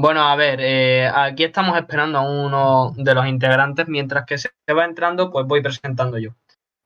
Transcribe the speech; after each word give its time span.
Bueno, 0.00 0.22
a 0.22 0.36
ver, 0.36 0.60
eh, 0.62 1.10
aquí 1.12 1.42
estamos 1.42 1.76
esperando 1.76 2.18
a 2.18 2.20
uno 2.20 2.94
de 2.96 3.14
los 3.16 3.26
integrantes. 3.26 3.88
Mientras 3.88 4.26
que 4.26 4.38
se 4.38 4.48
va 4.72 4.84
entrando, 4.84 5.32
pues 5.32 5.44
voy 5.44 5.60
presentando 5.60 6.18
yo. 6.18 6.36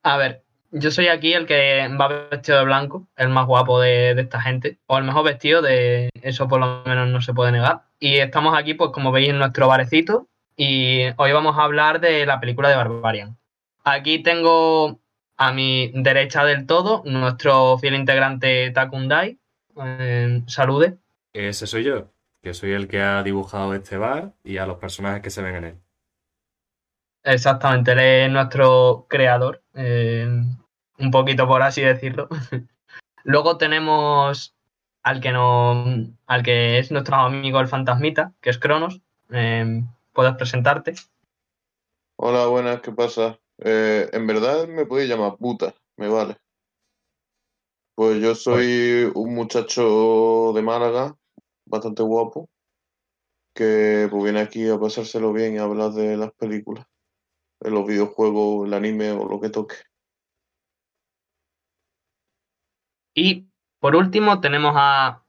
A 0.03 0.17
ver, 0.17 0.45
yo 0.71 0.91
soy 0.91 1.09
aquí 1.09 1.35
el 1.35 1.45
que 1.45 1.95
va 2.01 2.09
vestido 2.31 2.57
de 2.57 2.65
blanco, 2.65 3.07
el 3.17 3.29
más 3.29 3.47
guapo 3.47 3.79
de, 3.83 4.13
esta 4.13 4.41
gente, 4.41 4.79
o 4.87 4.97
el 4.97 5.05
mejor 5.05 5.27
vestido 5.27 5.61
de 5.61 6.09
eso 6.23 6.49
por 6.49 6.61
lo 6.61 6.85
menos 6.87 7.07
no 7.11 7.21
se 7.21 7.35
puede 7.35 7.53
negar. 7.53 7.83
Y 8.01 8.17
estamos 8.17 8.57
aquí, 8.59 8.73
pues 8.73 8.93
como 8.93 9.13
veis, 9.13 9.29
en 9.29 9.39
nuestro 9.39 9.69
barecito 9.69 10.27
y 10.57 11.03
hoy 11.19 11.33
vamos 11.33 11.59
a 11.59 11.65
hablar 11.65 12.01
de 12.01 12.25
la 12.25 12.41
película 12.41 12.71
de 12.71 12.77
Barbarian. 12.77 13.37
Aquí 13.85 14.23
tengo 14.23 15.01
a 15.37 15.53
mi 15.53 15.93
derecha 15.95 16.47
del 16.47 16.65
todo 16.65 17.03
nuestro 17.05 17.77
fiel 17.77 17.95
integrante 17.95 18.71
Takundai. 18.71 19.39
Eh, 19.85 20.43
salude. 20.47 20.97
Ese 21.35 21.67
soy 21.67 21.85
yo 21.85 22.12
que 22.43 22.55
soy 22.55 22.73
el 22.73 22.89
que 22.89 23.01
ha 23.01 23.23
dibujado 23.23 23.73
este 23.73 23.97
bar 23.97 24.35
y 24.43 24.59
a 24.59 24.67
los 24.67 24.79
personajes 24.79 25.23
que 25.23 25.31
se 25.31 25.43
ven 25.43 25.55
en 25.57 25.65
él. 25.65 25.79
Exactamente, 27.23 27.93
él 27.93 28.01
es 28.01 28.31
nuestro 28.31 29.07
creador, 29.09 29.63
eh, 29.75 30.27
un 30.99 31.11
poquito 31.13 31.47
por 31.47 31.63
así 31.63 31.83
decirlo. 31.83 32.29
Luego 33.25 33.57
tenemos 33.59 34.57
al 35.05 35.21
que 35.21 35.31
no, 35.31 35.85
al 36.27 36.43
que 36.43 36.79
es 36.79 36.91
nuestro 36.91 37.17
amigo 37.17 37.61
el 37.61 37.69
fantasmita, 37.69 38.33
que 38.41 38.51
es 38.51 38.59
Cronos. 38.59 39.01
Eh, 39.31 39.85
¿Puedes 40.13 40.35
presentarte? 40.35 40.95
Hola, 42.17 42.47
buenas, 42.47 42.81
¿qué 42.81 42.91
pasa? 42.91 43.39
Eh, 43.59 44.11
en 44.13 44.27
verdad 44.27 44.67
me 44.67 44.85
podéis 44.85 45.09
llamar 45.09 45.37
puta, 45.37 45.75
me 45.97 46.09
vale. 46.09 46.37
Pues 47.95 48.21
yo 48.21 48.35
soy 48.35 49.11
un 49.15 49.35
muchacho 49.35 50.53
de 50.55 50.63
Málaga 50.63 51.17
bastante 51.73 52.03
guapo, 52.03 52.49
que 53.55 54.07
pues, 54.11 54.23
viene 54.23 54.41
aquí 54.41 54.69
a 54.69 54.79
pasárselo 54.79 55.33
bien 55.33 55.55
y 55.55 55.59
a 55.59 55.65
hablar 55.65 55.93
de 55.93 56.17
las 56.17 56.33
películas, 56.33 56.87
de 57.61 57.71
los 57.71 57.87
videojuegos, 57.87 58.69
el 58.69 58.75
anime 58.75 59.11
o 59.13 59.27
lo 59.27 59.41
que 59.41 59.49
toque. 59.49 59.77
Y 63.15 63.47
por 63.81 63.97
último 63.97 64.41
tenemos 64.41 64.75
a 64.77 65.25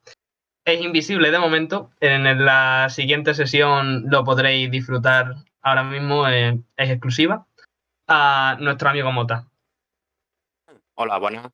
Es 0.65 0.81
Invisible 0.81 1.31
de 1.31 1.39
momento. 1.39 1.91
En 1.99 2.45
la 2.45 2.87
siguiente 2.89 3.33
sesión 3.33 4.09
lo 4.09 4.23
podréis 4.23 4.69
disfrutar 4.69 5.35
ahora 5.61 5.83
mismo, 5.83 6.27
es 6.27 6.59
exclusiva. 6.77 7.47
A 8.07 8.57
nuestro 8.59 8.89
amigo 8.89 9.11
Mota. 9.11 9.47
Hola, 10.95 11.17
buenas. 11.17 11.49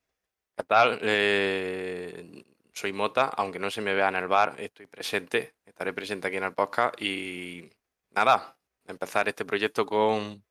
¿Qué 0.58 0.64
tal? 0.66 1.00
Eh, 1.02 2.44
soy 2.80 2.94
Mota, 2.94 3.26
aunque 3.36 3.60
no 3.60 3.70
se 3.70 3.82
me 3.82 3.94
vea 3.94 4.08
en 4.08 4.16
el 4.16 4.28
bar, 4.28 4.56
estoy 4.58 4.86
presente, 4.86 5.56
estaré 5.66 5.92
presente 5.92 6.28
aquí 6.28 6.38
en 6.38 6.46
el 6.46 6.54
podcast 6.54 7.00
y 7.02 7.70
nada, 8.12 8.56
empezar 8.86 9.28
este 9.28 9.44
proyecto 9.44 9.86
con, 9.86 10.42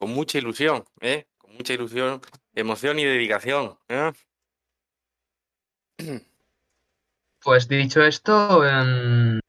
mucha 0.00 0.38
ilusión, 0.38 0.84
¿eh? 1.00 1.26
con 1.38 1.54
mucha 1.54 1.72
ilusión, 1.72 2.20
emoción 2.54 3.00
y 3.00 3.04
dedicación. 3.04 3.78
¿eh? 3.88 4.12
Pues 7.44 7.66
dicho 7.66 8.04
esto, 8.04 8.64
em, 8.64 9.40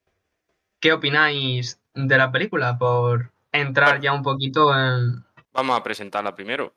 ¿qué 0.80 0.94
opináis 0.94 1.80
de 1.94 2.18
la 2.18 2.32
película? 2.32 2.76
Por 2.76 3.32
entrar 3.52 4.02
ya 4.02 4.14
un 4.14 4.24
poquito 4.24 4.74
en... 4.74 5.24
Vamos 5.52 5.78
a 5.78 5.84
presentarla 5.84 6.34
primero. 6.34 6.74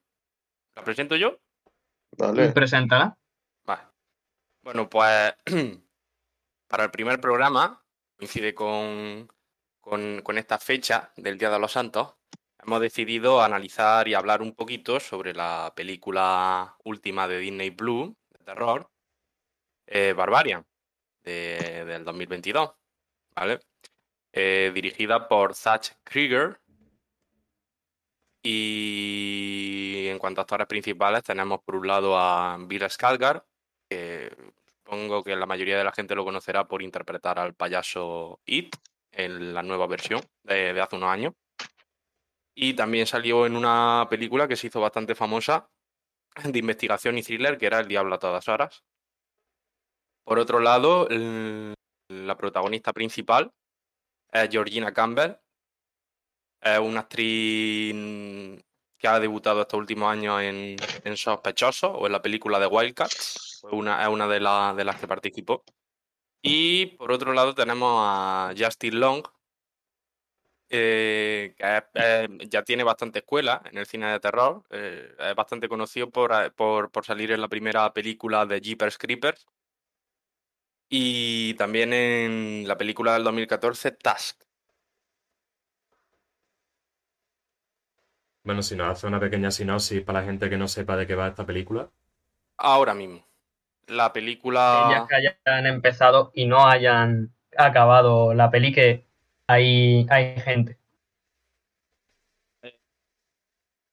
¿La 0.75 0.85
presento 0.85 1.17
yo? 1.17 1.39
Dale. 2.13 2.53
Preséntala. 2.53 3.17
Bueno, 4.67 4.91
pues 4.91 5.33
para 6.67 6.85
el 6.85 6.91
primer 6.91 7.21
programa, 7.21 7.85
coincide 8.17 8.53
con, 8.53 9.29
con, 9.81 10.39
esta 10.39 10.59
fecha 10.59 11.13
del 11.17 11.39
Día 11.39 11.51
de 11.51 11.61
los 11.61 11.71
Santos, 11.71 12.17
hemos 12.65 12.81
decidido 12.81 13.43
analizar 13.43 14.09
y 14.09 14.15
hablar 14.15 14.43
un 14.43 14.57
poquito 14.57 14.99
sobre 14.99 15.35
la 15.35 15.73
película 15.77 16.77
última 16.83 17.29
de 17.29 17.39
Disney 17.39 17.71
Blue, 17.71 18.17
de 18.37 18.45
terror, 18.45 18.91
eh, 19.87 20.13
Barbarian, 20.15 20.67
del 21.23 22.05
2022, 22.05 22.73
¿vale? 23.37 23.61
Eh, 24.33 24.73
dirigida 24.75 25.29
por 25.29 25.55
Zach 25.55 25.97
Krieger. 26.03 26.61
Y 28.43 30.09
en 30.09 30.19
cuanto 30.19 30.41
a 30.41 30.43
actores 30.43 30.67
principales, 30.67 31.23
tenemos 31.23 31.61
por 31.63 31.77
un 31.77 31.87
lado 31.87 32.19
a 32.19 32.57
Bill 32.59 32.83
Skarsgård, 32.83 33.45
que 33.89 34.33
supongo 34.87 35.25
que 35.25 35.35
la 35.35 35.47
mayoría 35.47 35.77
de 35.77 35.85
la 35.85 35.93
gente 35.93 36.15
lo 36.15 36.25
conocerá 36.25 36.69
por 36.69 36.81
interpretar 36.81 37.41
al 37.41 37.55
payaso 37.55 38.41
It 38.47 38.77
en 39.11 39.53
la 39.53 39.63
nueva 39.63 39.89
versión 39.89 40.21
de, 40.45 40.81
hace 40.81 40.95
unos 40.95 41.11
años. 41.11 41.35
Y 42.55 42.75
también 42.75 43.07
salió 43.07 43.47
en 43.47 43.57
una 43.57 44.07
película 44.09 44.47
que 44.47 44.55
se 44.55 44.69
hizo 44.69 44.81
bastante 44.81 45.17
famosa 45.17 45.69
de 46.45 46.59
investigación 46.59 47.19
y 47.19 47.23
thriller, 47.23 47.59
que 47.59 47.67
era 47.67 47.81
El 47.81 47.89
Diablo 47.89 48.15
a 48.15 48.21
todas 48.21 48.47
horas. 48.49 48.85
Por 50.25 50.39
otro 50.39 50.61
lado, 50.61 51.09
la 51.11 52.37
protagonista 52.37 52.93
principal 52.93 53.51
es 54.33 54.49
Georgina 54.51 54.93
Campbell. 54.93 55.37
Es 56.61 56.79
una 56.79 57.01
actriz 57.01 57.95
que 59.07 59.11
ha 59.13 59.21
debutado 59.21 59.63
estos 59.63 59.79
últimos 59.79 60.11
años 60.11 60.43
en, 60.43 61.17
Sospechosos 61.17 61.93
o 61.95 62.07
en 62.07 62.13
la 62.13 62.21
película 62.21 62.59
de 62.59 62.67
Wildcats 62.67 63.63
es 63.65 63.73
una 63.73 64.27
de, 64.27 64.41
las 64.41 65.01
que 65.01 65.07
participó. 65.07 65.65
Y 66.43 66.87
por 66.97 67.13
otro 67.13 67.33
lado 67.33 67.55
tenemos 67.55 68.01
a 68.05 68.53
Justin 68.59 68.99
Long, 68.99 69.23
eh, 70.69 71.55
que 71.57 72.49
ya 72.49 72.65
tiene 72.65 72.83
bastante 72.83 73.21
escuela 73.21 73.63
en 73.71 73.79
el 73.79 73.87
cine 73.87 74.11
de 74.11 74.19
terror. 74.19 74.65
Eh, 74.71 75.15
es 75.19 75.35
bastante 75.37 75.69
conocido 75.69 76.11
por, 76.11 76.53
por, 76.55 76.91
por, 76.91 77.05
salir 77.05 77.31
en 77.31 77.41
la 77.41 77.49
primera 77.49 77.93
película 77.93 78.45
de 78.45 78.61
Jeepers 78.61 78.99
Creepers. 78.99 79.47
Y 80.89 81.55
también 81.55 81.93
en 81.93 82.67
la 82.67 82.77
película 82.77 83.15
del 83.15 83.23
2014, 83.23 83.93
Task. 83.93 84.46
Bueno, 88.47 88.63
si 88.63 88.77
nos 88.77 88.93
hace 88.93 89.07
una 89.07 89.21
pequeña 89.21 89.51
sinopsis 89.51 90.03
para 90.03 90.21
la 90.21 90.27
gente 90.27 90.49
que 90.49 90.57
no 90.57 90.69
sepa 90.69 90.97
de 90.97 91.07
qué 91.07 91.15
va 91.15 91.29
esta 91.29 91.45
película. 91.45 91.91
Ahora 92.57 92.95
mismo 92.95 93.27
la 93.87 94.13
película. 94.13 94.89
Ya 94.91 95.07
que 95.07 95.15
hayan 95.47 95.67
empezado 95.67 96.31
y 96.35 96.47
no 96.47 96.67
hayan 96.67 97.33
acabado 97.57 98.35
la 98.35 98.51
peli, 98.51 98.73
que 98.73 99.07
hay, 99.47 100.07
hay 100.11 100.41
gente. 100.41 100.79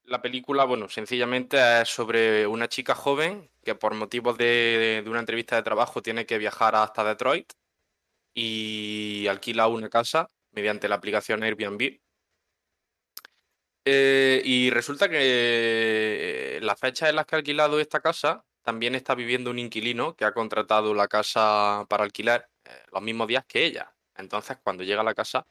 La 0.06 0.22
película, 0.22 0.66
bueno, 0.66 0.90
sencillamente 0.90 1.82
es 1.82 1.90
sobre 1.90 2.46
una 2.46 2.68
chica 2.68 2.94
joven 2.94 3.50
que 3.64 3.74
por 3.74 3.96
motivos 3.96 4.38
de, 4.38 5.04
una 5.08 5.20
entrevista 5.20 5.56
de 5.56 5.64
trabajo 5.64 6.02
tiene 6.02 6.26
que 6.26 6.38
viajar 6.38 6.76
hasta 6.76 7.04
Detroit 7.04 7.54
y 8.36 9.26
alquila 9.28 9.68
una 9.68 9.90
casa 9.90 10.30
mediante 10.52 10.88
la 10.88 10.96
aplicación 10.96 11.42
Airbnb. 11.44 12.00
Eh, 13.86 14.42
y 14.46 14.70
resulta 14.70 15.10
que 15.10 16.60
la 16.62 16.76
fecha 16.76 17.10
en 17.10 17.18
las 17.18 17.26
que 17.26 17.36
ha 17.36 17.40
alquilado 17.40 17.80
esta 17.80 18.00
casa 18.00 18.46
también 18.64 18.96
está 18.96 19.14
viviendo 19.14 19.52
un 19.52 19.60
inquilino 19.60 20.16
que 20.16 20.26
ha 20.26 20.34
contratado 20.34 20.94
la 20.94 21.08
casa 21.08 21.86
para 21.90 22.04
alquilar 22.04 22.50
eh, 22.64 22.70
los 22.92 23.02
mismos 23.02 23.28
días 23.28 23.46
que 23.46 23.66
ella. 23.66 23.94
Entonces, 24.16 24.58
cuando 24.64 24.84
llega 24.84 25.02
a 25.02 25.04
la 25.04 25.14
casa, 25.14 25.46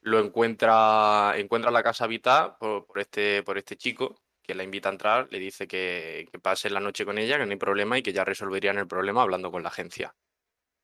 lo 0.00 0.18
encuentra, 0.20 1.34
encuentra 1.36 1.70
la 1.70 1.82
casa 1.82 2.04
habitada 2.04 2.58
por, 2.58 2.86
este, 2.96 3.42
por 3.42 3.58
este 3.58 3.76
chico 3.76 4.16
que 4.42 4.54
la 4.54 4.62
invita 4.62 4.88
a 4.88 4.92
entrar, 4.92 5.28
le 5.30 5.38
dice 5.40 5.66
que, 5.66 6.28
pase 6.42 6.70
la 6.70 6.80
noche 6.80 7.04
con 7.04 7.18
ella, 7.18 7.38
que 7.38 7.46
no 7.46 7.52
hay 7.52 7.58
problema 7.58 7.98
y 7.98 8.02
que 8.02 8.12
ya 8.12 8.24
resolverían 8.24 8.78
el 8.78 8.86
problema 8.86 9.22
hablando 9.22 9.50
con 9.50 9.62
la 9.62 9.70
agencia. 9.70 10.14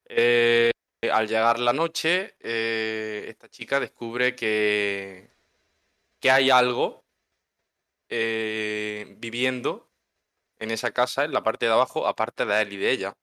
Eh, 0.09 0.73
al 1.13 1.29
llegar 1.29 1.61
la 1.61 1.73
noche, 1.73 2.35
eh, 2.41 3.27
esta 3.29 3.49
chica 3.49 3.79
descubre 3.79 4.35
que, 4.35 5.31
que 6.23 6.31
hay 6.31 6.51
algo 6.51 7.03
viviendo 8.09 9.89
en 10.59 10.71
esa 10.71 10.93
casa, 10.93 11.25
en 11.25 11.33
la 11.33 11.43
parte 11.43 11.67
de 11.67 11.73
abajo, 11.73 12.07
aparte 12.07 12.47
de 12.47 12.63
él 12.63 12.73
y 12.75 12.77
de 12.77 12.91
ella. 12.91 13.15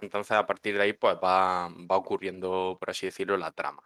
Entonces, 0.00 0.32
a 0.32 0.46
partir 0.46 0.76
de 0.76 0.84
ahí, 0.84 0.92
pues 0.92 1.16
va, 1.16 1.68
va 1.68 1.96
ocurriendo, 1.96 2.76
por 2.78 2.90
así 2.90 3.06
decirlo, 3.06 3.36
la 3.36 3.50
trama. 3.50 3.82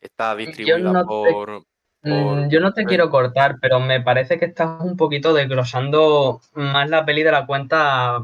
Está 0.00 0.36
distribuida 0.36 1.04
por, 1.04 1.64
mm, 2.02 2.48
Yo 2.48 2.60
no 2.60 2.72
te 2.72 2.84
quiero 2.84 3.08
cortar, 3.08 3.56
pero 3.60 3.80
me 3.80 4.00
parece 4.02 4.38
que 4.38 4.44
estás 4.44 4.80
un 4.82 4.96
poquito 4.96 5.32
desglosando 5.32 6.40
más 6.54 6.90
la 6.90 7.04
peli 7.04 7.22
de 7.22 7.32
la 7.32 7.46
cuenta 7.46 8.18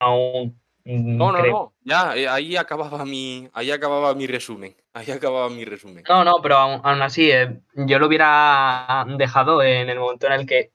aún. 0.00 0.60
Mm, 0.86 1.16
no, 1.16 1.32
no, 1.32 1.44
no. 1.44 1.72
Ya, 1.82 2.16
eh, 2.16 2.28
ahí 2.28 2.56
acababa 2.56 3.04
mi, 3.04 3.48
ahí 3.52 3.72
acababa 3.72 4.14
mi 4.14 4.28
resumen. 4.28 4.76
Ahí 4.94 5.10
acababa 5.10 5.50
mi 5.50 5.64
resumen. 5.64 6.04
No, 6.08 6.24
no, 6.24 6.34
pero 6.40 6.56
aún, 6.56 7.02
así, 7.02 7.28
eh, 7.32 7.60
yo 7.74 7.98
lo 7.98 8.06
hubiera 8.06 9.04
dejado 9.18 9.62
en 9.64 9.90
el 9.90 9.98
momento 9.98 10.28
en 10.28 10.32
el 10.32 10.46
que 10.46 10.70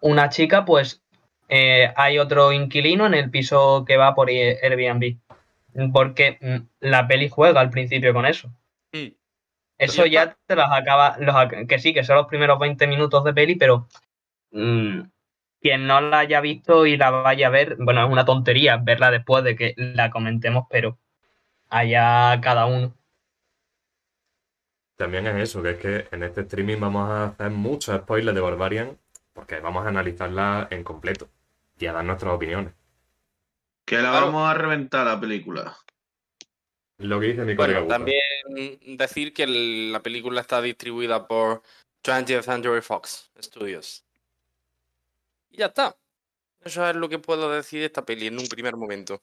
una 0.00 0.28
chica, 0.28 0.64
pues, 0.64 1.02
eh, 1.48 1.92
hay 1.96 2.18
otro 2.20 2.52
inquilino 2.52 3.06
en 3.06 3.14
el 3.14 3.28
piso 3.28 3.84
que 3.84 3.96
va 3.96 4.14
por 4.14 4.28
Airbnb. 4.30 5.18
Porque 5.92 6.38
mm, 6.40 6.86
la 6.86 7.08
peli 7.08 7.28
juega 7.28 7.60
al 7.60 7.70
principio 7.70 8.14
con 8.14 8.24
eso. 8.24 8.48
Mm. 8.92 9.08
Eso 9.78 10.06
ya 10.06 10.26
ya 10.26 10.38
te 10.46 10.54
los 10.54 10.66
acaba, 10.70 11.16
los 11.18 11.34
que 11.68 11.78
sí, 11.80 11.92
que 11.92 12.04
son 12.04 12.16
los 12.16 12.28
primeros 12.28 12.58
20 12.60 12.86
minutos 12.86 13.24
de 13.24 13.34
peli, 13.34 13.56
pero 13.56 13.88
mm, 14.52 15.00
quien 15.60 15.86
no 15.86 16.00
la 16.00 16.20
haya 16.20 16.40
visto 16.40 16.86
y 16.86 16.96
la 16.96 17.10
vaya 17.10 17.48
a 17.48 17.50
ver, 17.50 17.76
bueno, 17.78 18.04
es 18.04 18.10
una 18.10 18.24
tontería 18.24 18.76
verla 18.76 19.10
después 19.10 19.44
de 19.44 19.56
que 19.56 19.74
la 19.76 20.10
comentemos, 20.10 20.66
pero 20.70 20.98
allá 21.68 22.40
cada 22.40 22.66
uno. 22.66 22.94
También 24.96 25.26
es 25.26 25.36
eso, 25.36 25.62
que 25.62 25.70
es 25.70 25.76
que 25.78 26.08
en 26.10 26.22
este 26.22 26.42
streaming 26.42 26.80
vamos 26.80 27.10
a 27.10 27.24
hacer 27.26 27.50
muchos 27.50 27.96
spoilers 28.00 28.34
de 28.34 28.40
Barbarian 28.40 28.98
porque 29.34 29.60
vamos 29.60 29.84
a 29.84 29.88
analizarla 29.88 30.68
en 30.70 30.82
completo 30.82 31.28
y 31.78 31.86
a 31.86 31.92
dar 31.92 32.04
nuestras 32.04 32.32
opiniones. 32.32 32.72
Que 33.84 33.98
la 33.98 34.10
vamos 34.10 34.48
a 34.48 34.54
reventar 34.54 35.06
la 35.06 35.20
película. 35.20 35.76
Lo 36.98 37.20
que 37.20 37.26
dice 37.26 37.44
mi 37.44 37.54
colega 37.54 37.80
Bueno, 37.80 37.94
también 37.94 38.78
decir 38.96 39.34
que 39.34 39.46
la 39.46 40.00
película 40.00 40.40
está 40.40 40.62
distribuida 40.62 41.28
por 41.28 41.62
20th 42.02 42.42
Century 42.42 42.80
Fox 42.80 43.30
Studios. 43.38 44.05
Y 45.56 45.60
ya 45.60 45.66
está. 45.66 45.96
Eso 46.62 46.86
es 46.86 46.96
lo 46.96 47.08
que 47.08 47.18
puedo 47.18 47.50
decir 47.50 47.80
de 47.80 47.86
esta 47.86 48.04
peli 48.04 48.26
en 48.26 48.38
un 48.38 48.46
primer 48.46 48.76
momento. 48.76 49.22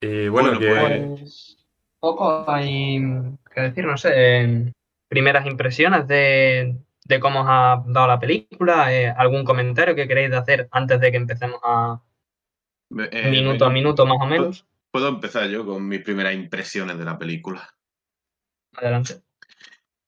Y 0.00 0.28
bueno, 0.28 0.58
Bueno, 0.58 0.58
que 0.58 1.18
Pues 1.20 1.58
poco 1.98 2.50
hay 2.50 2.98
que 3.54 3.60
decir, 3.60 3.84
no 3.84 3.98
sé, 3.98 4.72
primeras 5.08 5.46
impresiones 5.46 6.08
de, 6.08 6.78
de 7.04 7.20
cómo 7.20 7.42
os 7.42 7.46
ha 7.46 7.84
dado 7.86 8.06
la 8.06 8.18
película, 8.18 8.90
eh, 8.94 9.12
algún 9.14 9.44
comentario 9.44 9.94
que 9.94 10.08
queréis 10.08 10.32
hacer 10.32 10.68
antes 10.70 10.98
de 10.98 11.10
que 11.10 11.18
empecemos 11.18 11.60
a 11.62 12.00
Eh, 13.12 13.30
minuto 13.30 13.66
a 13.66 13.70
minuto 13.70 14.06
más 14.06 14.18
o 14.18 14.26
menos. 14.26 14.66
Puedo 14.90 15.08
empezar 15.08 15.46
yo 15.50 15.66
con 15.66 15.86
mis 15.86 16.00
primeras 16.00 16.32
impresiones 16.32 16.98
de 16.98 17.04
la 17.04 17.18
película. 17.18 17.68
Adelante. 18.76 19.20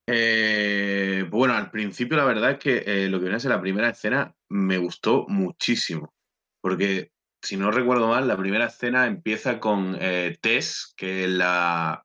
Eh, 0.07 1.25
bueno, 1.31 1.55
al 1.55 1.71
principio 1.71 2.17
la 2.17 2.25
verdad 2.25 2.53
es 2.53 2.59
que 2.59 2.83
eh, 2.87 3.09
lo 3.09 3.19
que 3.19 3.25
viene 3.25 3.37
a 3.37 3.41
ser 3.41 3.51
la 3.53 3.61
primera 3.61 3.89
escena 3.91 4.35
me 4.49 4.79
gustó 4.79 5.27
muchísimo. 5.29 6.13
Porque, 6.61 7.11
si 7.43 7.57
no 7.57 7.71
recuerdo 7.71 8.09
mal, 8.09 8.29
la 8.29 8.37
primera 8.37 8.67
escena 8.67 9.07
empieza 9.07 9.61
con 9.61 9.97
eh, 10.01 10.37
Tess, 10.41 10.93
que 10.97 11.25
es 11.25 11.31
la, 11.31 12.05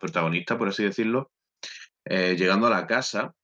protagonista, 0.00 0.58
por 0.58 0.68
así 0.68 0.84
decirlo, 0.84 1.30
eh, 2.04 2.36
llegando 2.38 2.66
a 2.66 2.70
la 2.70 2.86
casa. 2.86 3.34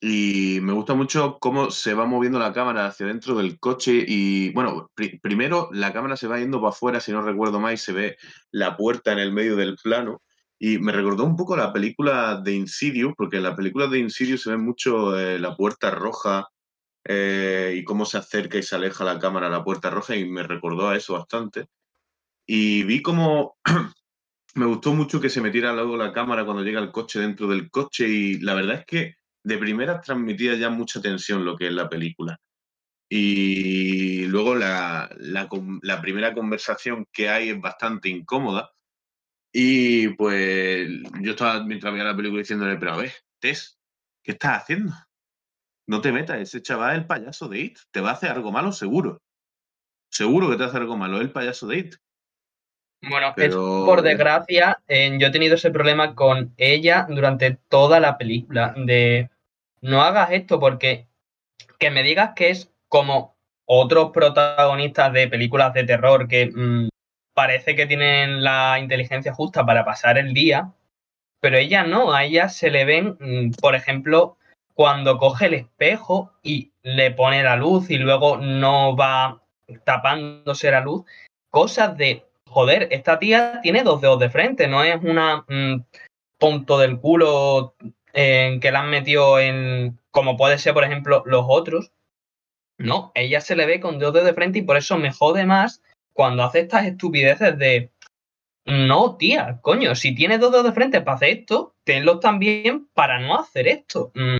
Y 0.00 0.60
me 0.62 0.72
gusta 0.72 0.94
mucho 0.94 1.38
cómo 1.40 1.70
se 1.72 1.92
va 1.94 2.06
moviendo 2.06 2.38
la 2.38 2.52
cámara 2.52 2.86
hacia 2.86 3.06
dentro 3.06 3.34
del 3.34 3.58
coche. 3.58 4.04
Y 4.06 4.52
bueno, 4.52 4.90
pri- 4.94 5.18
primero 5.20 5.68
la 5.72 5.92
cámara 5.92 6.16
se 6.16 6.28
va 6.28 6.38
yendo 6.38 6.60
para 6.60 6.70
afuera, 6.70 7.00
si 7.00 7.10
no 7.12 7.20
recuerdo 7.22 7.58
mal, 7.60 7.74
y 7.74 7.78
se 7.78 7.92
ve 7.92 8.16
la 8.52 8.76
puerta 8.76 9.12
en 9.12 9.18
el 9.18 9.32
medio 9.32 9.56
del 9.56 9.76
plano. 9.82 10.22
Y 10.58 10.78
me 10.78 10.92
recordó 10.92 11.24
un 11.24 11.36
poco 11.36 11.56
la 11.56 11.72
película 11.72 12.40
de 12.42 12.54
Insidious, 12.54 13.14
porque 13.16 13.36
en 13.36 13.44
la 13.44 13.54
película 13.54 13.86
de 13.86 13.98
Insidious 13.98 14.42
se 14.42 14.50
ve 14.50 14.56
mucho 14.56 15.18
eh, 15.18 15.38
la 15.38 15.56
puerta 15.56 15.90
roja 15.90 16.48
eh, 17.04 17.74
y 17.76 17.84
cómo 17.84 18.04
se 18.04 18.18
acerca 18.18 18.58
y 18.58 18.62
se 18.62 18.74
aleja 18.74 19.04
la 19.04 19.18
cámara 19.18 19.46
a 19.46 19.50
la 19.50 19.64
puerta 19.64 19.90
roja, 19.90 20.16
y 20.16 20.28
me 20.28 20.42
recordó 20.42 20.88
a 20.88 20.96
eso 20.96 21.14
bastante. 21.14 21.66
Y 22.46 22.82
vi 22.84 23.02
como 23.02 23.56
me 24.54 24.66
gustó 24.66 24.94
mucho 24.94 25.20
que 25.20 25.30
se 25.30 25.40
metiera 25.40 25.72
luego 25.72 25.96
la 25.96 26.12
cámara 26.12 26.44
cuando 26.44 26.62
llega 26.64 26.80
el 26.80 26.92
coche 26.92 27.20
dentro 27.20 27.48
del 27.48 27.70
coche, 27.70 28.08
y 28.08 28.40
la 28.40 28.54
verdad 28.54 28.80
es 28.80 28.86
que 28.86 29.14
de 29.44 29.58
primeras 29.58 30.02
transmitía 30.02 30.54
ya 30.56 30.70
mucha 30.70 31.00
tensión 31.00 31.44
lo 31.44 31.56
que 31.56 31.68
es 31.68 31.72
la 31.72 31.88
película. 31.88 32.38
Y 33.10 34.26
luego 34.26 34.54
la, 34.54 35.08
la 35.18 36.00
primera 36.02 36.34
conversación 36.34 37.06
que 37.12 37.28
hay 37.30 37.50
es 37.50 37.60
bastante 37.60 38.08
incómoda. 38.10 38.70
Y 39.52 40.08
pues 40.10 40.88
yo 41.20 41.30
estaba 41.32 41.62
mientras 41.64 41.92
veía 41.92 42.04
la 42.04 42.16
película 42.16 42.40
diciéndole, 42.40 42.76
pero 42.76 42.92
a 42.92 42.96
ver, 42.98 43.12
Tess, 43.40 43.78
¿qué 44.22 44.32
estás 44.32 44.62
haciendo? 44.62 44.92
No 45.86 46.00
te 46.00 46.12
metas, 46.12 46.38
ese 46.38 46.60
chaval 46.60 46.92
es 46.92 46.98
el 46.98 47.06
payaso 47.06 47.48
de 47.48 47.60
It. 47.60 47.78
Te 47.90 48.00
va 48.00 48.10
a 48.10 48.12
hacer 48.12 48.30
algo 48.30 48.52
malo, 48.52 48.72
seguro. 48.72 49.22
Seguro 50.10 50.48
que 50.48 50.54
te 50.54 50.60
va 50.60 50.66
a 50.66 50.68
hacer 50.68 50.82
algo 50.82 50.96
malo, 50.96 51.16
es 51.16 51.22
el 51.22 51.32
payaso 51.32 51.66
de 51.66 51.78
It. 51.78 51.94
Bueno, 53.08 53.28
es- 53.28 53.34
Pero- 53.36 53.84
por 53.86 54.02
desgracia, 54.02 54.76
eh, 54.86 55.16
yo 55.18 55.28
he 55.28 55.30
tenido 55.30 55.54
ese 55.54 55.70
problema 55.70 56.14
con 56.14 56.52
ella 56.56 57.06
durante 57.08 57.58
toda 57.68 58.00
la 58.00 58.18
película. 58.18 58.74
De 58.76 59.30
no 59.80 60.02
hagas 60.02 60.32
esto 60.32 60.58
porque 60.60 61.06
que 61.78 61.90
me 61.90 62.02
digas 62.02 62.32
que 62.34 62.50
es 62.50 62.70
como 62.88 63.36
otros 63.64 64.10
protagonistas 64.12 65.12
de 65.12 65.28
películas 65.28 65.72
de 65.74 65.84
terror 65.84 66.26
que 66.26 66.50
mm, 66.52 66.88
parece 67.38 67.76
que 67.76 67.86
tienen 67.86 68.42
la 68.42 68.80
inteligencia 68.80 69.32
justa 69.32 69.64
para 69.64 69.84
pasar 69.84 70.18
el 70.18 70.34
día, 70.34 70.72
pero 71.38 71.56
ella 71.56 71.84
no, 71.84 72.12
a 72.12 72.24
ella 72.24 72.48
se 72.48 72.68
le 72.68 72.84
ven, 72.84 73.16
mm, 73.20 73.52
por 73.60 73.76
ejemplo, 73.76 74.36
cuando 74.74 75.18
coge 75.18 75.46
el 75.46 75.54
espejo 75.54 76.32
y 76.42 76.72
le 76.82 77.12
pone 77.12 77.44
la 77.44 77.54
luz 77.54 77.90
y 77.90 77.98
luego 77.98 78.38
no 78.38 78.96
va 78.96 79.40
tapándose 79.84 80.72
la 80.72 80.80
luz, 80.80 81.04
cosas 81.48 81.96
de, 81.96 82.24
joder, 82.48 82.88
esta 82.90 83.20
tía 83.20 83.60
tiene 83.62 83.84
dos 83.84 84.00
dedos 84.00 84.18
de 84.18 84.30
frente, 84.30 84.66
no 84.66 84.82
es 84.82 85.00
una 85.00 85.44
mm, 85.46 85.84
tonto 86.38 86.76
del 86.76 86.98
culo 86.98 87.76
en 88.14 88.58
que 88.58 88.72
la 88.72 88.80
han 88.80 88.90
metido 88.90 89.38
en, 89.38 89.96
como 90.10 90.36
puede 90.36 90.58
ser, 90.58 90.74
por 90.74 90.82
ejemplo, 90.82 91.22
los 91.24 91.44
otros. 91.46 91.92
No, 92.78 93.12
ella 93.14 93.40
se 93.40 93.54
le 93.54 93.64
ve 93.64 93.78
con 93.78 94.00
dos 94.00 94.12
dedos 94.12 94.26
de 94.26 94.34
frente 94.34 94.58
y 94.58 94.62
por 94.62 94.76
eso 94.76 94.98
me 94.98 95.12
jode 95.12 95.46
más 95.46 95.82
cuando 96.18 96.42
hace 96.42 96.62
estas 96.62 96.84
estupideces 96.86 97.56
de, 97.58 97.92
no, 98.66 99.16
tía, 99.18 99.60
coño, 99.62 99.94
si 99.96 100.14
tienes 100.14 100.40
dos 100.40 100.52
dedos 100.52 100.66
de 100.66 100.72
frente 100.72 101.02
para 101.02 101.16
hacer 101.16 101.30
esto, 101.40 101.76
tenlos 101.84 102.20
también 102.20 102.88
para 102.94 103.20
no 103.20 103.38
hacer 103.38 103.68
esto. 103.68 104.12
Mm, 104.14 104.38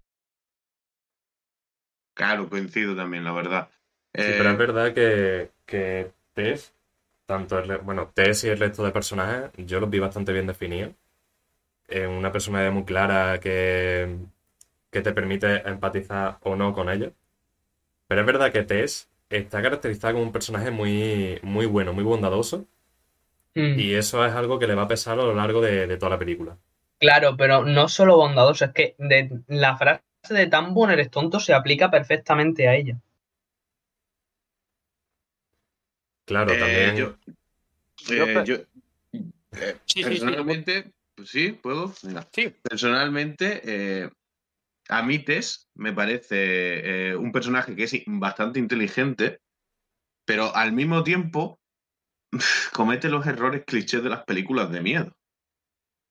Claro, 2.14 2.48
coincido 2.48 2.96
también, 2.96 3.24
la 3.24 3.32
verdad. 3.32 3.70
Sí, 4.16 4.32
Eh, 4.32 4.36
pero 4.36 4.50
es 4.50 4.58
verdad 4.58 4.92
que, 4.94 5.52
que 5.66 6.12
Tess, 6.34 6.74
tanto 7.26 7.58
el, 7.58 7.78
bueno, 7.78 8.10
Tess 8.14 8.44
y 8.44 8.48
el 8.48 8.58
resto 8.58 8.84
de 8.84 8.92
personajes, 8.92 9.50
yo 9.58 9.80
los 9.80 9.90
vi 9.90 9.98
bastante 10.00 10.32
bien 10.32 10.46
definidos. 10.46 10.94
Es 11.88 12.08
una 12.08 12.32
personalidad 12.32 12.72
muy 12.72 12.84
clara 12.84 13.40
que, 13.40 14.18
que 14.90 15.02
te 15.02 15.12
permite 15.14 15.68
empatizar 15.68 16.38
o 16.42 16.56
no 16.56 16.74
con 16.74 16.90
ellos. 16.90 17.12
Pero 18.08 18.22
es 18.22 18.26
verdad 18.26 18.52
que 18.52 18.64
Tess 18.64 19.08
está 19.30 19.62
caracterizada 19.62 20.12
como 20.14 20.24
un 20.24 20.32
personaje 20.32 20.70
muy, 20.70 21.38
muy 21.42 21.66
bueno, 21.66 21.92
muy 21.92 22.04
bondadoso. 22.04 22.66
mm. 23.54 23.78
Y 23.80 23.94
eso 23.94 24.24
es 24.26 24.32
algo 24.34 24.58
que 24.58 24.66
le 24.66 24.74
va 24.74 24.82
a 24.82 24.88
pesar 24.88 25.18
a 25.18 25.22
lo 25.22 25.34
largo 25.34 25.60
de, 25.62 25.86
de 25.86 25.96
toda 25.96 26.10
la 26.10 26.18
película. 26.18 26.58
Claro, 27.00 27.36
pero 27.36 27.64
no 27.64 27.88
solo 27.88 28.16
bondadoso, 28.16 28.66
es 28.66 28.72
que 28.72 28.94
de, 28.98 29.40
la 29.48 29.76
frase 29.76 30.02
de 30.30 30.46
tan 30.46 30.74
bueno 30.74 30.92
eres 30.92 31.10
tonto 31.10 31.40
se 31.40 31.52
aplica 31.52 31.90
perfectamente 31.90 32.68
a 32.68 32.76
ella. 32.76 33.00
Claro, 36.24 36.52
eh, 36.52 36.58
también. 36.58 36.96
yo, 36.96 38.14
eh, 38.14 38.42
yo- 38.44 38.56
eh, 39.52 39.76
Sí, 39.86 40.04
sí, 40.04 40.04
sí. 40.04 40.04
personalmente, 40.04 40.92
pues 41.14 41.30
sí, 41.30 41.52
puedo. 41.52 41.92
Sí. 42.32 42.54
Personalmente, 42.62 43.60
eh, 43.64 44.10
a 44.88 45.02
mí 45.02 45.18
Tess 45.20 45.70
me 45.74 45.92
parece 45.92 47.10
eh, 47.10 47.16
un 47.16 47.32
personaje 47.32 47.76
que 47.76 47.84
es 47.84 48.02
bastante 48.06 48.58
inteligente, 48.58 49.40
pero 50.24 50.54
al 50.54 50.72
mismo 50.72 51.02
tiempo 51.04 51.60
comete 52.72 53.08
los 53.08 53.26
errores 53.26 53.64
clichés 53.66 54.02
de 54.02 54.10
las 54.10 54.24
películas 54.24 54.70
de 54.70 54.80
miedo. 54.82 55.16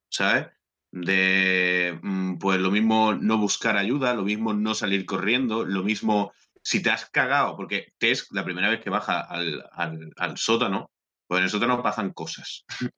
¿Sabes? 0.10 0.48
De, 0.92 2.00
mm, 2.02 2.38
pues 2.38 2.60
lo 2.60 2.72
mismo 2.72 3.14
no 3.14 3.38
buscar 3.38 3.78
ayuda, 3.78 4.14
lo 4.14 4.24
mismo 4.24 4.54
no 4.54 4.74
salir 4.74 5.06
corriendo, 5.06 5.66
lo 5.66 5.84
mismo 5.84 6.32
si 6.64 6.82
te 6.82 6.90
has 6.90 7.10
cagado, 7.10 7.56
porque 7.56 7.94
Tess, 7.98 8.28
la 8.32 8.44
primera 8.44 8.70
vez 8.70 8.82
que 8.82 8.90
baja 8.90 9.22
al, 9.22 9.66
al- 9.72 10.14
al 10.18 10.38
sótano, 10.38 10.92
pues 11.28 11.40
en 11.40 11.44
el 11.46 11.50
sótano 11.50 11.82
pasan 11.84 12.12
cosas. 12.14 12.66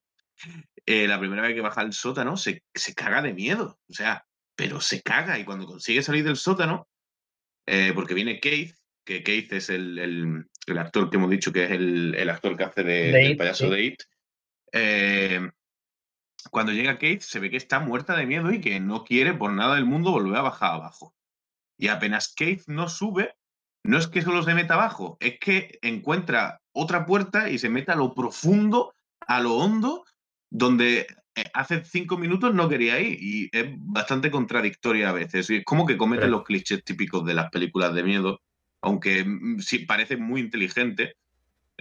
Eh, 0.86 1.06
la 1.06 1.20
primera 1.20 1.42
vez 1.42 1.54
que 1.54 1.60
baja 1.60 1.82
al 1.82 1.92
sótano 1.92 2.34
se, 2.38 2.64
se 2.74 2.94
caga 2.94 3.20
de 3.20 3.34
miedo, 3.34 3.78
o 3.88 3.92
sea, 3.92 4.24
pero 4.56 4.80
se 4.80 5.02
caga 5.02 5.38
y 5.38 5.44
cuando 5.44 5.66
consigue 5.66 6.02
salir 6.02 6.24
del 6.24 6.36
sótano, 6.36 6.88
eh, 7.66 7.92
porque 7.94 8.14
viene 8.14 8.40
Keith, 8.40 8.74
que 9.04 9.22
Keith 9.22 9.52
es 9.52 9.70
el, 9.70 9.98
el- 9.98 10.46
el 10.66 10.78
actor 10.78 11.10
que 11.10 11.16
hemos 11.16 11.30
dicho 11.30 11.52
que 11.52 11.64
es 11.64 11.70
el, 11.72 12.14
el 12.14 12.30
actor 12.30 12.56
que 12.56 12.64
hace 12.64 12.82
de, 12.84 13.30
It, 13.30 13.38
payaso 13.38 13.64
sí. 13.64 13.70
de 13.70 13.82
It, 13.84 14.02
eh, 14.72 15.50
cuando 16.50 16.72
llega 16.72 16.94
Kate 16.94 17.20
se 17.20 17.38
ve 17.38 17.50
que 17.50 17.56
está 17.56 17.80
muerta 17.80 18.16
de 18.16 18.26
miedo 18.26 18.52
y 18.52 18.60
que 18.60 18.80
no 18.80 19.04
quiere 19.04 19.34
por 19.34 19.52
nada 19.52 19.74
del 19.74 19.84
mundo 19.84 20.10
volver 20.12 20.36
a 20.36 20.42
bajar 20.42 20.74
abajo. 20.74 21.14
Y 21.78 21.88
apenas 21.88 22.32
Kate 22.34 22.62
no 22.66 22.88
sube, 22.88 23.34
no 23.84 23.98
es 23.98 24.06
que 24.06 24.22
solo 24.22 24.42
se 24.42 24.54
meta 24.54 24.74
abajo, 24.74 25.16
es 25.20 25.38
que 25.38 25.78
encuentra 25.82 26.60
otra 26.72 27.04
puerta 27.06 27.50
y 27.50 27.58
se 27.58 27.68
mete 27.68 27.92
a 27.92 27.96
lo 27.96 28.14
profundo, 28.14 28.94
a 29.20 29.40
lo 29.40 29.54
hondo, 29.56 30.04
donde 30.50 31.06
hace 31.54 31.84
cinco 31.84 32.16
minutos 32.18 32.54
no 32.54 32.68
quería 32.68 32.98
ir. 33.00 33.18
Y 33.22 33.48
es 33.52 33.66
bastante 33.78 34.30
contradictoria 34.30 35.10
a 35.10 35.12
veces. 35.12 35.48
Y 35.50 35.56
es 35.56 35.64
como 35.64 35.86
que 35.86 35.96
comete 35.96 36.22
Pero- 36.22 36.32
los 36.32 36.44
clichés 36.44 36.84
típicos 36.84 37.24
de 37.24 37.34
las 37.34 37.50
películas 37.50 37.94
de 37.94 38.02
miedo, 38.02 38.40
aunque 38.82 39.24
mm, 39.24 39.58
sí 39.60 39.80
parece 39.80 40.16
muy 40.16 40.40
inteligente. 40.40 41.14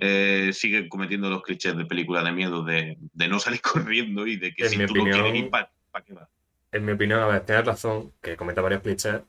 eh, 0.01 0.51
sigue 0.53 0.87
cometiendo 0.87 1.29
los 1.29 1.41
clichés 1.43 1.75
de 1.75 1.85
película 1.85 2.23
de 2.23 2.31
miedo 2.31 2.63
de, 2.63 2.97
de 2.99 3.27
no 3.27 3.37
salir 3.39 3.59
corriendo 3.91 4.25
y 4.27 4.37
de 4.37 4.53
que 4.53 4.63
En 4.63 4.69
si 4.69 4.77
tú 4.85 4.95
no 4.95 5.01
opinión- 5.01 5.21
quieres 5.23 5.43
ir, 5.43 5.49
¿para 5.49 5.69
qué 6.05 6.13
vas? 6.13 6.29
En 6.71 6.85
mi 6.85 6.93
opinión, 6.93 7.19
a 7.19 7.25
ver, 7.27 7.41
tienes 7.45 7.65
razón, 7.65 8.13
que 8.21 8.37
comenta 8.37 8.61
varios 8.61 8.81
clichés, 8.81 9.21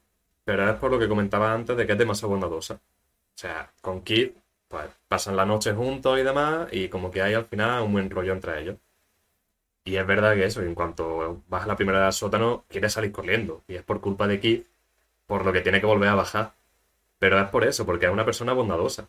pero 0.44 0.68
es 0.70 0.76
por 0.76 0.90
lo 0.92 0.98
que 1.00 1.08
comentaba 1.08 1.52
antes 1.54 1.76
de 1.76 1.86
que 1.86 1.92
es 1.92 1.98
demasiado 1.98 2.28
bondadosa. 2.30 2.74
O 2.74 2.80
sea, 3.34 3.72
con 3.80 4.04
Kid, 4.04 4.28
pues 4.68 4.86
pasan 5.08 5.34
la 5.36 5.44
noche 5.46 5.72
juntos 5.72 6.18
y 6.20 6.22
demás, 6.22 6.68
y 6.70 6.88
como 6.88 7.10
que 7.10 7.22
hay 7.22 7.34
al 7.34 7.46
final 7.46 7.82
un 7.82 7.92
buen 7.92 8.08
rollo 8.10 8.32
entre 8.32 8.60
ellos. 8.60 8.76
Y 9.84 9.96
es 9.96 10.06
verdad 10.06 10.34
que 10.34 10.44
eso, 10.44 10.62
en 10.62 10.74
cuanto 10.74 11.42
vas 11.48 11.64
a 11.64 11.66
la 11.66 11.76
primera 11.76 12.02
del 12.02 12.12
sótano, 12.12 12.64
quieres 12.68 12.92
salir 12.92 13.12
corriendo, 13.12 13.62
y 13.66 13.76
es 13.76 13.82
por 13.82 14.00
culpa 14.00 14.26
de 14.26 14.40
Kid, 14.40 14.62
por 15.26 15.44
lo 15.44 15.52
que 15.52 15.60
tiene 15.60 15.80
que 15.80 15.86
volver 15.86 16.08
a 16.08 16.14
bajar. 16.14 16.52
Pero 17.18 17.38
es 17.40 17.48
por 17.48 17.64
eso, 17.64 17.86
porque 17.86 18.06
es 18.06 18.12
una 18.12 18.24
persona 18.24 18.52
bondadosa. 18.52 19.08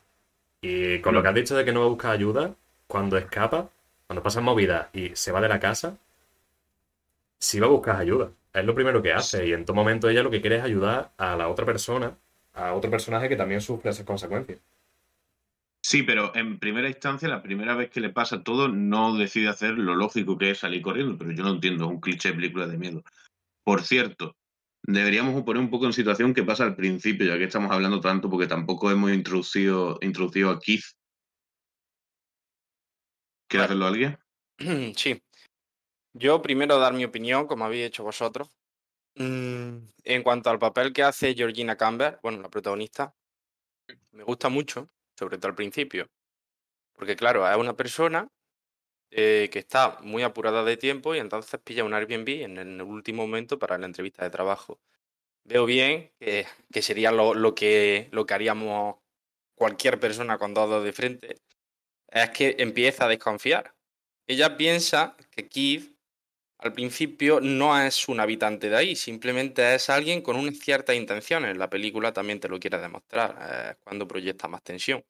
Y 0.61 0.99
con 0.99 1.13
lo 1.15 1.21
que 1.21 1.29
has 1.29 1.35
dicho 1.35 1.55
de 1.55 1.65
que 1.65 1.73
no 1.73 1.89
busca 1.89 2.11
ayuda, 2.11 2.53
cuando 2.87 3.17
escapa, 3.17 3.69
cuando 4.07 4.23
pasan 4.23 4.43
movidas 4.43 4.87
y 4.93 5.15
se 5.15 5.31
va 5.31 5.41
de 5.41 5.49
la 5.49 5.59
casa, 5.59 5.97
si 7.39 7.59
va 7.59 7.67
a 7.67 7.69
buscar 7.69 7.95
ayuda. 7.95 8.29
Es 8.53 8.65
lo 8.65 8.75
primero 8.75 9.01
que 9.01 9.13
hace. 9.13 9.47
Y 9.47 9.53
en 9.53 9.65
todo 9.65 9.75
momento 9.75 10.09
ella 10.09 10.23
lo 10.23 10.29
que 10.29 10.41
quiere 10.41 10.57
es 10.57 10.63
ayudar 10.63 11.11
a 11.17 11.35
la 11.35 11.47
otra 11.47 11.65
persona, 11.65 12.15
a 12.53 12.73
otro 12.73 12.91
personaje 12.91 13.29
que 13.29 13.35
también 13.35 13.61
sufre 13.61 13.89
esas 13.91 14.05
consecuencias. 14.05 14.59
Sí, 15.83 16.03
pero 16.03 16.33
en 16.35 16.59
primera 16.59 16.87
instancia, 16.87 17.27
la 17.27 17.41
primera 17.41 17.75
vez 17.75 17.89
que 17.89 17.99
le 17.99 18.09
pasa 18.09 18.43
todo, 18.43 18.67
no 18.67 19.17
decide 19.17 19.49
hacer 19.49 19.71
lo 19.71 19.95
lógico 19.95 20.37
que 20.37 20.51
es 20.51 20.59
salir 20.59 20.81
corriendo, 20.81 21.17
pero 21.17 21.31
yo 21.31 21.43
no 21.43 21.51
entiendo, 21.51 21.85
es 21.85 21.91
un 21.91 21.99
cliché 21.99 22.29
de 22.29 22.35
película 22.35 22.67
de 22.67 22.77
miedo. 22.77 23.03
Por 23.63 23.83
cierto, 23.83 24.37
deberíamos 24.83 25.41
poner 25.43 25.61
un 25.61 25.71
poco 25.71 25.87
en 25.87 25.93
situación 25.93 26.33
qué 26.33 26.43
pasa 26.43 26.63
al 26.63 26.75
principio, 26.75 27.25
ya 27.25 27.37
que 27.37 27.45
estamos 27.45 27.71
hablando 27.71 27.99
tanto, 27.99 28.29
porque 28.29 28.47
tampoco 28.47 28.91
hemos 28.91 29.11
introducido, 29.11 29.97
introducido 30.01 30.51
a 30.51 30.59
Keith. 30.59 30.85
¿Quiere 33.47 33.65
hacerlo 33.65 33.87
alguien? 33.87 34.17
Sí. 34.95 35.21
Yo 36.13 36.41
primero 36.41 36.77
dar 36.77 36.93
mi 36.93 37.05
opinión, 37.05 37.47
como 37.47 37.65
habéis 37.65 37.87
hecho 37.87 38.03
vosotros. 38.03 38.49
Mm, 39.15 39.77
En 40.03 40.23
cuanto 40.23 40.49
al 40.49 40.59
papel 40.59 40.93
que 40.93 41.03
hace 41.03 41.33
Georgina 41.33 41.75
Campbell, 41.75 42.17
bueno, 42.21 42.41
la 42.41 42.49
protagonista, 42.49 43.15
me 44.11 44.23
gusta 44.23 44.49
mucho, 44.49 44.89
sobre 45.21 45.37
todo 45.37 45.49
al 45.49 45.55
principio. 45.55 46.09
Porque 46.93 47.15
claro, 47.15 47.47
es 47.47 47.55
una 47.55 47.77
persona 47.77 48.27
eh, 49.11 49.49
que 49.51 49.59
está 49.59 49.99
muy 50.01 50.23
apurada 50.23 50.63
de 50.63 50.77
tiempo 50.77 51.13
y 51.13 51.19
entonces 51.19 51.59
pilla 51.63 51.83
un 51.83 51.93
Airbnb 51.93 52.27
en 52.41 52.57
el 52.57 52.81
último 52.81 53.27
momento 53.27 53.59
para 53.59 53.77
la 53.77 53.85
entrevista 53.85 54.23
de 54.23 54.31
trabajo. 54.31 54.79
Veo 55.43 55.67
bien 55.67 56.11
que, 56.19 56.47
sería 56.81 57.11
lo, 57.11 57.53
que, 57.53 58.09
lo 58.11 58.25
que 58.25 58.33
haríamos 58.33 58.95
cualquier 59.53 59.99
persona 59.99 60.39
con 60.39 60.55
dos 60.55 60.83
de 60.83 60.91
frente. 60.91 61.37
Es 62.07 62.31
que 62.31 62.55
empieza 62.57 63.05
a 63.05 63.09
desconfiar. 63.09 63.75
Ella 64.25 64.57
piensa 64.57 65.15
que 65.29 65.47
Kid 65.47 65.91
al 66.61 66.73
principio 66.73 67.39
no 67.41 67.79
es 67.81 68.07
un 68.07 68.19
habitante 68.19 68.69
de 68.69 68.77
ahí, 68.77 68.95
simplemente 68.95 69.75
es 69.75 69.89
alguien 69.89 70.21
con 70.21 70.35
unas 70.37 70.57
ciertas 70.59 70.95
intenciones. 70.95 71.57
La 71.57 71.69
película 71.69 72.13
también 72.13 72.39
te 72.39 72.49
lo 72.49 72.59
quiere 72.59 72.77
demostrar, 72.77 73.77
cuando 73.83 74.07
proyecta 74.07 74.47
más 74.47 74.63
tensión. 74.63 75.03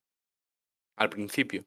Al 0.98 1.10
principio. 1.10 1.66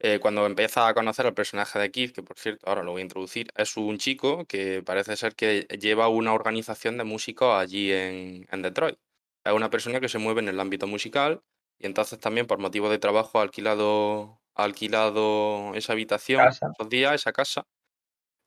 Eh, 0.00 0.18
cuando 0.20 0.46
empieza 0.46 0.88
a 0.88 0.94
conocer 0.94 1.26
al 1.26 1.34
personaje 1.34 1.78
de 1.78 1.90
Kid, 1.90 2.12
que 2.12 2.22
por 2.22 2.38
cierto 2.38 2.66
ahora 2.68 2.82
lo 2.84 2.92
voy 2.92 3.02
a 3.02 3.04
introducir, 3.04 3.48
es 3.56 3.76
un 3.76 3.98
chico 3.98 4.46
que 4.46 4.82
parece 4.82 5.16
ser 5.16 5.34
que 5.34 5.62
lleva 5.80 6.08
una 6.08 6.32
organización 6.34 6.98
de 6.98 7.04
músicos 7.04 7.54
allí 7.60 7.92
en, 7.92 8.46
en 8.50 8.62
Detroit. 8.62 8.98
Es 9.44 9.52
una 9.52 9.70
persona 9.70 10.00
que 10.00 10.08
se 10.08 10.18
mueve 10.18 10.40
en 10.40 10.48
el 10.48 10.60
ámbito 10.60 10.86
musical 10.86 11.42
y 11.78 11.86
entonces 11.86 12.18
también 12.20 12.46
por 12.46 12.58
motivo 12.58 12.90
de 12.90 12.98
trabajo 12.98 13.40
ha 13.40 13.42
alquilado, 13.42 14.40
ha 14.54 14.64
alquilado 14.64 15.74
esa 15.74 15.92
habitación 15.94 16.40
Casa. 16.46 16.70
esos 16.72 16.88
días, 16.88 17.14
esa 17.14 17.32
casa. 17.32 17.66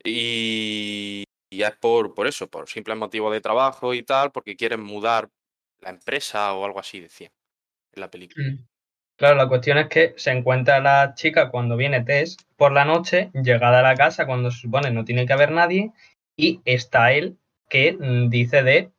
Y, 0.05 1.24
y 1.50 1.63
es 1.63 1.72
por, 1.77 2.13
por 2.13 2.27
eso, 2.27 2.48
por 2.48 2.67
simple 2.67 2.95
motivo 2.95 3.31
de 3.31 3.41
trabajo 3.41 3.93
y 3.93 4.03
tal, 4.03 4.31
porque 4.31 4.55
quieren 4.55 4.81
mudar 4.81 5.29
la 5.81 5.89
empresa 5.89 6.53
o 6.53 6.65
algo 6.65 6.79
así, 6.79 7.00
decía 7.00 7.31
en 7.93 8.01
la 8.01 8.10
película. 8.10 8.50
Mm. 8.50 8.67
Claro, 9.15 9.36
la 9.36 9.48
cuestión 9.48 9.77
es 9.77 9.88
que 9.88 10.13
se 10.17 10.31
encuentra 10.31 10.79
la 10.79 11.13
chica 11.13 11.50
cuando 11.50 11.77
viene 11.77 12.03
Tess 12.03 12.38
por 12.57 12.72
la 12.72 12.83
noche, 12.83 13.29
llegada 13.33 13.79
a 13.79 13.83
la 13.83 13.95
casa 13.95 14.25
cuando 14.25 14.50
se 14.50 14.62
supone 14.62 14.89
no 14.89 15.05
tiene 15.05 15.25
que 15.27 15.33
haber 15.33 15.51
nadie, 15.51 15.91
y 16.36 16.62
está 16.65 17.12
él 17.13 17.38
que 17.69 17.93
mm, 17.93 18.29
dice 18.29 18.63
de, 18.63 18.91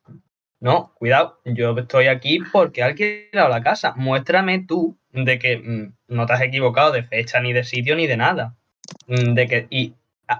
no, 0.59 0.93
cuidado, 0.95 1.41
yo 1.43 1.77
estoy 1.77 2.07
aquí 2.07 2.39
porque 2.51 2.81
he 2.81 2.83
alquilado 2.85 3.49
la 3.49 3.61
casa, 3.61 3.93
muéstrame 3.97 4.65
tú 4.65 4.97
de 5.11 5.37
que 5.37 5.57
mm, 5.57 5.93
no 6.07 6.25
te 6.25 6.33
has 6.33 6.41
equivocado 6.41 6.91
de 6.91 7.03
fecha, 7.03 7.39
ni 7.41 7.51
de 7.51 7.63
sitio, 7.63 7.95
ni 7.95 8.07
de 8.07 8.17
nada. 8.17 8.55
De 9.07 9.47
que, 9.47 9.67
y 9.69 9.95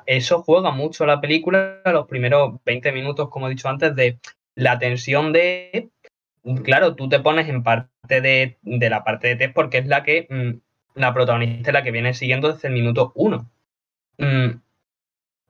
eso 0.05 0.41
juega 0.43 0.71
mucho 0.71 1.05
la 1.05 1.21
película, 1.21 1.81
los 1.85 2.07
primeros 2.07 2.63
20 2.65 2.91
minutos, 2.91 3.29
como 3.29 3.47
he 3.47 3.51
dicho 3.51 3.69
antes, 3.69 3.95
de 3.95 4.19
la 4.55 4.79
tensión 4.79 5.33
de 5.33 5.89
claro, 6.63 6.95
tú 6.95 7.09
te 7.09 7.19
pones 7.19 7.49
en 7.49 7.63
parte 7.63 8.21
de, 8.21 8.57
de 8.61 8.89
la 8.89 9.03
parte 9.03 9.29
de 9.29 9.35
Tess 9.35 9.51
porque 9.53 9.79
es 9.79 9.87
la 9.87 10.03
que 10.03 10.27
mm, 10.29 10.99
la 10.99 11.13
protagonista 11.13 11.71
es 11.71 11.73
la 11.73 11.83
que 11.83 11.91
viene 11.91 12.13
siguiendo 12.13 12.51
desde 12.51 12.67
el 12.67 12.73
minuto 12.73 13.11
uno. 13.15 13.49
Mm, 14.17 14.59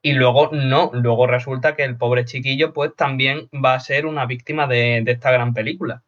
y 0.01 0.13
luego 0.13 0.49
no, 0.51 0.91
luego 0.93 1.27
resulta 1.27 1.75
que 1.75 1.83
el 1.83 1.97
pobre 1.97 2.25
chiquillo 2.25 2.73
pues 2.73 2.95
también 2.95 3.49
va 3.53 3.73
a 3.73 3.79
ser 3.79 4.05
una 4.05 4.25
víctima 4.25 4.67
de, 4.67 5.01
de 5.03 5.11
esta 5.11 5.31
gran 5.31 5.53
película. 5.53 6.03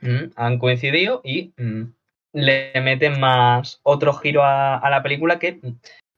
Mm, 0.00 0.32
han 0.36 0.58
coincidido 0.58 1.20
y 1.24 1.52
mm, 1.56 1.82
le 2.32 2.72
meten 2.82 3.18
más 3.20 3.80
otro 3.82 4.12
giro 4.14 4.42
a 4.44 4.88
la 4.90 5.02
película 5.02 5.38
que 5.38 5.60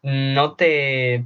no 0.02 0.54
te 0.54 1.25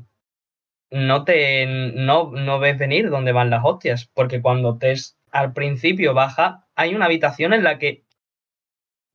no 0.91 1.25
te 1.25 1.67
no, 1.67 2.31
no 2.31 2.59
ves 2.59 2.79
venir 2.79 3.11
dónde 3.11 3.33
van 3.33 3.51
las 3.51 3.65
hostias, 3.65 4.11
porque 4.15 4.41
cuando 4.41 4.79
Tess 4.79 5.17
al 5.31 5.53
principio 5.53 6.15
baja, 6.15 6.67
hay 6.77 6.95
una 6.95 7.07
habitación 7.07 7.53
en 7.53 7.65
la 7.65 7.79
que 7.79 8.05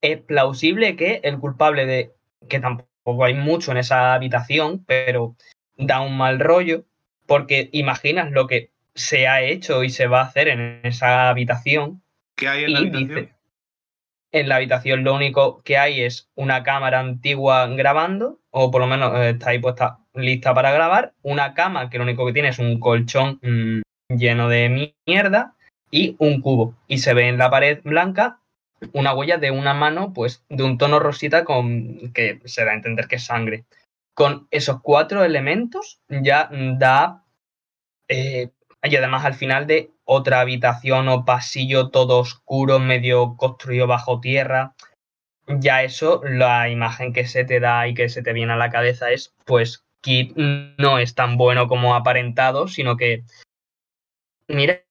es 0.01 0.17
plausible 0.21 0.95
que 0.95 1.21
el 1.23 1.39
culpable 1.39 1.85
de 1.85 2.13
que 2.47 2.59
tampoco 2.59 3.25
hay 3.25 3.33
mucho 3.33 3.71
en 3.71 3.77
esa 3.77 4.13
habitación, 4.13 4.83
pero 4.85 5.35
da 5.77 6.01
un 6.01 6.17
mal 6.17 6.39
rollo, 6.39 6.85
porque 7.25 7.69
imaginas 7.71 8.31
lo 8.31 8.47
que 8.47 8.71
se 8.95 9.27
ha 9.27 9.41
hecho 9.41 9.83
y 9.83 9.89
se 9.89 10.07
va 10.07 10.21
a 10.21 10.25
hacer 10.25 10.49
en 10.49 10.81
esa 10.83 11.29
habitación 11.29 12.01
¿Qué 12.35 12.47
hay 12.47 12.65
en 12.65 12.73
la 12.73 12.79
habitación? 12.79 13.07
dice, 13.07 13.33
en 14.31 14.49
la 14.49 14.55
habitación 14.57 15.03
lo 15.03 15.15
único 15.15 15.61
que 15.63 15.77
hay 15.77 16.01
es 16.01 16.29
una 16.35 16.63
cámara 16.63 16.99
antigua 16.99 17.67
grabando, 17.67 18.39
o 18.51 18.71
por 18.71 18.81
lo 18.81 18.87
menos 18.87 19.15
eh, 19.15 19.29
está 19.31 19.51
ahí 19.51 19.59
puesta 19.59 19.99
lista 20.21 20.53
para 20.53 20.71
grabar, 20.71 21.13
una 21.21 21.53
cama 21.53 21.89
que 21.89 21.97
lo 21.97 22.03
único 22.03 22.25
que 22.25 22.33
tiene 22.33 22.49
es 22.49 22.59
un 22.59 22.79
colchón 22.79 23.39
mm, 23.41 23.81
lleno 24.15 24.49
de 24.49 24.93
mierda 25.05 25.55
y 25.91 26.15
un 26.19 26.41
cubo. 26.41 26.75
Y 26.87 26.99
se 26.99 27.13
ve 27.13 27.27
en 27.27 27.37
la 27.37 27.49
pared 27.49 27.79
blanca 27.83 28.39
una 28.93 29.13
huella 29.13 29.37
de 29.37 29.51
una 29.51 29.73
mano, 29.73 30.13
pues 30.13 30.45
de 30.49 30.63
un 30.63 30.77
tono 30.77 30.99
rosita 30.99 31.43
con 31.43 32.13
que 32.13 32.39
se 32.45 32.63
da 32.63 32.71
a 32.71 32.75
entender 32.75 33.07
que 33.07 33.17
es 33.17 33.25
sangre. 33.25 33.65
Con 34.13 34.47
esos 34.51 34.81
cuatro 34.81 35.23
elementos 35.23 35.99
ya 36.07 36.49
da 36.51 37.23
eh, 38.07 38.49
y 38.83 38.95
además 38.95 39.25
al 39.25 39.33
final 39.33 39.67
de 39.67 39.91
otra 40.05 40.39
habitación 40.39 41.07
o 41.09 41.25
pasillo 41.25 41.89
todo 41.89 42.19
oscuro, 42.19 42.79
medio 42.79 43.35
construido 43.37 43.87
bajo 43.87 44.19
tierra. 44.19 44.73
Ya 45.47 45.83
eso, 45.83 46.21
la 46.23 46.69
imagen 46.69 47.11
que 47.13 47.25
se 47.25 47.43
te 47.43 47.59
da 47.59 47.87
y 47.87 47.93
que 47.93 48.09
se 48.09 48.21
te 48.21 48.33
viene 48.33 48.53
a 48.53 48.57
la 48.57 48.69
cabeza 48.69 49.11
es, 49.11 49.33
pues, 49.45 49.83
Kid 50.01 50.33
no 50.35 50.97
es 50.99 51.15
tan 51.15 51.37
bueno 51.37 51.67
como 51.67 51.95
aparentado, 51.95 52.67
sino 52.67 52.97
que, 52.97 53.23
mira, 54.47 54.81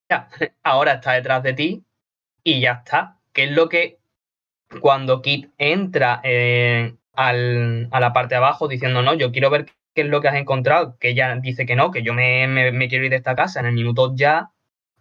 ahora 0.62 0.94
está 0.94 1.12
detrás 1.12 1.42
de 1.42 1.52
ti 1.54 1.84
y 2.44 2.60
ya 2.60 2.82
está. 2.84 3.18
Que 3.32 3.44
es 3.44 3.50
lo 3.52 3.68
que 3.68 3.98
cuando 4.80 5.22
Kid 5.22 5.48
entra 5.58 6.20
eh, 6.24 6.94
al- 7.14 7.88
a 7.92 8.00
la 8.00 8.12
parte 8.12 8.34
de 8.34 8.38
abajo 8.38 8.68
diciendo, 8.68 9.02
no, 9.02 9.14
yo 9.14 9.32
quiero 9.32 9.50
ver 9.50 9.66
qué 9.94 10.02
es 10.02 10.08
lo 10.08 10.20
que 10.20 10.28
has 10.28 10.36
encontrado, 10.36 10.98
que 10.98 11.10
ella 11.10 11.34
dice 11.36 11.66
que 11.66 11.76
no, 11.76 11.90
que 11.90 12.02
yo 12.02 12.14
me, 12.14 12.46
me- 12.48 12.72
me 12.72 12.88
quiero 12.88 13.04
ir 13.04 13.10
de 13.10 13.16
esta 13.16 13.34
casa 13.36 13.60
en 13.60 13.66
el 13.66 13.72
minuto 13.74 14.14
ya, 14.16 14.50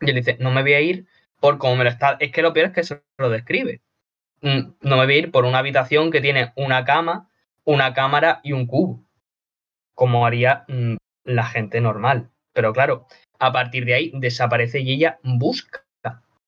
y 0.02 0.10
él 0.12 0.16
dice, 0.18 0.38
no 0.40 0.52
me 0.52 0.62
voy 0.62 0.74
a 0.74 0.82
ir 0.82 1.08
por 1.40 1.58
cómo 1.58 1.76
me 1.78 1.84
lo 1.84 1.90
está... 1.92 2.18
Es 2.20 2.32
que 2.32 2.42
lo 2.42 2.54
peor 2.54 2.68
es 2.68 2.74
que 2.74 2.84
se 2.84 3.04
lo 3.18 3.30
describe. 3.30 3.82
Mm, 4.42 4.74
No 4.82 4.98
me 4.98 5.06
voy 5.06 5.16
a 5.16 5.20
ir 5.20 5.32
por 5.32 5.46
una 5.46 5.60
habitación 5.60 6.12
que 6.12 6.22
tiene 6.22 6.54
una 6.56 6.86
cama, 6.86 7.30
una 7.66 7.94
cámara 7.94 8.40
y 8.44 8.54
un 8.54 8.68
cubo, 8.68 9.04
como 9.98 10.28
haría 10.28 10.64
mm, 10.68 10.96
la 11.26 11.44
gente 11.44 11.82
normal. 11.82 12.30
Pero 12.54 12.72
claro, 12.72 13.08
a 13.40 13.52
partir 13.52 13.84
de 13.84 13.96
ahí 13.96 14.12
desaparece 14.14 14.80
y 14.80 14.94
ella 14.94 15.20
busca. 15.24 15.84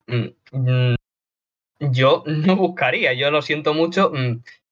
Mm, 0.08 0.28
mm, 0.52 0.96
Yo 1.80 2.24
no 2.28 2.56
buscaría, 2.56 3.14
yo 3.14 3.32
lo 3.32 3.42
siento 3.42 3.74
mucho. 3.74 4.12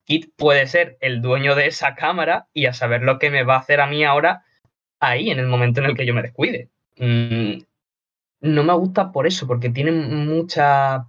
Kit 0.04 0.32
puede 0.36 0.66
ser 0.68 0.96
el 1.00 1.20
dueño 1.20 1.54
de 1.56 1.66
esa 1.66 1.96
cámara 1.96 2.46
y 2.54 2.66
a 2.66 2.72
saber 2.72 3.02
lo 3.02 3.18
que 3.18 3.30
me 3.30 3.42
va 3.42 3.56
a 3.56 3.58
hacer 3.58 3.80
a 3.80 3.88
mí 3.88 4.04
ahora 4.04 4.44
ahí, 5.00 5.30
en 5.30 5.40
el 5.40 5.46
momento 5.46 5.80
en 5.80 5.86
el 5.86 5.96
que 5.96 6.06
yo 6.06 6.14
me 6.14 6.22
descuide. 6.22 6.70
No 8.40 8.62
me 8.62 8.72
gusta 8.74 9.10
por 9.10 9.26
eso, 9.26 9.46
porque 9.46 9.70
tiene 9.70 9.90
mucha... 9.90 11.08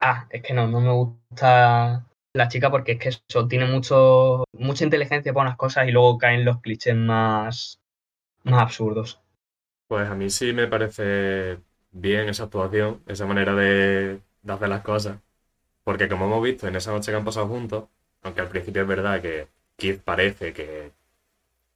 Ah, 0.00 0.26
es 0.30 0.42
que 0.42 0.54
no, 0.54 0.66
no 0.66 0.80
me 0.80 0.92
gusta 0.92 2.04
la 2.32 2.48
chica 2.48 2.70
porque 2.70 2.92
es 2.92 2.98
que 2.98 3.08
eso 3.10 3.48
tiene 3.48 3.66
mucho, 3.66 4.44
mucha 4.52 4.84
inteligencia 4.84 5.32
para 5.32 5.48
unas 5.48 5.56
cosas 5.56 5.88
y 5.88 5.92
luego 5.92 6.18
caen 6.18 6.44
los 6.44 6.60
clichés 6.60 6.96
más, 6.96 7.80
más 8.44 8.62
absurdos. 8.62 9.20
Pues 9.88 10.08
a 10.08 10.14
mí 10.14 10.30
sí 10.30 10.52
me 10.52 10.68
parece 10.68 11.58
bien 11.92 12.28
esa 12.28 12.44
actuación, 12.44 13.02
esa 13.06 13.26
manera 13.26 13.54
de, 13.54 14.20
de 14.42 14.52
hacer 14.52 14.68
las 14.68 14.82
cosas. 14.82 15.18
Porque 15.84 16.08
como 16.08 16.26
hemos 16.26 16.42
visto 16.44 16.68
en 16.68 16.76
esa 16.76 16.92
noche 16.92 17.12
que 17.12 17.18
han 17.18 17.24
pasado 17.24 17.48
juntos, 17.48 17.84
aunque 18.22 18.40
al 18.42 18.48
principio 18.48 18.82
es 18.82 18.88
verdad 18.88 19.22
que 19.22 19.48
Keith 19.76 20.02
parece 20.02 20.52
que 20.52 20.92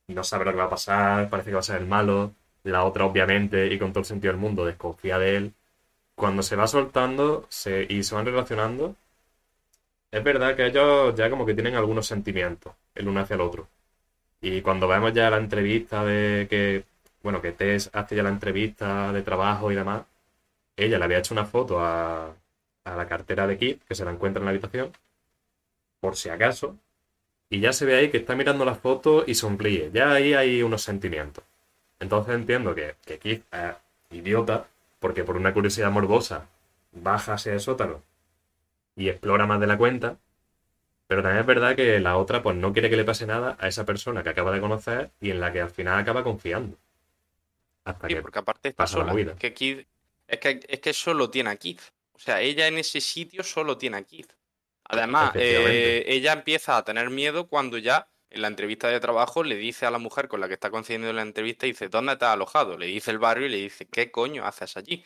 no 0.09 0.25
sabe 0.25 0.45
lo 0.47 0.53
que 0.53 0.59
va 0.59 0.65
a 0.65 0.71
pasar, 0.71 1.31
parece 1.31 1.51
que 1.51 1.55
va 1.55 1.61
a 1.61 1.63
ser 1.63 1.81
el 1.81 1.87
malo, 1.89 2.35
la 2.65 2.85
otra 2.85 3.07
obviamente 3.07 3.67
y 3.73 3.79
con 3.79 3.93
todo 3.93 4.01
el 4.01 4.07
sentido 4.07 4.33
del 4.33 4.41
mundo 4.41 4.65
desconfía 4.67 5.19
de 5.19 5.37
él, 5.37 5.55
cuando 6.17 6.43
se 6.43 6.57
va 6.57 6.67
soltando 6.69 7.47
se, 7.51 7.87
y 7.89 8.03
se 8.05 8.15
van 8.15 8.27
relacionando, 8.27 8.97
es 10.15 10.23
verdad 10.25 10.55
que 10.57 10.67
ellos 10.67 11.15
ya 11.17 11.29
como 11.29 11.45
que 11.45 11.55
tienen 11.55 11.75
algunos 11.75 12.07
sentimientos 12.07 12.73
el 12.95 13.09
uno 13.09 13.21
hacia 13.21 13.35
el 13.35 13.41
otro. 13.41 13.69
Y 14.41 14.63
cuando 14.63 14.89
vemos 14.89 15.13
ya 15.15 15.31
la 15.31 15.39
entrevista 15.39 16.05
de 16.05 16.47
que, 16.51 16.85
bueno, 17.23 17.43
que 17.43 17.53
Tess 17.53 17.91
hace 17.93 18.17
ya 18.17 18.23
la 18.23 18.31
entrevista 18.31 19.13
de 19.13 19.23
trabajo 19.23 19.73
y 19.73 19.77
demás, 19.77 20.05
ella 20.77 20.99
le 20.99 21.05
había 21.05 21.19
hecho 21.19 21.35
una 21.35 21.47
foto 21.47 21.81
a, 21.81 22.35
a 22.85 22.97
la 22.97 23.09
cartera 23.09 23.47
de 23.49 23.59
Kit, 23.59 23.83
que 23.85 23.95
se 23.97 24.05
la 24.05 24.13
encuentra 24.13 24.41
en 24.41 24.47
la 24.47 24.51
habitación, 24.53 24.93
por 26.01 26.17
si 26.17 26.29
acaso, 26.29 26.77
y 27.51 27.61
ya 27.61 27.73
se 27.73 27.87
ve 27.87 27.97
ahí 27.97 28.11
que 28.11 28.19
está 28.19 28.37
mirando 28.37 28.65
la 28.65 28.75
foto 28.77 29.25
y 29.27 29.35
sonríe. 29.35 29.91
Ya 29.93 30.13
ahí 30.13 30.35
hay 30.35 30.63
unos 30.63 30.83
sentimientos. 30.83 31.45
Entonces 32.01 32.35
entiendo 32.35 32.75
que, 32.75 32.97
que 33.07 33.21
es 33.33 33.43
idiota, 34.11 34.69
porque 35.01 35.25
por 35.25 35.37
una 35.37 35.55
curiosidad 35.55 35.91
morbosa 35.91 36.49
baja 36.93 37.35
hacia 37.35 37.55
el 37.55 37.61
sótano 37.61 38.03
y 38.97 39.09
explora 39.09 39.47
más 39.47 39.61
de 39.61 39.67
la 39.67 39.79
cuenta. 39.79 40.19
Pero 41.09 41.23
también 41.23 41.41
es 41.43 41.47
verdad 41.47 41.77
que 41.77 42.01
la 42.01 42.19
otra 42.19 42.43
pues 42.43 42.57
no 42.57 42.73
quiere 42.75 42.91
que 42.91 42.97
le 42.97 43.05
pase 43.05 43.27
nada 43.27 43.57
a 43.61 43.69
esa 43.69 43.85
persona 43.87 44.23
que 44.23 44.31
acaba 44.31 44.53
de 44.53 44.61
conocer 44.61 45.13
y 45.21 45.31
en 45.31 45.41
la 45.41 45.53
que 45.53 45.61
al 45.63 45.71
final 45.71 45.99
acaba 46.01 46.25
confiando. 46.25 46.79
Hasta 47.85 48.09
Sí, 48.09 48.15
que 48.15 48.23
porque 48.23 48.39
aparte 48.39 48.69
está 48.69 48.85
pasa 48.85 48.99
la 48.99 49.05
sola. 49.05 49.13
movida. 49.13 49.33
Es 49.33 49.37
que, 49.39 49.55
Kid- 49.55 49.87
es, 50.27 50.39
que, 50.39 50.61
es 50.69 50.81
que 50.81 50.93
solo 50.93 51.31
tiene 51.31 51.51
a 51.51 51.57
Keith. 51.57 51.81
O 52.13 52.19
sea, 52.19 52.41
ella 52.41 52.67
en 52.69 52.79
ese 52.79 53.01
sitio 53.01 53.43
solo 53.43 53.79
tiene 53.79 53.97
a 53.99 54.03
Keith. 54.05 54.33
Además, 54.85 55.33
eh, 55.37 56.05
ella 56.07 56.33
empieza 56.35 56.77
a 56.77 56.85
tener 56.85 57.11
miedo 57.11 57.49
cuando 57.49 57.79
ya 57.79 58.09
en 58.31 58.43
la 58.43 58.49
entrevista 58.49 58.89
de 58.89 59.01
trabajo 59.01 59.43
le 59.45 59.57
dice 59.57 59.87
a 59.87 59.91
la 59.91 59.99
mujer 59.99 60.29
con 60.29 60.41
la 60.41 60.49
que 60.49 60.55
está 60.55 60.71
concediendo 60.71 61.13
la 61.13 61.23
entrevista, 61.23 61.67
dice, 61.67 61.89
¿dónde 61.89 62.13
has 62.13 62.23
alojado? 62.23 62.77
Le 62.79 62.87
dice 62.87 63.11
el 63.11 63.19
barrio 63.19 63.47
y 63.47 63.51
le 63.51 63.57
dice, 63.59 63.87
¿qué 63.89 64.11
coño 64.11 64.45
haces 64.45 64.77
allí? 64.77 65.05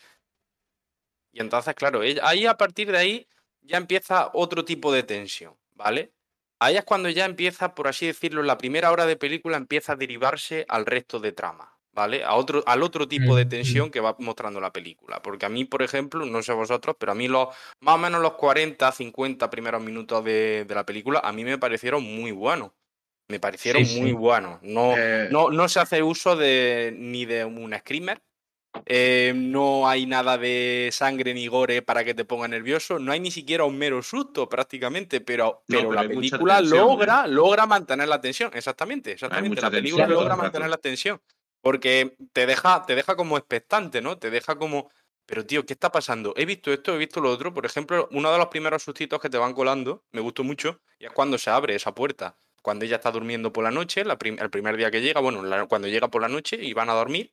Y 1.33 1.40
entonces, 1.40 1.75
claro, 1.75 2.02
ella- 2.02 2.23
ahí 2.26 2.47
a 2.47 2.57
partir 2.57 2.90
de 2.92 2.99
ahí 2.99 3.28
ya 3.69 3.77
empieza 3.79 4.31
otro 4.35 4.65
tipo 4.65 4.93
de 4.93 5.03
tensión, 5.03 5.57
¿vale? 5.75 6.13
Ahí 6.61 6.77
es 6.77 6.85
cuando 6.85 7.09
ya 7.09 7.25
empieza, 7.25 7.75
por 7.75 7.89
así 7.89 8.07
decirlo, 8.07 8.43
la 8.43 8.59
primera 8.59 8.91
hora 8.91 9.07
de 9.07 9.17
película 9.17 9.57
empieza 9.57 9.93
a 9.93 9.97
derivarse 9.97 10.67
al 10.69 10.87
resto 10.87 11.21
de 11.21 11.33
trama, 11.33 11.79
¿vale? 11.93 12.25
A 12.25 12.35
otro, 12.35 12.65
al 12.67 12.83
otro 12.83 13.07
tipo 13.07 13.37
de 13.37 13.45
Mm, 13.45 13.49
tensión 13.51 13.91
que 13.91 14.01
va 14.01 14.17
mostrando 14.19 14.61
la 14.61 14.73
película. 14.73 15.23
Porque 15.23 15.47
a 15.47 15.49
mí, 15.49 15.65
por 15.65 15.83
ejemplo, 15.83 16.25
no 16.27 16.43
sé 16.43 16.53
vosotros, 16.53 16.97
pero 16.99 17.13
a 17.13 17.15
mí 17.15 17.29
los 17.29 17.49
más 17.81 17.95
o 17.95 17.99
menos 17.99 18.21
los 18.23 18.35
40, 18.35 18.91
50 18.93 19.51
primeros 19.51 19.83
minutos 19.83 20.25
de, 20.25 20.65
de 20.67 20.75
la 20.75 20.85
película, 20.87 21.21
a 21.23 21.33
mí 21.33 21.45
me 21.45 21.59
parecieron 21.59 22.03
muy 22.03 22.33
buenos. 22.33 22.73
Me 23.29 23.41
parecieron 23.41 23.83
Sí, 23.83 23.87
muy 23.87 24.13
sí. 24.13 24.15
buenos. 24.15 24.61
No, 24.63 24.97
Eh, 24.97 25.29
no, 25.29 25.51
no 25.51 25.69
se 25.69 25.81
hace 25.81 26.03
uso 26.03 26.37
de 26.37 26.95
ni 26.97 27.27
de 27.27 27.45
un 27.45 27.75
screamer. 27.79 28.23
Eh, 28.87 29.33
no 29.35 29.89
hay 29.89 30.07
nada 30.07 30.39
de 30.39 30.89
sangre 30.93 31.35
ni 31.35 31.47
gore 31.47 31.83
para 31.83 32.05
que 32.05 32.15
te 32.15 32.25
ponga 32.25 32.49
nervioso. 32.49 32.99
No 32.99 33.13
hay 33.13 33.21
ni 33.21 33.31
siquiera 33.31 33.65
un 33.65 33.77
mero 33.79 34.03
susto 34.03 34.49
prácticamente, 34.49 35.21
pero, 35.21 35.63
pero, 35.67 35.81
pero 35.89 35.93
la 35.93 36.09
película 36.09 36.57
tensión, 36.59 36.79
logra, 36.89 37.27
logra 37.27 37.67
mantener 37.67 38.09
la 38.09 38.21
tensión. 38.21 38.51
Exactamente, 38.55 39.13
exactamente. 39.13 39.61
La 39.61 39.71
película 39.71 40.07
tensión 40.07 40.21
logra 40.21 40.37
mantener 40.37 40.71
la 40.71 40.77
tensión. 40.79 41.21
Porque 41.61 42.17
te 42.33 42.47
deja, 42.47 42.85
te 42.87 42.95
deja 42.95 43.17
como 43.17 43.37
expectante, 43.37 44.01
¿no? 44.01 44.19
Te 44.19 44.31
deja 44.31 44.57
como. 44.57 44.91
Pero 45.27 45.45
tío, 45.45 45.67
¿qué 45.67 45.75
está 45.75 45.93
pasando? 45.93 46.33
He 46.37 46.47
visto 46.47 46.73
esto, 46.73 46.95
he 46.95 46.99
visto 46.99 47.21
lo 47.21 47.31
otro. 47.31 47.53
Por 47.53 47.67
ejemplo, 47.67 48.09
uno 48.12 48.33
de 48.33 48.38
los 48.38 48.47
primeros 48.47 48.83
sustitos 48.83 49.21
que 49.21 49.29
te 49.29 49.37
van 49.37 49.53
colando, 49.53 50.05
me 50.12 50.21
gustó 50.23 50.43
mucho, 50.45 50.81
y 50.99 51.05
es 51.05 51.12
cuando 51.12 51.37
se 51.37 51.51
abre 51.51 51.75
esa 51.75 51.95
puerta. 51.95 52.38
Cuando 52.62 52.85
ella 52.85 52.97
está 52.97 53.11
durmiendo 53.11 53.53
por 53.53 53.64
la 53.64 53.71
noche, 53.71 54.05
la 54.05 54.17
prim- 54.19 54.38
el 54.41 54.51
primer 54.51 54.77
día 54.77 54.91
que 54.91 55.01
llega, 55.03 55.21
bueno, 55.21 55.43
la- 55.43 55.67
cuando 55.67 55.88
llega 55.88 56.09
por 56.09 56.23
la 56.23 56.29
noche 56.29 56.57
y 56.62 56.73
van 56.73 56.88
a 56.91 56.95
dormir, 56.95 57.33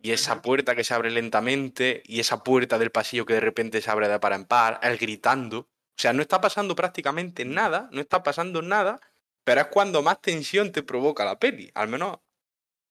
y 0.00 0.12
esa 0.12 0.42
puerta 0.42 0.76
que 0.76 0.84
se 0.84 0.94
abre 0.94 1.10
lentamente, 1.10 2.02
y 2.06 2.20
esa 2.20 2.42
puerta 2.44 2.78
del 2.78 2.90
pasillo 2.90 3.26
que 3.26 3.34
de 3.34 3.40
repente 3.40 3.80
se 3.80 3.90
abre 3.90 4.08
de 4.08 4.20
par 4.20 4.32
en 4.32 4.44
par, 4.44 4.78
él 4.82 4.96
gritando. 4.96 5.60
O 5.60 6.00
sea, 6.00 6.12
no 6.12 6.22
está 6.22 6.40
pasando 6.40 6.76
prácticamente 6.76 7.44
nada, 7.44 7.88
no 7.90 8.00
está 8.00 8.22
pasando 8.22 8.62
nada, 8.62 9.00
pero 9.42 9.60
es 9.62 9.66
cuando 9.68 10.02
más 10.02 10.20
tensión 10.20 10.70
te 10.70 10.82
provoca 10.82 11.24
la 11.24 11.38
peli. 11.38 11.70
Al 11.74 11.88
menos 11.88 12.18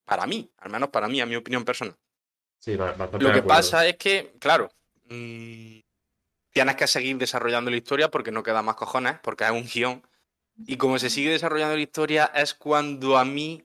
para 0.04 0.26
mí, 0.26 0.52
al 0.58 0.72
menos 0.72 0.90
para 0.90 1.08
mí, 1.08 1.22
a 1.22 1.26
mi 1.26 1.36
opinión 1.36 1.64
personal. 1.64 1.96
Sí, 2.60 2.76
bastante 2.76 3.20
Lo 3.20 3.32
que 3.32 3.44
pasa 3.44 3.86
es 3.86 3.98
que, 3.98 4.34
claro, 4.40 4.70
mm, 5.06 5.80
tienes 6.52 6.76
que 6.76 6.88
seguir 6.88 7.18
desarrollando 7.18 7.72
la 7.72 7.78
historia 7.78 8.10
porque 8.10 8.32
no 8.32 8.44
queda 8.44 8.62
más 8.62 8.76
cojones, 8.76 9.20
porque 9.22 9.46
es 9.46 9.52
un 9.52 9.66
guion. 9.66 10.06
Y 10.66 10.78
como 10.78 10.98
se 10.98 11.10
sigue 11.10 11.30
desarrollando 11.30 11.76
la 11.76 11.82
historia, 11.82 12.32
es 12.34 12.54
cuando 12.54 13.18
a 13.18 13.24
mí. 13.24 13.64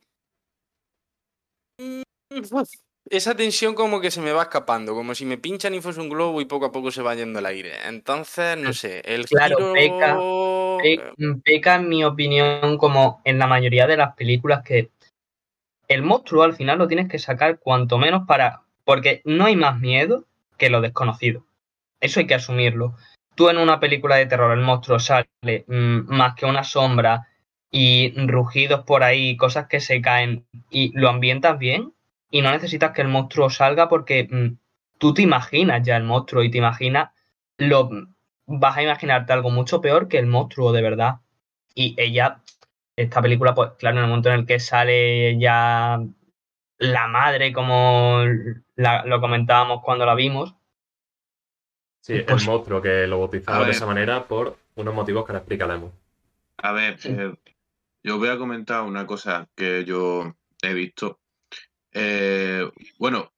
Mm, 3.05 3.15
Esa 3.17 3.35
tensión 3.35 3.75
como 3.75 4.01
que 4.01 4.11
se 4.11 4.21
me 4.21 4.33
va 4.33 4.43
escapando, 4.43 4.95
como 4.95 5.15
si 5.15 5.25
me 5.25 5.38
pinchan 5.38 5.75
y 5.75 5.81
fuese 5.81 6.01
un 6.01 6.09
globo 6.09 6.41
y 6.41 6.45
poco 6.47 6.67
a 6.67 6.73
poco 6.73 6.91
se 6.91 7.03
va 7.03 7.15
yendo 7.15 7.38
el 7.38 7.47
aire. 7.47 7.73
Entonces, 7.87 8.57
no 8.59 8.73
sé, 8.73 9.01
el 9.05 9.27
Claro, 9.27 9.57
giro... 9.57 9.73
peca- 9.75 10.21
Pe- 10.83 11.01
Peca, 11.45 11.77
en 11.77 11.88
mi 11.88 12.05
opinión, 12.05 12.77
como 12.77 13.21
en 13.25 13.38
la 13.38 13.47
mayoría 13.47 13.87
de 13.87 13.97
las 13.97 14.17
películas, 14.17 14.65
que 14.65 14.91
el 15.88 16.03
monstruo 16.03 16.43
al 16.43 16.55
final 16.55 16.79
lo 16.79 16.88
tienes 16.88 17.09
que 17.09 17.19
sacar 17.19 17.59
cuanto 17.61 17.99
menos 17.99 18.27
para. 18.27 18.62
Porque 18.85 19.23
no 19.25 19.45
hay 19.45 19.55
más 19.55 19.79
miedo 19.79 20.25
que 20.59 20.71
lo 20.71 20.81
desconocido. 20.81 21.45
Eso 22.01 22.19
hay 22.19 22.27
que 22.27 22.35
asumirlo. 22.35 22.97
Tú 23.37 23.49
en 23.49 23.59
una 23.59 23.79
película 23.79 24.17
de 24.17 24.27
terror, 24.27 24.57
el 24.59 24.65
monstruo 24.65 24.99
sale 24.99 25.29
mm, 25.69 26.12
más 26.12 26.35
que 26.35 26.47
una 26.47 26.65
sombra 26.65 27.29
y 27.71 28.12
rugidos 28.27 28.85
por 28.85 29.05
ahí, 29.05 29.37
cosas 29.37 29.69
que 29.69 29.79
se 29.81 30.03
caen, 30.03 30.45
y 30.69 30.91
lo 30.99 31.09
ambientas 31.09 31.59
bien, 31.59 31.93
y 32.33 32.42
no 32.42 32.51
necesitas 32.51 32.90
que 32.90 33.03
el 33.03 33.09
monstruo 33.09 33.49
salga 33.51 33.88
porque 33.88 34.27
mm, 34.29 34.57
tú 34.99 35.14
te 35.14 35.23
imaginas 35.23 35.87
ya 35.87 35.97
el 35.97 36.03
monstruo 36.05 36.42
y 36.42 36.51
te 36.51 36.59
imaginas 36.59 37.11
lo 37.59 37.90
vas 38.47 38.77
a 38.77 38.83
imaginarte 38.83 39.33
algo 39.33 39.51
mucho 39.51 39.81
peor 39.81 40.09
que 40.09 40.18
el 40.18 40.27
monstruo 40.27 40.73
de 40.73 40.83
verdad. 40.83 41.16
Y 41.75 41.95
ella, 41.99 42.40
esta 42.97 43.23
película, 43.23 43.55
pues 43.55 43.71
claro, 43.79 43.99
en 43.99 44.03
el 44.05 44.09
momento 44.09 44.31
en 44.31 44.40
el 44.40 44.47
que 44.47 44.59
sale 44.59 45.38
ya 45.38 46.01
la 46.79 47.07
madre, 47.07 47.53
como 47.53 48.25
la- 48.75 49.05
lo 49.05 49.21
comentábamos 49.21 49.81
cuando 49.85 50.05
la 50.07 50.14
vimos, 50.16 50.57
Sí, 52.05 52.18
Pues- 52.27 52.42
el 52.42 52.49
monstruo 52.49 52.83
que 52.83 53.07
lo 53.07 53.14
A 53.14 53.18
bautizamos 53.21 53.64
de 53.66 53.71
esa 53.71 53.87
manera 53.87 54.25
por 54.25 54.57
unos 54.75 54.92
motivos 54.92 55.25
que 55.25 55.31
ahora 55.31 55.38
explicaremos. 55.38 55.92
A 56.57 56.73
ver, 56.73 56.99
Sí. 56.99 57.11
eh, 57.16 57.33
yo 58.03 58.18
voy 58.18 58.29
a 58.29 58.38
comentar 58.38 58.83
una 58.83 59.07
cosa 59.07 59.47
que 59.55 59.85
yo 59.85 60.35
he 60.62 60.75
visto. 60.75 61.21
Eh, 61.93 62.71
bueno, 62.99 63.33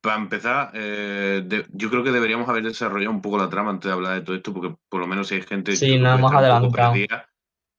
para 0.00 0.16
empezar, 0.16 0.70
eh, 0.74 1.42
de- 1.44 1.66
yo 1.72 1.88
creo 1.88 2.02
que 2.02 2.10
deberíamos 2.10 2.48
haber 2.48 2.64
desarrollado 2.64 3.12
un 3.12 3.22
poco 3.22 3.38
la 3.38 3.48
trama 3.48 3.70
antes 3.70 3.88
de 3.88 3.92
hablar 3.92 4.14
de 4.14 4.22
todo 4.22 4.36
esto, 4.36 4.52
porque 4.52 4.74
por 4.88 5.00
lo 5.00 5.06
menos 5.06 5.28
si 5.28 5.36
hay 5.36 5.42
gente 5.42 5.76
Sí, 5.76 5.86
que 5.86 5.94
hemos 5.94 6.32
adelantado. 6.32 6.94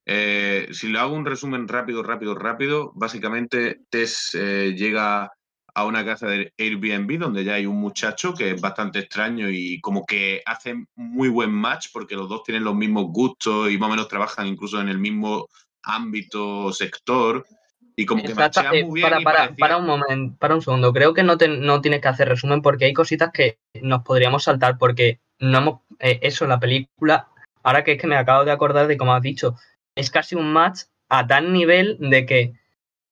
Eh, 0.06 0.68
si 0.72 0.90
le 0.90 1.00
hago 1.00 1.16
un 1.16 1.26
resumen 1.26 1.68
rápido, 1.68 2.04
rápido, 2.04 2.36
rápido, 2.36 2.92
básicamente 2.96 3.82
Tess 3.90 4.32
eh, 4.36 4.74
llega 4.78 5.32
a 5.76 5.86
una 5.86 6.06
casa 6.06 6.28
de 6.28 6.54
Airbnb 6.58 7.18
donde 7.18 7.44
ya 7.44 7.56
hay 7.56 7.66
un 7.66 7.78
muchacho 7.78 8.34
que 8.34 8.52
es 8.52 8.62
bastante 8.62 9.00
extraño 9.00 9.50
y 9.50 9.80
como 9.82 10.06
que 10.06 10.42
hacen 10.46 10.88
muy 10.96 11.30
buen 11.30 11.52
match 11.52 11.88
porque 11.92 12.16
los 12.16 12.30
dos 12.30 12.44
tienen 12.44 12.64
los 12.64 12.76
mismos 12.76 13.06
gustos 13.08 13.72
y 13.72 13.78
más 13.78 13.88
o 13.88 13.92
menos 13.92 14.08
trabajan 14.08 14.46
incluso 14.46 14.80
en 14.80 14.90
el 14.90 15.00
mismo 15.00 15.48
ámbito, 15.82 16.72
sector 16.74 17.46
y 17.96 18.06
como 18.06 18.24
que 18.24 18.32
Exacto, 18.32 18.62
eh, 18.74 18.84
muy 18.84 19.02
bien 19.02 19.10
para, 19.10 19.22
para, 19.24 19.38
parecía- 19.40 19.56
para 19.60 19.78
un 19.78 19.86
momento, 19.86 20.36
para 20.40 20.56
un 20.56 20.62
segundo, 20.62 20.92
creo 20.94 21.14
que 21.14 21.24
no, 21.24 21.38
te- 21.38 21.48
no 21.48 21.82
tienes 21.82 22.02
que 22.02 22.08
hacer 22.08 22.28
resumen 22.30 22.62
porque 22.62 22.86
hay 22.86 22.94
cositas 22.94 23.32
que 23.32 23.60
nos 23.82 24.02
podríamos 24.04 24.44
saltar 24.44 24.78
porque 24.78 25.20
no 25.40 25.58
hemos, 25.58 25.80
eh, 26.00 26.20
eso, 26.22 26.48
la 26.48 26.60
película, 26.60 27.28
ahora 27.64 27.84
que 27.84 27.94
es 27.94 28.02
que 28.02 28.08
me 28.08 28.16
acabo 28.18 28.46
de 28.46 28.52
acordar 28.52 28.88
de 28.88 28.98
como 28.98 29.14
has 29.14 29.22
dicho, 29.22 29.56
es 29.96 30.10
casi 30.10 30.36
un 30.36 30.52
match 30.54 30.82
a 31.10 31.28
tal 31.28 31.54
nivel 31.54 31.98
de 32.00 32.26
que 32.26 32.54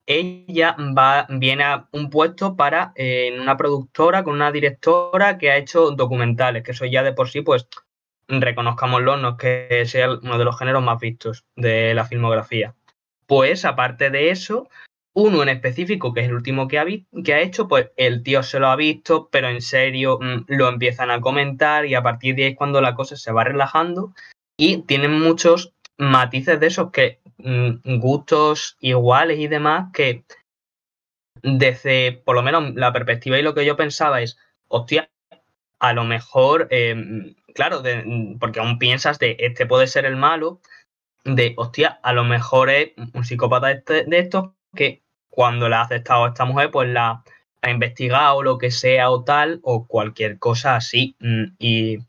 ella 0.08 0.76
va, 0.98 1.28
viene 1.30 1.64
a 1.64 1.88
un 1.92 2.10
puesto 2.10 2.56
para 2.56 2.92
eh, 2.96 3.38
una 3.40 3.56
productora 3.56 4.24
con 4.24 4.34
una 4.34 4.52
directora 4.52 5.38
que 5.38 5.52
ha 5.52 5.58
hecho 5.58 5.92
documentales, 5.92 6.64
que 6.64 6.72
eso 6.72 6.86
ya 6.86 7.04
de 7.04 7.14
por 7.14 7.30
sí, 7.30 7.42
pues 7.42 7.68
reconozcámoslo, 8.28 9.18
no 9.18 9.30
es 9.30 9.36
que 9.38 9.86
sea 9.86 10.12
uno 10.12 10.38
de 10.38 10.46
los 10.46 10.58
géneros 10.58 10.84
más 10.84 11.00
vistos 11.00 11.46
de 11.56 11.94
la 11.94 12.06
filmografía. 12.06 12.74
Pues 13.32 13.64
aparte 13.64 14.10
de 14.10 14.30
eso, 14.30 14.68
uno 15.14 15.42
en 15.42 15.48
específico, 15.48 16.14
que 16.14 16.20
es 16.20 16.28
el 16.28 16.34
último 16.34 16.68
que 16.68 16.80
ha, 16.80 16.86
que 17.24 17.34
ha 17.34 17.40
hecho, 17.40 17.70
pues 17.70 17.90
el 17.96 18.24
tío 18.24 18.44
se 18.44 18.60
lo 18.60 18.68
ha 18.68 18.76
visto, 18.76 19.30
pero 19.32 19.48
en 19.48 19.62
serio 19.62 20.20
mm, 20.22 20.48
lo 20.48 20.68
empiezan 20.68 21.12
a 21.12 21.22
comentar 21.22 21.86
y 21.86 21.96
a 21.96 22.04
partir 22.04 22.36
de 22.36 22.44
ahí 22.44 22.52
es 22.52 22.58
cuando 22.58 22.82
la 22.82 22.94
cosa 22.94 23.16
se 23.16 23.32
va 23.32 23.46
relajando 23.46 24.14
y 24.58 24.82
tienen 24.82 25.18
muchos 25.18 25.72
matices 25.98 26.60
de 26.60 26.68
esos 26.68 26.92
que 26.92 27.22
mm, 27.38 28.00
gustos 28.00 28.76
iguales 28.82 29.40
y 29.40 29.48
demás 29.48 29.94
que 29.94 30.26
desde 31.42 32.12
por 32.12 32.36
lo 32.36 32.44
menos 32.44 32.76
la 32.76 32.92
perspectiva 32.92 33.40
y 33.40 33.44
lo 33.44 33.54
que 33.54 33.64
yo 33.64 33.78
pensaba 33.78 34.22
es, 34.22 34.38
hostia, 34.68 35.10
a 35.80 35.94
lo 35.94 36.04
mejor, 36.04 36.68
em, 36.70 37.36
claro, 37.56 37.82
porque 38.42 38.60
aún 38.60 38.78
piensas 38.78 39.20
de 39.20 39.38
este 39.40 39.66
puede 39.66 39.88
ser 39.88 40.04
el 40.04 40.18
malo, 40.18 40.60
de, 41.24 41.54
hostia, 41.58 42.00
a 42.02 42.14
lo 42.14 42.24
mejor 42.24 42.70
es 42.70 42.92
un 43.14 43.24
psicópata 43.24 43.72
este, 43.72 44.06
de 44.06 44.20
estos 44.20 44.52
que 44.76 45.04
cuando 45.30 45.70
le 45.70 45.76
ha 45.76 45.82
aceptado 45.82 46.28
esta 46.28 46.46
mujer, 46.46 46.72
pues 46.72 46.90
la 46.90 47.24
ha 47.62 47.70
investigado 47.70 48.44
lo 48.44 48.58
que 48.58 48.72
sea 48.72 49.10
o 49.12 49.24
tal, 49.24 49.60
o 49.64 49.88
cualquier 49.88 50.40
cosa 50.40 50.76
así. 50.76 51.16
Mm, 51.20 51.44
y, 51.60 52.00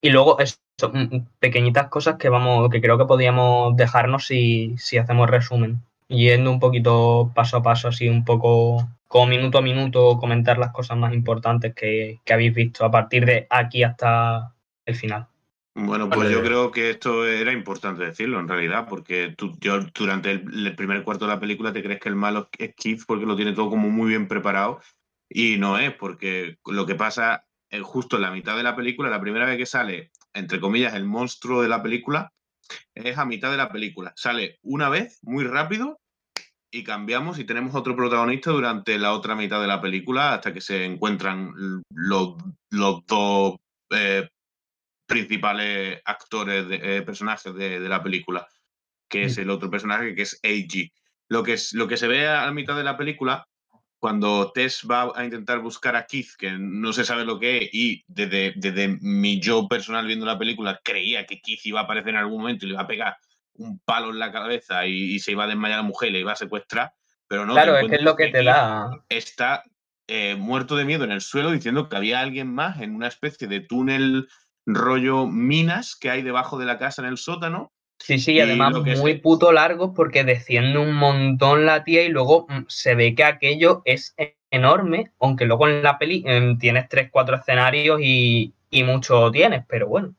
y 0.00 0.10
luego 0.10 0.38
eso, 0.40 0.58
mm, 0.92 1.16
mm, 1.16 1.26
pequeñitas 1.38 1.88
cosas 1.88 2.16
que 2.16 2.28
vamos, 2.28 2.68
que 2.70 2.80
creo 2.80 2.98
que 2.98 3.06
podíamos 3.06 3.76
dejarnos 3.76 4.26
si, 4.26 4.76
si 4.78 4.98
hacemos 4.98 5.30
resumen. 5.30 5.82
Yendo 6.08 6.50
un 6.50 6.60
poquito 6.60 7.32
paso 7.34 7.58
a 7.58 7.62
paso, 7.62 7.88
así 7.88 8.08
un 8.08 8.24
poco 8.24 8.88
como 9.08 9.26
minuto 9.26 9.58
a 9.58 9.62
minuto, 9.62 10.18
comentar 10.18 10.58
las 10.58 10.72
cosas 10.72 10.98
más 10.98 11.14
importantes 11.14 11.74
que, 11.74 12.20
que 12.24 12.32
habéis 12.32 12.54
visto 12.54 12.84
a 12.84 12.90
partir 12.90 13.24
de 13.26 13.46
aquí 13.50 13.82
hasta 13.84 14.54
el 14.86 14.96
final. 14.96 15.28
Bueno, 15.74 16.10
pues 16.10 16.30
yo 16.30 16.42
creo 16.42 16.70
que 16.70 16.90
esto 16.90 17.26
era 17.26 17.52
importante 17.52 18.04
decirlo 18.04 18.38
en 18.38 18.48
realidad, 18.48 18.86
porque 18.88 19.34
tú 19.36 19.56
yo, 19.58 19.80
durante 19.94 20.32
el, 20.32 20.74
primer 20.76 21.02
cuarto 21.02 21.24
de 21.24 21.32
la 21.32 21.40
película 21.40 21.72
te 21.72 21.82
crees 21.82 21.98
que 21.98 22.10
el 22.10 22.14
malo 22.14 22.50
es 22.58 22.74
Keith 22.74 23.04
porque 23.06 23.24
lo 23.24 23.36
tiene 23.36 23.52
todo 23.52 23.70
como 23.70 23.88
muy 23.88 24.10
bien 24.10 24.28
preparado. 24.28 24.80
Y 25.30 25.56
no 25.56 25.78
es, 25.78 25.94
porque 25.94 26.58
lo 26.66 26.84
que 26.84 26.94
pasa 26.94 27.46
es 27.70 27.80
justo 27.82 28.16
en 28.16 28.22
la 28.22 28.30
mitad 28.30 28.54
de 28.56 28.62
la 28.62 28.76
película, 28.76 29.08
la 29.08 29.20
primera 29.20 29.46
vez 29.46 29.56
que 29.56 29.64
sale, 29.64 30.10
entre 30.34 30.60
comillas, 30.60 30.94
el 30.94 31.06
monstruo 31.06 31.62
de 31.62 31.68
la 31.68 31.82
película, 31.82 32.32
es 32.94 33.16
a 33.16 33.24
mitad 33.24 33.50
de 33.50 33.56
la 33.56 33.72
película. 33.72 34.12
Sale 34.14 34.58
una 34.62 34.90
vez, 34.90 35.20
muy 35.22 35.44
rápido, 35.44 36.02
y 36.70 36.84
cambiamos 36.84 37.38
y 37.38 37.44
tenemos 37.44 37.74
otro 37.74 37.94
protagonista 37.94 38.50
durante 38.50 38.98
la 38.98 39.12
otra 39.12 39.34
mitad 39.34 39.60
de 39.60 39.66
la 39.66 39.80
película 39.80 40.34
hasta 40.34 40.52
que 40.52 40.60
se 40.60 40.84
encuentran 40.84 41.52
los, 41.90 42.34
los 42.70 43.06
dos 43.06 43.56
eh, 43.90 44.28
principales 45.12 46.00
actores, 46.04 46.68
de, 46.68 46.80
eh, 46.82 47.02
personajes 47.02 47.54
de, 47.54 47.80
la 47.80 48.02
película, 48.02 48.46
que 49.08 49.24
es 49.24 49.38
mm. 49.38 49.40
el 49.42 49.50
otro 49.50 49.70
personaje 49.70 50.14
que 50.14 50.22
es 50.22 50.40
A.G. 50.42 50.92
Lo 51.28 51.42
que, 51.42 51.54
es, 51.54 51.72
lo 51.72 51.86
que 51.88 51.96
se 51.96 52.08
ve 52.08 52.26
a 52.26 52.46
la 52.46 52.52
mitad 52.52 52.76
de 52.76 52.84
la 52.84 52.96
película, 52.96 53.46
cuando 53.98 54.50
Tess 54.52 54.86
va 54.90 55.12
a 55.14 55.24
intentar 55.24 55.60
buscar 55.60 55.94
a 55.96 56.06
Keith, 56.06 56.30
que 56.36 56.50
no 56.50 56.92
se 56.92 57.04
sabe 57.04 57.24
lo 57.24 57.38
que 57.38 57.58
es, 57.58 57.70
y 57.72 58.04
desde, 58.08 58.52
desde 58.56 58.98
mi 59.00 59.40
yo 59.40 59.68
personal 59.68 60.06
viendo 60.06 60.26
la 60.26 60.38
película 60.38 60.80
creía 60.82 61.24
que 61.24 61.40
Keith 61.40 61.64
iba 61.66 61.80
a 61.80 61.84
aparecer 61.84 62.10
en 62.10 62.16
algún 62.16 62.40
momento 62.40 62.64
y 62.64 62.68
le 62.68 62.74
iba 62.74 62.82
a 62.82 62.86
pegar 62.88 63.16
un 63.54 63.78
palo 63.80 64.10
en 64.10 64.18
la 64.18 64.32
cabeza 64.32 64.86
y, 64.86 65.18
se 65.20 65.32
iba 65.32 65.44
a 65.44 65.46
desmayar 65.46 65.78
a 65.78 65.82
la 65.82 65.88
mujer 65.88 66.08
y 66.08 66.12
le 66.12 66.20
iba 66.20 66.32
a 66.32 66.36
secuestrar, 66.36 66.92
pero 67.28 67.46
no. 67.46 67.52
Claro, 67.52 67.76
es 67.76 67.88
que 67.88 67.96
es 67.96 68.02
lo 68.02 68.16
que 68.16 68.28
te 68.28 68.42
da. 68.42 68.90
Está 69.08 69.62
eh, 70.08 70.36
muerto 70.36 70.76
de 70.76 70.84
miedo 70.84 71.04
en 71.04 71.12
el 71.12 71.20
suelo 71.20 71.50
diciendo 71.50 71.88
que 71.88 71.96
había 71.96 72.20
alguien 72.20 72.52
más 72.52 72.80
en 72.80 72.94
una 72.94 73.06
especie 73.06 73.46
de 73.46 73.60
túnel 73.60 74.28
rollo 74.66 75.26
minas 75.26 75.96
que 75.96 76.10
hay 76.10 76.22
debajo 76.22 76.58
de 76.58 76.66
la 76.66 76.78
casa 76.78 77.02
en 77.02 77.08
el 77.08 77.18
sótano. 77.18 77.72
Sí, 77.98 78.18
sí, 78.18 78.32
y 78.32 78.40
además 78.40 78.74
muy 78.98 79.18
puto 79.18 79.52
largos 79.52 79.92
porque 79.94 80.24
desciende 80.24 80.78
un 80.78 80.94
montón 80.94 81.66
la 81.66 81.84
tía 81.84 82.02
y 82.02 82.08
luego 82.08 82.46
mm, 82.48 82.64
se 82.66 82.96
ve 82.96 83.14
que 83.14 83.22
aquello 83.22 83.82
es 83.84 84.16
enorme, 84.50 85.12
aunque 85.20 85.44
luego 85.44 85.68
en 85.68 85.82
la 85.82 85.98
peli 85.98 86.24
em, 86.26 86.58
tienes 86.58 86.88
tres, 86.88 87.10
cuatro 87.12 87.36
escenarios 87.36 88.00
y, 88.02 88.52
y 88.70 88.82
mucho 88.82 89.30
tienes, 89.30 89.64
pero 89.68 89.86
bueno. 89.86 90.14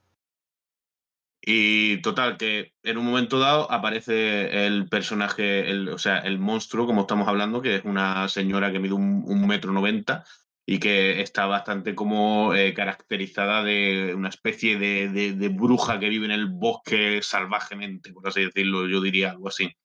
Y 1.46 1.98
total, 2.02 2.38
que 2.38 2.72
en 2.84 2.98
un 2.98 3.06
momento 3.06 3.38
dado 3.38 3.70
aparece 3.70 4.66
el 4.66 4.88
personaje, 4.88 5.70
el, 5.70 5.90
o 5.90 5.98
sea, 5.98 6.20
el 6.20 6.40
monstruo, 6.40 6.86
como 6.86 7.02
estamos 7.02 7.28
hablando, 7.28 7.62
que 7.62 7.76
es 7.76 7.84
una 7.84 8.30
señora 8.30 8.72
que 8.72 8.80
mide 8.80 8.94
un, 8.94 9.24
un 9.26 9.46
metro 9.46 9.74
noventa 9.74 10.24
y 10.66 10.80
que 10.80 11.22
está 11.22 11.46
bastante 11.46 11.94
como 11.94 12.54
eh, 12.56 12.74
caracterizada 12.74 13.64
de 13.64 14.14
una 14.16 14.30
especie 14.30 14.78
de, 14.78 15.50
bruja 15.50 16.00
que 16.00 16.10
vive 16.10 16.26
en 16.26 16.32
el 16.32 16.48
bosque 16.48 17.22
salvajemente, 17.22 18.14
por 18.14 18.28
así 18.28 18.46
decirlo, 18.46 18.88
yo 18.88 19.02
diría 19.02 19.32
algo 19.32 19.50
así. 19.50 19.76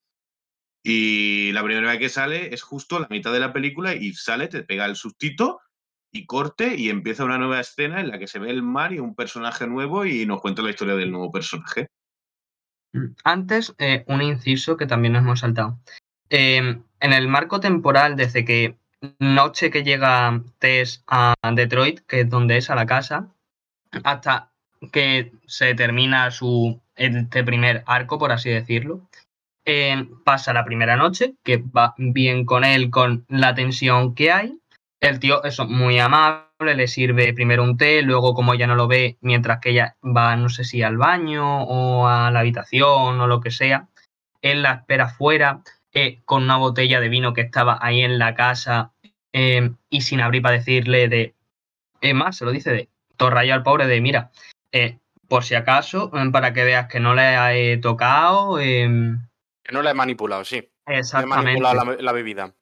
Y 0.85 1.51
la 1.53 1.65
primera 1.65 1.91
vez 1.91 1.99
que 1.99 2.09
sale 2.09 2.55
es 2.55 2.63
justo 2.63 3.01
la 3.01 3.09
mitad 3.11 3.33
de 3.33 3.41
la 3.41 3.53
película 3.53 3.95
y 3.95 4.15
sale, 4.15 4.47
te 4.47 4.63
pega 4.63 4.87
el 4.87 4.95
sustito 4.95 5.61
y 6.13 6.25
corte 6.27 6.77
y 6.77 6.89
empieza 6.91 7.25
una 7.25 7.39
nueva 7.39 7.61
escena 7.61 8.01
en 8.01 8.09
la 8.09 8.19
que 8.19 8.29
se 8.29 8.39
ve 8.39 8.51
el 8.51 8.63
mar 8.63 8.93
y 8.93 9.01
un 9.01 9.15
personaje 9.15 9.67
nuevo 9.67 10.07
y 10.07 10.25
nos 10.27 10.41
cuenta 10.41 10.63
la 10.63 10.71
historia 10.71 10.95
del 10.95 11.11
nuevo 11.11 11.33
personaje. 11.33 11.89
Mm, 12.93 13.15
antes, 13.25 13.75
eh, 13.79 14.05
un 14.07 14.23
inciso 14.23 14.77
que 14.77 14.87
también 14.87 15.13
nos 15.13 15.23
hemos 15.23 15.41
saltado. 15.41 15.79
Em, 16.31 16.85
en 17.01 17.13
el 17.13 17.29
marco 17.29 17.61
temporal, 17.61 18.17
desde 18.17 18.45
que 18.45 18.79
noche 19.19 19.71
que 19.71 19.85
llega 19.85 20.43
Tess 20.59 21.05
a 21.07 21.35
Detroit, 21.53 22.01
que 22.01 22.21
es 22.21 22.31
donde 22.31 22.57
es 22.57 22.71
a 22.71 22.75
la 22.75 22.87
casa, 22.87 23.29
hasta 24.05 24.51
que 24.93 25.33
se 25.47 25.75
termina 25.75 26.31
su 26.31 26.81
este 26.97 27.45
primer 27.45 27.83
arco, 27.87 28.19
por 28.19 28.33
así 28.33 28.51
decirlo. 28.51 29.09
Eh, 29.65 30.09
pasa 30.25 30.53
la 30.53 30.65
primera 30.65 30.97
noche, 30.97 31.35
que 31.45 31.59
va 31.59 31.95
bien 31.99 32.45
con 32.45 32.65
él, 32.65 32.91
con 32.91 33.25
la 33.29 33.55
tensión 33.55 34.15
que 34.15 34.33
hay. 34.33 34.59
El 35.01 35.21
tío, 35.21 35.45
eso, 35.45 35.67
muy 35.67 35.99
amable, 35.99 36.75
le 36.75 36.89
sirve 36.89 37.33
primero 37.33 37.63
un 37.63 37.77
té, 37.77 38.03
luego 38.03 38.35
como 38.35 38.55
ella 38.55 38.67
no 38.67 38.75
lo 38.75 38.89
ve, 38.89 39.17
mientras 39.21 39.61
que 39.61 39.71
ella 39.71 39.97
va, 40.03 40.35
no 40.37 40.49
sé 40.49 40.65
si 40.65 40.83
al 40.83 40.97
baño 40.97 41.63
o 41.65 42.09
a 42.09 42.31
la 42.31 42.41
habitación 42.41 43.21
o 43.21 43.27
lo 43.27 43.41
que 43.41 43.51
sea, 43.51 43.89
él 44.43 44.63
la 44.63 44.73
espera 44.73 45.09
fuera 45.09 45.63
eh, 45.93 46.21
con 46.25 46.43
una 46.43 46.57
botella 46.57 47.01
de 47.01 47.09
vino 47.09 47.33
que 47.33 47.41
estaba 47.41 47.79
ahí 47.81 48.03
en 48.03 48.19
la 48.19 48.35
casa 48.35 48.93
eh, 49.33 49.71
y 49.91 50.01
sin 50.03 50.21
abrir 50.21 50.43
para 50.43 50.59
decirle 50.59 51.09
de... 51.09 51.35
Es 52.01 52.15
más, 52.15 52.37
se 52.37 52.45
lo 52.45 52.53
dice 52.53 52.71
de 52.71 52.89
Torrayo 53.17 53.55
al 53.55 53.63
pobre 53.63 53.87
de, 53.87 54.01
mira, 54.01 54.31
eh, 54.73 54.99
por 55.29 55.45
si 55.45 55.55
acaso, 55.55 56.11
para 56.33 56.53
que 56.53 56.65
veas 56.65 56.89
que 56.89 57.01
no 57.01 57.15
le 57.15 57.73
he 57.73 57.79
tocado. 57.79 58.57
que 58.57 58.89
no 58.89 59.83
le 59.83 59.91
he 59.91 59.95
manipulado, 59.95 60.45
sí. 60.45 60.71
Exactamente. 60.87 61.41
he 61.41 61.61
manipulado 61.61 61.97
la 62.01 62.13
bebida. 62.13 62.55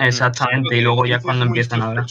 Exactamente, 0.00 0.76
y 0.76 0.80
luego 0.80 1.04
ya 1.04 1.16
es 1.16 1.22
cuando 1.22 1.44
empiezan 1.44 1.82
a 1.82 1.88
hablar. 1.88 2.06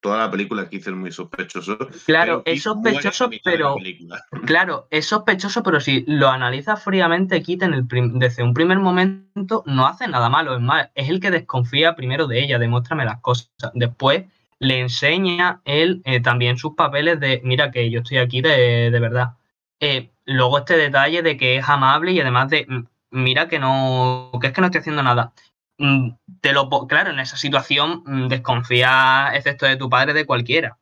Toda 0.00 0.18
la 0.18 0.30
película 0.30 0.68
que 0.70 0.78
es 0.78 0.88
muy 0.88 1.12
sospechoso. 1.12 1.76
Claro, 2.06 2.42
es 2.46 2.62
sospechoso, 2.62 3.30
pero. 3.44 3.76
Claro, 4.46 4.86
es 4.90 5.06
sospechoso, 5.06 5.62
pero 5.62 5.80
si 5.80 6.04
lo 6.06 6.28
analiza 6.28 6.76
fríamente, 6.76 7.42
Kit 7.42 7.62
en 7.62 7.74
el 7.74 7.86
desde 8.14 8.42
un 8.42 8.54
primer 8.54 8.78
momento 8.78 9.62
no 9.66 9.86
hace 9.86 10.08
nada 10.08 10.28
malo. 10.28 10.54
Es 10.54 10.62
más, 10.62 10.88
es 10.94 11.10
el 11.10 11.20
que 11.20 11.30
desconfía 11.30 11.94
primero 11.94 12.26
de 12.26 12.42
ella, 12.42 12.58
demuéstrame 12.58 13.04
las 13.04 13.20
cosas. 13.20 13.50
Después 13.74 14.24
le 14.58 14.80
enseña 14.80 15.60
él 15.64 16.00
eh, 16.04 16.20
también 16.20 16.56
sus 16.56 16.74
papeles 16.74 17.20
de, 17.20 17.42
mira 17.44 17.70
que 17.70 17.90
yo 17.90 18.00
estoy 18.00 18.18
aquí 18.18 18.40
de, 18.40 18.90
de 18.90 19.00
verdad. 19.00 19.34
Eh, 19.80 20.10
luego 20.24 20.58
este 20.58 20.76
detalle 20.76 21.22
de 21.22 21.36
que 21.36 21.56
es 21.56 21.68
amable 21.68 22.12
y 22.12 22.20
además 22.20 22.48
de, 22.48 22.66
mira 23.10 23.48
que 23.48 23.58
no, 23.58 24.30
que 24.40 24.48
es 24.48 24.52
que 24.52 24.60
no 24.60 24.68
estoy 24.68 24.80
haciendo 24.80 25.02
nada. 25.02 25.32
Mm, 25.78 26.10
te 26.40 26.52
lo 26.52 26.68
claro, 26.86 27.10
en 27.10 27.18
esa 27.18 27.36
situación 27.36 28.02
mm, 28.06 28.28
desconfía, 28.28 29.30
excepto 29.34 29.66
de 29.66 29.76
tu 29.76 29.90
padre, 29.90 30.14
de 30.14 30.24
cualquiera. 30.24 30.78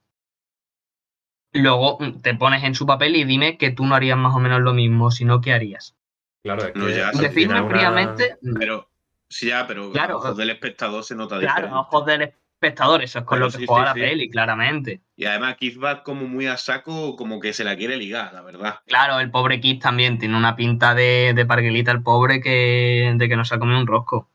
Luego 1.52 1.98
mm, 2.00 2.20
te 2.20 2.34
pones 2.34 2.62
en 2.62 2.74
su 2.74 2.86
papel 2.86 3.16
y 3.16 3.24
dime 3.24 3.58
que 3.58 3.70
tú 3.70 3.86
no 3.86 3.94
harías 3.94 4.16
más 4.16 4.34
o 4.34 4.40
menos 4.40 4.60
lo 4.60 4.72
mismo, 4.72 5.10
sino 5.10 5.40
que 5.40 5.52
harías. 5.52 5.96
Claro, 6.42 6.66
es 6.66 7.18
que 7.18 7.30
fríamente. 7.30 8.36
Pero, 8.58 8.88
sí, 9.28 9.48
ya, 9.48 9.66
pero 9.66 9.90
claro, 9.90 10.16
a 10.16 10.18
ojos 10.18 10.36
del 10.36 10.50
espectador 10.50 11.02
se 11.02 11.14
nota 11.14 11.38
Claro, 11.38 11.68
a 11.68 11.80
ojos 11.80 12.04
del 12.04 12.22
espectador, 12.22 13.02
eso 13.02 13.20
es 13.20 13.24
con 13.24 13.40
lo 13.40 13.50
que 13.50 13.66
juega 13.66 13.86
la 13.86 13.94
peli, 13.94 14.28
claramente. 14.28 15.00
Y 15.16 15.24
además 15.24 15.56
Keith 15.56 15.82
va 15.82 16.02
como 16.02 16.26
muy 16.26 16.46
a 16.46 16.56
saco, 16.56 17.16
como 17.16 17.40
que 17.40 17.52
se 17.52 17.64
la 17.64 17.76
quiere 17.76 17.96
ligar, 17.96 18.32
la 18.34 18.42
verdad. 18.42 18.80
Claro, 18.86 19.18
el 19.20 19.30
pobre 19.30 19.60
Keith 19.60 19.82
también 19.82 20.18
tiene 20.18 20.36
una 20.36 20.54
pinta 20.54 20.94
de, 20.94 21.32
de 21.34 21.46
parguelita, 21.46 21.92
el 21.92 22.02
pobre, 22.02 22.40
que, 22.40 23.14
de 23.16 23.28
que 23.28 23.36
no 23.36 23.44
se 23.44 23.54
ha 23.54 23.58
comido 23.58 23.80
un 23.80 23.86
rosco. 23.86 24.28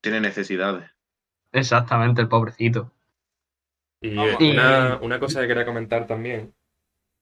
Tiene 0.00 0.20
necesidades. 0.20 0.90
Exactamente, 1.52 2.20
el 2.20 2.28
pobrecito. 2.28 2.92
Y 4.00 4.16
una, 4.16 5.18
cosa 5.18 5.40
que 5.40 5.48
quería 5.48 5.66
comentar 5.66 6.06
también 6.06 6.54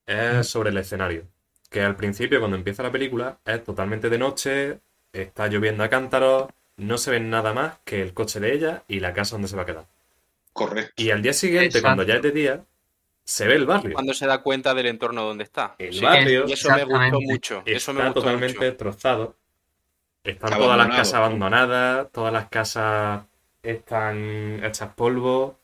es 0.05 0.47
sobre 0.47 0.69
el 0.69 0.77
escenario. 0.77 1.23
Que 1.69 1.81
al 1.81 1.95
principio, 1.95 2.39
cuando 2.39 2.57
empieza 2.57 2.83
la 2.83 2.91
película, 2.91 3.39
es 3.45 3.63
totalmente 3.63 4.09
de 4.09 4.17
noche, 4.17 4.79
está 5.11 5.47
lloviendo 5.47 5.83
a 5.83 5.89
cántaros, 5.89 6.47
no 6.77 6.97
se 6.97 7.11
ve 7.11 7.19
nada 7.19 7.53
más 7.53 7.79
que 7.83 8.01
el 8.01 8.13
coche 8.13 8.39
de 8.39 8.53
ella 8.53 8.83
y 8.87 8.99
la 9.01 9.13
casa 9.13 9.35
donde 9.35 9.47
se 9.47 9.55
va 9.55 9.63
a 9.63 9.65
quedar. 9.65 9.87
Correcto. 10.53 10.93
Y 11.01 11.11
al 11.11 11.21
día 11.21 11.33
siguiente, 11.33 11.81
cuando 11.81 12.03
ya 12.03 12.15
es 12.15 12.21
de 12.21 12.31
día, 12.31 12.63
se 13.23 13.45
ve 13.47 13.55
el 13.55 13.65
barrio. 13.65 13.93
Cuando 13.93 14.13
se 14.13 14.25
da 14.25 14.41
cuenta 14.41 14.73
del 14.73 14.87
entorno 14.87 15.23
donde 15.23 15.43
está. 15.43 15.75
El 15.77 16.01
barrio. 16.01 16.45
Y 16.47 16.53
eso 16.53 16.69
me 16.71 16.83
gustó 16.83 17.21
mucho. 17.21 17.63
Eso 17.65 17.93
me 17.93 18.03
gustó 18.05 18.21
totalmente 18.21 18.65
destrozado. 18.65 19.35
Están 20.23 20.51
todas 20.57 20.77
las 20.77 20.87
casas 20.87 21.13
abandonadas, 21.15 22.07
todas 22.11 22.33
las 22.33 22.49
casas 22.49 23.23
están 23.63 24.63
hechas 24.63 24.89
polvo. 24.95 25.57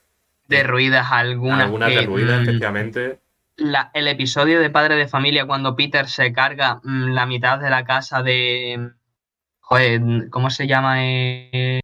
Derruidas 0.48 1.12
algunas. 1.12 1.62
Algunas 1.66 1.90
derruidas, 1.90 2.40
mm, 2.40 2.44
efectivamente. 2.44 3.20
la- 3.58 3.90
el 3.94 4.08
episodio 4.08 4.60
de 4.60 4.70
Padre 4.70 4.96
de 4.96 5.08
Familia 5.08 5.46
cuando 5.46 5.76
Peter 5.76 6.08
se 6.08 6.34
carga 6.34 6.82
mm, 6.84 7.14
la 7.14 7.26
mitad 7.26 7.58
de 7.60 7.70
la 7.70 7.86
casa 7.86 8.22
de... 8.22 8.92
Joder, 9.62 10.02
¿cómo 10.30 10.50
se 10.50 10.68
llama? 10.68 11.04
Eh, 11.06 11.80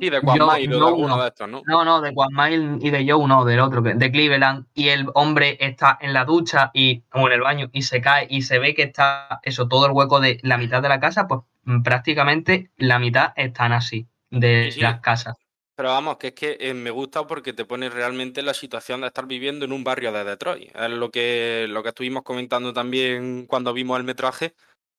Sí, 0.00 0.10
de 0.10 0.20
Mairo, 0.22 0.46
yo 0.46 0.78
de 0.80 0.86
alguno 0.86 1.14
uno. 1.14 1.22
de 1.22 1.28
estos, 1.28 1.48
¿no? 1.48 1.62
No, 1.66 1.84
no, 1.84 2.00
de 2.00 2.12
Mile 2.30 2.78
y 2.80 2.90
de 2.90 3.10
Joe, 3.10 3.26
no, 3.26 3.44
del 3.44 3.60
otro, 3.60 3.80
de 3.80 4.10
Cleveland, 4.12 4.66
y 4.74 4.88
el 4.88 5.06
hombre 5.14 5.56
está 5.60 5.98
en 6.00 6.12
la 6.12 6.24
ducha 6.24 6.70
y, 6.74 7.04
o 7.12 7.26
en 7.26 7.32
el 7.32 7.40
baño 7.40 7.70
y 7.72 7.82
se 7.82 8.00
cae 8.00 8.26
y 8.28 8.42
se 8.42 8.58
ve 8.58 8.74
que 8.74 8.82
está 8.82 9.40
eso, 9.42 9.68
todo 9.68 9.86
el 9.86 9.92
hueco 9.92 10.20
de 10.20 10.38
la 10.42 10.58
mitad 10.58 10.82
de 10.82 10.88
la 10.88 11.00
casa, 11.00 11.26
pues 11.26 11.40
mm, 11.64 11.82
prácticamente 11.82 12.70
la 12.76 12.98
mitad 12.98 13.32
están 13.36 13.72
así, 13.72 14.06
de 14.30 14.64
Sí, 14.66 14.72
sí. 14.72 14.80
las 14.80 15.00
casas. 15.00 15.36
Pero 15.76 15.88
vamos, 15.88 16.18
que 16.18 16.28
es 16.28 16.34
que 16.34 16.56
eh, 16.60 16.72
me 16.72 16.90
gusta 16.90 17.26
porque 17.26 17.52
te 17.52 17.64
pone 17.64 17.90
realmente 17.90 18.38
en 18.40 18.46
la 18.46 18.54
situación 18.54 19.00
de 19.00 19.08
estar 19.08 19.26
viviendo 19.26 19.64
en 19.64 19.72
un 19.72 19.82
barrio 19.82 20.12
de 20.12 20.22
Detroit. 20.22 20.70
Es 20.74 20.90
lo 20.90 21.10
que, 21.10 21.66
lo 21.68 21.82
que 21.82 21.88
estuvimos 21.88 22.22
comentando 22.22 22.72
también 22.72 23.46
cuando 23.46 23.72
vimos 23.72 23.98
el 23.98 24.04
metraje. 24.04 24.54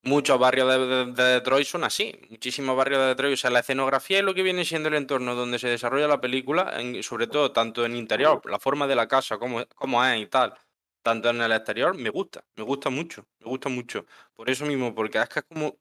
Muchos 0.06 0.38
barrios 0.38 0.70
de, 0.70 0.86
de- 0.88 1.12
de 1.14 1.24
Detroit 1.24 1.66
son 1.66 1.84
así. 1.84 2.14
Muchísimos 2.30 2.78
barrios 2.78 3.02
de 3.02 3.08
Detroit. 3.08 3.34
O 3.34 3.38
sea, 3.38 3.50
la 3.50 3.60
escenografía 3.60 4.20
y 4.20 4.22
lo 4.22 4.36
que 4.36 4.44
viene 4.44 4.64
siendo 4.64 4.90
el 4.90 4.96
entorno 4.96 5.34
donde 5.36 5.58
se 5.58 5.68
desarrolla 5.68 6.08
la 6.08 6.22
película, 6.22 6.74
sobre 7.02 7.26
todo 7.28 7.52
tanto 7.52 7.86
en 7.86 7.96
interior, 7.96 8.42
la 8.50 8.60
forma 8.60 8.86
de 8.88 8.96
la 8.96 9.08
casa, 9.08 9.38
cómo, 9.40 9.66
cómo 9.76 10.06
es 10.06 10.22
y 10.22 10.28
tal, 10.28 10.54
tanto 11.02 11.30
en 11.32 11.42
el 11.42 11.52
exterior, 11.52 11.96
me 11.98 12.10
gusta. 12.12 12.46
Me 12.56 12.64
gusta 12.64 12.90
mucho. 12.92 13.26
Me 13.40 13.48
gusta 13.48 13.68
mucho. 13.70 14.06
Por 14.36 14.50
eso 14.50 14.66
mismo, 14.66 14.94
porque 14.94 15.18
es 15.20 15.28
que 15.30 15.40
es 15.40 15.46
como. 15.46 15.78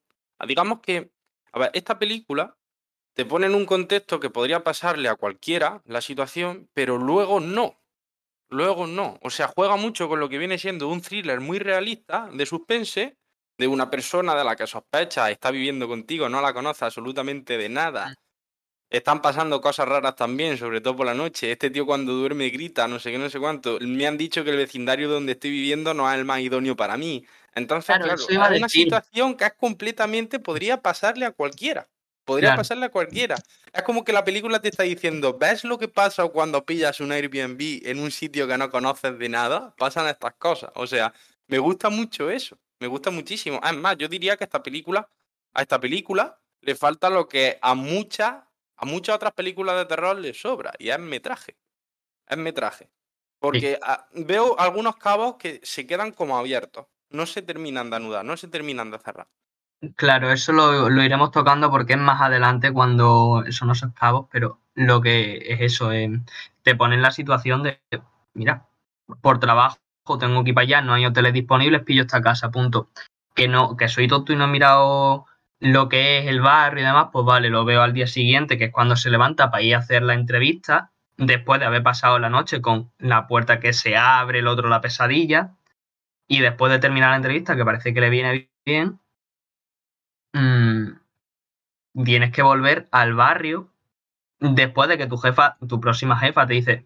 Digamos 0.46 0.80
que. 0.80 1.10
A 1.52 1.58
ver, 1.58 1.70
esta 1.74 1.98
película 1.98 2.56
te 3.14 3.26
pone 3.26 3.46
en 3.46 3.54
un 3.54 3.66
contexto 3.66 4.20
que 4.20 4.30
podría 4.30 4.64
pasarle 4.64 5.08
a 5.08 5.16
cualquiera 5.16 5.82
la 5.86 6.00
situación, 6.00 6.68
pero 6.74 6.98
luego 6.98 7.40
no. 7.40 7.80
Luego 8.48 8.86
no. 8.86 9.18
O 9.22 9.30
sea, 9.30 9.48
juega 9.48 9.76
mucho 9.76 10.08
con 10.08 10.20
lo 10.20 10.28
que 10.28 10.38
viene 10.38 10.58
siendo 10.58 10.88
un 10.88 11.02
thriller 11.02 11.40
muy 11.40 11.58
realista, 11.58 12.28
de 12.32 12.46
suspense, 12.46 13.18
de 13.58 13.66
una 13.68 13.90
persona 13.90 14.34
de 14.34 14.44
la 14.44 14.56
que 14.56 14.66
sospechas, 14.66 15.30
está 15.30 15.50
viviendo 15.50 15.88
contigo, 15.88 16.28
no 16.28 16.40
la 16.40 16.52
conoces 16.54 16.82
absolutamente 16.84 17.56
de 17.58 17.68
nada. 17.68 18.14
Están 18.90 19.22
pasando 19.22 19.60
cosas 19.60 19.88
raras 19.88 20.16
también, 20.16 20.58
sobre 20.58 20.80
todo 20.80 20.96
por 20.96 21.06
la 21.06 21.14
noche. 21.14 21.52
Este 21.52 21.70
tío 21.70 21.86
cuando 21.86 22.12
duerme 22.14 22.50
grita, 22.50 22.88
no 22.88 23.00
sé 23.00 23.10
qué, 23.12 23.18
no 23.18 23.30
sé 23.30 23.40
cuánto. 23.40 23.78
Me 23.80 24.06
han 24.06 24.18
dicho 24.18 24.44
que 24.44 24.50
el 24.50 24.56
vecindario 24.58 25.08
donde 25.08 25.32
estoy 25.32 25.50
viviendo 25.50 25.94
no 25.94 26.10
es 26.10 26.18
el 26.18 26.24
más 26.24 26.40
idóneo 26.40 26.76
para 26.76 26.96
mí. 26.96 27.24
Entonces, 27.54 27.96
Claro, 28.00 28.06
claro, 28.26 28.28
es 28.32 28.50
una 28.52 28.68
situación 28.68 29.36
que 29.36 29.44
es 29.46 29.54
completamente, 29.54 30.38
podría 30.40 30.82
pasarle 30.82 31.26
a 31.26 31.32
cualquiera. 31.32 31.88
Podría 32.24 32.50
Claro. 32.50 32.62
pasarle 32.62 32.86
a 32.86 32.90
cualquiera. 32.90 33.36
Es 33.72 33.82
como 33.82 34.04
que 34.04 34.12
la 34.12 34.24
película 34.24 34.60
te 34.60 34.68
está 34.68 34.84
diciendo, 34.84 35.36
¿ves 35.38 35.64
lo 35.64 35.78
que 35.78 35.88
pasa 35.88 36.26
cuando 36.28 36.64
pillas 36.64 37.00
un 37.00 37.12
Airbnb 37.12 37.60
en 37.86 37.98
un 38.00 38.10
sitio 38.10 38.46
que 38.48 38.56
no 38.58 38.70
conoces 38.70 39.18
de 39.18 39.28
nada? 39.28 39.74
Pasan 39.76 40.06
estas 40.08 40.34
cosas. 40.38 40.70
O 40.76 40.86
sea, 40.86 41.12
me 41.48 41.58
gusta 41.58 41.90
mucho 41.90 42.30
eso. 42.30 42.58
Me 42.84 42.88
gusta 42.88 43.10
muchísimo. 43.10 43.58
Es 43.64 43.74
más, 43.74 43.96
yo 43.96 44.08
diría 44.08 44.36
que 44.36 44.44
esta 44.44 44.62
película, 44.62 45.08
a 45.54 45.62
esta 45.62 45.80
película 45.80 46.38
le 46.60 46.74
falta 46.74 47.08
lo 47.08 47.26
que 47.26 47.58
a 47.62 47.74
muchas, 47.74 48.44
a 48.76 48.84
muchas 48.84 49.16
otras 49.16 49.32
películas 49.32 49.76
de 49.76 49.86
terror 49.86 50.18
le 50.18 50.34
sobra, 50.34 50.70
y 50.78 50.90
es 50.90 50.98
metraje. 50.98 51.56
Es 52.28 52.36
metraje. 52.36 52.90
Porque 53.38 53.78
ah, 53.80 54.06
veo 54.12 54.60
algunos 54.60 54.96
cabos 54.96 55.36
que 55.36 55.62
se 55.62 55.86
quedan 55.86 56.12
como 56.12 56.36
abiertos. 56.36 56.84
No 57.08 57.24
se 57.24 57.40
terminan 57.40 57.88
de 57.88 57.96
anudar, 57.96 58.22
no 58.22 58.36
se 58.36 58.48
terminan 58.48 58.90
de 58.90 58.98
cerrar. 58.98 59.28
Claro, 59.96 60.30
eso 60.30 60.52
lo, 60.52 60.90
lo 60.90 61.02
iremos 61.02 61.30
tocando 61.30 61.70
porque 61.70 61.94
es 61.94 61.98
más 61.98 62.20
adelante 62.20 62.70
cuando 62.70 63.44
son 63.48 63.70
esos 63.70 63.94
cabos, 63.94 64.26
pero 64.30 64.60
lo 64.74 65.00
que 65.00 65.38
es 65.38 65.62
eso, 65.62 65.90
eh, 65.90 66.20
te 66.62 66.74
pone 66.74 66.96
en 66.96 67.02
la 67.02 67.12
situación 67.12 67.62
de, 67.62 67.80
mira, 68.34 68.68
por 69.22 69.40
trabajo 69.40 69.78
tengo 70.20 70.44
que 70.44 70.50
ir 70.50 70.54
para 70.54 70.64
allá, 70.64 70.80
no 70.82 70.94
hay 70.94 71.06
hoteles 71.06 71.32
disponibles, 71.32 71.82
pillo 71.82 72.02
esta 72.02 72.22
casa, 72.22 72.50
punto. 72.50 72.90
Que 73.34 73.48
no, 73.48 73.76
que 73.76 73.88
soy 73.88 74.06
tonto 74.08 74.32
y 74.32 74.36
no 74.36 74.44
he 74.44 74.48
mirado 74.48 75.26
lo 75.60 75.88
que 75.88 76.18
es 76.18 76.26
el 76.26 76.40
barrio 76.40 76.82
y 76.82 76.86
demás, 76.86 77.08
pues 77.12 77.24
vale, 77.24 77.48
lo 77.48 77.64
veo 77.64 77.82
al 77.82 77.92
día 77.92 78.06
siguiente, 78.06 78.58
que 78.58 78.64
es 78.66 78.72
cuando 78.72 78.96
se 78.96 79.10
levanta 79.10 79.50
para 79.50 79.62
ir 79.62 79.74
a 79.74 79.78
hacer 79.78 80.02
la 80.02 80.14
entrevista, 80.14 80.92
después 81.16 81.60
de 81.60 81.66
haber 81.66 81.82
pasado 81.82 82.18
la 82.18 82.28
noche 82.28 82.60
con 82.60 82.92
la 82.98 83.26
puerta 83.26 83.60
que 83.60 83.72
se 83.72 83.96
abre, 83.96 84.40
el 84.40 84.46
otro 84.46 84.68
la 84.68 84.80
pesadilla, 84.80 85.54
y 86.28 86.40
después 86.40 86.72
de 86.72 86.78
terminar 86.78 87.10
la 87.10 87.16
entrevista, 87.16 87.56
que 87.56 87.64
parece 87.64 87.94
que 87.94 88.00
le 88.00 88.10
viene 88.10 88.50
bien, 88.66 89.00
mm, 90.32 92.04
tienes 92.04 92.32
que 92.32 92.42
volver 92.42 92.88
al 92.90 93.14
barrio 93.14 93.70
después 94.40 94.88
de 94.88 94.98
que 94.98 95.06
tu 95.06 95.16
jefa, 95.16 95.56
tu 95.66 95.80
próxima 95.80 96.18
jefa 96.18 96.46
te 96.46 96.54
dice, 96.54 96.84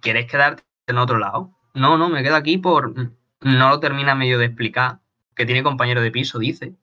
¿quieres 0.00 0.26
quedarte 0.30 0.64
en 0.86 0.98
otro 0.98 1.18
lado? 1.18 1.50
No, 1.74 1.96
no, 1.98 2.08
me 2.08 2.22
quedo 2.22 2.36
aquí 2.36 2.58
por... 2.58 2.94
No 3.40 3.68
lo 3.70 3.80
termina 3.80 4.14
medio 4.14 4.38
de 4.38 4.46
explicar, 4.46 5.00
que 5.34 5.46
tiene 5.46 5.62
compañero 5.62 6.00
de 6.00 6.10
piso, 6.12 6.38
dice. 6.38 6.74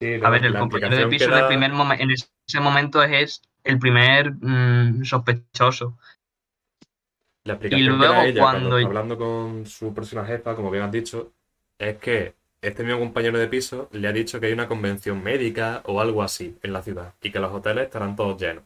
Sí, 0.00 0.14
A 0.22 0.30
ver, 0.30 0.44
el 0.44 0.56
compañero 0.56 0.96
de 0.96 1.06
piso 1.06 1.30
en 1.30 1.36
el 1.38 1.46
primer 1.46 1.72
momen- 1.72 2.00
en 2.00 2.10
ese 2.12 2.60
momento 2.60 3.02
es, 3.02 3.12
es 3.12 3.42
el 3.64 3.78
primer 3.78 4.32
mm, 4.32 5.04
sospechoso. 5.04 5.96
La 7.44 7.54
explicación 7.54 7.98
luego 7.98 8.22
ella 8.22 8.40
cuando, 8.42 8.68
cuando- 8.70 8.86
hablando 8.86 9.18
con 9.18 9.66
su 9.66 9.92
próxima 9.94 10.24
jefa, 10.24 10.54
como 10.54 10.70
bien 10.70 10.84
has 10.84 10.92
dicho, 10.92 11.32
es 11.78 11.98
que 11.98 12.34
este 12.62 12.82
mismo 12.84 13.00
compañero 13.00 13.38
de 13.38 13.48
piso 13.48 13.88
le 13.92 14.08
ha 14.08 14.12
dicho 14.12 14.40
que 14.40 14.46
hay 14.46 14.52
una 14.52 14.68
convención 14.68 15.22
médica 15.22 15.82
o 15.84 16.00
algo 16.00 16.22
así 16.22 16.56
en 16.62 16.72
la 16.72 16.82
ciudad 16.82 17.14
y 17.20 17.30
que 17.30 17.40
los 17.40 17.52
hoteles 17.52 17.84
estarán 17.84 18.16
todos 18.16 18.40
llenos. 18.40 18.64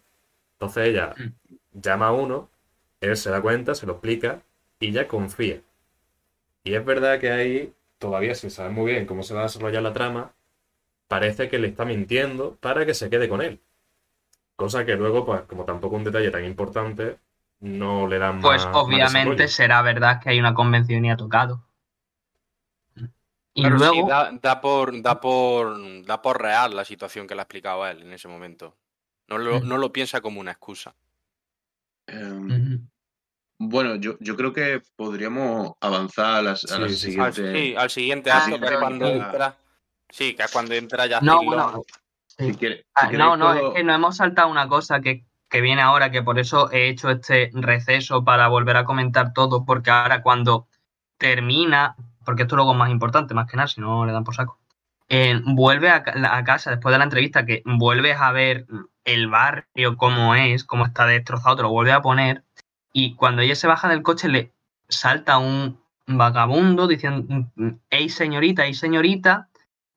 Entonces 0.55 0.89
ella 0.89 1.15
Mm. 1.17 1.29
llama 1.73 2.09
a 2.09 2.13
uno, 2.13 2.51
él 3.01 3.17
se 3.17 3.31
da 3.31 3.41
cuenta, 3.43 3.75
se 3.75 3.87
lo 3.87 3.95
explica 3.95 4.43
y 4.81 4.93
ya 4.93 5.09
confía. 5.09 5.61
Y 6.65 6.75
es 6.75 6.85
verdad 6.85 7.19
que 7.19 7.31
ahí, 7.33 7.75
todavía 7.99 8.35
sin 8.35 8.51
saber 8.51 8.73
muy 8.73 8.93
bien 8.93 9.07
cómo 9.07 9.23
se 9.25 9.35
va 9.35 9.41
a 9.41 9.43
desarrollar 9.45 9.83
la 9.83 9.93
trama, 9.93 10.35
parece 11.09 11.49
que 11.49 11.59
le 11.59 11.69
está 11.69 11.85
mintiendo 11.85 12.57
para 12.61 12.87
que 12.87 12.95
se 12.95 13.11
quede 13.11 13.29
con 13.29 13.43
él. 13.43 13.61
Cosa 14.57 14.85
que 14.85 14.97
luego, 14.97 15.25
pues, 15.27 15.43
como 15.43 15.65
tampoco 15.65 15.97
un 15.97 16.05
detalle 16.05 16.31
tan 16.31 16.45
importante, 16.45 17.19
no 17.61 18.07
le 18.07 18.19
dan 18.19 18.41
Pues 18.41 18.65
más- 18.67 18.77
obviamente 18.77 19.49
será 19.49 19.83
verdad 19.83 20.21
que 20.23 20.31
hay 20.31 20.41
una 20.41 20.55
convención 20.55 21.05
y 21.05 21.11
ha 21.11 21.17
tocado. 21.17 21.65
Y 23.55 23.63
Claro, 23.63 23.79
sí, 23.79 23.87
luego, 23.87 24.09
da, 24.09 24.31
da 24.41 24.61
por, 24.61 25.03
da, 25.03 25.21
por, 25.21 26.05
da 26.07 26.23
por 26.23 26.41
real 26.41 26.77
la 26.77 26.85
situación 26.85 27.27
que 27.27 27.35
le 27.35 27.41
ha 27.41 27.45
explicado 27.45 27.83
a 27.83 27.91
él 27.91 28.03
en 28.03 28.13
ese 28.13 28.29
momento. 28.29 28.77
No 29.29 29.39
lo, 29.39 29.61
no 29.61 29.79
lo 29.79 29.93
piensa 29.93 30.21
como 30.21 30.41
una 30.41 30.53
excusa. 30.53 30.95
Em. 32.09 32.89
Bueno, 33.59 33.97
yo, 33.97 34.17
yo 34.21 34.37
creo 34.37 34.53
que 34.53 34.83
podríamos 34.97 35.73
avanzar 35.81 36.37
a, 36.37 36.43
las, 36.43 36.65
a 36.71 36.77
Sí, 36.89 37.17
la. 37.17 37.25
Al, 37.27 37.33
siguiente. 37.35 37.53
sí, 37.61 37.75
al 37.77 37.91
siguiente 37.91 38.31
Ah, 38.31 38.39
acto, 38.39 38.51
que 38.51 38.55
es 38.65 38.71
pero- 38.71 38.81
cuando 38.81 39.07
Ah. 39.07 39.11
entra. 39.11 39.55
Sí, 40.11 40.35
que 40.35 40.43
es 40.45 40.53
cuando 40.53 40.75
entra 40.75 41.07
ya 41.07 41.21
No, 41.21 41.43
bueno, 41.43 41.83
Si 42.27 42.55
quiere- 42.55 42.77
si 42.77 42.85
Ah, 42.95 43.01
queréis 43.09 43.19
no, 43.19 43.37
no, 43.37 43.53
es 43.53 43.75
que 43.75 43.83
nos 43.85 43.97
hemos 43.97 44.17
saltado 44.17 44.49
una 44.49 44.69
cosa 44.69 45.01
que, 45.01 45.25
que 45.51 45.61
viene 45.61 45.83
ahora, 45.83 46.11
que 46.13 46.23
por 46.23 46.39
eso 46.39 46.71
he 46.71 46.89
hecho 46.89 47.11
este 47.11 47.51
receso 47.53 48.25
para 48.25 48.47
volver 48.47 48.77
a 48.77 48.85
comentar 48.85 49.33
todo, 49.33 49.65
porque 49.65 49.91
ahora 49.91 50.23
cuando 50.23 50.69
termina, 51.19 51.97
porque 52.25 52.43
esto 52.43 52.55
luego 52.55 52.73
es 52.73 52.79
más 52.79 52.91
importante, 52.91 53.35
más 53.35 53.51
que 53.51 53.57
nada, 53.57 53.67
si 53.67 53.81
no 53.81 54.07
le 54.07 54.13
dan 54.13 54.23
por 54.23 54.37
saco, 54.37 54.59
eh, 55.09 55.41
vuelve 55.45 55.91
a, 55.91 56.05
a 56.31 56.45
casa 56.45 56.71
después 56.71 56.93
de 56.93 56.99
la 56.99 57.05
entrevista, 57.05 57.45
que 57.45 57.63
vuelves 57.65 58.17
a 58.21 58.31
ver 58.31 58.67
el 59.05 59.27
barrio, 59.29 59.97
cómo 59.97 60.35
es, 60.37 60.65
cómo 60.65 60.87
está 60.87 61.07
destrozado, 61.07 61.57
te 61.57 61.63
lo 61.63 61.71
vuelve 61.71 61.93
a 61.93 62.03
poner, 62.03 62.45
y 62.93 63.15
cuando 63.15 63.43
ella 63.43 63.55
se 63.55 63.67
baja 63.67 63.89
del 63.89 64.03
coche 64.03 64.29
le 64.29 64.53
salta 64.89 65.39
un 65.39 65.81
vagabundo 66.07 66.87
diciendo, 66.87 67.51
hey 67.91 68.09
señorita, 68.09 68.65
hey 68.65 68.75
señorita, 68.75 69.49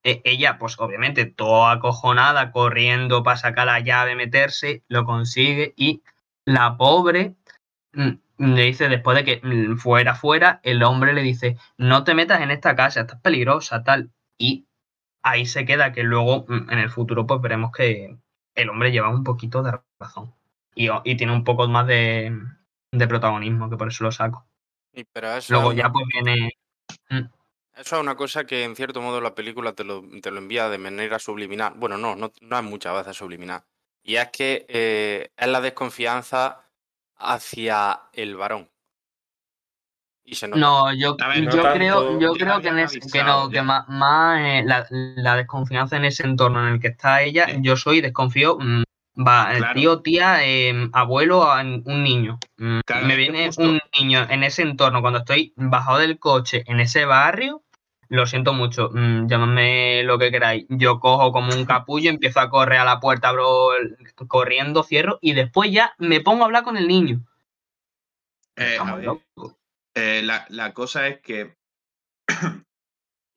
eh, 0.04 0.22
ella, 0.26 0.58
pues 0.58 0.80
obviamente, 0.80 1.26
toda 1.26 1.74
acojonada, 1.74 2.52
corriendo 2.52 3.24
para 3.24 3.38
sacar 3.38 3.68
la 3.68 3.80
llave, 3.80 4.16
meterse, 4.16 4.84
lo 4.88 5.06
consigue 5.06 5.74
y 5.78 6.02
la 6.46 6.78
pobre 6.78 7.36
mm, 7.94 8.12
le 8.38 8.64
dice, 8.64 8.90
después 8.90 9.16
de 9.18 9.24
que 9.24 9.42
mm, 9.44 9.78
fuera 9.78 10.16
fuera, 10.16 10.60
el 10.64 10.84
hombre 10.84 11.14
le 11.14 11.22
dice, 11.22 11.58
no 11.78 12.04
te 12.04 12.16
metas 12.16 12.42
en 12.42 12.52
esta 12.52 12.76
casa, 12.76 13.02
estás 13.02 13.22
peligrosa, 13.22 13.84
tal. 13.84 14.12
Y 14.38 14.68
ahí 15.24 15.46
se 15.46 15.66
queda 15.66 15.92
que 15.94 16.04
luego 16.04 16.46
mm, 16.48 16.72
en 16.72 16.80
el 16.80 16.90
futuro 16.90 17.28
pues 17.28 17.42
veremos 17.42 17.72
que 17.72 18.18
el 18.56 18.70
hombre 18.70 18.92
lleva 18.92 19.10
un 19.10 19.24
poquito 19.24 19.64
de 19.64 19.80
razón 20.00 20.34
y, 20.76 20.90
y 21.04 21.16
tiene 21.16 21.34
un 21.34 21.44
poco 21.44 21.68
más 21.68 21.88
de, 21.88 22.34
de 22.92 23.08
protagonismo, 23.08 23.70
que 23.70 23.78
por 23.78 23.88
eso 23.88 24.04
lo 24.04 24.12
saco. 24.12 24.46
Sí, 24.94 25.06
pero 25.14 25.34
eso 25.34 25.54
Luego 25.54 25.72
es 25.72 25.78
ya 25.78 25.86
una- 25.86 25.94
pues 25.94 26.06
viene... 26.08 26.52
Eso 27.74 27.96
es 27.96 28.02
una 28.02 28.16
cosa 28.16 28.44
que 28.44 28.64
en 28.66 28.76
cierto 28.76 29.02
modo 29.02 29.22
la 29.22 29.34
película 29.34 29.74
te 29.74 29.86
lo, 29.86 30.04
te 30.22 30.30
lo 30.30 30.38
envía 30.40 30.68
de 30.70 30.78
manera 30.78 31.20
subliminal. 31.20 31.74
Bueno, 31.78 31.98
no, 31.98 32.16
no, 32.16 32.32
no 32.42 32.58
es 32.58 32.64
muchas 32.64 32.94
veces 32.96 33.16
subliminal. 33.16 33.64
Y 34.04 34.16
es 34.18 34.30
que 34.30 34.66
eh, 34.68 35.30
es 35.38 35.48
la 35.48 35.62
desconfianza 35.62 36.70
hacia 37.16 38.02
el 38.14 38.36
varón. 38.36 38.70
Y 40.26 40.36
se 40.36 40.48
nota. 40.50 40.60
No, 40.60 40.94
yo, 40.94 41.16
A 41.20 41.28
ver, 41.30 41.44
no 41.46 41.52
yo 41.56 41.62
tanto. 41.64 41.78
creo, 41.78 42.20
yo 42.20 42.34
creo 42.34 42.60
que, 42.62 42.68
en 42.68 42.74
habían 42.74 42.80
ese- 42.86 43.00
que 43.00 43.20
avisado, 43.22 43.46
no, 43.46 43.50
que 43.50 43.62
más, 43.62 43.88
más, 43.88 44.40
eh, 44.42 44.64
la, 44.66 44.86
la 44.90 45.36
desconfianza 45.38 45.96
en 45.98 46.06
ese 46.06 46.24
entorno 46.24 46.68
en 46.68 46.74
el 46.76 46.80
que 46.80 46.90
está 46.90 47.22
ella, 47.24 47.48
Sí. 47.48 47.58
yo 47.62 47.76
soy 47.78 48.02
desconfío 48.02 48.58
mm, 48.60 48.84
Va, 49.18 49.54
eh, 49.54 49.58
Claro. 49.58 49.74
tío, 49.80 50.02
tía, 50.02 50.46
eh, 50.46 50.90
abuelo, 50.94 51.46
un 51.86 52.04
niño. 52.04 52.40
Mm, 52.58 52.80
Claro, 52.86 53.08
me 53.08 53.16
viene 53.18 53.48
justo- 53.48 53.64
un 53.64 53.80
niño 54.00 54.26
en 54.30 54.44
ese 54.44 54.62
entorno 54.62 55.02
cuando 55.02 55.20
estoy 55.20 55.54
bajado 55.58 56.00
del 56.00 56.18
coche 56.18 56.64
en 56.68 56.80
ese 56.80 57.06
barrio. 57.06 57.62
Lo 58.08 58.26
siento 58.26 58.54
mucho, 58.54 58.90
mm, 58.94 59.28
llamadme 59.28 60.04
lo 60.04 60.18
que 60.18 60.32
queráis. 60.32 60.66
Yo 60.70 61.00
cojo 61.00 61.32
como 61.32 61.54
un 61.54 61.66
capullo, 61.66 62.10
empiezo 62.10 62.40
a 62.40 62.50
correr 62.50 62.80
a 62.80 62.86
la 62.86 63.00
puerta, 63.00 63.30
abro 63.30 63.70
corriendo, 64.28 64.84
cierro 64.84 65.18
y 65.22 65.34
después 65.34 65.72
ya 65.72 65.94
me 65.98 66.20
pongo 66.22 66.44
a 66.44 66.46
hablar 66.46 66.64
con 66.64 66.78
el 66.78 66.88
niño. 66.88 67.22
Eh, 68.58 68.78
a 68.80 68.96
ver, 68.96 69.10
eh, 69.96 70.22
la, 70.24 70.46
la 70.50 70.74
cosa 70.74 71.08
es 71.08 71.22
que. 71.22 71.56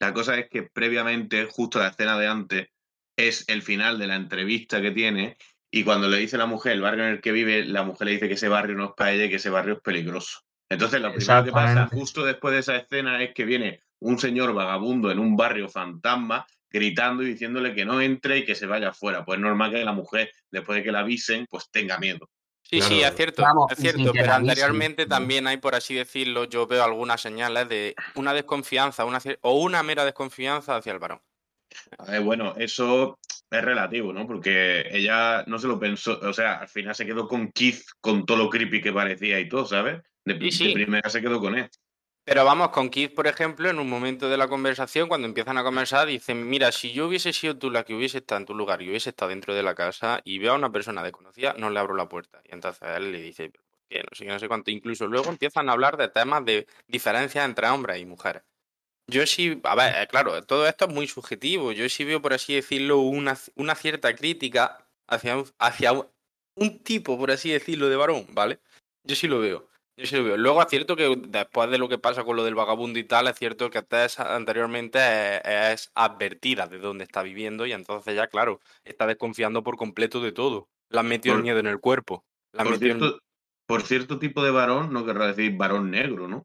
la 0.01 0.13
cosa 0.13 0.39
es 0.39 0.49
que 0.51 0.65
previamente, 0.65 1.47
justo 1.47 1.79
la 1.79 1.89
escena 1.89 2.19
de 2.19 2.29
antes, 2.29 2.69
es 3.17 3.49
el 3.49 3.63
final 3.63 3.99
de 3.99 4.07
la 4.09 4.17
entrevista 4.17 4.81
que 4.81 4.91
tiene. 4.91 5.37
Y 5.77 5.83
cuando 5.83 6.09
le 6.09 6.19
dice 6.19 6.39
la 6.39 6.47
mujer 6.47 6.71
el 6.71 6.83
barrio 6.83 7.03
en 7.03 7.11
el 7.11 7.21
que 7.21 7.33
vive, 7.33 7.65
la 7.65 7.83
mujer 7.83 8.07
le 8.07 8.13
dice 8.13 8.29
que 8.29 8.35
ese 8.35 8.47
barrio 8.47 8.77
no 8.77 8.85
es 8.85 8.91
para 8.97 9.11
ella 9.11 9.25
y 9.25 9.29
que 9.29 9.37
ese 9.37 9.51
barrio 9.51 9.75
es 9.75 9.81
peligroso. 9.81 10.39
Entonces, 10.69 11.01
lo 11.01 11.13
primero 11.13 11.45
que 11.45 11.51
pasa 11.51 11.89
justo 11.89 12.25
después 12.25 12.55
de 12.55 12.61
esa 12.61 12.77
escena 12.77 13.21
es 13.21 13.35
que 13.35 13.45
viene 13.45 13.83
un 13.99 14.21
señor 14.21 14.55
vagabundo 14.55 15.11
en 15.11 15.19
un 15.19 15.37
barrio 15.37 15.69
fantasma 15.69 16.47
gritando 16.71 17.25
y 17.25 17.27
diciéndole 17.27 17.75
que 17.75 17.85
no 17.85 18.01
entre 18.01 18.39
y 18.39 18.45
que 18.45 18.55
se 18.55 18.67
vaya 18.67 18.91
afuera. 18.91 19.25
Pues 19.25 19.39
es 19.39 19.43
normal 19.43 19.73
que 19.73 19.85
la 19.85 19.93
mujer, 19.93 20.31
después 20.49 20.77
de 20.77 20.85
que 20.85 20.93
la 20.93 21.01
avisen, 21.01 21.45
pues 21.51 21.69
tenga 21.73 21.99
miedo. 21.99 22.31
Sí, 22.63 22.81
sí, 22.81 23.03
es 23.03 23.17
cierto, 23.17 23.43
Vamos, 23.43 23.73
es 23.73 23.79
cierto, 23.79 24.13
pero 24.13 24.33
anteriormente 24.33 25.07
también 25.07 25.49
hay, 25.49 25.57
por 25.57 25.75
así 25.75 25.97
decirlo, 25.97 26.45
yo 26.45 26.69
veo 26.69 26.85
algunas 26.85 27.21
señales 27.21 27.69
de 27.69 27.97
una 28.15 28.33
desconfianza 28.33 29.05
una, 29.05 29.19
o 29.41 29.61
una 29.61 29.83
mera 29.83 30.05
desconfianza 30.05 30.77
hacia 30.77 30.93
el 30.93 31.01
varón. 31.01 31.21
A 31.99 32.13
ver, 32.13 32.21
bueno, 32.21 32.55
eso 32.59 33.19
es 33.59 33.65
relativo, 33.65 34.13
¿no? 34.13 34.27
Porque 34.27 34.87
ella 34.91 35.45
no 35.47 35.59
se 35.59 35.67
lo 35.69 35.79
pensó, 35.79 36.19
o 36.23 36.33
sea, 36.33 36.55
al 36.55 36.69
final 36.69 36.95
se 36.95 37.07
quedó 37.07 37.29
con 37.29 37.51
Keith 37.53 37.83
con 38.01 38.25
todo 38.27 38.39
lo 38.39 38.51
creepy 38.51 38.81
que 38.81 38.93
parecía 38.93 39.39
y 39.41 39.49
todo, 39.49 39.65
¿sabes? 39.65 40.03
De, 40.25 40.39
Sí, 40.41 40.51
sí. 40.51 40.69
de 40.69 40.75
primera 40.75 41.09
se 41.09 41.21
quedó 41.21 41.41
con 41.41 41.57
él. 41.57 41.69
Pero 42.27 42.47
vamos, 42.47 42.71
con 42.71 42.89
Keith, 42.89 43.15
por 43.15 43.27
ejemplo, 43.27 43.69
en 43.69 43.79
un 43.79 43.89
momento 43.89 44.31
de 44.31 44.39
la 44.39 44.49
conversación, 44.49 45.09
cuando 45.09 45.27
empiezan 45.27 45.59
a 45.59 45.63
conversar, 45.63 46.09
dicen, 46.09 46.49
mira, 46.49 46.73
si 46.73 46.93
yo 46.93 47.07
hubiese 47.07 47.35
sido 47.35 47.59
tú 47.59 47.71
la 47.71 47.85
que 47.85 47.95
hubiese 47.95 48.19
estado 48.19 48.41
en 48.41 48.47
tu 48.47 48.55
lugar 48.55 48.81
y 48.81 48.89
hubiese 48.89 49.11
estado 49.11 49.29
dentro 49.29 49.55
de 49.55 49.63
la 49.63 49.75
casa 49.75 50.23
y 50.25 50.39
veo 50.39 50.53
a 50.53 50.57
una 50.57 50.73
persona 50.73 51.03
desconocida, 51.03 51.55
no 51.59 51.69
le 51.69 51.79
abro 51.79 51.95
la 51.95 52.09
puerta. 52.09 52.41
Y 52.45 52.55
entonces 52.55 52.89
él 52.97 53.13
le 53.13 53.21
dice, 53.21 53.51
¿por 53.51 53.63
qué? 53.91 54.03
No 54.03 54.09
sé 54.17 54.25
qué, 54.25 54.31
no 54.31 54.39
sé 54.39 54.49
cuánto. 54.49 54.71
Incluso 54.71 55.07
luego 55.07 55.29
empiezan 55.29 55.69
a 55.69 55.73
hablar 55.73 55.99
de 55.99 56.09
temas 56.09 56.43
de 56.47 56.67
diferencias 56.87 57.45
entre 57.45 57.69
hombres 57.69 58.01
y 58.01 58.07
mujeres. 58.07 58.43
Yo 59.07 59.27
sí, 59.27 59.61
a 59.65 59.75
ver, 59.75 59.95
eh, 60.03 60.07
claro, 60.09 60.43
todo 60.43 60.67
esto 60.67 60.87
es 60.87 60.95
muy 60.95 61.07
subjetivo. 61.07 61.73
Yo 61.73 61.89
sí 61.89 62.05
veo, 62.05 62.23
por 62.23 62.33
así 62.33 62.55
decirlo, 62.55 62.99
una, 63.01 63.37
una 63.55 63.75
cierta 63.75 64.15
crítica 64.15 64.87
hacia, 65.07 65.37
un- 65.37 65.51
hacia 65.59 65.93
un, 65.93 66.07
un 66.57 66.79
tipo, 66.83 67.19
por 67.19 67.31
así 67.31 67.51
decirlo, 67.51 67.89
de 67.89 67.97
varón, 67.97 68.27
¿vale? 68.31 68.61
Yo 69.07 69.15
sí 69.15 69.29
lo 69.29 69.41
veo. 69.41 69.69
Yo 69.97 70.07
sí 70.07 70.17
lo 70.17 70.25
veo. 70.25 70.37
Luego 70.39 70.61
es 70.63 70.69
cierto 70.69 70.97
que 70.97 71.15
después 71.29 71.71
de 71.71 71.79
lo 71.79 71.89
que 71.89 71.99
pasa 71.99 72.25
con 72.25 72.35
lo 72.37 72.45
del 72.45 72.55
vagabundo 72.55 72.99
y 72.99 73.05
tal, 73.05 73.29
es 73.29 73.37
cierto 73.39 73.69
que 73.71 73.83
Tess 73.83 74.19
anteriormente 74.19 74.99
es, 75.37 75.43
es 75.83 75.91
advertida 75.95 76.67
de 76.67 76.79
dónde 76.79 77.05
está 77.05 77.23
viviendo 77.23 77.67
y 77.67 77.73
entonces 77.73 78.17
ya, 78.17 78.27
claro, 78.29 78.61
está 78.85 79.07
desconfiando 79.07 79.63
por 79.63 79.77
completo 79.77 80.21
de 80.21 80.33
todo. 80.33 80.69
Le 80.89 80.99
han 81.01 81.07
metido 81.09 81.37
el 81.37 81.43
miedo 81.43 81.59
en 81.59 81.67
el 81.67 81.79
cuerpo. 81.79 82.25
Han 82.55 82.65
Por 82.65 82.73
metido 82.73 82.93
en- 82.93 82.99
cierto, 83.01 83.19
por 83.67 83.83
cierto 83.83 84.19
tipo 84.19 84.43
de 84.43 84.51
varón, 84.51 84.93
no 84.93 85.05
querrá 85.05 85.27
decir 85.27 85.57
varón 85.57 85.91
negro, 85.91 86.27
¿no? 86.27 86.45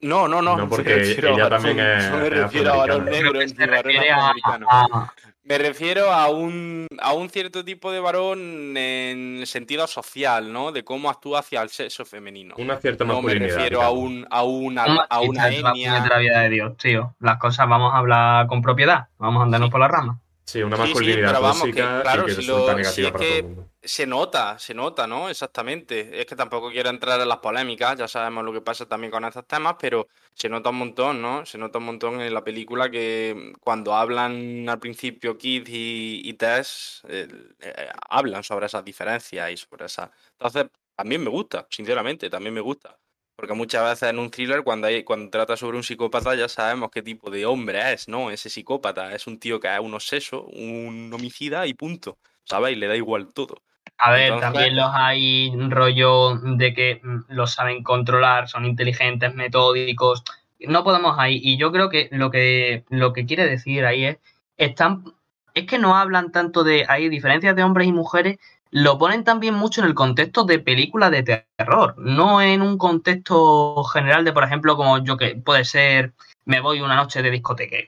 No, 0.00 0.28
no, 0.28 0.42
no. 0.42 0.56
No, 0.56 0.64
me 0.64 0.68
porque 0.68 0.94
refiero 0.94 1.28
a 1.28 1.32
ella 1.32 1.44
varón- 1.48 1.62
también 1.62 1.80
es- 1.80 2.10
No 2.10 2.16
me 2.18 2.30
refiero 2.30 2.72
a 2.72 2.76
varón 2.76 3.04
negro, 3.06 3.40
se 3.40 3.66
varón 3.66 3.96
afroamericano. 3.96 4.66
a- 4.70 5.12
Me 5.48 5.58
refiero 5.58 6.10
a 6.12 6.28
un, 6.28 6.88
a 7.00 7.12
un 7.12 7.30
cierto 7.30 7.64
tipo 7.64 7.92
de 7.92 8.00
varón 8.00 8.76
en 8.76 9.46
sentido 9.46 9.86
social, 9.86 10.52
¿no? 10.52 10.72
De 10.72 10.82
cómo 10.82 11.08
actúa 11.08 11.38
hacia 11.38 11.62
el 11.62 11.68
sexo 11.68 12.04
femenino. 12.04 12.56
Una 12.58 12.78
cierta 12.78 13.04
No 13.04 13.14
me 13.22 13.22
masculinidad. 13.22 13.54
refiero 13.54 13.80
a, 13.82 13.90
un, 13.92 14.26
a 14.28 14.42
una, 14.42 14.84
Un 14.86 14.98
a 15.08 15.20
una 15.20 15.48
la 15.48 15.54
etnia. 15.54 15.70
puñetera 15.94 16.18
vida 16.18 16.40
de 16.40 16.48
Dios, 16.50 16.76
tío. 16.78 17.14
Las 17.20 17.38
cosas 17.38 17.68
vamos 17.68 17.94
a 17.94 17.98
hablar 17.98 18.48
con 18.48 18.60
propiedad. 18.60 19.06
Vamos 19.18 19.40
a 19.40 19.44
andarnos 19.44 19.68
Sí. 19.68 19.70
por 19.70 19.80
la 19.80 19.88
rama. 19.88 20.18
Sí, 20.46 20.62
una 20.62 20.76
Sí, 20.76 20.82
sí, 20.82 20.88
masculinidad 20.88 21.34
que, 21.34 21.40
tóxica 21.40 22.02
claro, 22.02 22.22
y 22.22 22.26
que 22.26 22.34
si 22.34 22.42
si 22.42 23.04
es 23.04 23.10
para 23.10 23.18
que- 23.24 23.28
todo 23.28 23.36
el 23.38 23.42
mundo. 23.42 23.70
Se 23.82 24.06
nota, 24.06 24.58
se 24.58 24.74
nota, 24.74 25.06
¿no? 25.06 25.28
Exactamente. 25.28 26.20
Es 26.20 26.26
que 26.26 26.34
tampoco 26.36 26.70
quiero 26.70 26.88
entrar 26.90 27.20
en 27.20 27.28
las 27.28 27.38
polémicas, 27.38 27.96
ya 27.96 28.06
sabemos 28.08 28.44
lo 28.44 28.52
que 28.52 28.60
pasa 28.60 28.86
también 28.86 29.10
con 29.10 29.24
estos 29.24 29.46
temas, 29.46 29.76
pero 29.80 30.08
se 30.34 30.48
nota 30.48 30.70
un 30.70 30.78
montón, 30.78 31.20
¿no? 31.20 31.44
Se 31.46 31.58
nota 31.58 31.78
un 31.78 31.84
montón 31.84 32.20
en 32.20 32.32
la 32.32 32.42
película 32.44 32.90
que 32.90 33.52
cuando 33.60 33.94
hablan 33.94 34.68
al 34.68 34.78
principio 34.78 35.36
Kid 35.36 35.66
y, 35.68 36.22
y 36.28 36.32
Tess, 36.34 37.02
eh, 37.08 37.28
eh, 37.60 37.88
hablan 38.08 38.42
sobre 38.44 38.66
esas 38.66 38.84
diferencias 38.84 39.50
y 39.50 39.56
sobre 39.56 39.86
esas... 39.86 40.10
Entonces, 40.32 40.66
también 40.94 41.22
me 41.22 41.30
gusta, 41.30 41.66
sinceramente, 41.70 42.30
también 42.30 42.54
me 42.54 42.60
gusta. 42.60 42.96
Porque 43.36 43.52
muchas 43.52 43.84
veces 43.84 44.08
en 44.08 44.18
un 44.18 44.30
thriller, 44.30 44.62
cuando, 44.62 44.86
hay, 44.86 45.04
cuando 45.04 45.30
trata 45.30 45.56
sobre 45.56 45.76
un 45.76 45.82
psicópata, 45.82 46.34
ya 46.34 46.48
sabemos 46.48 46.90
qué 46.90 47.02
tipo 47.02 47.30
de 47.30 47.44
hombre 47.44 47.92
es, 47.92 48.08
¿no? 48.08 48.30
Ese 48.30 48.48
psicópata 48.48 49.14
es 49.14 49.26
un 49.26 49.38
tío 49.38 49.60
que 49.60 49.72
es 49.72 49.80
un 49.80 49.92
obseso, 49.92 50.44
un 50.44 51.12
homicida 51.12 51.66
y 51.66 51.74
punto. 51.74 52.18
¿Sabes? 52.44 52.72
Y 52.72 52.76
le 52.76 52.86
da 52.86 52.96
igual 52.96 53.32
todo. 53.34 53.60
A 53.98 54.12
ver, 54.12 54.32
Entonces- 54.32 54.52
también 54.52 54.76
los 54.76 54.90
hay 54.92 55.52
rollo 55.68 56.36
de 56.36 56.72
que 56.72 57.00
mm, 57.02 57.24
los 57.28 57.52
saben 57.52 57.82
controlar, 57.82 58.48
son 58.48 58.64
inteligentes, 58.64 59.34
metódicos. 59.34 60.22
No 60.60 60.84
podemos 60.84 61.18
ahí. 61.18 61.40
Y 61.42 61.56
yo 61.58 61.72
creo 61.72 61.88
que 61.90 62.08
lo 62.12 62.30
que 62.30 62.84
lo 62.88 63.12
que 63.12 63.26
quiere 63.26 63.46
decir 63.46 63.84
ahí 63.84 64.04
es 64.04 64.18
están 64.56 65.04
es 65.54 65.66
que 65.66 65.78
no 65.78 65.96
hablan 65.96 66.32
tanto 66.32 66.64
de 66.64 66.84
hay 66.88 67.08
diferencias 67.08 67.56
de 67.56 67.64
hombres 67.64 67.88
y 67.88 67.92
mujeres, 67.92 68.38
lo 68.76 68.98
ponen 68.98 69.24
también 69.24 69.54
mucho 69.54 69.80
en 69.80 69.86
el 69.86 69.94
contexto 69.94 70.44
de 70.44 70.58
películas 70.58 71.10
de 71.10 71.22
terror, 71.56 71.94
no 71.96 72.42
en 72.42 72.60
un 72.60 72.76
contexto 72.76 73.82
general 73.84 74.22
de, 74.22 74.34
por 74.34 74.44
ejemplo, 74.44 74.76
como 74.76 75.02
yo 75.02 75.16
que 75.16 75.34
puede 75.34 75.64
ser 75.64 76.12
me 76.44 76.60
voy 76.60 76.82
una 76.82 76.94
noche 76.94 77.22
de 77.22 77.30
discoteca 77.30 77.78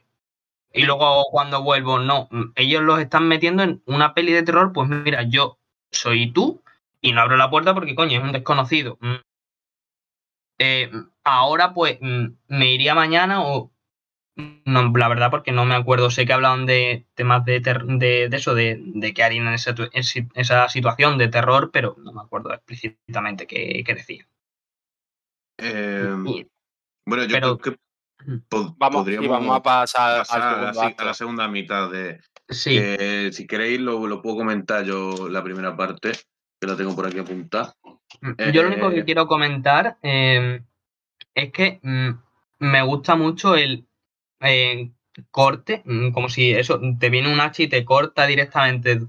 y 0.73 0.83
luego 0.85 1.27
cuando 1.31 1.63
vuelvo, 1.63 1.99
no, 1.99 2.31
ellos 2.55 2.83
los 2.83 3.01
están 3.01 3.29
metiendo 3.29 3.65
en 3.65 3.83
una 3.85 4.15
peli 4.15 4.33
de 4.33 4.43
terror, 4.43 4.73
pues 4.73 4.89
mira, 4.89 5.25
yo 5.25 5.59
soy 5.93 6.33
tú 6.33 6.63
y 7.03 7.13
no 7.13 7.21
abro 7.21 7.37
la 7.37 7.51
puerta 7.51 7.75
porque 7.75 7.95
coño, 7.95 8.19
es 8.19 8.25
un 8.25 8.33
desconocido. 8.33 8.97
Mm. 9.03 9.17
Eh, 10.59 10.91
ahora 11.23 11.75
pues 11.75 11.99
mm, 12.01 12.29
me 12.49 12.73
iría 12.73 12.95
mañana 12.95 13.43
o 13.43 13.71
no, 14.65 14.93
la 14.97 15.09
verdad 15.09 15.31
porque 15.31 15.53
no 15.53 15.65
me 15.65 15.75
acuerdo, 15.75 16.11
sé 16.11 16.25
que 16.27 16.33
hablaban 16.33 16.65
de 16.67 17.07
temas 17.15 17.45
de, 17.45 17.61
ter- 17.61 17.85
de, 17.85 18.29
de 18.29 18.37
eso, 18.37 18.55
de, 18.55 18.81
de 18.85 19.13
qué 19.13 19.25
harían 19.25 19.49
en 19.49 19.55
esa, 19.55 19.75
en 19.93 20.29
esa 20.35 20.69
situación 20.69 21.19
de 21.19 21.29
terror, 21.29 21.71
pero 21.73 21.97
no 21.99 22.13
me 22.13 22.21
acuerdo 22.23 22.53
explícitamente 22.55 23.47
qué, 23.47 23.83
qué 23.85 23.95
decía. 23.95 24.27
Eh, 25.59 26.15
Y- 26.27 26.47
bueno, 27.07 27.25
yo 27.25 27.33
pero- 27.35 27.59
creo 27.59 27.75
que 27.75 28.39
po- 28.49 28.75
Vamos, 28.79 29.03
podríamos 29.03 29.27
y 29.27 29.29
vamos 29.29 29.57
a 29.57 29.63
pasar, 29.63 30.25
a, 30.29 30.73
la, 30.73 31.11
a 31.11 31.15
segunda 31.15 31.49
mitad 31.49 31.91
de... 31.91 32.21
Sí, 32.51 32.77
que, 32.77 33.31
si 33.33 33.47
queréis 33.47 33.81
lo, 33.81 34.07
lo 34.07 34.23
puedo 34.23 34.37
comentar 34.37 34.85
yo 34.85 35.29
la 35.29 35.43
primera 35.43 35.77
parte, 35.77 36.13
que 36.61 36.67
la 36.67 36.77
tengo 36.77 36.95
por 36.97 37.07
aquí 37.07 37.19
apuntada. 37.19 37.75
Yo 38.53 38.63
lo 38.63 38.69
único 38.69 38.91
Eh, 38.91 38.95
que 38.97 39.05
quiero 39.05 39.27
comentar 39.27 39.99
eh, 40.03 40.63
es 41.35 41.53
que 41.53 41.79
mm, 41.83 42.11
me 42.61 42.83
gusta 42.83 43.17
mucho 43.17 43.55
el 43.55 43.87
corte, 45.31 45.83
mm, 45.85 46.13
como 46.13 46.29
si 46.29 46.53
eso, 46.53 46.81
te 46.99 47.11
viene 47.11 47.33
un 47.33 47.41
hacha 47.41 47.63
y 47.65 47.69
te 47.69 47.85
corta 47.85 48.27
directamente 48.27 49.01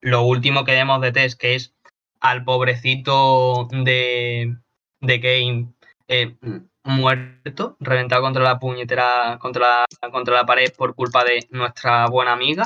lo 0.00 0.22
último 0.22 0.64
que 0.64 0.72
vemos 0.72 1.00
de 1.00 1.12
Tess, 1.12 1.36
que 1.36 1.54
es 1.54 1.74
al 2.20 2.44
pobrecito 2.44 3.68
de, 3.70 4.56
de 5.00 5.20
Kane 5.20 5.74
eh, 6.08 6.36
muerto, 6.84 7.76
reventado 7.80 8.22
contra 8.22 8.42
la 8.42 8.58
puñetera, 8.58 9.38
contra 9.40 9.86
la, 10.02 10.10
contra 10.10 10.34
la 10.34 10.46
pared 10.46 10.72
por 10.76 10.94
culpa 10.94 11.24
de 11.24 11.46
nuestra 11.50 12.06
buena 12.08 12.32
amiga. 12.32 12.64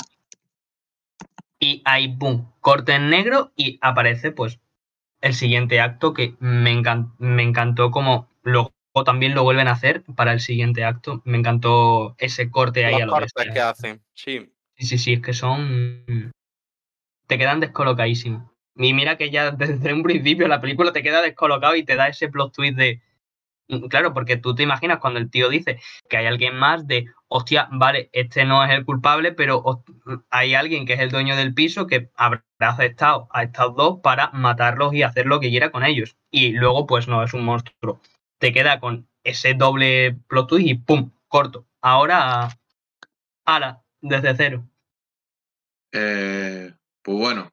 Y 1.58 1.82
ahí, 1.84 2.08
boom, 2.08 2.52
corte 2.60 2.92
en 2.94 3.10
negro 3.10 3.52
y 3.56 3.78
aparece 3.80 4.32
pues 4.32 4.60
el 5.20 5.34
siguiente 5.34 5.80
acto 5.80 6.12
que 6.12 6.36
me, 6.38 6.82
me 7.18 7.42
encantó 7.42 7.90
como 7.90 8.28
luego 8.94 9.04
también 9.04 9.34
lo 9.34 9.42
vuelven 9.42 9.68
a 9.68 9.72
hacer 9.72 10.04
para 10.16 10.32
el 10.32 10.40
siguiente 10.40 10.84
acto. 10.84 11.20
Me 11.24 11.36
encantó 11.38 12.14
ese 12.18 12.50
corte 12.50 12.84
ahí 12.84 12.92
Los 12.94 13.02
a 13.02 13.06
lo 13.06 13.14
bestia. 13.16 13.52
que 13.52 13.60
hacen, 13.60 14.02
sí. 14.14 14.50
Sí, 14.76 14.86
sí, 14.86 14.98
sí, 14.98 15.12
es 15.14 15.20
que 15.22 15.32
son. 15.34 16.32
Te 17.26 17.38
quedan 17.38 17.60
descolocadísimos. 17.60 18.50
Y 18.76 18.92
mira 18.92 19.16
que 19.16 19.30
ya 19.30 19.50
desde 19.52 19.92
un 19.92 20.02
principio 20.02 20.48
la 20.48 20.60
película 20.60 20.92
te 20.92 21.02
queda 21.02 21.22
descolocado 21.22 21.76
y 21.76 21.84
te 21.84 21.96
da 21.96 22.08
ese 22.08 22.28
plot 22.28 22.54
twist 22.54 22.76
de. 22.76 23.02
Claro, 23.88 24.12
porque 24.12 24.36
tú 24.36 24.54
te 24.54 24.62
imaginas 24.62 24.98
cuando 24.98 25.18
el 25.18 25.30
tío 25.30 25.48
dice 25.48 25.80
que 26.10 26.18
hay 26.18 26.26
alguien 26.26 26.54
más 26.54 26.86
de, 26.86 27.06
hostia, 27.28 27.66
vale, 27.72 28.10
este 28.12 28.44
no 28.44 28.62
es 28.62 28.70
el 28.70 28.84
culpable, 28.84 29.32
pero 29.32 29.62
host- 29.64 29.88
hay 30.28 30.54
alguien 30.54 30.84
que 30.84 30.92
es 30.92 31.00
el 31.00 31.10
dueño 31.10 31.34
del 31.34 31.54
piso 31.54 31.86
que 31.86 32.10
habrá 32.14 32.44
aceptado 32.60 33.26
a 33.30 33.44
estos 33.44 33.74
dos 33.74 34.00
para 34.02 34.28
matarlos 34.32 34.92
y 34.92 35.02
hacer 35.02 35.24
lo 35.24 35.40
que 35.40 35.48
quiera 35.48 35.70
con 35.70 35.82
ellos. 35.82 36.18
Y 36.30 36.50
luego, 36.52 36.86
pues 36.86 37.08
no, 37.08 37.22
es 37.22 37.32
un 37.32 37.42
monstruo. 37.44 38.00
Te 38.44 38.52
queda 38.52 38.78
con 38.78 39.08
ese 39.22 39.54
doble 39.54 40.18
plot 40.28 40.50
twist 40.50 40.68
y 40.68 40.74
¡pum! 40.74 41.10
Corto. 41.28 41.66
Ahora, 41.80 42.50
ala, 43.46 43.82
desde 44.02 44.36
cero. 44.36 44.68
Eh, 45.90 46.70
pues 47.00 47.16
bueno, 47.16 47.50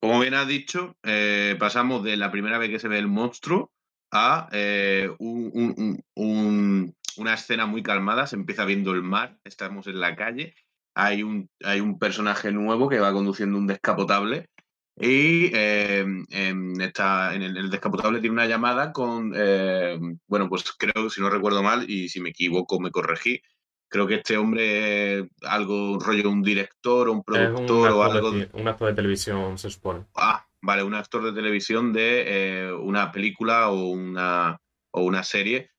como 0.00 0.18
bien 0.18 0.34
has 0.34 0.48
dicho, 0.48 0.96
eh, 1.04 1.54
pasamos 1.60 2.02
de 2.02 2.16
la 2.16 2.32
primera 2.32 2.58
vez 2.58 2.70
que 2.70 2.80
se 2.80 2.88
ve 2.88 2.98
el 2.98 3.06
monstruo 3.06 3.70
a 4.10 4.48
eh, 4.50 5.14
un- 5.20 5.52
un- 5.54 5.74
un- 5.76 6.02
un- 6.16 6.94
una 7.16 7.34
escena 7.34 7.66
muy 7.66 7.84
calmada. 7.84 8.26
Se 8.26 8.34
empieza 8.34 8.64
viendo 8.64 8.90
el 8.90 9.02
mar, 9.04 9.38
estamos 9.44 9.86
en 9.86 10.00
la 10.00 10.16
calle. 10.16 10.56
Hay 10.96 11.22
un, 11.22 11.48
hay 11.62 11.78
un 11.78 12.00
personaje 12.00 12.50
nuevo 12.50 12.88
que 12.88 12.98
va 12.98 13.12
conduciendo 13.12 13.58
un 13.58 13.68
descapotable. 13.68 14.48
Y 14.96 15.50
eh, 15.54 16.04
en, 16.30 16.80
esta- 16.80 17.34
en 17.34 17.42
el, 17.42 17.56
el 17.56 17.70
descapotable 17.70 18.20
tiene 18.20 18.34
una 18.34 18.46
llamada 18.46 18.92
con, 18.92 19.32
eh, 19.34 19.98
bueno, 20.26 20.48
pues 20.48 20.64
creo, 20.78 21.10
si 21.10 21.20
no 21.20 21.30
recuerdo 21.30 21.62
mal, 21.62 21.88
y 21.90 22.08
si 22.08 22.20
me 22.20 22.30
equivoco 22.30 22.78
me 22.78 22.92
corregí, 22.92 23.40
creo 23.88 24.06
que 24.06 24.16
este 24.16 24.36
hombre 24.36 25.18
es 25.18 25.24
algo 25.42 25.98
rollo 25.98 26.30
un 26.30 26.42
director 26.42 27.08
o 27.08 27.12
un 27.12 27.24
productor 27.24 27.90
o 27.90 28.02
algo. 28.04 28.30
de, 28.30 28.48
un 28.52 28.68
actor 28.68 28.88
de 28.88 28.94
televisión, 28.94 29.58
se 29.58 29.70
supone. 29.70 30.04
Ah, 30.14 30.46
vale, 30.60 30.82
un 30.84 30.94
actor 30.94 31.24
de 31.24 31.32
televisión 31.32 31.92
de 31.92 32.24
eh, 32.68 32.72
una 32.72 33.10
película 33.10 33.70
o 33.70 33.88
una, 33.88 34.60
o 34.92 35.02
una 35.02 35.24
serie. 35.24 35.70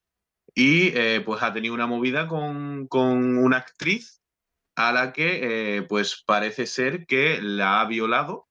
Y 0.54 0.88
eh, 0.98 1.22
pues 1.26 1.42
ha 1.44 1.54
tenido 1.54 1.74
una 1.74 1.88
movida 1.88 2.28
con, 2.28 2.88
con 2.88 3.38
una 3.38 3.58
actriz 3.58 4.22
a 4.76 4.92
la 4.92 5.14
que 5.14 5.78
eh, 5.78 5.82
pues 5.84 6.24
parece 6.26 6.66
ser 6.66 7.06
que 7.06 7.42
la 7.42 7.82
ha 7.82 7.86
violado 7.86 8.45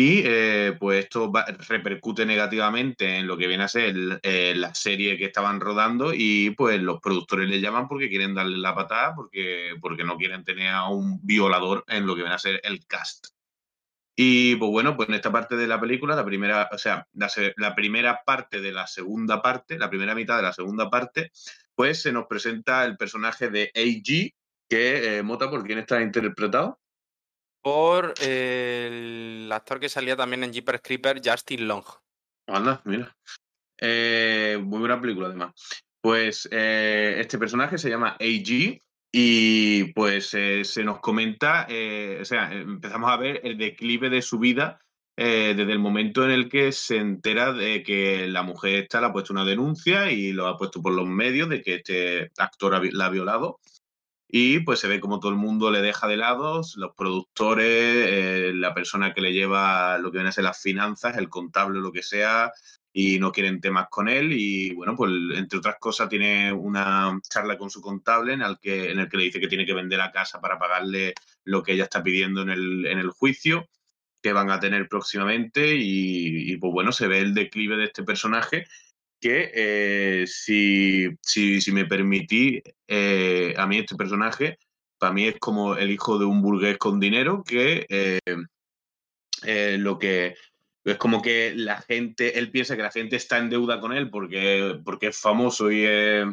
y 0.00 0.22
eh, 0.24 0.76
pues 0.78 1.04
esto 1.06 1.32
repercute 1.68 2.24
negativamente 2.24 3.16
en 3.16 3.26
lo 3.26 3.36
que 3.36 3.48
viene 3.48 3.64
a 3.64 3.68
ser 3.68 4.20
eh, 4.22 4.54
la 4.56 4.72
serie 4.72 5.18
que 5.18 5.24
estaban 5.24 5.58
rodando 5.60 6.12
y 6.14 6.50
pues 6.50 6.80
los 6.80 7.00
productores 7.00 7.48
le 7.48 7.60
llaman 7.60 7.88
porque 7.88 8.08
quieren 8.08 8.32
darle 8.32 8.58
la 8.58 8.76
patada 8.76 9.16
porque, 9.16 9.74
porque 9.80 10.04
no 10.04 10.16
quieren 10.16 10.44
tener 10.44 10.68
a 10.68 10.86
un 10.88 11.18
violador 11.26 11.82
en 11.88 12.06
lo 12.06 12.14
que 12.14 12.20
viene 12.22 12.36
a 12.36 12.38
ser 12.38 12.60
el 12.62 12.86
cast. 12.86 13.26
Y 14.16 14.56
pues 14.56 14.70
bueno, 14.70 14.96
pues 14.96 15.08
en 15.08 15.16
esta 15.16 15.32
parte 15.32 15.56
de 15.56 15.66
la 15.66 15.80
película, 15.80 16.14
la 16.16 16.24
primera, 16.24 16.68
o 16.72 16.78
sea, 16.78 17.06
la, 17.14 17.28
se- 17.28 17.54
la 17.56 17.74
primera 17.74 18.22
parte 18.24 18.60
de 18.60 18.72
la 18.72 18.86
segunda 18.86 19.42
parte, 19.42 19.78
la 19.78 19.90
primera 19.90 20.14
mitad 20.14 20.36
de 20.36 20.42
la 20.44 20.52
segunda 20.52 20.90
parte, 20.90 21.32
pues 21.74 22.02
se 22.02 22.12
nos 22.12 22.26
presenta 22.26 22.84
el 22.84 22.96
personaje 22.96 23.50
de 23.50 23.72
AG, 23.74 24.32
que, 24.68 25.18
eh, 25.18 25.22
Mota, 25.24 25.50
¿por 25.50 25.64
quién 25.64 25.78
está 25.80 26.00
interpretado? 26.02 26.80
Por 27.62 28.14
el 28.20 29.50
actor 29.52 29.80
que 29.80 29.88
salía 29.88 30.16
también 30.16 30.44
en 30.44 30.52
Jeepers 30.52 30.80
Creeper, 30.82 31.20
Justin 31.24 31.66
Long. 31.66 31.84
Anda, 32.46 32.80
mira. 32.84 33.14
Eh, 33.80 34.58
muy 34.62 34.80
buena 34.80 35.00
película, 35.00 35.28
además. 35.28 35.52
Pues 36.00 36.48
eh, 36.50 37.16
este 37.18 37.38
personaje 37.38 37.78
se 37.78 37.90
llama 37.90 38.16
AG 38.20 38.80
y 39.12 39.92
pues 39.92 40.34
eh, 40.34 40.64
se 40.64 40.84
nos 40.84 41.00
comenta, 41.00 41.66
o 42.20 42.24
sea, 42.24 42.52
empezamos 42.52 43.10
a 43.10 43.16
ver 43.16 43.40
el 43.44 43.56
declive 43.56 44.10
de 44.10 44.22
su 44.22 44.38
vida 44.38 44.80
desde 45.16 45.72
el 45.72 45.80
momento 45.80 46.24
en 46.24 46.30
el 46.30 46.48
que 46.48 46.70
se 46.70 46.98
entera 46.98 47.52
de 47.52 47.82
que 47.82 48.28
la 48.28 48.44
mujer 48.44 48.76
esta 48.76 49.00
le 49.00 49.08
ha 49.08 49.12
puesto 49.12 49.32
una 49.32 49.44
denuncia 49.44 50.12
y 50.12 50.32
lo 50.32 50.46
ha 50.46 50.56
puesto 50.56 50.80
por 50.80 50.92
los 50.92 51.08
medios 51.08 51.48
de 51.48 51.60
que 51.60 51.74
este 51.74 52.30
actor 52.38 52.80
la 52.94 53.06
ha 53.06 53.10
violado. 53.10 53.58
Y 54.30 54.60
pues 54.60 54.80
se 54.80 54.88
ve 54.88 55.00
como 55.00 55.20
todo 55.20 55.32
el 55.32 55.38
mundo 55.38 55.70
le 55.70 55.80
deja 55.80 56.06
de 56.06 56.18
lado, 56.18 56.60
los 56.76 56.94
productores, 56.94 57.66
eh, 57.66 58.52
la 58.54 58.74
persona 58.74 59.14
que 59.14 59.22
le 59.22 59.32
lleva 59.32 59.96
lo 59.98 60.10
que 60.10 60.18
viene 60.18 60.28
a 60.28 60.32
ser 60.32 60.44
las 60.44 60.60
finanzas, 60.60 61.16
el 61.16 61.30
contable 61.30 61.78
o 61.78 61.82
lo 61.82 61.92
que 61.92 62.02
sea, 62.02 62.52
y 62.92 63.18
no 63.18 63.32
quieren 63.32 63.60
temas 63.60 63.86
con 63.90 64.06
él. 64.06 64.32
Y 64.32 64.74
bueno, 64.74 64.94
pues 64.96 65.10
entre 65.34 65.58
otras 65.58 65.76
cosas 65.80 66.10
tiene 66.10 66.52
una 66.52 67.18
charla 67.30 67.56
con 67.56 67.70
su 67.70 67.80
contable 67.80 68.34
en 68.34 68.42
el 68.42 68.58
que, 68.60 68.90
en 68.90 68.98
el 68.98 69.08
que 69.08 69.16
le 69.16 69.24
dice 69.24 69.40
que 69.40 69.48
tiene 69.48 69.64
que 69.64 69.74
vender 69.74 69.98
la 69.98 70.12
casa 70.12 70.40
para 70.40 70.58
pagarle 70.58 71.14
lo 71.44 71.62
que 71.62 71.72
ella 71.72 71.84
está 71.84 72.02
pidiendo 72.02 72.42
en 72.42 72.50
el, 72.50 72.86
en 72.86 72.98
el 72.98 73.10
juicio 73.10 73.66
que 74.20 74.32
van 74.34 74.50
a 74.50 74.60
tener 74.60 74.88
próximamente. 74.88 75.74
Y, 75.74 76.52
y, 76.52 76.56
pues 76.58 76.72
bueno, 76.72 76.92
se 76.92 77.08
ve 77.08 77.20
el 77.20 77.32
declive 77.32 77.76
de 77.76 77.84
este 77.84 78.02
personaje 78.02 78.66
que 79.20 79.50
eh, 79.54 80.26
si, 80.26 81.08
si, 81.22 81.60
si 81.60 81.72
me 81.72 81.86
permití, 81.86 82.62
eh, 82.86 83.54
a 83.56 83.66
mí 83.66 83.78
este 83.78 83.96
personaje, 83.96 84.58
para 84.98 85.12
mí 85.12 85.26
es 85.26 85.38
como 85.38 85.76
el 85.76 85.90
hijo 85.90 86.18
de 86.18 86.24
un 86.24 86.42
burgués 86.42 86.78
con 86.78 87.00
dinero 87.00 87.42
que 87.44 87.86
eh, 87.88 88.18
eh, 89.44 89.76
lo 89.78 89.98
que 89.98 90.36
es 90.84 90.96
como 90.96 91.20
que 91.22 91.52
la 91.54 91.80
gente, 91.82 92.38
él 92.38 92.50
piensa 92.50 92.76
que 92.76 92.82
la 92.82 92.90
gente 92.90 93.16
está 93.16 93.38
en 93.38 93.50
deuda 93.50 93.80
con 93.80 93.92
él 93.92 94.10
porque, 94.10 94.80
porque 94.84 95.08
es 95.08 95.18
famoso 95.18 95.70
y 95.70 95.84
es 95.84 96.26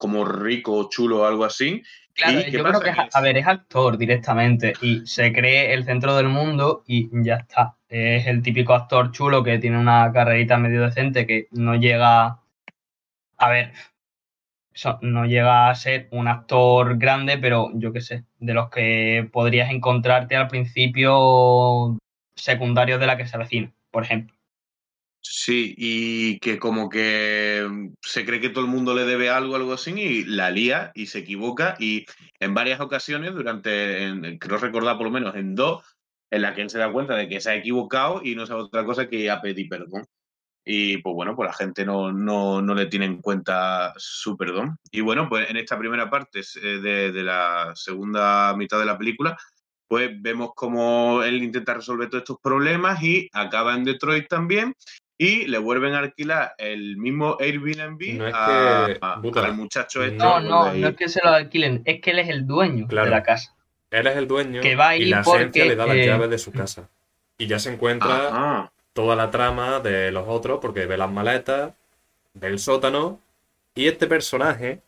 como 0.00 0.24
rico, 0.24 0.88
chulo 0.88 1.20
o 1.20 1.24
algo 1.26 1.44
así. 1.44 1.82
Claro, 2.14 2.40
¿Y 2.40 2.44
qué 2.44 2.52
yo 2.52 2.64
creo 2.64 2.80
que, 2.80 2.88
es- 2.88 3.14
a 3.14 3.20
ver, 3.20 3.36
es 3.36 3.46
actor 3.46 3.98
directamente 3.98 4.72
y 4.80 5.06
se 5.06 5.30
cree 5.30 5.74
el 5.74 5.84
centro 5.84 6.16
del 6.16 6.28
mundo 6.28 6.82
y 6.86 7.08
ya 7.22 7.36
está. 7.36 7.76
Es 7.86 8.26
el 8.26 8.42
típico 8.42 8.72
actor 8.72 9.12
chulo 9.12 9.44
que 9.44 9.58
tiene 9.58 9.78
una 9.78 10.10
carrerita 10.10 10.56
medio 10.56 10.82
decente 10.82 11.26
que 11.26 11.48
no 11.50 11.74
llega. 11.76 12.40
A 13.36 13.48
ver, 13.50 13.72
no 15.02 15.26
llega 15.26 15.68
a 15.68 15.74
ser 15.74 16.08
un 16.12 16.28
actor 16.28 16.96
grande, 16.96 17.36
pero 17.36 17.68
yo 17.74 17.92
qué 17.92 18.00
sé, 18.00 18.24
de 18.38 18.54
los 18.54 18.70
que 18.70 19.28
podrías 19.30 19.70
encontrarte 19.70 20.34
al 20.34 20.48
principio 20.48 21.98
secundarios 22.34 23.00
de 23.00 23.06
la 23.06 23.18
que 23.18 23.26
se 23.26 23.36
avecina, 23.36 23.70
por 23.90 24.04
ejemplo. 24.04 24.34
Sí, 25.22 25.74
y 25.76 26.38
que 26.40 26.58
como 26.58 26.88
que 26.88 27.66
mm, 27.70 27.94
se 28.00 28.24
cree 28.24 28.40
que 28.40 28.48
todo 28.50 28.64
el 28.64 28.70
mundo 28.70 28.94
le 28.94 29.04
debe 29.04 29.28
algo, 29.30 29.54
algo 29.56 29.74
así, 29.74 29.92
y 29.92 30.24
la 30.24 30.50
lía 30.50 30.92
y 30.94 31.06
se 31.06 31.18
equivoca. 31.20 31.76
Y 31.78 32.06
en 32.40 32.54
varias 32.54 32.80
ocasiones, 32.80 33.34
durante, 33.34 34.04
en- 34.04 34.38
creo 34.38 34.58
recordar 34.58 34.96
por 34.96 35.06
lo 35.06 35.10
menos 35.12 35.34
en 35.36 35.54
dos, 35.54 35.84
en 36.30 36.42
la 36.42 36.54
que 36.54 36.62
él 36.62 36.70
se 36.70 36.78
da 36.78 36.90
cuenta 36.92 37.14
de 37.16 37.28
que 37.28 37.40
se 37.40 37.50
ha 37.50 37.54
equivocado 37.56 38.22
y 38.24 38.34
no 38.34 38.46
sabe 38.46 38.62
otra 38.62 38.84
cosa 38.84 39.08
que 39.08 39.30
a 39.30 39.40
pedir 39.42 39.68
perdón. 39.68 40.04
Y 40.64 40.98
pues 40.98 41.14
bueno, 41.14 41.34
pues 41.36 41.48
la 41.48 41.54
gente 41.54 41.84
no, 41.86 42.12
no, 42.12 42.62
no 42.62 42.74
le 42.74 42.86
tiene 42.86 43.06
en 43.06 43.20
cuenta 43.22 43.94
su 43.96 44.36
perdón. 44.36 44.76
Y 44.92 45.00
bueno, 45.00 45.28
pues 45.28 45.50
en 45.50 45.56
esta 45.56 45.78
primera 45.78 46.10
parte 46.10 46.40
eh, 46.40 46.68
de, 46.80 47.12
de 47.12 47.22
la 47.24 47.72
segunda 47.74 48.54
mitad 48.56 48.78
de 48.78 48.84
la 48.86 48.98
película, 48.98 49.36
pues 49.88 50.10
vemos 50.20 50.50
cómo 50.54 51.22
él 51.24 51.42
intenta 51.42 51.74
resolver 51.74 52.08
todos 52.08 52.22
estos 52.22 52.38
problemas 52.42 53.02
y 53.02 53.28
acaba 53.32 53.74
en 53.74 53.84
Detroit 53.84 54.28
también 54.28 54.74
y 55.22 55.46
le 55.48 55.58
vuelven 55.58 55.92
a 55.92 55.98
alquilar 55.98 56.54
el 56.56 56.96
mismo 56.96 57.36
Airbnb 57.38 58.14
No 58.16 58.26
es 58.26 58.34
a- 58.34 58.84
que- 58.86 58.98
a- 59.02 59.16
Buta, 59.16 59.44
al 59.44 59.54
muchacho 59.54 60.02
este. 60.02 60.16
No, 60.16 60.40
No, 60.40 60.72
no, 60.72 60.88
es 60.88 60.96
que 60.96 61.10
se 61.10 61.20
lo 61.22 61.28
alquilen, 61.28 61.82
es 61.84 62.00
que 62.00 62.12
él 62.12 62.20
es 62.20 62.30
el 62.30 62.46
dueño 62.46 62.86
Claro. 62.88 63.04
de 63.04 63.10
la 63.10 63.22
casa. 63.22 63.54
Él 63.90 64.06
es 64.06 64.16
el 64.16 64.26
dueño 64.26 64.62
Que 64.62 64.76
va 64.76 64.88
ahí 64.90 65.02
y 65.02 65.04
la 65.06 65.20
porque, 65.22 65.40
agencia 65.40 65.64
le 65.66 65.76
da 65.76 65.84
las 65.86 65.96
eh, 65.96 66.06
llaves 66.06 66.30
de 66.30 66.38
su 66.38 66.52
casa. 66.52 66.88
Y 67.36 67.46
ya 67.48 67.58
se 67.58 67.70
encuentra 67.70 68.28
Ajá. 68.28 68.72
toda 68.94 69.14
la 69.14 69.30
trama 69.30 69.80
de 69.80 70.10
los 70.10 70.24
otros 70.26 70.58
porque 70.62 70.86
ve 70.86 70.96
las 70.96 71.10
maletas, 71.10 71.72
ve 72.32 72.48
el 72.48 72.58
sótano 72.58 73.20
y 73.74 73.88
este 73.88 74.06
personaje 74.06 74.80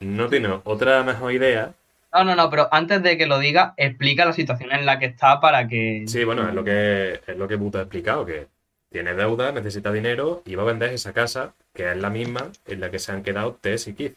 no 0.00 0.28
tiene 0.28 0.48
otra 0.64 1.02
mejor 1.02 1.30
idea. 1.32 1.74
No, 2.14 2.24
no, 2.24 2.34
no, 2.34 2.48
pero 2.48 2.68
antes 2.72 3.02
de 3.02 3.18
que 3.18 3.26
lo 3.26 3.38
diga, 3.38 3.74
explica 3.76 4.24
la 4.24 4.32
situación 4.32 4.72
en 4.72 4.86
la 4.86 4.98
que 4.98 5.06
está 5.06 5.40
para 5.40 5.68
que. 5.68 6.04
Sí, 6.06 6.24
bueno, 6.24 6.48
es 6.48 6.54
lo 6.54 6.64
que 6.64 7.20
es 7.26 7.36
lo 7.36 7.46
que 7.46 7.56
Buta 7.56 7.80
ha 7.80 7.82
explicado, 7.82 8.24
que 8.24 8.46
tiene 8.94 9.12
deuda, 9.14 9.50
necesita 9.50 9.90
dinero 9.90 10.40
y 10.44 10.54
va 10.54 10.62
a 10.62 10.66
vender 10.66 10.92
esa 10.92 11.12
casa, 11.12 11.52
que 11.72 11.90
es 11.90 11.96
la 11.96 12.10
misma 12.10 12.52
en 12.64 12.78
la 12.78 12.92
que 12.92 13.00
se 13.00 13.10
han 13.10 13.24
quedado 13.24 13.54
Tess 13.60 13.88
y 13.88 13.94
Keith. 13.94 14.16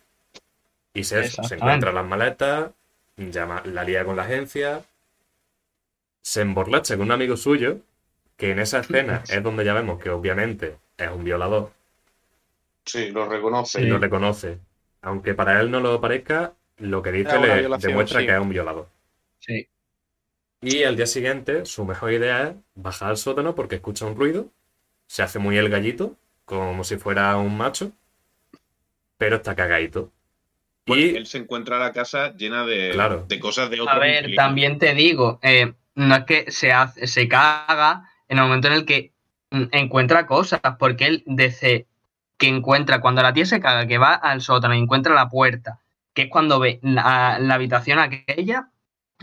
Y 0.94 1.04
se, 1.04 1.26
encuentra 1.50 1.92
las 1.92 2.06
maletas, 2.06 2.70
llama, 3.18 3.64
la 3.66 3.84
lía 3.84 4.06
con 4.06 4.16
la 4.16 4.22
agencia, 4.22 4.84
se 6.22 6.42
emborracha 6.42 6.96
con 6.96 7.08
un 7.08 7.12
amigo 7.12 7.38
suyo, 7.38 7.80
que 8.38 8.52
en 8.52 8.60
esa 8.60 8.82
escena 8.82 9.24
es 9.30 9.42
donde 9.42 9.66
ya 9.66 9.74
vemos 9.74 9.98
que 10.00 10.12
obviamente 10.12 10.78
es 10.96 11.10
un 11.10 11.24
violador 11.24 11.72
Sí, 12.86 13.10
lo 13.10 13.28
reconoce. 13.28 13.82
y 13.82 13.86
Sí. 13.86 13.90
lo 13.90 13.98
reconoce. 13.98 14.60
Aunque 15.02 15.34
para 15.34 15.60
él 15.60 15.72
no 15.72 15.80
lo 15.80 16.00
parezca, 16.00 16.54
lo 16.78 17.02
que 17.02 17.12
dice 17.12 17.40
le 17.40 17.68
demuestra 17.80 18.20
sí. 18.20 18.28
que 18.28 18.34
es 18.36 18.40
un 18.40 18.50
violador. 18.50 18.88
Sí. 19.40 19.68
Y 20.62 20.84
al 20.84 20.96
día 20.96 21.08
siguiente, 21.08 21.66
su 21.66 21.84
mejor 21.84 22.14
idea 22.14 22.50
es 22.50 22.56
bajar 22.76 23.10
al 23.10 23.18
sótano 23.18 23.56
porque 23.56 23.76
escucha 23.76 24.06
un 24.06 24.16
ruido, 24.16 24.52
se 25.08 25.24
hace 25.24 25.40
muy 25.40 25.58
el 25.58 25.70
gallito, 25.70 26.16
como 26.46 26.84
si 26.84 26.98
fuera 26.98 27.36
un 27.38 27.58
macho, 27.58 27.92
pero 29.18 29.38
está 29.38 29.56
cagadito. 29.56 30.12
Bueno, 30.86 31.04
Y 31.04 31.16
él 31.16 31.26
se 31.28 31.40
encuentra 31.40 31.80
la 31.80 31.92
casa 31.92 32.34
llena 32.36 32.66
de, 32.66 32.92
Claro. 32.94 33.26
de 33.28 33.40
cosas 33.40 33.70
de 33.70 33.82
otros 33.82 33.96
A 33.96 34.00
ver, 34.00 34.36
también 34.36 34.80
te 34.80 34.94
digo, 34.94 35.40
eh, 35.42 35.74
no 35.96 36.16
es 36.16 36.24
que 36.26 36.52
se, 36.52 36.72
hace, 36.72 37.08
se 37.08 37.28
caga 37.28 38.10
en 38.30 38.38
el 38.38 38.46
momento 38.46 38.68
en 38.68 38.74
el 38.74 38.86
que 38.86 39.12
mm, 39.52 39.64
encuentra 39.72 40.26
cosas, 40.26 40.62
porque 40.80 41.08
él 41.08 41.24
desde 41.26 41.88
que 42.38 42.48
encuentra, 42.48 43.02
cuando 43.02 43.22
la 43.22 43.34
tía 43.34 43.46
se 43.46 43.60
caga, 43.60 43.88
que 43.88 43.98
va 43.98 44.14
al 44.14 44.42
sótano 44.42 44.76
y 44.76 44.80
encuentra 44.80 45.14
la 45.14 45.28
puerta, 45.30 45.80
que 46.14 46.24
es 46.24 46.30
cuando 46.30 46.60
ve 46.60 46.80
la, 46.84 47.40
la 47.40 47.56
habitación 47.56 48.00
aquella, 48.00 48.70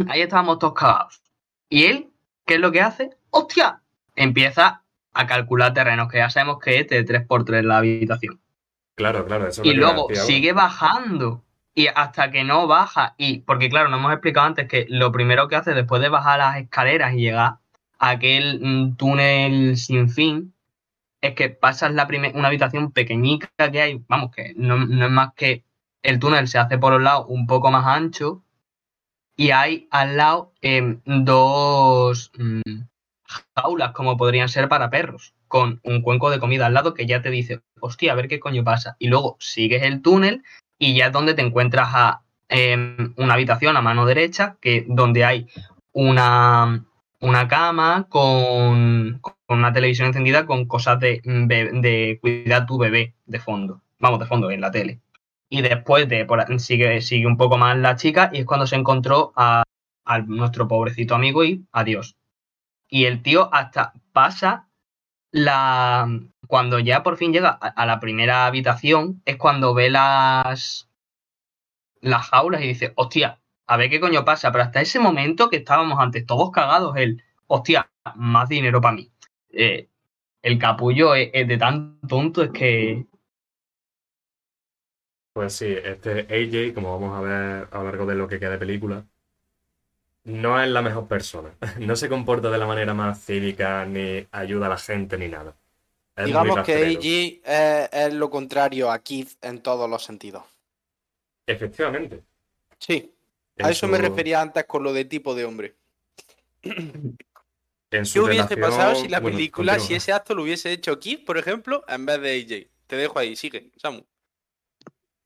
ahí 0.09 0.21
estábamos 0.21 0.59
todos 0.59 0.75
cagados. 0.75 1.23
Y 1.69 1.85
él, 1.85 2.11
¿qué 2.45 2.55
es 2.55 2.61
lo 2.61 2.73
que 2.73 2.81
hace? 2.83 3.11
¡Hostia! 3.31 3.81
Empieza 4.17 4.84
a 5.15 5.27
calcular 5.27 5.73
terrenos, 5.73 6.09
que 6.09 6.19
ya 6.19 6.31
sabemos 6.31 6.59
que 6.59 6.81
es 6.81 6.89
de 6.89 7.05
3x3 7.05 7.63
la 7.63 7.79
habitación. 7.79 8.41
claro, 8.95 9.25
claro, 9.25 9.47
eso 9.47 9.63
es 9.63 9.69
lo 9.69 9.73
Y 9.73 9.77
a 9.77 9.81
luego 9.81 10.09
sigue 10.15 10.53
bajando. 10.53 11.43
Y 11.77 11.89
hasta 11.89 12.31
que 12.31 12.45
no 12.45 12.69
baja. 12.69 13.15
Y 13.19 13.41
porque, 13.41 13.69
claro, 13.69 13.89
nos 13.89 13.99
hemos 13.99 14.13
explicado 14.13 14.47
antes 14.47 14.69
que 14.69 14.87
lo 14.89 15.11
primero 15.11 15.49
que 15.49 15.57
hace 15.57 15.75
después 15.75 16.01
de 16.01 16.09
bajar 16.09 16.39
las 16.39 16.57
escaleras 16.59 17.15
y 17.15 17.23
llegar 17.23 17.57
aquel 17.99 18.61
mm, 18.61 18.97
túnel 18.97 19.77
sin 19.77 20.09
fin, 20.09 20.55
es 21.21 21.35
que 21.35 21.49
pasas 21.51 21.93
la 21.93 22.07
una 22.35 22.49
habitación 22.49 22.93
pequeñica 22.93 23.49
que 23.73 23.81
hay, 23.81 24.05
vamos, 24.09 24.31
que 24.31 24.53
no, 24.57 24.77
no 24.77 25.07
es 25.07 25.11
más 25.11 25.33
que 25.35 25.65
el 26.03 26.19
túnel 26.19 26.47
se 26.49 26.59
hace 26.59 26.79
por 26.79 26.93
los 26.93 27.03
lados 27.03 27.27
un 27.29 27.47
poco 27.47 27.71
más 27.71 27.87
ancho 27.87 28.45
y 29.37 29.51
hay 29.51 29.89
al 29.91 30.17
lado 30.17 30.53
em, 30.61 31.01
dos 31.05 32.31
mm, 32.37 32.83
jaulas 33.55 33.93
como 33.93 34.17
podrían 34.17 34.49
ser 34.49 34.69
para 34.69 34.91
perros, 34.91 35.35
con 35.49 35.81
un 35.83 36.03
cuenco 36.03 36.31
de 36.31 36.41
comida 36.41 36.67
al 36.67 36.75
lado 36.75 36.95
que 36.95 37.07
ya 37.07 37.23
te 37.23 37.31
dice, 37.31 37.61
hostia, 37.81 38.13
a 38.13 38.15
ver 38.15 38.29
qué 38.29 38.41
coño 38.41 38.65
pasa. 38.65 38.97
Y 38.99 39.09
luego 39.09 39.37
sigues 39.41 39.83
el 39.83 40.03
túnel 40.03 40.43
y 40.79 40.97
ya 40.97 41.07
es 41.07 41.13
donde 41.13 41.35
te 41.35 41.43
encuentras 41.43 41.89
a 41.93 42.23
em, 42.49 43.15
una 43.17 43.35
habitación 43.35 43.77
a 43.77 43.83
mano 43.83 44.07
derecha, 44.07 44.57
que 44.61 44.85
donde 44.89 45.25
hay 45.25 45.47
una, 45.93 46.85
una 47.21 47.49
cama 47.49 48.07
con, 48.09 49.19
con, 49.21 49.35
una 49.49 49.73
televisión 49.73 50.09
encendida 50.09 50.47
con 50.47 50.67
cosas 50.67 50.99
de, 51.01 51.21
de 51.25 52.19
cuidar 52.21 52.67
tu 52.67 52.79
bebé 52.79 53.15
de 53.27 53.39
fondo. 53.39 53.81
Vamos, 53.99 54.19
de 54.21 54.27
fondo, 54.27 54.51
en 54.51 54.61
la 54.61 54.71
tele. 54.71 55.01
Y 55.49 55.63
después 55.63 56.09
de 56.09 56.25
por, 56.25 56.61
sigue, 56.61 57.01
sigue 57.01 57.27
un 57.27 57.37
poco 57.37 57.57
más 57.57 57.77
la 57.77 57.97
chica 57.97 58.31
y 58.33 58.41
es 58.41 58.45
cuando 58.45 58.67
se 58.67 58.77
encontró 58.77 59.33
a, 59.37 59.63
a 60.05 60.19
nuestro 60.19 60.67
pobrecito 60.69 61.15
amigo 61.15 61.45
y 61.45 61.65
adiós. 61.73 62.17
Y 62.89 63.07
el 63.07 63.23
tío 63.23 63.53
hasta 63.53 63.93
pasa 64.13 64.69
la. 65.31 66.09
Cuando 66.47 66.79
ya 66.79 67.03
por 67.03 67.17
fin 67.17 67.33
llega 67.33 67.51
a, 67.51 67.87
la 67.87 68.01
primera 68.01 68.47
habitación, 68.47 69.23
es 69.25 69.37
cuando 69.37 69.75
ve 69.75 69.91
las. 69.91 70.89
las 72.01 72.29
jaulas 72.29 72.63
y 72.63 72.69
dice, 72.69 72.93
hostia, 72.97 73.41
a 73.67 73.77
ver 73.77 73.91
qué 73.91 74.01
coño 74.01 74.25
pasa. 74.25 74.53
Pero 74.53 74.65
hasta 74.65 74.81
ese 74.81 75.01
momento 75.01 75.49
que 75.49 75.57
estábamos 75.57 75.99
antes 75.99 76.27
todos 76.27 76.51
cagados, 76.51 76.97
el, 76.97 77.23
hostia, 77.47 77.91
más 78.15 78.49
dinero 78.49 78.81
para 78.81 78.97
mí. 78.97 79.11
Eh, 79.51 79.89
el 80.43 80.59
capullo 80.59 81.15
es, 81.15 81.31
es, 81.33 81.49
de 81.49 81.59
tan 81.59 81.99
tonto, 82.07 82.43
es 82.43 82.51
que. 82.51 83.07
Pues 85.33 85.55
sí, 85.55 85.67
este 85.67 86.21
AJ, 86.21 86.75
como 86.75 86.93
vamos 86.93 87.19
a 87.19 87.21
ver 87.21 87.69
a 87.73 87.79
lo 87.79 87.85
largo 87.85 88.07
de 88.07 88.15
lo 88.15 88.29
que 88.29 88.39
queda 88.39 88.51
de 88.51 88.59
película, 88.59 89.05
no 90.25 90.63
es 90.63 90.69
la 90.69 90.83
mejor 90.83 91.07
persona. 91.07 91.55
No 91.79 91.97
se 91.97 92.09
comporta 92.09 92.51
de 92.51 92.59
la 92.59 92.67
manera 92.67 92.95
más 92.95 93.25
cívica, 93.25 93.85
ni 93.85 94.27
ayuda 94.33 94.67
a 94.67 94.71
la 94.71 94.79
gente, 94.79 95.17
ni 95.19 95.29
nada. 95.29 95.55
Es 96.17 96.27
Digamos 96.27 96.63
que 96.65 96.75
AJ 96.75 97.41
es, 97.45 97.89
es, 97.93 98.15
lo 98.15 98.31
contrario 98.31 98.91
a 98.91 98.99
Keith 99.01 99.33
en 99.43 99.61
todos 99.61 99.91
los 99.91 100.05
sentidos. 100.05 100.45
Efectivamente. 101.47 102.23
Sí. 102.79 103.11
A 103.59 103.71
eso, 103.71 103.87
me 103.87 103.99
refería 103.99 104.41
antes 104.41 104.65
con 104.65 104.83
lo 104.83 104.93
de 104.93 105.05
tipo 105.05 105.35
de 105.35 105.45
hombre. 105.45 105.75
En 107.91 108.03
¿Qué 108.03 108.19
hubiese 108.19 108.57
relación... 108.57 108.61
pasado 108.61 108.95
si 108.97 109.07
la 109.07 109.21
bueno, 109.21 109.37
película, 109.37 109.75
continúa. 109.75 109.87
si 109.87 109.95
ese 109.95 110.13
acto 110.13 110.35
lo 110.35 110.43
hubiese 110.43 110.73
hecho 110.73 110.99
Keith, 110.99 111.25
por 111.25 111.39
ejemplo, 111.39 111.85
en 111.87 112.05
vez 112.05 112.21
de 112.21 112.33
AJ? 112.33 112.67
Te 112.89 112.97
dejo 112.97 113.21
ahí, 113.21 113.37
sigue, 113.37 113.71
Samu. 113.77 114.03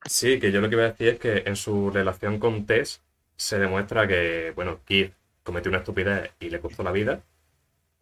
Sí, 0.05 0.39
que 0.39 0.53
yo 0.53 0.61
lo 0.61 0.69
que 0.69 0.75
iba 0.75 0.85
a 0.85 0.89
decir 0.89 1.09
es 1.09 1.19
que 1.19 1.45
en 1.47 1.57
su 1.57 1.89
relación 1.91 2.39
con 2.39 2.67
Tess 2.67 3.01
se 3.39 3.59
demuestra 3.59 4.07
que, 4.07 4.53
bueno, 4.55 4.81
Keith 4.85 5.15
cometió 5.45 5.71
una 5.71 5.79
estupidez 5.79 6.33
y 6.41 6.51
le 6.51 6.61
costó 6.61 6.83
la 6.83 6.93
vida, 6.93 7.23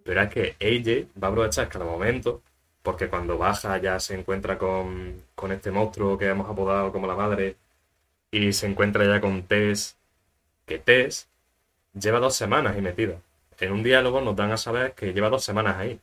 pero 0.02 0.22
es 0.22 0.30
que 0.30 0.56
AJ 0.60 1.20
va 1.22 1.28
a 1.28 1.30
aprovechar 1.30 1.68
cada 1.68 1.84
momento, 1.84 2.42
porque 2.82 3.08
cuando 3.08 3.38
baja 3.38 3.78
ya 3.78 4.00
se 4.00 4.18
encuentra 4.18 4.58
con, 4.58 5.22
con 5.34 5.52
este 5.52 5.70
monstruo 5.70 6.18
que 6.18 6.26
hemos 6.28 6.50
apodado 6.50 6.90
como 6.92 7.06
la 7.06 7.14
madre, 7.16 7.56
y 8.30 8.52
se 8.52 8.66
encuentra 8.66 9.04
ya 9.04 9.20
con 9.20 9.42
Tess, 9.42 9.96
que 10.66 10.78
Tess 10.78 11.28
lleva 11.94 12.18
dos 12.18 12.34
semanas 12.34 12.74
ahí 12.74 12.82
metida. 12.82 13.20
En 13.60 13.72
un 13.72 13.82
diálogo 13.82 14.20
nos 14.20 14.36
dan 14.36 14.52
a 14.52 14.56
saber 14.56 14.92
que 14.94 15.12
lleva 15.12 15.30
dos 15.30 15.44
semanas 15.44 15.76
ahí. 15.76 16.00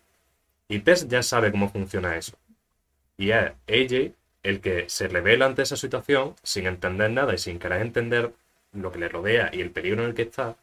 Y 0.68 0.80
Tess 0.80 1.08
ya 1.08 1.24
sabe 1.24 1.52
cómo 1.52 1.70
funciona 1.70 2.18
eso. 2.18 2.38
Y 3.18 3.32
es 3.32 3.52
AJ 3.68 4.14
el 4.44 4.62
que 4.62 4.90
se 4.90 5.08
revela 5.08 5.46
ante 5.46 5.62
esa 5.62 5.78
situación 5.78 6.36
sin 6.44 6.68
entender 6.68 7.12
nada 7.12 7.34
y 7.34 7.38
sin 7.38 7.60
querer 7.60 7.82
entender 7.82 8.34
lo 8.74 8.92
que 8.92 9.00
le 9.00 9.10
rodea 9.10 9.50
y 9.54 9.62
el 9.62 9.72
peligro 9.72 10.04
en 10.04 10.10
el 10.10 10.16
que 10.16 10.24
está. 10.24 10.58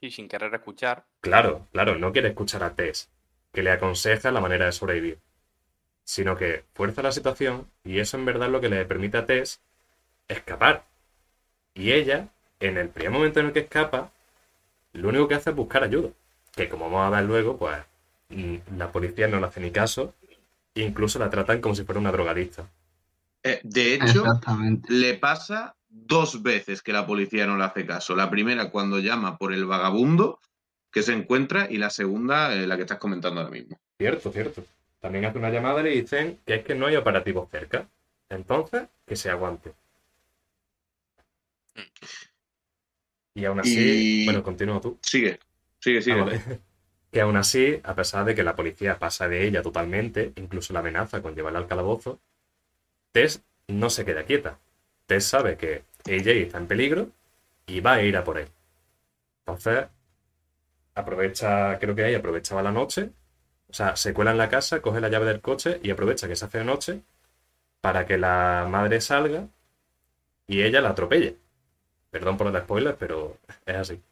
Sí, 0.00 0.10
sin 0.10 0.28
querer 0.28 0.54
escuchar. 0.54 1.04
Claro, 1.20 1.66
claro, 1.72 1.98
no 1.98 2.12
quiere 2.12 2.28
escuchar 2.28 2.62
a 2.62 2.74
Tess, 2.74 3.10
que 3.52 3.62
le 3.62 3.70
aconseja 3.70 4.30
la 4.30 4.40
manera 4.40 4.66
de 4.66 4.72
sobrevivir, 4.72 5.18
sino 6.04 6.36
que 6.36 6.64
fuerza 6.74 7.02
la 7.02 7.12
situación 7.12 7.68
y 7.84 8.00
eso 8.00 8.16
en 8.16 8.24
verdad 8.24 8.48
es 8.48 8.52
lo 8.52 8.60
que 8.60 8.68
le 8.68 8.84
permite 8.84 9.18
a 9.18 9.26
Tess 9.26 9.60
escapar. 10.28 10.84
Y 11.74 11.92
ella, 11.92 12.28
en 12.60 12.78
el 12.78 12.88
primer 12.88 13.12
momento 13.12 13.40
en 13.40 13.46
el 13.46 13.52
que 13.52 13.60
escapa, 13.60 14.10
lo 14.92 15.08
único 15.08 15.28
que 15.28 15.34
hace 15.34 15.50
es 15.50 15.56
buscar 15.56 15.84
ayuda. 15.84 16.10
Que 16.54 16.68
como 16.68 16.90
vamos 16.90 17.06
a 17.06 17.16
ver 17.16 17.24
luego, 17.24 17.56
pues 17.56 17.78
mm, 18.28 18.56
la 18.76 18.92
policía 18.92 19.28
no 19.28 19.40
le 19.40 19.46
hace 19.46 19.60
ni 19.60 19.70
caso, 19.70 20.14
incluso 20.74 21.18
la 21.18 21.30
tratan 21.30 21.60
como 21.60 21.74
si 21.74 21.84
fuera 21.84 22.00
una 22.00 22.12
drogadista. 22.12 22.68
Eh, 23.42 23.60
de 23.64 23.94
hecho, 23.94 24.24
le 24.88 25.14
pasa 25.14 25.74
dos 25.92 26.42
veces 26.42 26.82
que 26.82 26.92
la 26.92 27.06
policía 27.06 27.46
no 27.46 27.56
le 27.56 27.64
hace 27.64 27.86
caso. 27.86 28.16
La 28.16 28.30
primera 28.30 28.70
cuando 28.70 28.98
llama 28.98 29.36
por 29.36 29.52
el 29.52 29.66
vagabundo 29.66 30.40
que 30.90 31.02
se 31.02 31.12
encuentra 31.12 31.68
y 31.70 31.78
la 31.78 31.90
segunda 31.90 32.54
eh, 32.54 32.66
la 32.66 32.76
que 32.76 32.82
estás 32.82 32.98
comentando 32.98 33.40
ahora 33.40 33.52
mismo. 33.52 33.78
Cierto, 33.98 34.32
cierto. 34.32 34.64
También 35.00 35.24
hace 35.24 35.38
una 35.38 35.50
llamada 35.50 35.80
y 35.80 35.84
le 35.84 35.90
dicen 35.90 36.40
que 36.46 36.56
es 36.56 36.64
que 36.64 36.74
no 36.74 36.86
hay 36.86 36.96
operativos 36.96 37.48
cerca. 37.50 37.88
Entonces, 38.28 38.88
que 39.06 39.16
se 39.16 39.30
aguante. 39.30 39.72
Y 43.34 43.44
aún 43.44 43.60
así, 43.60 44.22
y... 44.22 44.24
bueno, 44.24 44.42
continúa 44.42 44.80
tú. 44.80 44.98
Sigue, 45.02 45.38
sigue, 45.78 46.02
sigue. 46.02 46.20
Ah, 46.20 46.24
vale. 46.24 46.42
Que 47.12 47.20
aún 47.20 47.36
así, 47.36 47.78
a 47.84 47.94
pesar 47.94 48.24
de 48.24 48.34
que 48.34 48.42
la 48.42 48.56
policía 48.56 48.98
pasa 48.98 49.28
de 49.28 49.46
ella 49.46 49.60
totalmente, 49.60 50.32
incluso 50.36 50.72
la 50.72 50.78
amenaza 50.78 51.20
con 51.20 51.34
llevarla 51.34 51.58
al 51.58 51.66
calabozo, 51.66 52.22
Tess 53.12 53.42
no 53.68 53.90
se 53.90 54.06
queda 54.06 54.24
quieta. 54.24 54.58
Tess 55.12 55.26
sabe 55.26 55.58
que 55.58 55.84
AJ 56.06 56.28
está 56.28 56.56
en 56.56 56.66
peligro 56.66 57.08
y 57.66 57.80
va 57.80 57.94
a 57.94 58.02
ir 58.02 58.16
a 58.16 58.24
por 58.24 58.38
él. 58.38 58.48
Entonces, 59.40 59.86
aprovecha, 60.94 61.78
creo 61.78 61.94
que 61.94 62.04
ahí 62.04 62.14
aprovechaba 62.14 62.62
la 62.62 62.72
noche, 62.72 63.10
o 63.68 63.74
sea, 63.74 63.94
se 63.94 64.14
cuela 64.14 64.30
en 64.30 64.38
la 64.38 64.48
casa, 64.48 64.80
coge 64.80 65.02
la 65.02 65.10
llave 65.10 65.26
del 65.26 65.42
coche 65.42 65.80
y 65.82 65.90
aprovecha 65.90 66.28
que 66.28 66.36
se 66.36 66.46
hace 66.46 66.58
de 66.58 66.64
noche 66.64 67.02
para 67.82 68.06
que 68.06 68.16
la 68.16 68.66
madre 68.70 69.02
salga 69.02 69.48
y 70.46 70.62
ella 70.62 70.80
la 70.80 70.90
atropelle. 70.90 71.36
Perdón 72.10 72.38
por 72.38 72.46
el 72.46 72.62
spoiler, 72.62 72.96
pero 72.96 73.36
es 73.66 73.76
así. 73.76 74.02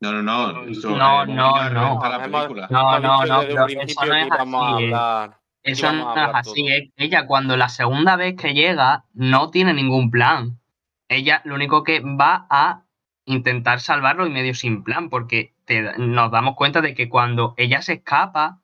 No, 0.00 0.10
no, 0.10 0.22
no. 0.22 0.64
Eso, 0.64 0.88
no, 0.88 1.26
no, 1.26 1.70
no. 1.70 2.00
La 2.02 2.22
película. 2.22 2.66
No, 2.70 2.98
no, 2.98 3.26
no. 3.26 3.40
Pero 3.40 3.66
eso 3.66 4.06
no 4.06 4.14
es 4.14 4.30
así. 4.30 4.84
Eh. 4.84 5.30
Eso 5.64 5.90
no 5.92 6.14
es 6.14 6.30
así. 6.34 6.92
Ella 6.96 7.26
cuando 7.26 7.56
la 7.56 7.68
segunda 7.68 8.16
vez 8.16 8.36
que 8.36 8.52
llega 8.52 9.04
no 9.14 9.50
tiene 9.50 9.72
ningún 9.72 10.10
plan. 10.10 10.60
Ella 11.08 11.40
lo 11.44 11.54
único 11.54 11.82
que 11.82 12.00
va 12.00 12.46
a 12.50 12.84
intentar 13.26 13.80
salvarlo 13.80 14.26
y 14.26 14.30
medio 14.30 14.54
sin 14.54 14.84
plan, 14.84 15.08
porque 15.08 15.54
te, 15.64 15.98
nos 15.98 16.30
damos 16.30 16.54
cuenta 16.56 16.82
de 16.82 16.94
que 16.94 17.08
cuando 17.08 17.54
ella 17.56 17.80
se 17.80 17.94
escapa, 17.94 18.60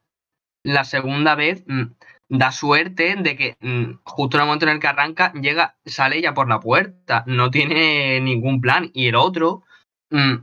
la 0.63 0.85
segunda 0.85 1.35
vez 1.35 1.65
mmm, 1.67 1.85
da 2.29 2.53
suerte 2.53 3.17
de 3.17 3.37
que 3.37 3.57
mmm, 3.61 3.95
justo 4.05 4.37
en 4.37 4.43
el 4.43 4.47
momento 4.47 4.67
en 4.67 4.73
el 4.73 4.81
que 4.81 4.89
arranca, 4.89 5.33
llega, 5.33 5.77
sale 5.87 6.19
ella 6.19 6.35
por 6.35 6.49
la 6.49 6.61
puerta, 6.61 7.25
no 7.27 7.51
tiene 7.51 8.21
ningún 8.21 8.61
plan. 8.61 8.91
Y 8.93 9.07
el 9.07 9.15
otro 9.15 9.65
mmm, 10.11 10.35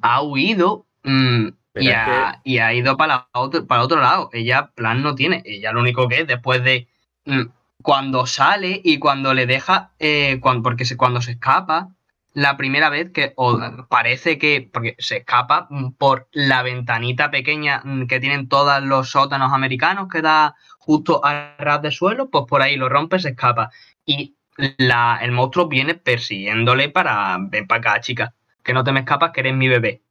ha 0.00 0.22
huido 0.22 0.86
y 1.74 1.88
ha, 1.90 2.40
que... 2.44 2.50
y 2.50 2.58
ha, 2.58 2.72
ido 2.74 2.96
para, 2.96 3.28
otro, 3.32 3.66
para 3.66 3.82
otro 3.82 4.00
lado. 4.00 4.30
Ella 4.32 4.70
plan 4.74 5.02
no 5.02 5.14
tiene. 5.14 5.42
Ella 5.44 5.72
lo 5.72 5.80
único 5.80 6.08
que 6.08 6.20
es 6.20 6.26
después 6.26 6.62
de 6.64 6.88
cuando 7.82 8.26
sale 8.26 8.80
y 8.82 8.98
cuando 8.98 9.34
le 9.34 9.46
deja, 9.46 9.92
eh, 9.98 10.38
cuando, 10.40 10.62
porque 10.62 10.84
se, 10.84 10.96
cuando 10.96 11.20
se 11.20 11.32
escapa, 11.32 11.90
la 12.34 12.56
primera 12.56 12.88
vez 12.88 13.10
que 13.12 13.34
o 13.36 13.58
parece 13.88 14.38
que, 14.38 14.68
porque 14.72 14.96
se 14.98 15.18
escapa 15.18 15.68
por 15.98 16.28
la 16.32 16.62
ventanita 16.62 17.30
pequeña 17.30 17.82
que 18.08 18.20
tienen 18.20 18.48
todos 18.48 18.82
los 18.82 19.10
sótanos 19.10 19.52
americanos 19.52 20.08
que 20.10 20.22
da 20.22 20.54
justo 20.78 21.20
a 21.24 21.56
ras 21.58 21.82
de 21.82 21.90
suelo, 21.90 22.30
pues 22.30 22.44
por 22.48 22.62
ahí 22.62 22.76
lo 22.76 22.88
rompe, 22.88 23.18
se 23.18 23.30
escapa. 23.30 23.70
Y 24.06 24.36
la, 24.78 25.18
el 25.22 25.32
monstruo 25.32 25.68
viene 25.68 25.94
persiguiéndole 25.94 26.88
para, 26.88 27.36
ven 27.40 27.66
para 27.66 27.92
acá, 27.92 28.00
chica, 28.00 28.34
que 28.62 28.72
no 28.72 28.84
te 28.84 28.92
me 28.92 29.00
escapas, 29.00 29.32
que 29.32 29.40
eres 29.40 29.54
mi 29.54 29.68
bebé. 29.68 30.02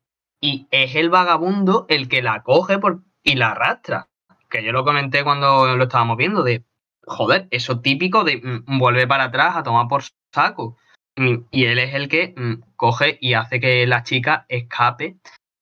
Y 0.42 0.68
es 0.72 0.96
el 0.96 1.12
vagabundo 1.12 1.86
el 1.88 2.10
que 2.10 2.24
la 2.24 2.42
coge 2.42 2.80
por, 2.80 3.04
y 3.24 3.36
la 3.36 3.52
arrastra. 3.52 4.10
Que 4.50 4.64
yo 4.64 4.72
lo 4.72 4.84
comenté 4.84 5.24
cuando 5.24 5.78
lo 5.78 5.84
estábamos 5.84 6.18
viendo, 6.18 6.44
de, 6.44 6.66
joder, 7.04 7.48
eso 7.52 7.80
típico 7.80 8.24
de 8.24 8.38
mm, 8.38 8.80
vuelve 8.80 9.08
para 9.08 9.26
atrás 9.26 9.56
a 9.56 9.64
tomar 9.64 9.88
por 9.88 10.04
saco. 10.34 10.78
Y 11.16 11.66
él 11.66 11.78
es 11.78 11.94
el 11.94 12.10
que 12.10 12.34
mm, 12.36 12.74
coge 12.76 13.20
y 13.22 13.36
hace 13.36 13.60
que 13.60 13.86
la 13.86 14.02
chica 14.04 14.46
escape 14.50 15.18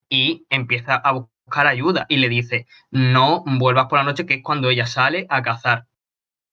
y 0.07 0.45
empieza 0.49 0.95
a 0.95 1.11
buscar 1.11 1.67
ayuda. 1.67 2.05
Y 2.07 2.17
le 2.17 2.29
dice, 2.29 2.65
no 2.89 3.43
vuelvas 3.45 3.87
por 3.87 3.99
la 3.99 4.05
noche, 4.05 4.25
que 4.25 4.35
es 4.35 4.43
cuando 4.43 4.69
ella 4.69 4.85
sale 4.85 5.27
a 5.29 5.41
cazar. 5.41 5.87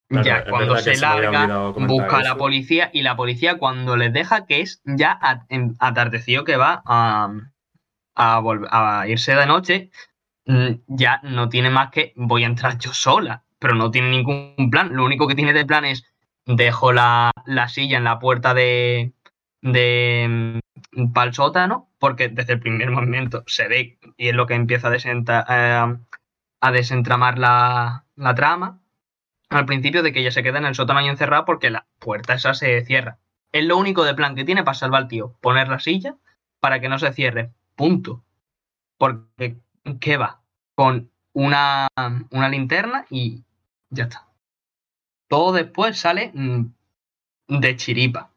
Claro, 0.09 0.25
ya 0.25 0.45
cuando 0.45 0.77
se 0.79 0.97
larga, 0.97 1.71
busca 1.71 2.19
a 2.19 2.23
la 2.23 2.37
policía 2.37 2.91
y 2.93 3.03
la 3.03 3.17
policía 3.17 3.59
cuando 3.59 3.97
les 3.97 4.13
deja 4.13 4.47
que 4.47 4.61
es 4.61 4.81
ya 4.85 5.19
atardecido 5.81 6.45
que 6.45 6.57
va 6.57 6.83
a, 6.87 7.33
a, 8.17 8.41
a 8.71 9.09
irse 9.09 9.35
de 9.35 9.47
noche, 9.47 9.91
mm, 10.47 10.71
ya 10.89 11.21
no 11.23 11.49
tiene 11.49 11.71
más 11.71 11.91
que 11.91 12.13
voy 12.17 12.45
a 12.45 12.47
entrar 12.47 12.79
yo 12.79 12.93
sola, 12.93 13.45
pero 13.59 13.75
no 13.75 13.91
tiene 13.91 14.11
ningún 14.11 14.71
plan. 14.71 14.95
Lo 14.95 15.05
único 15.05 15.27
que 15.29 15.35
tiene 15.35 15.53
de 15.53 15.67
plan 15.67 15.85
es 15.85 16.05
dejo 16.47 16.93
la, 16.93 17.33
la 17.45 17.69
silla 17.69 17.99
en 17.99 18.05
la 18.05 18.19
puerta 18.19 18.55
de, 18.55 19.13
de 19.63 20.61
mm, 20.93 21.13
para 21.13 21.29
el 21.29 21.35
sótano, 21.35 21.91
porque 21.99 22.29
desde 22.29 22.55
el 22.55 22.61
primer 22.61 22.91
momento 22.91 23.45
se 23.47 23.69
ve 23.69 23.99
y 24.17 24.29
es 24.29 24.35
lo 24.35 24.47
que 24.47 24.55
empieza 24.55 24.89
a, 24.89 24.91
desenta, 24.91 25.45
eh, 25.49 26.71
desentramar 26.73 27.39
la, 27.39 28.05
la 28.17 28.35
trama 28.35 28.81
al 29.49 29.67
principio 29.67 30.03
de 30.03 30.13
que 30.13 30.21
ella 30.21 30.31
se 30.31 30.43
queda 30.43 30.59
en 30.59 30.67
el 30.67 30.75
sótano 30.75 31.01
y 31.01 31.09
encerrada 31.09 31.45
porque 31.45 31.71
la 31.71 31.87
puerta 31.99 32.35
esa 32.35 32.55
se 32.55 32.85
cierra. 32.85 33.19
Es 33.53 33.65
lo 33.65 33.77
único 33.77 34.05
de 34.05 34.15
plan 34.15 34.35
que 34.35 34.45
tiene 34.45 34.65
para 34.65 34.75
salvar 34.75 35.03
al 35.03 35.09
tío, 35.09 35.37
poner 35.41 35.69
la 35.69 35.79
silla 35.79 36.17
para 36.61 36.81
que 36.81 36.89
no 36.89 36.99
se 36.99 37.13
cierre. 37.13 37.53
Punto. 37.77 38.25
Porque, 38.99 39.57
¿qué 40.01 40.17
va? 40.17 40.43
Con 40.75 41.11
una, 41.35 41.89
una 42.31 42.49
linterna 42.49 43.07
y 43.11 43.45
ya 43.91 44.05
está. 44.05 44.27
Todo 45.29 45.53
después 45.53 45.99
sale 45.99 46.33
mm, 46.35 46.65
de 47.49 47.77
chiripa. 47.77 48.33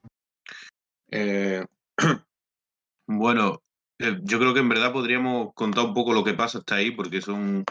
Eh, 1.11 1.65
bueno, 3.07 3.61
eh, 3.99 4.19
yo 4.23 4.39
creo 4.39 4.53
que 4.53 4.59
en 4.59 4.69
verdad 4.69 4.91
podríamos 4.91 5.53
contar 5.53 5.85
un 5.85 5.93
poco 5.93 6.13
lo 6.13 6.23
que 6.23 6.33
pasa 6.33 6.59
hasta 6.59 6.75
ahí, 6.75 6.91
porque 6.91 7.21
son. 7.21 7.63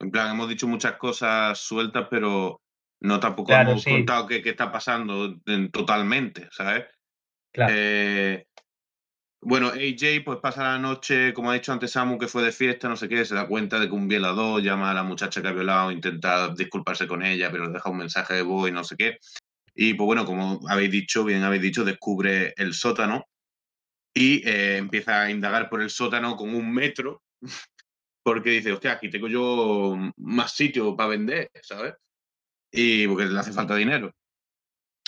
En 0.00 0.10
plan, 0.10 0.30
hemos 0.30 0.48
dicho 0.48 0.66
muchas 0.66 0.94
cosas 0.96 1.58
sueltas, 1.58 2.06
pero 2.10 2.62
no 3.02 3.20
tampoco 3.20 3.48
Claro, 3.48 3.72
hemos 3.72 3.82
sí. 3.82 3.90
contado 3.90 4.26
qué, 4.26 4.42
qué 4.42 4.50
está 4.50 4.72
pasando 4.72 5.36
en- 5.44 5.70
totalmente, 5.70 6.48
¿sabes? 6.52 6.86
Claro. 7.52 7.74
Eh, 7.76 8.46
bueno, 9.42 9.68
AJ 9.68 10.22
pues 10.24 10.38
pasa 10.40 10.62
la 10.64 10.78
noche, 10.78 11.32
como 11.32 11.50
ha 11.50 11.54
dicho 11.54 11.72
antes 11.72 11.92
Samu, 11.92 12.18
que 12.18 12.28
fue 12.28 12.42
de 12.42 12.52
fiesta, 12.52 12.88
no 12.88 12.96
sé 12.96 13.08
qué, 13.08 13.24
se 13.24 13.34
da 13.34 13.46
cuenta 13.46 13.78
de 13.78 13.88
que 13.88 13.94
un 13.94 14.06
violador 14.06 14.62
llama 14.62 14.90
a 14.90 14.94
la 14.94 15.02
muchacha 15.02 15.40
que 15.40 15.48
ha 15.48 15.52
violado, 15.52 15.90
intenta 15.90 16.48
disculparse 16.54 17.06
con 17.06 17.22
ella, 17.24 17.50
pero 17.50 17.70
deja 17.70 17.88
un 17.88 17.98
mensaje 17.98 18.34
de 18.34 18.42
voz 18.42 18.68
y 18.68 18.72
no 18.72 18.84
sé 18.84 18.96
qué. 18.96 19.18
Y 19.74 19.94
pues 19.94 20.06
bueno, 20.06 20.26
como 20.26 20.60
habéis 20.68 20.90
dicho, 20.90 21.24
bien 21.24 21.42
habéis 21.42 21.62
dicho, 21.62 21.84
descubre 21.84 22.52
el 22.56 22.74
sótano 22.74 23.24
y 24.14 24.46
eh, 24.46 24.76
empieza 24.76 25.22
a 25.22 25.30
indagar 25.30 25.70
por 25.70 25.80
el 25.80 25.90
sótano 25.90 26.36
con 26.36 26.54
un 26.54 26.72
metro, 26.72 27.22
porque 28.22 28.50
dice, 28.50 28.72
hostia, 28.72 28.92
aquí 28.92 29.08
tengo 29.08 29.28
yo 29.28 29.96
más 30.16 30.54
sitio 30.54 30.94
para 30.96 31.10
vender, 31.10 31.50
¿sabes? 31.62 31.94
Y 32.70 33.06
porque 33.08 33.24
le 33.24 33.40
hace 33.40 33.52
falta 33.52 33.74
dinero. 33.74 34.12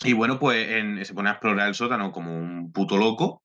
Y 0.05 0.15
bueno, 0.15 0.39
pues 0.39 0.67
se 1.07 1.15
pone 1.15 1.29
a 1.29 1.33
explorar 1.33 1.69
el 1.69 1.75
sótano 1.75 2.11
como 2.11 2.35
un 2.37 2.73
puto 2.73 2.97
loco. 2.97 3.43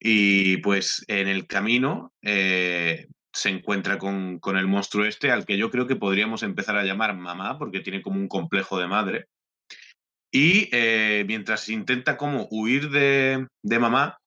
Y 0.00 0.58
pues 0.58 1.04
en 1.08 1.28
el 1.28 1.46
camino 1.46 2.12
eh, 2.22 3.08
se 3.32 3.50
encuentra 3.50 3.98
con, 3.98 4.38
con 4.38 4.56
el 4.56 4.68
monstruo 4.68 5.04
este, 5.04 5.32
al 5.32 5.44
que 5.44 5.58
yo 5.58 5.70
creo 5.70 5.86
que 5.86 5.96
podríamos 5.96 6.42
empezar 6.42 6.76
a 6.76 6.84
llamar 6.84 7.16
mamá, 7.16 7.58
porque 7.58 7.80
tiene 7.80 8.02
como 8.02 8.20
un 8.20 8.28
complejo 8.28 8.78
de 8.78 8.86
madre. 8.86 9.26
Y 10.30 10.68
eh, 10.72 11.24
mientras 11.26 11.68
intenta 11.68 12.16
como 12.16 12.46
huir 12.50 12.90
de, 12.90 13.48
de 13.62 13.78
mamá, 13.78 14.18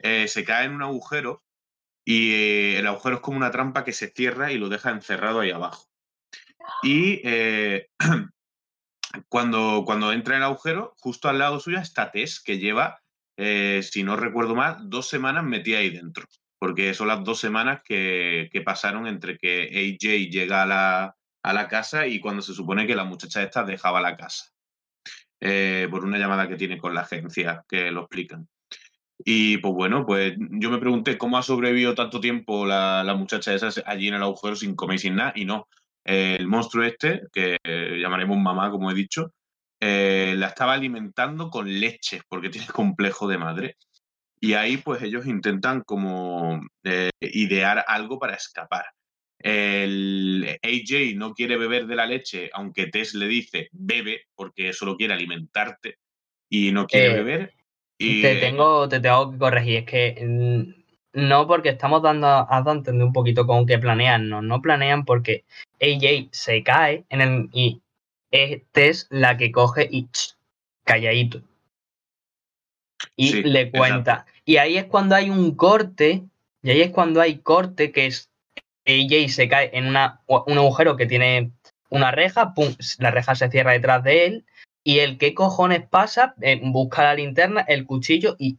eh, 0.00 0.28
se 0.28 0.44
cae 0.44 0.66
en 0.66 0.74
un 0.74 0.82
agujero 0.82 1.42
y 2.04 2.74
el 2.74 2.86
agujero 2.86 3.16
es 3.16 3.22
como 3.22 3.38
una 3.38 3.50
trampa 3.50 3.84
que 3.84 3.92
se 3.92 4.08
cierra 4.08 4.52
y 4.52 4.58
lo 4.58 4.68
deja 4.68 4.90
encerrado 4.90 5.40
ahí 5.40 5.50
abajo. 5.50 5.86
Y 6.82 7.22
cuando, 9.28 9.84
cuando 9.86 10.12
entra 10.12 10.36
en 10.36 10.42
el 10.42 10.48
agujero, 10.48 10.94
justo 10.98 11.28
al 11.28 11.38
lado 11.38 11.58
suyo 11.58 11.78
está 11.78 12.10
Tess, 12.10 12.40
que 12.40 12.58
lleva, 12.58 13.00
eh, 13.36 13.82
si 13.82 14.02
no 14.02 14.16
recuerdo 14.16 14.54
mal, 14.54 14.88
dos 14.88 15.08
semanas 15.08 15.44
metida 15.44 15.78
ahí 15.78 15.90
dentro. 15.90 16.26
Porque 16.58 16.94
son 16.94 17.08
las 17.08 17.22
dos 17.22 17.38
semanas 17.38 17.82
que, 17.84 18.48
que 18.50 18.62
pasaron 18.62 19.06
entre 19.06 19.36
que 19.36 19.96
AJ 20.00 20.30
llega 20.30 20.62
a 20.62 20.66
la, 20.66 21.16
a 21.42 21.52
la 21.52 21.68
casa 21.68 22.06
y 22.06 22.18
cuando 22.18 22.42
se 22.42 22.54
supone 22.54 22.86
que 22.86 22.96
la 22.96 23.04
muchacha 23.04 23.42
esta 23.42 23.62
dejaba 23.62 24.00
la 24.00 24.16
casa. 24.16 24.46
Eh, 25.38 25.86
por 25.90 26.04
una 26.04 26.18
llamada 26.18 26.48
que 26.48 26.56
tiene 26.56 26.78
con 26.78 26.94
la 26.94 27.02
agencia, 27.02 27.62
que 27.68 27.90
lo 27.90 28.02
explican. 28.02 28.48
Y 29.18 29.58
pues 29.58 29.74
bueno, 29.74 30.06
pues 30.06 30.34
yo 30.38 30.70
me 30.70 30.78
pregunté 30.78 31.18
cómo 31.18 31.36
ha 31.36 31.42
sobrevivido 31.42 31.94
tanto 31.94 32.20
tiempo 32.20 32.66
la, 32.66 33.04
la 33.04 33.14
muchacha 33.14 33.54
esa 33.54 33.68
allí 33.86 34.08
en 34.08 34.14
el 34.14 34.22
agujero 34.22 34.56
sin 34.56 34.74
comer 34.74 34.96
y 34.96 34.98
sin 34.98 35.16
nada, 35.16 35.32
y 35.36 35.44
no. 35.44 35.68
El 36.04 36.46
monstruo 36.46 36.84
este, 36.84 37.22
que 37.32 37.58
llamaremos 37.64 38.38
mamá, 38.38 38.70
como 38.70 38.90
he 38.90 38.94
dicho, 38.94 39.32
eh, 39.80 40.34
la 40.36 40.48
estaba 40.48 40.74
alimentando 40.74 41.50
con 41.50 41.68
leche, 41.80 42.20
porque 42.28 42.48
tiene 42.50 42.66
complejo 42.68 43.28
de 43.28 43.38
madre. 43.38 43.76
Y 44.40 44.52
ahí 44.52 44.76
pues 44.76 45.02
ellos 45.02 45.26
intentan 45.26 45.82
como 45.82 46.60
eh, 46.84 47.10
idear 47.20 47.84
algo 47.88 48.18
para 48.18 48.34
escapar. 48.34 48.86
El 49.38 50.58
AJ 50.62 51.16
no 51.16 51.34
quiere 51.34 51.56
beber 51.56 51.86
de 51.86 51.96
la 51.96 52.06
leche, 52.06 52.50
aunque 52.52 52.86
Tess 52.86 53.14
le 53.14 53.28
dice 53.28 53.68
bebe, 53.72 54.22
porque 54.34 54.72
solo 54.72 54.96
quiere 54.96 55.14
alimentarte 55.14 55.98
y 56.48 56.72
no 56.72 56.86
quiere 56.86 57.06
Eh, 57.06 57.14
beber. 57.14 57.52
Y, 57.98 58.22
Te 58.22 58.36
tengo, 58.36 58.88
te 58.88 59.00
tengo 59.00 59.30
que 59.30 59.38
corregir, 59.38 59.76
es 59.78 59.84
que 59.86 60.26
mm, 60.26 60.86
no 61.28 61.46
porque 61.46 61.70
estamos 61.70 62.02
dando 62.02 62.26
a 62.26 62.64
entender 62.66 63.06
un 63.06 63.12
poquito 63.12 63.46
con 63.46 63.66
que 63.66 63.78
planean, 63.78 64.28
no, 64.28 64.42
no 64.42 64.60
planean 64.60 65.04
porque 65.06 65.44
AJ 65.80 66.28
se 66.30 66.62
cae 66.62 67.06
en 67.08 67.20
el 67.22 67.48
y 67.52 67.80
este 68.30 68.88
es 68.88 69.06
la 69.10 69.36
que 69.36 69.52
coge 69.52 69.88
y 69.90 70.08
ch, 70.08 70.36
calladito. 70.84 71.42
Y 73.16 73.28
Sí, 73.28 73.42
le 73.42 73.70
cuenta. 73.70 74.26
Y 74.44 74.56
ahí 74.58 74.76
es 74.76 74.84
cuando 74.86 75.14
hay 75.14 75.30
un 75.30 75.54
corte, 75.54 76.24
y 76.62 76.70
ahí 76.70 76.82
es 76.82 76.90
cuando 76.90 77.20
hay 77.20 77.38
corte 77.38 77.92
que 77.92 78.06
es 78.06 78.30
AJ 78.86 79.28
se 79.28 79.48
cae 79.48 79.70
en 79.72 79.86
una, 79.86 80.20
un 80.26 80.58
agujero 80.58 80.96
que 80.96 81.06
tiene 81.06 81.50
una 81.90 82.10
reja, 82.12 82.54
pum, 82.54 82.74
la 82.98 83.10
reja 83.10 83.34
se 83.34 83.50
cierra 83.50 83.72
detrás 83.72 84.02
de 84.04 84.26
él, 84.26 84.46
y 84.84 85.00
el 85.00 85.18
qué 85.18 85.34
cojones 85.34 85.86
pasa, 85.88 86.34
eh, 86.40 86.60
busca 86.62 87.02
la 87.02 87.14
linterna, 87.14 87.62
el 87.62 87.86
cuchillo 87.86 88.36
y 88.38 88.58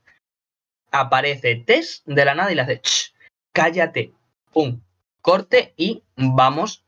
aparece 0.91 1.55
Tess 1.55 2.03
de 2.05 2.25
la 2.25 2.35
nada 2.35 2.51
y 2.51 2.55
le 2.55 2.61
hace 2.61 2.81
"Ch, 2.81 3.13
cállate, 3.53 4.11
pum, 4.51 4.81
corte 5.21 5.73
y 5.77 6.03
vamos 6.15 6.83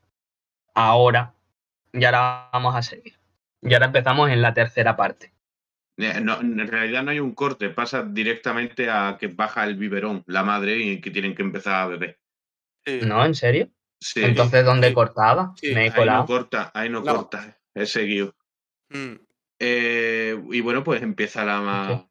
ahora. 0.74 1.34
Y 1.94 2.06
ahora 2.06 2.50
vamos 2.54 2.76
a 2.76 2.82
seguir. 2.82 3.14
Y 3.62 3.74
ahora 3.74 3.88
empezamos 3.88 4.30
en 4.30 4.42
la 4.42 4.54
tercera 4.54 4.96
parte. 4.96 5.34
Eh, 5.98 6.22
no, 6.22 6.40
en 6.40 6.66
realidad 6.68 7.04
no 7.04 7.12
hay 7.12 7.20
un 7.20 7.34
corte, 7.34 7.70
pasa 7.70 8.04
directamente 8.04 8.90
a 8.90 9.18
que 9.20 9.28
baja 9.28 9.66
el 9.66 9.76
biberón, 9.76 10.24
la 10.28 10.44
madre, 10.44 10.78
y 10.78 11.02
que 11.02 11.12
tienen 11.12 11.36
que 11.36 11.42
empezar 11.42 11.76
a 11.76 11.88
beber. 11.88 12.20
Sí. 12.86 13.02
¿No? 13.04 13.26
¿En 13.26 13.36
serio? 13.36 13.70
Sí, 14.00 14.24
Entonces, 14.24 14.64
¿dónde 14.64 14.90
sí. 14.90 14.94
cortaba? 14.94 15.54
Sí, 15.58 15.74
Me 15.74 15.88
he 15.88 15.92
ahí 15.92 16.06
no 16.06 16.26
corta, 16.26 16.72
ahí 16.74 16.90
no, 16.90 17.02
No. 17.02 17.16
corta, 17.16 17.58
es 17.74 17.92
seguido. 17.92 18.34
Mm. 18.90 19.16
Eh, 19.60 20.42
y 20.52 20.62
bueno, 20.62 20.86
pues 20.86 21.02
empieza 21.02 21.44
la 21.44 22.08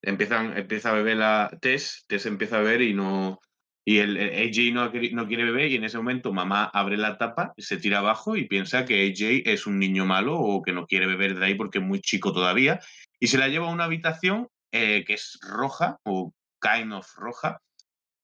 empiezan, 0.00 0.56
empieza 0.56 0.90
a 0.90 0.94
beber 0.94 1.18
la 1.18 1.50
Tess, 1.60 2.06
Tess 2.08 2.24
empieza 2.24 2.56
a 2.56 2.62
beber 2.62 2.80
y 2.82 2.94
no. 2.94 3.40
Y 3.88 3.98
el, 3.98 4.16
el 4.16 4.48
AJ 4.48 4.74
no, 4.74 4.90
no 5.12 5.28
quiere 5.28 5.44
beber, 5.44 5.70
y 5.70 5.76
en 5.76 5.84
ese 5.84 5.96
momento 5.96 6.32
mamá 6.32 6.64
abre 6.64 6.96
la 6.96 7.18
tapa, 7.18 7.54
se 7.56 7.76
tira 7.76 7.98
abajo 7.98 8.34
y 8.34 8.48
piensa 8.48 8.84
que 8.84 9.06
AJ 9.06 9.48
es 9.48 9.64
un 9.68 9.78
niño 9.78 10.04
malo 10.04 10.36
o 10.36 10.60
que 10.60 10.72
no 10.72 10.88
quiere 10.88 11.06
beber 11.06 11.38
de 11.38 11.46
ahí 11.46 11.54
porque 11.54 11.78
es 11.78 11.84
muy 11.84 12.00
chico 12.00 12.32
todavía. 12.32 12.80
Y 13.20 13.28
se 13.28 13.38
la 13.38 13.46
lleva 13.46 13.68
a 13.68 13.72
una 13.72 13.84
habitación 13.84 14.48
eh, 14.72 15.04
que 15.06 15.14
es 15.14 15.38
roja 15.40 15.98
o 16.02 16.34
kind 16.60 16.92
of 16.92 17.06
roja. 17.14 17.60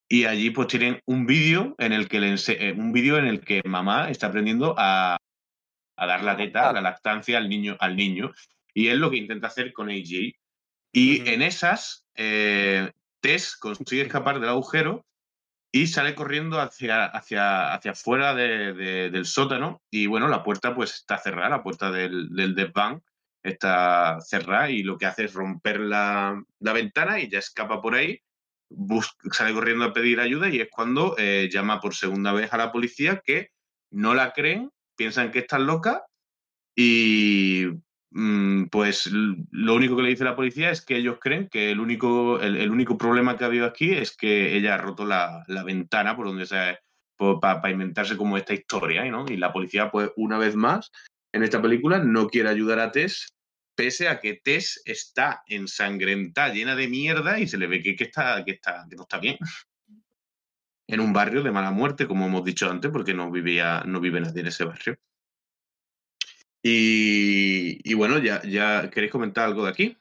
Y 0.09 0.25
allí 0.25 0.51
pues 0.51 0.67
tienen 0.67 1.01
un 1.07 1.27
vídeo 1.27 1.77
en 1.79 1.93
el 1.93 2.09
que 2.09 2.19
le 2.19 2.35
eh, 2.35 2.75
un 2.77 2.93
vídeo 2.93 3.17
en 3.19 3.27
el 3.27 3.41
que 3.41 3.63
mamá 3.65 4.11
está 4.11 4.27
aprendiendo 4.27 4.75
a, 4.77 5.17
a 5.97 6.07
dar 6.07 6.25
la 6.25 6.37
teta, 6.37 6.73
la 6.73 6.81
lactancia 6.81 7.39
al 7.39 7.49
niño, 7.49 7.77
al 7.79 7.95
niño. 7.95 8.33
Y 8.75 8.89
es 8.89 8.97
lo 8.97 9.13
que 9.13 9.19
intenta 9.19 9.47
hacer 9.47 9.73
con 9.73 9.91
AJ. 9.91 10.33
Y 10.93 11.29
en 11.29 11.41
esas, 11.41 12.05
eh, 12.17 12.91
Tess 13.21 13.57
consigue 13.57 14.03
escapar 14.03 14.41
del 14.41 14.49
agujero 14.49 15.07
y 15.73 15.87
sale 15.87 16.15
corriendo 16.15 16.61
hacia, 16.61 17.07
hacia, 17.07 17.73
hacia 17.75 17.93
afuera 17.93 18.35
de- 18.35 18.75
de- 18.75 19.11
del 19.11 19.25
sótano. 19.25 19.83
Y 19.91 20.07
bueno, 20.07 20.29
la 20.29 20.43
puerta 20.45 20.75
pues 20.75 20.95
está 20.95 21.19
cerrada, 21.19 21.49
la 21.49 21.63
puerta 21.63 21.91
del, 21.91 22.29
del 22.31 22.55
desván 22.55 23.03
está 23.43 24.19
cerrada 24.21 24.71
y 24.71 24.83
lo 24.83 24.99
que 24.99 25.07
hace 25.07 25.25
es 25.25 25.33
romper 25.35 25.81
la, 25.81 26.41
la 26.61 26.73
ventana 26.73 27.19
y 27.21 27.29
ya 27.31 27.39
escapa 27.39 27.81
por 27.83 27.95
ahí. 27.95 28.21
sale 29.33 29.53
corriendo 29.53 29.85
a 29.85 29.93
pedir 29.93 30.21
ayuda 30.21 30.49
y 30.49 30.61
es 30.61 30.69
cuando 30.71 31.15
eh, 31.19 31.49
llama 31.53 31.81
por 31.81 31.95
segunda 31.95 32.33
vez 32.33 32.53
a 32.53 32.57
la 32.59 32.71
policía 32.73 33.21
que 33.25 33.49
no 33.91 34.15
la 34.15 34.33
creen, 34.33 34.71
piensan 34.97 35.31
que 35.31 35.41
está 35.41 35.59
loca 35.59 36.05
y 36.77 37.67
pues 38.71 39.07
l- 39.07 39.37
lo 39.51 39.75
único 39.75 39.97
que 39.97 40.03
le 40.03 40.11
dice 40.11 40.25
la 40.25 40.37
policía 40.37 40.71
es 40.71 40.85
que 40.85 40.97
ellos 40.97 41.19
creen 41.21 41.49
que 41.49 41.71
el 41.71 41.81
único, 41.81 42.41
el, 42.41 42.57
el 42.57 42.71
único 42.71 42.99
problema 42.99 43.37
que 43.37 43.45
ha 43.45 43.47
habido 43.47 43.67
aquí 43.67 43.93
es 43.93 44.17
que 44.17 44.57
ella 44.57 44.75
ha 44.75 44.79
roto 44.79 45.05
la, 45.07 45.45
la 45.47 45.65
ventana 45.65 46.15
por 46.17 46.27
donde 46.27 46.47
se 46.47 46.79
para 47.41 47.71
inventarse 47.71 48.17
como 48.17 48.37
esta 48.37 48.53
historia, 48.53 49.05
¿no? 49.05 49.27
Y 49.29 49.37
la 49.37 49.53
policía, 49.53 49.91
pues, 49.91 50.11
una 50.17 50.39
vez 50.39 50.57
más, 50.57 50.91
en 51.33 51.45
esta 51.45 51.63
película, 51.63 51.99
no 52.01 52.27
quiere 52.27 52.49
ayudar 52.49 52.81
a 52.81 52.91
Tess, 52.91 53.29
pese 53.77 54.09
a 54.09 54.19
que 54.19 54.41
Tess 54.43 54.83
está 54.85 55.43
ensangrentada, 55.47 56.53
llena 56.53 56.75
de 56.75 56.89
mierda, 56.89 57.39
y 57.39 57.47
se 57.47 57.59
le 57.59 57.69
ve 57.69 57.81
que, 57.81 57.95
que 57.95 58.05
está, 58.05 58.45
que 58.45 58.53
está, 58.53 58.87
que 58.91 58.97
no 58.97 59.03
está 59.03 59.19
bien. 59.19 59.39
en 60.89 61.01
un 61.01 61.13
barrio 61.13 61.43
de 61.43 61.53
mala 61.53 61.71
muerte, 61.71 62.07
como 62.07 62.27
hemos 62.27 62.45
dicho 62.45 62.69
antes, 62.71 62.91
porque 62.91 63.15
no 63.15 63.31
vivía, 63.31 63.83
no 63.87 64.01
vive 64.01 64.21
nadie 64.21 64.41
en 64.41 64.49
ese 64.49 64.65
barrio. 64.65 64.97
Y, 66.63 67.95
bueno, 67.95 68.19
ya, 68.19 68.41
ya 68.43 68.89
queréis 68.91 69.11
comentar 69.11 69.45
algo 69.45 69.65
de 69.65 69.71
aquí. 69.71 69.99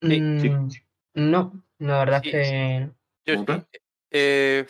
Mm, 0.00 0.68
no, 1.14 1.64
la 1.78 1.98
verdad 2.00 2.22
es 2.24 2.32
que. 2.32 2.90
Yo, 3.24 3.44
eh, 4.10 4.66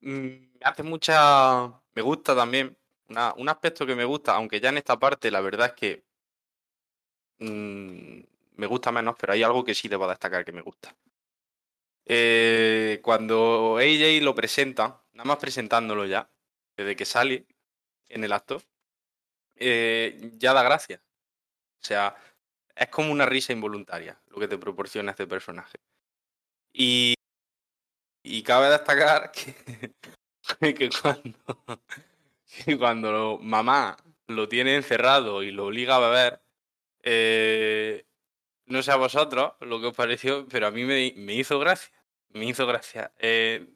mm, 0.00 0.08
me 0.10 0.50
hace 0.62 0.82
mucha. 0.82 1.68
Me 1.94 2.02
gusta 2.02 2.34
también. 2.34 2.76
un 3.36 3.48
aspecto 3.48 3.86
que 3.86 3.94
me 3.94 4.04
gusta, 4.04 4.34
aunque 4.34 4.60
ya 4.60 4.70
en 4.70 4.78
esta 4.78 4.98
parte 4.98 5.30
la 5.30 5.40
verdad 5.40 5.68
es 5.68 5.72
que 5.74 6.04
mm, 7.38 8.20
me 8.56 8.66
gusta 8.66 8.90
menos, 8.90 9.14
pero 9.18 9.32
hay 9.32 9.42
algo 9.44 9.64
que 9.64 9.74
sí 9.74 9.88
debo 9.88 10.08
destacar 10.08 10.44
que 10.44 10.52
me 10.52 10.62
gusta. 10.62 10.94
Eh, 12.04 12.98
cuando 13.02 13.76
AJ 13.78 14.22
lo 14.22 14.34
presenta, 14.34 15.02
nada 15.12 15.28
más 15.28 15.36
presentándolo 15.38 16.06
ya, 16.06 16.28
desde 16.76 16.96
que 16.96 17.04
sale 17.04 17.46
en 18.10 18.24
el 18.24 18.32
acto, 18.32 18.62
eh, 19.56 20.32
ya 20.34 20.52
da 20.52 20.62
gracia. 20.62 21.02
O 21.82 21.84
sea, 21.84 22.16
es 22.74 22.88
como 22.88 23.12
una 23.12 23.26
risa 23.26 23.52
involuntaria 23.52 24.20
lo 24.28 24.38
que 24.38 24.48
te 24.48 24.58
proporciona 24.58 25.12
este 25.12 25.26
personaje. 25.26 25.78
Y, 26.72 27.14
y 28.22 28.42
cabe 28.42 28.68
destacar 28.70 29.32
que, 30.60 30.74
que 30.74 30.90
cuando, 30.90 31.38
cuando 32.78 33.38
mamá 33.42 33.96
lo 34.28 34.48
tiene 34.48 34.76
encerrado 34.76 35.42
y 35.42 35.50
lo 35.50 35.66
obliga 35.66 35.96
a 35.96 36.00
beber, 36.00 36.42
eh, 37.02 38.06
no 38.66 38.82
sé 38.82 38.92
a 38.92 38.96
vosotros 38.96 39.52
lo 39.60 39.80
que 39.80 39.88
os 39.88 39.96
pareció, 39.96 40.46
pero 40.48 40.68
a 40.68 40.70
mí 40.70 40.84
me, 40.84 41.12
me 41.16 41.34
hizo 41.34 41.58
gracia. 41.58 41.92
Me 42.30 42.46
hizo 42.46 42.66
gracia. 42.66 43.12
Eh, 43.18 43.66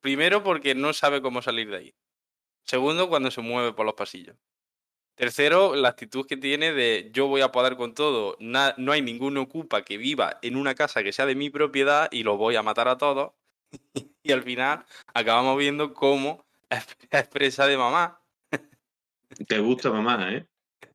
primero 0.00 0.42
porque 0.42 0.74
no 0.74 0.92
sabe 0.92 1.22
cómo 1.22 1.40
salir 1.42 1.70
de 1.70 1.76
ahí. 1.76 1.94
Segundo, 2.64 3.08
cuando 3.08 3.30
se 3.30 3.40
mueve 3.40 3.72
por 3.72 3.86
los 3.86 3.94
pasillos. 3.94 4.36
Tercero, 5.14 5.76
la 5.76 5.90
actitud 5.90 6.26
que 6.26 6.36
tiene 6.36 6.72
de 6.72 7.10
yo 7.12 7.28
voy 7.28 7.40
a 7.40 7.52
poder 7.52 7.76
con 7.76 7.94
todo, 7.94 8.36
no 8.40 8.92
hay 8.92 9.00
ningún 9.00 9.36
ocupa 9.36 9.82
que 9.82 9.96
viva 9.96 10.38
en 10.42 10.56
una 10.56 10.74
casa 10.74 11.04
que 11.04 11.12
sea 11.12 11.24
de 11.24 11.36
mi 11.36 11.50
propiedad 11.50 12.08
y 12.10 12.24
lo 12.24 12.36
voy 12.36 12.56
a 12.56 12.62
matar 12.62 12.88
a 12.88 12.98
todos. 12.98 13.32
y 14.22 14.32
al 14.32 14.42
final 14.42 14.84
acabamos 15.12 15.56
viendo 15.56 15.94
cómo 15.94 16.44
expresa 17.10 17.66
de 17.66 17.76
mamá. 17.76 18.20
Te 19.46 19.58
gusta 19.58 19.90
mamá, 19.90 20.32
¿eh? 20.32 20.46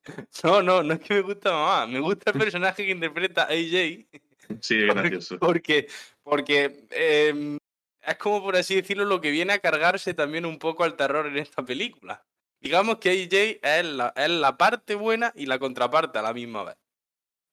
No, 0.44 0.62
no, 0.62 0.82
no 0.82 0.94
es 0.94 1.00
que 1.00 1.14
me 1.14 1.20
gusta 1.20 1.52
mamá, 1.52 1.86
me 1.86 2.00
gusta 2.00 2.30
el 2.30 2.38
personaje 2.38 2.84
que 2.84 2.90
interpreta 2.90 3.44
AJ. 3.44 4.06
Sí, 4.60 4.80
gracioso. 4.80 5.38
Porque, 5.38 5.88
porque 6.22 6.86
em, 6.90 7.58
es 8.02 8.16
como 8.16 8.42
por 8.42 8.56
así 8.56 8.76
decirlo 8.76 9.04
lo 9.04 9.20
que 9.20 9.30
viene 9.30 9.52
a 9.52 9.58
cargarse 9.58 10.14
también 10.14 10.46
un 10.46 10.58
poco 10.58 10.84
al 10.84 10.96
terror 10.96 11.26
en 11.26 11.38
esta 11.38 11.64
película. 11.64 12.24
Digamos 12.60 12.98
que 12.98 13.10
AJ 13.10 13.60
es 13.62 13.84
la, 13.86 14.12
es 14.16 14.30
la 14.30 14.56
parte 14.56 14.94
buena 14.94 15.32
y 15.34 15.46
la 15.46 15.58
contraparte 15.58 16.18
a 16.18 16.22
la 16.22 16.34
misma 16.34 16.64
vez. 16.64 16.76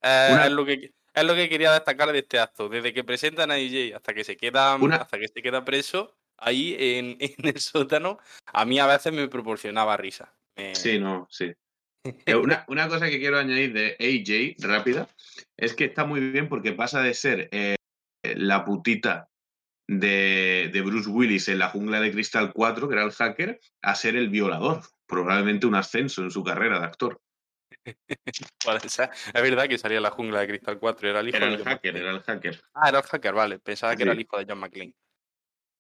es, 0.02 0.52
lo 0.52 0.66
que, 0.66 0.94
es 1.14 1.24
lo 1.24 1.34
que 1.34 1.48
quería 1.48 1.72
destacar 1.72 2.12
de 2.12 2.20
este 2.20 2.40
acto. 2.40 2.68
Desde 2.68 2.94
que 2.94 3.04
presentan 3.04 3.52
a 3.52 3.56
AJ 3.56 3.96
hasta 3.96 4.14
que 4.14 4.24
se 4.24 4.36
queda, 4.36 4.76
hasta 4.76 5.18
que 5.18 5.30
se 5.30 5.42
queda 5.42 5.64
preso, 5.64 6.18
ahí 6.38 6.76
en, 6.78 7.18
en, 7.20 7.48
el 7.48 7.60
sótano, 7.60 8.20
a 8.46 8.66
mí 8.66 8.80
a 8.80 8.88
veces 8.88 9.14
me 9.14 9.28
proporcionaba 9.28 9.96
risa. 9.96 10.34
Sí, 10.74 11.00
no, 11.00 11.28
sí. 11.30 11.54
Eh, 12.26 12.36
una, 12.36 12.64
una, 12.70 12.88
cosa 12.88 13.10
que 13.10 13.20
quiero 13.20 13.38
añadir 13.38 13.74
de 13.74 13.98
AJ, 14.00 14.66
rápida, 14.66 15.10
es 15.58 15.74
que 15.74 15.86
está 15.86 16.06
muy 16.06 16.22
bien 16.22 16.48
porque 16.48 16.72
pasa 16.72 17.02
de 17.02 17.14
ser 17.14 17.50
eh, 17.52 17.76
la 18.24 18.64
putita 18.64 19.30
de, 19.88 20.70
de, 20.72 20.82
Bruce 20.82 21.10
Willis 21.10 21.48
en 21.48 21.60
la 21.60 21.70
jungla 21.70 22.00
de 22.00 22.12
Crystal 22.12 22.52
4, 22.54 22.88
que 22.88 22.94
era 22.94 23.04
el 23.04 23.12
hacker, 23.12 23.60
a 23.82 23.96
ser 23.96 24.16
el 24.16 24.30
violador. 24.30 24.82
Probablemente 25.06 25.66
un 25.66 25.76
ascenso 25.76 26.22
en 26.24 26.32
su 26.32 26.44
carrera 26.44 26.80
de 26.80 26.86
actor. 26.86 27.22
es 27.86 29.34
verdad 29.34 29.68
que 29.68 29.78
salía 29.78 29.98
en 29.98 30.04
la 30.04 30.12
jungla 30.12 30.42
de 30.42 30.48
Crystal 30.48 30.78
4, 30.78 31.10
era 31.10 31.20
el 31.22 31.30
hijo 31.30 31.38
era 31.38 31.48
el 31.48 31.64
hacker, 31.64 31.96
era 31.96 32.12
el 32.12 32.22
hacker. 32.22 32.62
Ah, 32.74 32.90
era 32.90 33.00
el 33.00 33.06
hacker, 33.06 33.34
vale. 33.34 33.60
Pensaba 33.60 33.96
que 33.96 34.04
era 34.04 34.12
el 34.12 34.20
hijo 34.20 34.38
de 34.38 34.46
John 34.48 34.60
McClane. 34.60 34.94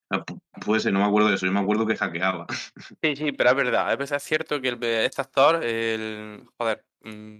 Ah, 0.10 0.24
puede 0.66 0.80
ser, 0.80 0.94
no 0.94 1.00
me 1.00 1.06
acuerdo 1.06 1.30
de 1.30 1.36
eso, 1.36 1.46
yo 1.46 1.52
me 1.52 1.60
acuerdo 1.60 1.86
que 1.86 1.98
hackeaba. 1.98 2.48
Sí, 3.02 3.16
sí, 3.16 3.32
pero 3.34 3.50
es 3.50 3.56
verdad. 3.56 4.02
Es 4.02 4.24
cierto 4.24 4.62
que 4.62 4.70
el, 4.70 4.84
este 4.84 5.22
actor, 5.22 5.64
el. 5.64 6.46
Joder, 6.58 6.86
mm, 7.02 7.40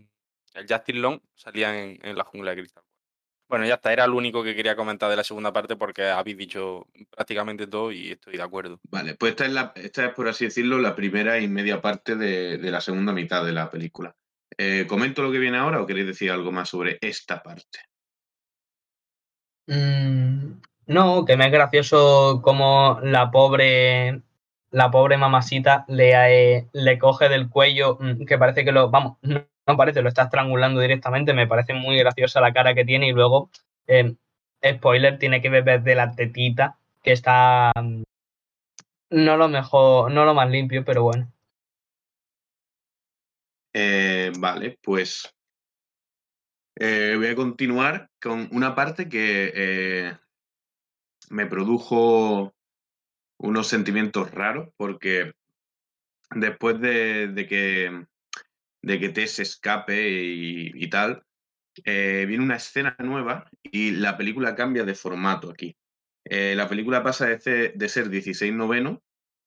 el 0.56 0.66
Justin 0.68 1.02
Long 1.02 1.20
salía 1.36 1.78
en, 1.80 2.18
la 2.18 2.24
jungla 2.24 2.52
de 2.52 2.58
cristal. 2.58 2.84
Bueno, 3.50 3.66
ya 3.66 3.76
está, 3.76 3.94
era 3.94 4.08
lo 4.08 4.18
único 4.18 4.44
que 4.44 4.56
quería 4.56 4.76
comentar 4.76 5.10
de 5.10 5.16
la 5.16 5.24
segunda 5.24 5.54
parte 5.54 5.78
porque 5.78 6.06
habéis 6.06 6.38
dicho 6.38 6.88
prácticamente 7.10 7.66
todo 7.68 7.92
y 7.92 8.12
estoy 8.12 8.36
de 8.36 8.44
acuerdo. 8.44 8.80
Vale, 8.90 9.16
pues 9.16 9.32
esta 9.32 9.46
es, 9.46 9.54
la, 9.54 9.72
esta 9.76 10.06
es 10.06 10.14
por 10.14 10.28
así 10.28 10.46
decirlo, 10.46 10.80
la 10.80 10.96
primera 10.96 11.40
y 11.40 11.48
media 11.48 11.82
parte 11.82 12.16
de, 12.16 12.58
la 12.60 12.82
segunda 12.82 13.14
mitad 13.14 13.46
de 13.46 13.54
la 13.54 13.70
película. 13.70 14.14
Eh, 14.58 14.86
¿Comento 14.88 15.24
lo 15.24 15.32
que 15.32 15.40
viene 15.40 15.58
ahora 15.58 15.82
o 15.82 15.86
queréis 15.86 16.08
decir 16.08 16.30
algo 16.30 16.52
más 16.52 16.70
sobre 16.70 16.98
esta 17.00 17.42
parte? 17.42 17.80
Mm, 19.68 20.60
no, 20.88 21.26
que 21.26 21.38
me 21.38 21.46
es 21.46 21.52
gracioso 21.52 22.42
como 22.44 23.00
la 23.02 23.32
pobre 23.32 24.22
la 24.72 24.92
pobre 24.92 25.18
mamacita 25.18 25.86
le, 25.88 26.58
eh, 26.58 26.68
le 26.74 27.00
coge 27.00 27.30
del 27.30 27.50
cuello, 27.50 27.98
mm, 28.00 28.26
que 28.26 28.38
parece 28.38 28.66
que 28.66 28.74
lo, 28.74 28.90
vamos, 28.90 29.18
no 29.22 29.46
parece, 29.76 30.02
lo 30.02 30.10
está 30.10 30.24
estrangulando 30.24 30.80
directamente, 30.80 31.34
me 31.34 31.48
parece 31.48 31.74
muy 31.74 31.98
graciosa 31.98 32.40
la 32.40 32.54
cara 32.54 32.74
que 32.74 32.86
tiene 32.86 33.08
y 33.08 33.12
luego, 33.12 33.50
eh, 33.88 34.16
spoiler, 34.66 35.20
tiene 35.20 35.42
que 35.42 35.50
beber 35.50 35.84
de 35.84 35.96
la 35.96 36.12
tetita, 36.12 36.78
que 37.04 37.12
está 37.12 37.72
mm, 37.76 38.04
no 39.10 39.38
lo 39.38 39.50
mejor, 39.50 40.12
no 40.12 40.26
lo 40.26 40.34
más 40.34 40.50
limpio, 40.50 40.86
pero 40.86 41.04
bueno. 41.04 41.32
Eh, 43.74 44.32
vale, 44.40 44.78
pues 44.82 45.34
voy 46.80 47.28
a 47.28 47.36
continuar 47.36 48.10
con 48.22 48.48
una 48.52 48.76
parte 48.76 49.10
que 49.10 50.16
me 51.30 51.46
produjo 51.46 52.54
unos 53.38 53.68
sentimientos 53.68 54.32
raros 54.32 54.70
porque 54.78 55.34
después 56.32 56.80
de, 56.80 57.46
que, 57.48 58.06
de 58.88 59.00
que 59.00 59.10
Tess 59.10 59.40
escape 59.40 60.10
y, 60.10 60.90
tal, 60.90 61.24
eh, 61.84 62.26
viene 62.26 62.44
una 62.44 62.56
escena 62.56 62.96
nueva 63.00 63.50
y 63.62 63.92
la 63.92 64.18
película 64.18 64.56
cambia 64.56 64.86
de 64.86 64.96
formato 64.96 65.52
aquí. 65.52 65.76
Eh, 66.24 66.56
la 66.56 66.70
película 66.70 67.04
pasa 67.04 67.28
de, 67.28 67.74
de 67.76 67.90
ser 67.90 68.10
16 68.10 68.54
noveno 68.54 69.04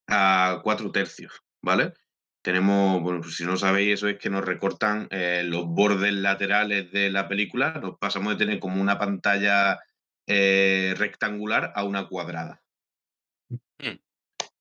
a 0.09 0.61
4 0.63 0.93
tercios, 0.93 1.41
¿vale? 1.63 1.95
Tenemos, 2.43 3.03
bueno, 3.03 3.21
pues 3.23 3.37
si 3.37 3.45
no 3.45 3.57
sabéis, 3.57 3.95
eso 3.95 4.09
es 4.09 4.19
que 4.19 4.29
nos 4.29 4.45
recortan 4.45 5.09
eh, 5.11 5.43
los 5.45 5.67
bordes 5.67 6.13
laterales 6.13 6.93
de 6.93 7.11
la 7.11 7.27
película, 7.27 7.73
nos 7.81 7.99
pasamos 7.99 8.35
de 8.35 8.45
tener 8.45 8.61
como 8.61 8.81
una 8.81 8.99
pantalla 8.99 9.79
rectangular 10.27 11.73
a 11.75 11.83
una 11.83 12.07
cuadrada. 12.07 12.63
Mm. 13.79 13.99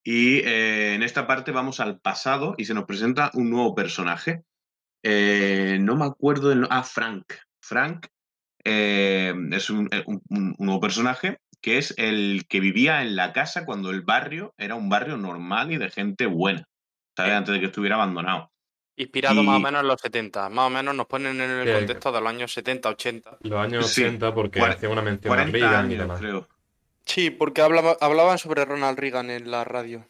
Y 0.04 0.42
en 0.44 1.04
esta 1.04 1.28
parte 1.28 1.52
vamos 1.52 1.80
al 1.80 2.00
pasado 2.00 2.56
y 2.58 2.66
se 2.66 2.74
nos 2.74 2.86
presenta 2.86 3.30
un 3.36 3.52
nuevo 3.52 3.76
personaje. 3.76 4.46
Eh, 5.04 5.78
no 5.80 5.96
me 5.96 6.06
acuerdo 6.06 6.50
del... 6.50 6.68
Ah, 6.70 6.84
Frank. 6.84 7.34
Frank 7.62 8.08
es 8.64 9.70
un, 9.70 9.90
nuevo 10.30 10.80
personaje 10.80 11.40
que 11.62 11.78
es 11.78 11.94
el 11.98 12.46
que 12.48 12.60
vivía 12.60 13.02
en 13.02 13.16
la 13.16 13.34
casa 13.34 13.66
cuando 13.66 13.90
el 13.90 14.02
barrio 14.02 14.54
era 14.58 14.76
un 14.76 14.90
barrio 14.90 15.18
normal 15.18 15.72
y 15.72 15.78
de 15.78 15.90
gente 15.90 16.26
buena, 16.26 16.66
Antes 17.18 17.54
de 17.54 17.60
que 17.60 17.66
estuviera 17.68 17.96
abandonado. 17.96 18.52
Inspirado 18.96 19.44
más 19.44 19.58
o 19.58 19.60
menos 19.60 19.82
en 19.82 19.88
los 19.88 20.02
70, 20.02 20.50
más 20.50 20.68
o 20.68 20.70
menos 20.70 20.94
nos 20.94 21.06
ponen 21.06 21.40
en 21.40 21.50
el 21.50 21.74
contexto 21.74 22.12
de 22.12 22.20
los 22.20 22.30
años 22.30 22.54
70, 22.54 22.90
80. 22.90 23.38
Los 23.42 23.60
años 23.60 23.98
80 23.98 24.34
porque 24.34 24.62
hacía 24.62 24.90
una 24.90 25.02
mención 25.02 25.40
a 25.40 25.46
Reagan 25.46 25.92
y 25.92 25.96
demás. 25.96 26.22
Sí, 27.06 27.30
porque 27.30 27.62
hablaban 27.62 28.38
sobre 28.38 28.66
Ronald 28.66 29.00
Reagan 29.00 29.30
en 29.30 29.50
la 29.50 29.64
radio. 29.64 30.06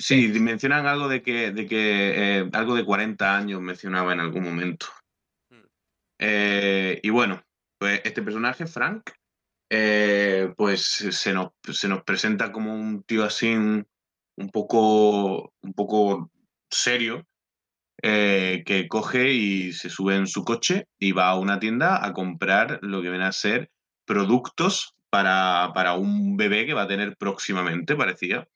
Sí, 0.00 0.28
mencionan 0.40 0.86
algo 0.86 1.08
de 1.08 1.22
que, 1.22 1.50
de 1.50 1.66
que 1.66 2.38
eh, 2.38 2.50
algo 2.52 2.76
de 2.76 2.84
40 2.84 3.36
años 3.36 3.60
mencionaba 3.60 4.12
en 4.12 4.20
algún 4.20 4.44
momento. 4.44 4.86
Hmm. 5.50 5.66
Eh, 6.20 7.00
y 7.02 7.10
bueno, 7.10 7.42
pues 7.78 8.00
este 8.04 8.22
personaje, 8.22 8.66
Frank, 8.68 9.10
eh, 9.70 10.52
pues 10.56 10.82
se 10.82 11.32
nos, 11.32 11.48
se 11.72 11.88
nos 11.88 12.04
presenta 12.04 12.52
como 12.52 12.74
un 12.74 13.02
tío 13.02 13.24
así 13.24 13.54
un 13.54 13.86
poco, 14.52 15.52
un 15.62 15.72
poco 15.74 16.30
serio, 16.70 17.26
que 18.00 18.86
coge 18.88 19.32
y 19.32 19.72
se 19.72 19.90
sube 19.90 20.14
en 20.14 20.28
su 20.28 20.44
coche 20.44 20.86
y 21.00 21.10
va 21.10 21.30
a 21.30 21.38
una 21.38 21.58
tienda 21.58 22.06
a 22.06 22.12
comprar 22.12 22.78
lo 22.82 23.02
que 23.02 23.10
viene 23.10 23.24
a 23.24 23.32
ser 23.32 23.72
productos 24.06 24.94
para, 25.10 25.72
para 25.74 25.94
un 25.94 26.36
bebé 26.36 26.64
que 26.64 26.74
va 26.74 26.82
a 26.82 26.88
tener 26.88 27.16
próximamente, 27.16 27.96
parecía. 27.96 28.46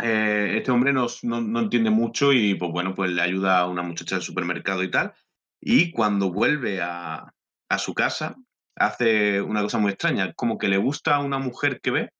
Eh, 0.00 0.54
este 0.56 0.70
hombre 0.70 0.92
no, 0.92 1.06
no, 1.22 1.60
entiende 1.60 1.90
mucho 1.90 2.32
y 2.32 2.54
pues 2.54 2.70
bueno, 2.72 2.94
pues 2.94 3.10
le 3.10 3.22
ayuda 3.22 3.60
a 3.60 3.66
una 3.66 3.82
muchacha 3.82 4.16
del 4.16 4.24
supermercado 4.24 4.82
y 4.82 4.90
tal. 4.90 5.12
Y 5.60 5.92
cuando 5.92 6.32
vuelve 6.32 6.80
a, 6.80 7.32
a 7.68 7.78
su 7.78 7.94
casa, 7.94 8.36
hace 8.76 9.40
una 9.42 9.62
cosa 9.62 9.78
muy 9.78 9.92
extraña, 9.92 10.32
como 10.34 10.58
que 10.58 10.68
le 10.68 10.78
gusta 10.78 11.16
a 11.16 11.20
una 11.20 11.38
mujer 11.38 11.80
que 11.80 11.90
ve 11.90 12.10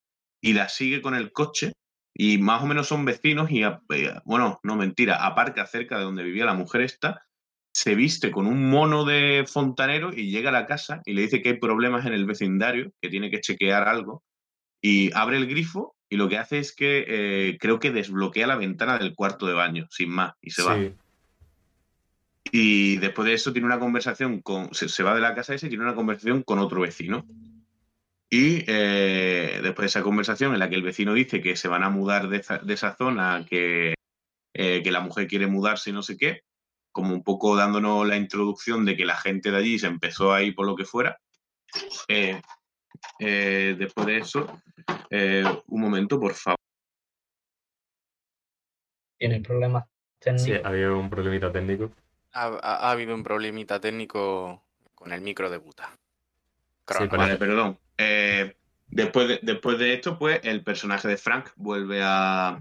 y 0.41 0.53
la 0.53 0.69
sigue 0.69 1.01
con 1.03 1.15
el 1.15 1.33
coche 1.33 1.73
y 2.15 2.39
más 2.39 2.63
o 2.63 2.67
menos 2.67 2.89
son 2.89 3.05
vecinos 3.05 3.51
y, 3.51 3.63
bueno, 4.25 4.61
no 4.63 4.77
mentira, 4.77 5.25
aparca 5.25 5.67
cerca 5.67 5.99
de 5.99 6.05
donde 6.05 6.25
vivía 6.25 6.45
la 6.45 6.55
mujer 6.55 6.83
esta, 6.83 7.23
se 7.75 7.95
viste 7.95 8.31
con 8.31 8.47
un 8.47 8.69
mono 8.69 9.05
de 9.05 9.47
fontanero 9.51 10.13
y 10.13 10.31
llega 10.31 10.51
a 10.51 10.53
la 10.53 10.67
casa 10.67 11.01
y 11.07 11.15
le 11.15 11.23
dice 11.23 11.41
que 11.41 11.51
hay 11.51 11.59
problemas 11.59 12.05
en 12.05 12.13
el 12.13 12.27
vecindario, 12.27 12.93
que 13.01 13.09
tiene 13.09 13.31
que 13.31 13.41
chequear 13.41 13.89
algo 13.89 14.23
y 14.83 15.11
abre 15.15 15.39
el 15.39 15.47
grifo 15.47 15.97
y 16.13 16.17
lo 16.17 16.29
que 16.29 16.37
hace 16.37 16.59
es 16.59 16.73
que 16.73 17.07
eh, 17.09 17.59
creo 17.59 17.81
que 17.81 17.91
desbloquea 17.91 18.47
la 18.47 18.57
ventana 18.57 18.99
del 18.99 19.15
cuarto 19.15 19.47
de 19.47 19.55
baño, 19.55 19.87
sin 19.91 20.11
más, 20.11 20.35
y 20.43 20.51
se 20.51 20.63
va. 20.63 20.79
Y 22.51 22.99
después 22.99 23.25
de 23.25 23.33
eso 23.33 23.55
tiene 23.55 23.65
una 23.65 23.79
conversación 23.79 24.43
con, 24.43 24.75
se, 24.75 25.03
va 25.03 25.15
de 25.15 25.23
la 25.23 25.35
casa 25.35 25.55
esa 25.55 25.65
y 25.65 25.69
tiene 25.71 25.85
una 25.85 25.95
conversación 25.95 26.43
con 26.43 26.59
otro 26.59 26.83
vecino. 26.83 27.25
Y 28.29 28.63
eh, 28.67 29.61
después 29.63 29.85
de 29.85 29.87
esa 29.87 30.03
conversación 30.03 30.53
en 30.53 30.59
la 30.59 30.69
que 30.69 30.75
el 30.75 30.83
vecino 30.83 31.15
dice 31.15 31.41
que 31.41 31.57
se 31.57 31.69
van 31.69 31.83
a 31.83 31.89
mudar 31.89 32.29
de 32.29 32.75
esa, 32.75 32.95
zona, 32.95 33.47
que, 33.49 33.95
eh, 34.53 34.83
que 34.85 34.91
la 34.91 35.01
mujer 35.01 35.27
quiere 35.27 35.47
mudarse 35.47 35.89
y 35.89 35.95
no 35.95 36.03
sé 36.03 36.19
qué, 36.19 36.43
como 36.91 37.15
un 37.15 37.25
poco 37.25 37.57
dándonos 37.57 38.07
la 38.07 38.19
introducción 38.19 38.85
de 38.85 38.99
que 38.99 39.07
la 39.07 39.17
gente 39.17 39.51
de 39.51 39.57
allí 39.57 39.79
se 39.79 39.87
empezó 39.87 40.35
a 40.35 40.43
ir 40.43 40.55
por 40.55 40.67
lo 40.67 40.77
que 40.77 40.85
fuera. 40.85 41.19
Eh, 42.07 42.43
después 43.19 44.07
de 44.07 44.19
eso, 44.19 44.47
eh, 45.11 45.45
un 45.67 45.81
momento, 45.81 46.19
por 46.19 46.35
favor. 46.35 46.59
¿Tiene 49.19 49.41
problemas 49.41 49.85
técnicos? 50.19 50.47
Sí, 50.47 50.61
había 50.65 50.91
un 50.93 51.11
problemita 51.11 51.53
técnico. 51.53 51.93
Ha, 52.33 52.91
habido 52.91 53.15
un 53.15 53.23
problemita 53.23 53.79
técnico 53.79 54.65
con 54.95 55.13
el 55.13 55.21
micro 55.21 55.51
de 55.51 55.59
Buta. 55.59 55.91
Sí, 56.89 57.07
vale, 57.09 57.37
perdón. 57.37 57.79
Eh, 57.99 58.57
después, 58.89 59.29
de, 59.29 59.41
después 59.43 59.79
de 59.79 59.95
esto, 59.95 60.19
pues 60.19 60.41
el 60.43 60.65
personaje 60.65 61.09
de 61.09 61.17
Frank 61.17 61.51
vuelve 61.57 62.01
a, 62.03 62.61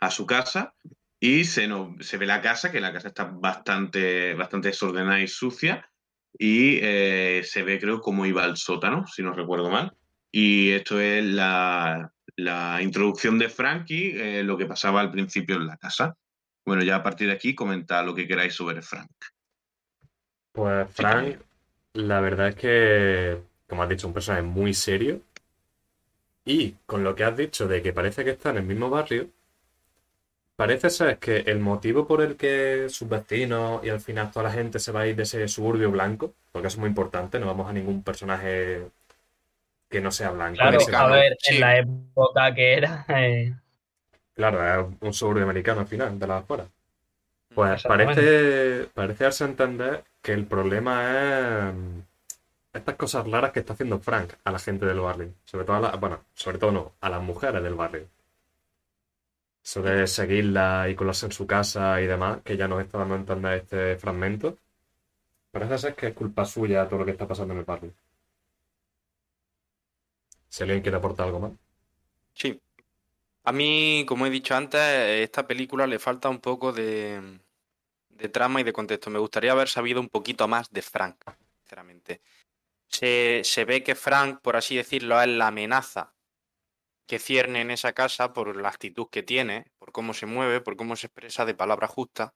a 0.00 0.10
su 0.10 0.26
casa 0.26 0.74
y 1.20 1.44
se, 1.44 1.68
se 2.00 2.16
ve 2.16 2.26
la 2.26 2.42
casa, 2.42 2.72
que 2.72 2.80
la 2.80 2.92
casa 2.92 3.08
está 3.08 3.24
bastante, 3.24 4.34
bastante 4.34 4.68
desordenada 4.68 5.20
y 5.20 5.28
sucia 5.28 5.89
y 6.38 6.78
eh, 6.82 7.42
se 7.44 7.62
ve, 7.62 7.78
creo, 7.78 8.00
cómo 8.00 8.26
iba 8.26 8.44
al 8.44 8.56
sótano, 8.56 9.06
si 9.06 9.22
no 9.22 9.32
recuerdo 9.32 9.70
mal. 9.70 9.92
Y 10.32 10.70
esto 10.70 11.00
es 11.00 11.24
la, 11.24 12.10
introducción 12.80 13.38
de 13.38 13.48
Frankie, 13.48 14.14
eh, 14.16 14.42
lo 14.42 14.56
que 14.56 14.66
pasaba 14.66 15.00
al 15.00 15.10
principio 15.10 15.56
en 15.56 15.66
la 15.66 15.76
casa. 15.76 16.16
Bueno, 16.64 16.82
ya 16.82 16.96
a 16.96 17.02
partir 17.02 17.28
de 17.28 17.34
aquí 17.34 17.54
comentad 17.54 18.04
lo 18.04 18.14
que 18.14 18.26
queráis 18.26 18.54
sobre 18.54 18.82
Frank. 18.82 19.10
Pues 20.52 20.88
Frank, 20.92 21.38
la 21.94 22.20
verdad 22.20 22.48
es 22.48 22.54
que, 22.54 23.38
como 23.68 23.82
has 23.82 23.88
dicho, 23.88 24.06
un 24.06 24.14
personaje 24.14 24.42
muy 24.42 24.74
serio. 24.74 25.20
Y 26.44 26.76
con 26.86 27.04
lo 27.04 27.14
que 27.14 27.24
has 27.24 27.36
dicho 27.36 27.68
de 27.68 27.82
que 27.82 27.92
parece 27.92 28.24
que 28.24 28.30
está 28.30 28.50
en 28.50 28.58
el 28.58 28.64
mismo 28.64 28.88
barrio, 28.88 29.28
Parece 30.60 30.90
ser 30.90 31.16
que 31.18 31.38
el 31.38 31.58
motivo 31.58 32.06
por 32.06 32.20
el 32.20 32.36
que 32.36 32.90
sus 32.90 33.08
vecinos 33.08 33.82
y 33.82 33.88
al 33.88 33.98
final 33.98 34.30
toda 34.30 34.42
la 34.42 34.52
gente 34.52 34.78
se 34.78 34.92
va 34.92 35.00
a 35.00 35.06
ir 35.06 35.16
de 35.16 35.22
ese 35.22 35.48
suburbio 35.48 35.90
blanco, 35.90 36.34
porque 36.52 36.68
eso 36.68 36.74
es 36.74 36.80
muy 36.80 36.90
importante, 36.90 37.40
no 37.40 37.46
vamos 37.46 37.70
a 37.70 37.72
ningún 37.72 38.02
personaje 38.02 38.82
que 39.88 40.02
no 40.02 40.12
sea 40.12 40.32
blanco. 40.32 40.58
Claro, 40.58 40.78
a 40.98 41.06
ver, 41.16 41.34
en 41.48 41.60
la 41.60 41.78
época 41.78 42.54
que 42.54 42.74
era. 42.74 43.06
Eh. 43.08 43.54
Claro, 44.34 44.90
es 44.90 44.96
un 45.00 45.14
suburbio 45.14 45.44
americano 45.44 45.80
al 45.80 45.86
final, 45.86 46.18
de 46.18 46.26
las 46.26 46.42
afueras. 46.42 46.68
Pues 47.54 47.82
parece, 47.84 48.86
parece 48.92 49.24
darse 49.24 49.44
a 49.44 49.46
entender 49.46 50.04
que 50.20 50.32
el 50.34 50.44
problema 50.44 51.70
es 51.70 51.74
estas 52.74 52.96
cosas 52.96 53.26
raras 53.26 53.52
que 53.52 53.60
está 53.60 53.72
haciendo 53.72 53.98
Frank 53.98 54.34
a 54.44 54.52
la 54.52 54.58
gente 54.58 54.84
del 54.84 55.00
barrio. 55.00 55.30
Sobre 55.42 55.64
todo 55.64 55.76
a 55.76 55.80
la, 55.80 55.96
bueno, 55.96 56.20
sobre 56.34 56.58
todo 56.58 56.70
no, 56.70 56.92
a 57.00 57.08
las 57.08 57.22
mujeres 57.22 57.62
del 57.62 57.76
barrio. 57.76 58.08
De 59.62 60.06
seguirla 60.06 60.88
y 60.88 60.96
colarse 60.96 61.26
en 61.26 61.32
su 61.32 61.46
casa 61.46 62.00
y 62.00 62.06
demás, 62.06 62.40
que 62.42 62.56
ya 62.56 62.66
nos 62.66 62.82
está 62.82 62.98
dando 62.98 63.48
a 63.48 63.56
este 63.56 63.96
fragmento. 63.96 64.58
Parece 65.52 65.78
ser 65.78 65.94
que 65.94 66.08
es 66.08 66.14
culpa 66.14 66.44
suya 66.44 66.88
todo 66.88 67.00
lo 67.00 67.04
que 67.04 67.12
está 67.12 67.28
pasando 67.28 67.54
en 67.54 67.60
el 67.60 67.64
barrio. 67.64 67.92
Si 70.48 70.62
alguien 70.62 70.80
quiere 70.80 70.96
aportar 70.96 71.26
algo 71.26 71.40
más. 71.40 71.52
Sí. 72.34 72.60
A 73.44 73.52
mí, 73.52 74.04
como 74.08 74.26
he 74.26 74.30
dicho 74.30 74.56
antes, 74.56 74.80
esta 74.80 75.46
película 75.46 75.86
le 75.86 75.98
falta 75.98 76.28
un 76.28 76.40
poco 76.40 76.72
de, 76.72 77.38
de 78.08 78.28
trama 78.28 78.60
y 78.60 78.64
de 78.64 78.72
contexto. 78.72 79.10
Me 79.10 79.18
gustaría 79.18 79.52
haber 79.52 79.68
sabido 79.68 80.00
un 80.00 80.08
poquito 80.08 80.48
más 80.48 80.70
de 80.70 80.82
Frank, 80.82 81.16
sinceramente. 81.60 82.22
Se, 82.88 83.42
se 83.44 83.64
ve 83.64 83.84
que 83.84 83.94
Frank, 83.94 84.40
por 84.40 84.56
así 84.56 84.76
decirlo, 84.76 85.20
es 85.20 85.28
la 85.28 85.48
amenaza 85.48 86.12
que 87.10 87.18
cierne 87.18 87.60
en 87.60 87.72
esa 87.72 87.92
casa 87.92 88.32
por 88.32 88.54
la 88.54 88.68
actitud 88.68 89.08
que 89.10 89.24
tiene, 89.24 89.72
por 89.80 89.90
cómo 89.90 90.14
se 90.14 90.26
mueve, 90.26 90.60
por 90.60 90.76
cómo 90.76 90.94
se 90.94 91.08
expresa 91.08 91.44
de 91.44 91.54
palabra 91.54 91.88
justa. 91.88 92.34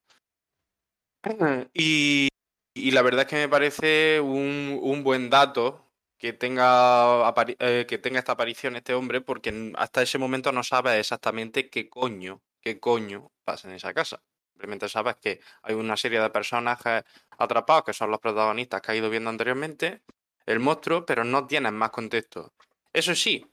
Y, 1.73 2.29
la 2.75 3.03
verdad 3.03 3.21
es 3.21 3.29
que 3.29 3.37
me 3.37 3.49
parece 3.49 4.21
un, 4.21 5.03
buen 5.05 5.31
dato 5.31 5.93
que 6.19 6.33
tenga, 6.33 7.33
eh, 7.61 7.87
que 7.87 7.99
tenga 7.99 8.19
esta 8.19 8.33
aparición 8.33 8.75
este 8.75 8.95
hombre, 8.95 9.21
porque 9.21 9.73
hasta 9.77 10.03
ese 10.03 10.19
momento 10.19 10.51
no 10.51 10.65
sabe 10.65 10.99
exactamente 10.99 11.71
qué 11.71 11.89
coño, 11.89 12.43
qué 12.61 12.81
coño 12.81 13.31
pasa 13.45 13.69
en 13.69 13.77
esa 13.77 13.95
casa. 13.95 14.25
Simplemente 14.51 14.89
sabes 14.89 15.15
que 15.23 15.39
hay 15.63 15.77
una 15.77 15.97
serie 15.97 16.19
de 16.21 16.31
personajes 16.31 17.05
atrapados 17.39 17.85
que 17.85 17.93
son 17.93 18.11
los 18.11 18.19
protagonistas 18.19 18.83
que 18.83 18.91
ha 18.91 18.97
ido 18.97 19.09
viendo 19.09 19.31
anteriormente, 19.31 20.03
el 20.47 20.59
monstruo, 20.59 21.07
pero 21.07 21.23
no 21.23 21.47
tienes 21.47 21.71
más 21.71 21.91
contexto. 21.91 22.53
Eso 22.93 23.15
sí, 23.15 23.47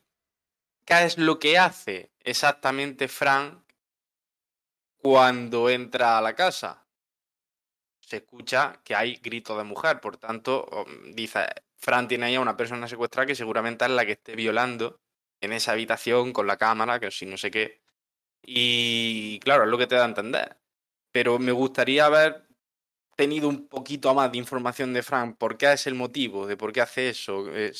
¿Qué 0.91 1.05
es 1.05 1.17
lo 1.17 1.39
que 1.39 1.57
hace 1.57 2.11
exactamente 2.19 3.07
Frank 3.07 3.63
cuando 4.97 5.69
entra 5.69 6.17
a 6.17 6.21
la 6.21 6.35
casa? 6.35 6.85
Se 8.01 8.17
escucha 8.17 8.81
que 8.83 8.93
hay 8.93 9.15
gritos 9.15 9.57
de 9.57 9.63
mujer, 9.63 10.01
por 10.01 10.17
tanto, 10.17 10.65
um, 10.65 11.13
dice, 11.13 11.45
Frank 11.77 12.09
tiene 12.09 12.25
ahí 12.25 12.35
a 12.35 12.41
una 12.41 12.57
persona 12.57 12.89
secuestrada 12.89 13.25
que 13.25 13.35
seguramente 13.35 13.85
es 13.85 13.91
la 13.91 14.05
que 14.05 14.11
esté 14.11 14.35
violando 14.35 14.99
en 15.39 15.53
esa 15.53 15.71
habitación 15.71 16.33
con 16.33 16.45
la 16.45 16.57
cámara, 16.57 16.99
que 16.99 17.09
si 17.09 17.25
no 17.25 17.37
sé 17.37 17.51
qué. 17.51 17.79
Y 18.43 19.39
claro, 19.39 19.63
es 19.63 19.69
lo 19.69 19.77
que 19.77 19.87
te 19.87 19.95
da 19.95 20.03
a 20.03 20.09
entender. 20.09 20.57
Pero 21.13 21.39
me 21.39 21.53
gustaría 21.53 22.05
haber 22.07 22.47
tenido 23.15 23.49
un 23.49 23.67
poquito 23.69 24.13
más 24.13 24.31
de 24.31 24.39
información 24.39 24.93
de 24.93 25.03
Frank, 25.03 25.37
por 25.37 25.57
qué 25.57 25.73
es 25.73 25.87
el 25.87 25.95
motivo, 25.95 26.47
de 26.47 26.57
por 26.57 26.73
qué 26.73 26.81
hace 26.81 27.09
eso, 27.09 27.45
eh. 27.55 27.73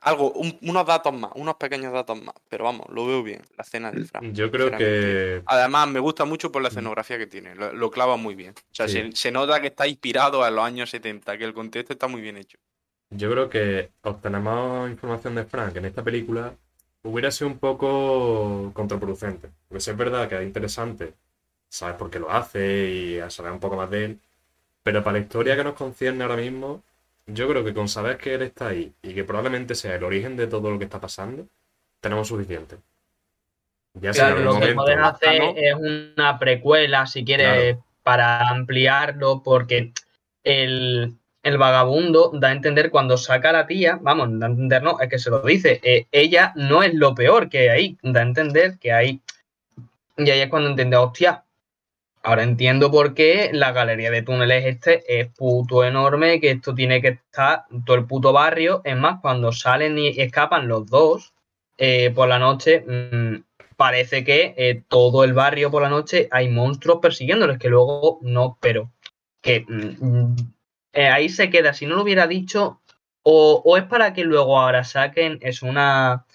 Algo, 0.00 0.32
unos 0.32 0.86
datos 0.86 1.12
más, 1.12 1.32
unos 1.34 1.56
pequeños 1.56 1.92
datos 1.92 2.20
más, 2.22 2.34
pero 2.48 2.64
vamos, 2.64 2.86
lo 2.90 3.06
veo 3.06 3.22
bien, 3.22 3.42
la 3.56 3.62
escena 3.62 3.90
del 3.90 4.06
Frank. 4.06 4.32
Yo 4.32 4.50
creo 4.50 4.70
que... 4.70 5.42
Además, 5.46 5.88
me 5.88 6.00
gusta 6.00 6.24
mucho 6.24 6.52
por 6.52 6.62
la 6.62 6.68
escenografía 6.68 7.18
que 7.18 7.26
tiene, 7.26 7.54
lo, 7.54 7.90
clava 7.90 8.16
muy 8.16 8.34
bien. 8.34 8.54
O 8.56 8.74
sea, 8.74 8.88
se, 8.88 9.30
nota 9.30 9.60
que 9.60 9.68
está 9.68 9.86
inspirado 9.86 10.44
a 10.44 10.50
los 10.50 10.64
años 10.64 10.90
70, 10.90 11.38
que 11.38 11.44
el 11.44 11.54
contexto 11.54 11.92
está 11.92 12.08
muy 12.08 12.20
bien 12.20 12.36
hecho. 12.36 12.58
Yo 13.10 13.30
creo 13.30 13.48
que 13.48 13.90
obtenemos 14.02 14.90
información 14.90 15.34
de 15.36 15.44
Frank 15.44 15.76
en 15.76 15.84
esta 15.84 16.02
película 16.02 16.54
hubiera 17.06 17.30
sido 17.30 17.48
un 17.48 17.58
poco 17.58 18.72
contraproducente. 18.74 19.50
Porque 19.68 19.80
si 19.80 19.90
es 19.90 19.96
verdad 19.96 20.28
que 20.28 20.36
es 20.36 20.42
interesante, 20.42 21.14
sabes 21.68 21.96
por 21.96 22.10
qué 22.10 22.18
lo 22.18 22.30
hace 22.30 22.90
y 22.90 23.30
saber 23.30 23.52
un 23.52 23.60
poco 23.60 23.76
más 23.76 23.90
de 23.90 24.04
él, 24.04 24.20
pero 24.82 25.02
para 25.02 25.18
la 25.18 25.24
historia 25.24 25.56
que 25.56 25.64
nos 25.64 25.74
concierne 25.74 26.24
ahora 26.24 26.36
mismo, 26.36 26.82
yo 27.26 27.48
creo 27.48 27.64
que 27.64 27.74
con 27.74 27.88
saber 27.88 28.18
que 28.18 28.34
él 28.34 28.42
está 28.42 28.68
ahí 28.68 28.92
y 29.02 29.14
que 29.14 29.24
probablemente 29.24 29.74
sea 29.74 29.96
el 29.96 30.04
origen 30.04 30.36
de 30.36 30.46
todo 30.46 30.70
lo 30.70 30.78
que 30.78 30.84
está 30.84 31.00
pasando, 31.00 31.46
tenemos 32.00 32.28
suficiente. 32.28 32.76
Ya 33.94 34.12
claro, 34.12 34.40
lo 34.40 34.60
que 34.60 34.74
pueden 34.74 35.00
hacer 35.00 35.42
es 35.56 35.74
una 35.74 36.38
precuela, 36.38 37.06
si 37.06 37.24
quieres, 37.24 37.78
para 38.02 38.48
ampliarlo, 38.48 39.42
porque 39.42 39.92
el, 40.44 41.16
vagabundo 41.42 42.30
da 42.34 42.48
a 42.48 42.52
entender 42.52 42.90
cuando 42.90 43.16
saca 43.16 43.50
a 43.50 43.52
la 43.52 43.66
tía, 43.66 43.98
vamos, 44.00 44.28
da 44.38 44.46
a 44.46 44.50
entender, 44.50 44.82
no, 44.82 45.00
es 45.00 45.08
que 45.08 45.18
se 45.18 45.30
lo 45.30 45.40
dice, 45.40 45.80
eh, 45.82 46.06
ella 46.12 46.52
no 46.56 46.82
es 46.82 46.94
lo 46.94 47.14
peor 47.14 47.48
que 47.48 47.70
hay, 47.70 47.96
da 48.02 48.20
a 48.20 48.24
entender 48.24 48.78
que 48.78 48.92
hay. 48.92 49.20
Y 50.18 50.30
ahí 50.30 50.40
es 50.40 50.48
cuando 50.48 50.68
entiende, 50.68 50.96
hostia, 50.96 51.42
Ahora 52.26 52.42
entiendo 52.42 52.90
por 52.90 53.14
qué 53.14 53.50
la 53.52 53.70
galería 53.70 54.10
de 54.10 54.22
túneles 54.22 54.66
este 54.66 55.20
es 55.20 55.28
puto 55.32 55.84
enorme, 55.84 56.40
que 56.40 56.50
esto 56.50 56.74
tiene 56.74 57.00
que 57.00 57.08
estar 57.10 57.66
todo 57.84 57.96
el 57.96 58.04
puto 58.04 58.32
barrio. 58.32 58.80
Es 58.82 58.96
más, 58.96 59.20
cuando 59.20 59.52
salen 59.52 59.96
y 59.96 60.08
escapan 60.08 60.66
los 60.66 60.86
dos 60.86 61.34
eh, 61.78 62.10
por 62.10 62.28
la 62.28 62.40
noche, 62.40 62.80
mm, 62.80 63.44
parece 63.76 64.24
que 64.24 64.54
eh, 64.56 64.82
todo 64.88 65.22
el 65.22 65.34
barrio 65.34 65.70
por 65.70 65.82
la 65.82 65.88
noche 65.88 66.26
hay 66.32 66.48
monstruos 66.48 66.98
persiguiéndoles, 67.00 67.60
que 67.60 67.68
luego 67.68 68.18
no, 68.22 68.58
pero 68.60 68.90
que 69.40 69.64
mm, 69.68 70.34
eh, 70.94 71.08
ahí 71.08 71.28
se 71.28 71.48
queda. 71.48 71.74
Si 71.74 71.86
no 71.86 71.94
lo 71.94 72.02
hubiera 72.02 72.26
dicho, 72.26 72.80
o, 73.22 73.62
o, 73.64 73.76
es 73.76 73.84
para 73.84 74.14
que 74.14 74.24
luego 74.24 74.58
ahora 74.58 74.82
saquen, 74.82 75.38
es 75.42 75.62
una, 75.62 76.26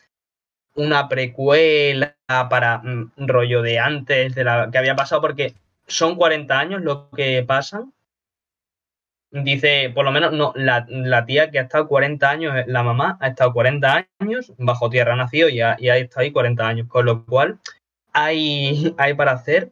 una 0.74 1.10
precuela 1.10 2.16
para 2.28 2.78
mm, 2.78 3.12
rollo 3.18 3.62
de 3.62 3.78
antes 3.78 4.34
de 4.34 4.44
la 4.46 4.70
que 4.72 4.78
había 4.78 4.96
pasado, 4.96 5.20
porque 5.20 5.54
son 5.88 6.16
40 6.16 6.60
años 6.60 6.82
lo 6.82 7.10
que 7.12 7.44
pasan. 7.44 7.94
dice, 9.32 9.92
por 9.94 10.06
lo 10.06 10.12
menos, 10.12 10.34
no, 10.34 10.54
la, 10.56 10.86
la, 10.90 11.26
tía 11.26 11.52
que 11.52 11.60
ha 11.60 11.64
estado 11.64 11.88
40 11.88 12.30
años, 12.30 12.54
la 12.68 12.84
mamá 12.84 13.18
ha 13.22 13.30
estado 13.30 13.54
40 13.54 14.08
años 14.20 14.54
bajo 14.58 14.90
tierra, 14.90 15.14
ha 15.14 15.16
nacido 15.18 15.50
y 15.50 15.62
ha, 15.62 15.78
y 15.80 15.90
estado 15.90 16.22
ahí 16.22 16.32
40 16.32 16.68
años, 16.68 16.88
con 16.88 17.06
lo 17.06 17.26
cual 17.26 17.60
hay, 18.14 18.94
hay 18.98 19.14
para 19.14 19.32
hacer, 19.32 19.72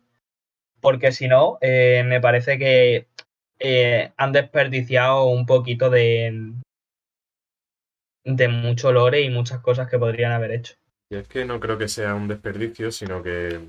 porque 0.81 1.11
si 1.11 1.27
no, 1.27 1.57
eh, 1.61 2.03
me 2.05 2.21
parece 2.21 2.57
que 2.57 3.07
eh, 3.59 4.11
han 4.17 4.31
desperdiciado 4.31 5.25
un 5.25 5.45
poquito 5.45 5.89
de, 5.89 6.53
de 8.23 8.47
mucho 8.47 8.91
lore 8.91 9.21
y 9.21 9.29
muchas 9.29 9.59
cosas 9.59 9.89
que 9.89 9.99
podrían 9.99 10.31
haber 10.31 10.51
hecho. 10.51 10.75
Y 11.09 11.15
es 11.15 11.27
que 11.27 11.43
no 11.43 11.59
creo 11.59 11.77
que 11.77 11.87
sea 11.87 12.13
un 12.13 12.27
desperdicio, 12.27 12.91
sino 12.91 13.23
que 13.23 13.59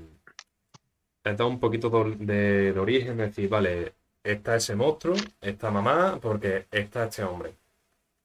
dado 1.23 1.47
un 1.47 1.59
poquito 1.59 1.89
de, 2.03 2.73
de 2.73 2.79
origen, 2.79 3.19
es 3.19 3.29
decir, 3.29 3.49
vale, 3.49 3.93
está 4.23 4.55
ese 4.55 4.75
monstruo, 4.75 5.15
esta 5.39 5.71
mamá, 5.71 6.19
porque 6.21 6.67
está 6.71 7.05
este 7.05 7.23
hombre. 7.23 7.53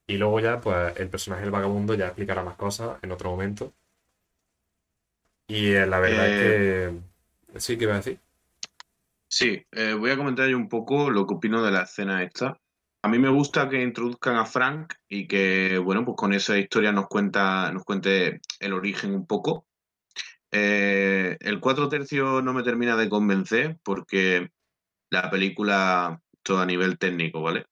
Y 0.06 0.16
luego 0.18 0.40
ya, 0.40 0.60
pues, 0.60 0.98
el 0.98 1.08
personaje 1.08 1.42
del 1.42 1.50
vagabundo 1.50 1.94
ya 1.94 2.06
explicará 2.06 2.42
más 2.44 2.56
cosas 2.56 2.98
en 3.02 3.12
otro 3.12 3.30
momento. 3.30 3.72
Y 5.48 5.72
eh, 5.72 5.86
la 5.86 6.00
verdad 6.00 6.28
es 6.28 6.40
que... 6.40 6.84
Eh, 6.86 7.60
sí, 7.60 7.76
¿qué 7.76 7.84
iba 7.84 7.94
a 7.94 7.96
decir? 7.96 8.18
Sí, 9.28 9.64
eh, 9.72 9.94
voy 9.94 10.10
a 10.10 10.16
comentar 10.16 10.48
yo 10.48 10.56
un 10.56 10.68
poco 10.68 11.10
lo 11.10 11.26
que 11.26 11.34
opino 11.34 11.62
de 11.62 11.72
la 11.72 11.82
escena 11.82 12.22
esta. 12.22 12.58
A 13.02 13.08
mí 13.08 13.18
me 13.18 13.28
gusta 13.28 13.68
que 13.68 13.82
introduzcan 13.82 14.36
a 14.36 14.46
Frank 14.46 14.94
y 15.08 15.26
que, 15.26 15.78
bueno, 15.78 16.04
pues 16.04 16.16
con 16.16 16.32
esa 16.32 16.56
historia 16.58 16.92
nos 16.92 17.06
cuenta, 17.06 17.70
nos 17.72 17.84
cuente 17.84 18.40
el 18.60 18.72
origen 18.72 19.14
un 19.14 19.26
poco. 19.26 19.66
El 20.52 21.60
4 21.60 21.88
tercio 21.88 22.42
no 22.42 22.52
me 22.52 22.62
termina 22.62 22.96
de 22.96 23.08
convencer 23.08 23.78
porque 23.82 24.50
la 25.10 25.30
película, 25.30 26.22
todo 26.42 26.60
a 26.60 26.66
nivel 26.66 26.98
técnico, 26.98 27.42
¿vale? 27.42 27.66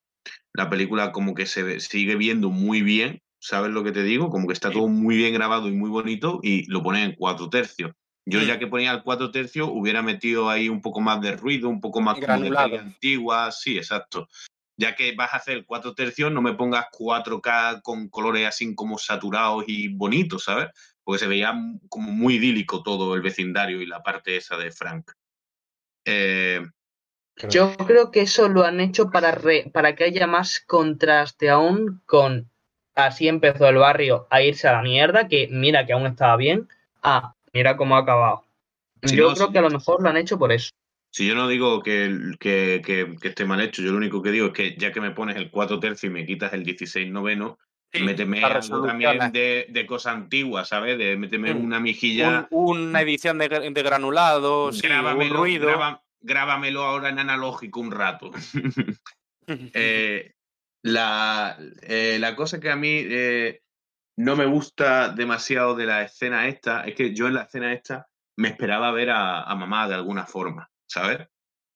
La 0.53 0.71
película 0.71 1.13
como 1.13 1.35
que 1.35 1.47
se 1.47 1.81
sigue 1.81 2.17
viendo 2.17 2.51
muy 2.51 2.83
bien, 2.83 3.21
¿sabes 3.41 3.71
lo 3.73 3.85
que 3.85 3.93
te 3.93 4.03
digo? 4.03 4.31
Como 4.31 4.47
que 4.47 4.53
está 4.53 4.71
todo 4.71 4.89
muy 4.89 5.17
bien 5.17 5.35
grabado 5.35 5.69
y 5.69 5.73
muy 5.73 5.91
bonito 5.91 6.41
y 6.43 6.65
lo 6.71 6.83
pone 6.83 7.05
en 7.05 7.15
cuatro 7.15 7.51
tercios. 7.51 7.93
Yo 8.27 8.41
mm. 8.41 8.45
ya 8.45 8.59
que 8.59 8.67
ponía 8.67 8.93
el 8.93 9.03
cuatro 9.03 9.31
tercios 9.31 9.69
hubiera 9.71 10.03
metido 10.03 10.49
ahí 10.49 10.69
un 10.69 10.81
poco 10.81 11.01
más 11.01 11.21
de 11.21 11.37
ruido, 11.37 11.69
un 11.69 11.81
poco 11.81 12.01
más 12.01 12.19
como 12.19 12.41
de 12.41 12.79
antigua, 12.79 13.53
sí, 13.53 13.77
exacto. 13.77 14.29
Ya 14.77 14.97
que 14.97 15.15
vas 15.15 15.33
a 15.35 15.37
hacer 15.37 15.65
cuatro 15.67 15.95
tercios, 15.95 16.33
no 16.33 16.41
me 16.41 16.55
pongas 16.55 16.87
4K 16.91 17.83
con 17.83 18.09
colores 18.09 18.49
así 18.49 18.75
como 18.75 18.99
saturados 18.99 19.65
y 19.67 19.89
bonitos, 19.89 20.45
¿sabes? 20.45 20.69
Porque 21.05 21.21
se 21.21 21.27
veía 21.27 21.55
como 21.89 22.11
muy 22.11 22.37
idílico 22.37 22.83
todo 22.83 23.15
el 23.15 23.23
vecindario 23.23 23.81
y 23.81 23.87
la 23.87 24.03
parte 24.03 24.37
esa 24.37 24.57
de 24.57 24.73
Frank. 24.73 25.13
Eh, 26.05 26.63
yo 27.49 27.77
creo 27.77 28.11
que 28.11 28.23
eso 28.23 28.49
lo 28.49 28.65
han 28.65 28.81
hecho 28.81 29.11
para, 29.11 29.39
para 29.73 29.95
que 29.95 30.05
haya 30.05 30.27
más 30.27 30.61
contraste 30.61 31.51
aún 31.51 32.01
con 32.07 32.49
así 32.95 33.29
empezó 33.29 33.69
el 33.69 33.77
barrio 33.77 34.27
a 34.31 34.43
irse 34.43 34.69
a 34.69 34.73
la 34.73 34.83
mierda, 34.83 35.29
que 35.29 35.49
mira 35.51 35.85
que 35.85 35.93
aún 35.93 36.07
estaba 36.07 36.37
bien, 36.37 36.69
ah, 37.03 37.35
mira 37.53 37.77
cómo 37.77 37.97
ha 37.97 38.01
acabado. 38.01 38.45
yo 39.03 39.35
creo 39.35 39.51
que 39.51 39.59
a 39.59 39.63
lo 39.63 39.71
mejor 39.71 40.03
lo 40.03 40.09
han 40.09 40.17
hecho 40.17 40.39
por 40.39 40.53
eso. 40.53 40.71
Si 41.11 41.29
yo 41.29 41.35
no 41.37 41.47
digo 41.47 41.83
que, 41.83 42.33
que, 42.41 42.83
que, 42.85 43.29
esté 43.29 43.45
mal 43.45 43.61
hecho, 43.61 43.83
yo 43.83 43.93
lo 43.93 43.99
único 43.99 44.21
que 44.21 44.33
digo 44.33 44.49
es 44.49 44.53
que 44.53 44.77
ya 44.77 44.91
que 44.91 45.01
me 45.01 45.13
pones 45.13 45.37
el 45.37 45.51
4 45.51 45.79
tercio 45.79 46.09
y 46.09 46.13
me 46.13 46.27
quitas 46.27 46.53
el 46.53 46.65
16 46.65 47.11
noveno, 47.13 47.59
méteme 48.03 48.43
algo 48.43 48.87
también 48.87 49.33
de, 49.33 49.67
de 49.69 49.87
cosa 49.87 50.13
antigua, 50.13 50.65
¿sabes? 50.65 50.99
De 50.99 51.17
méteme 51.17 51.53
una 51.53 51.81
mijilla. 51.81 52.49
una 52.51 53.01
edición 53.03 53.39
de, 53.39 53.49
de 53.49 53.83
granulados, 53.83 54.83
un 54.83 55.31
ruido 55.31 55.69
grábamelo 56.25 56.83
ahora 56.83 57.11
en 57.11 57.19
analógico 57.19 57.81
un 57.81 57.93
rato. 57.93 58.31
Eh, 59.75 60.33
la, 60.83 61.59
eh, 61.83 62.17
la, 62.19 62.35
cosa 62.35 62.61
que 62.61 62.71
a 62.71 62.77
mí 62.77 63.03
eh, 63.05 63.61
no 64.17 64.37
me 64.37 64.47
gusta 64.47 65.11
demasiado 65.11 65.75
de 65.75 65.85
la 65.85 66.03
escena 66.03 66.49
esta 66.49 66.85
es 66.85 66.95
que 66.95 67.15
yo 67.15 67.27
en 67.27 67.35
la 67.35 67.43
escena 67.43 67.75
esta 67.75 68.09
me 68.39 68.49
esperaba 68.49 68.91
ver 68.91 69.11
a, 69.11 69.55
mamá 69.55 69.87
de 69.87 69.97
alguna 69.97 70.25
forma, 70.25 70.71
¿sabes? 70.87 71.29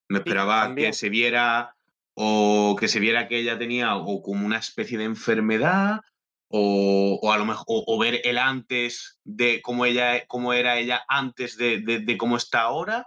Me 0.08 0.20
esperaba 0.20 0.74
que 0.74 0.94
se 0.94 1.10
viera 1.10 1.76
o 2.20 2.74
que 2.74 2.88
se 2.88 2.98
viera 2.98 3.28
que 3.28 3.38
ella 3.38 3.58
tenía 3.58 3.94
o 3.96 4.22
como 4.22 4.44
una 4.44 4.58
especie 4.58 4.98
de 4.98 5.04
enfermedad 5.04 6.00
o, 6.50 7.20
o 7.22 7.32
a 7.32 7.38
lo 7.38 7.44
mejor 7.44 7.64
o, 7.68 7.98
ver 7.98 8.20
el 8.24 8.38
antes 8.38 9.20
de 9.24 9.62
cómo 9.62 9.86
ella 9.86 10.26
cómo 10.26 10.52
era 10.52 10.78
ella 10.78 11.04
antes 11.06 11.56
de, 11.56 11.80
de, 11.80 12.00
de 12.00 12.16
cómo 12.16 12.36
está 12.36 12.62
ahora 12.62 13.06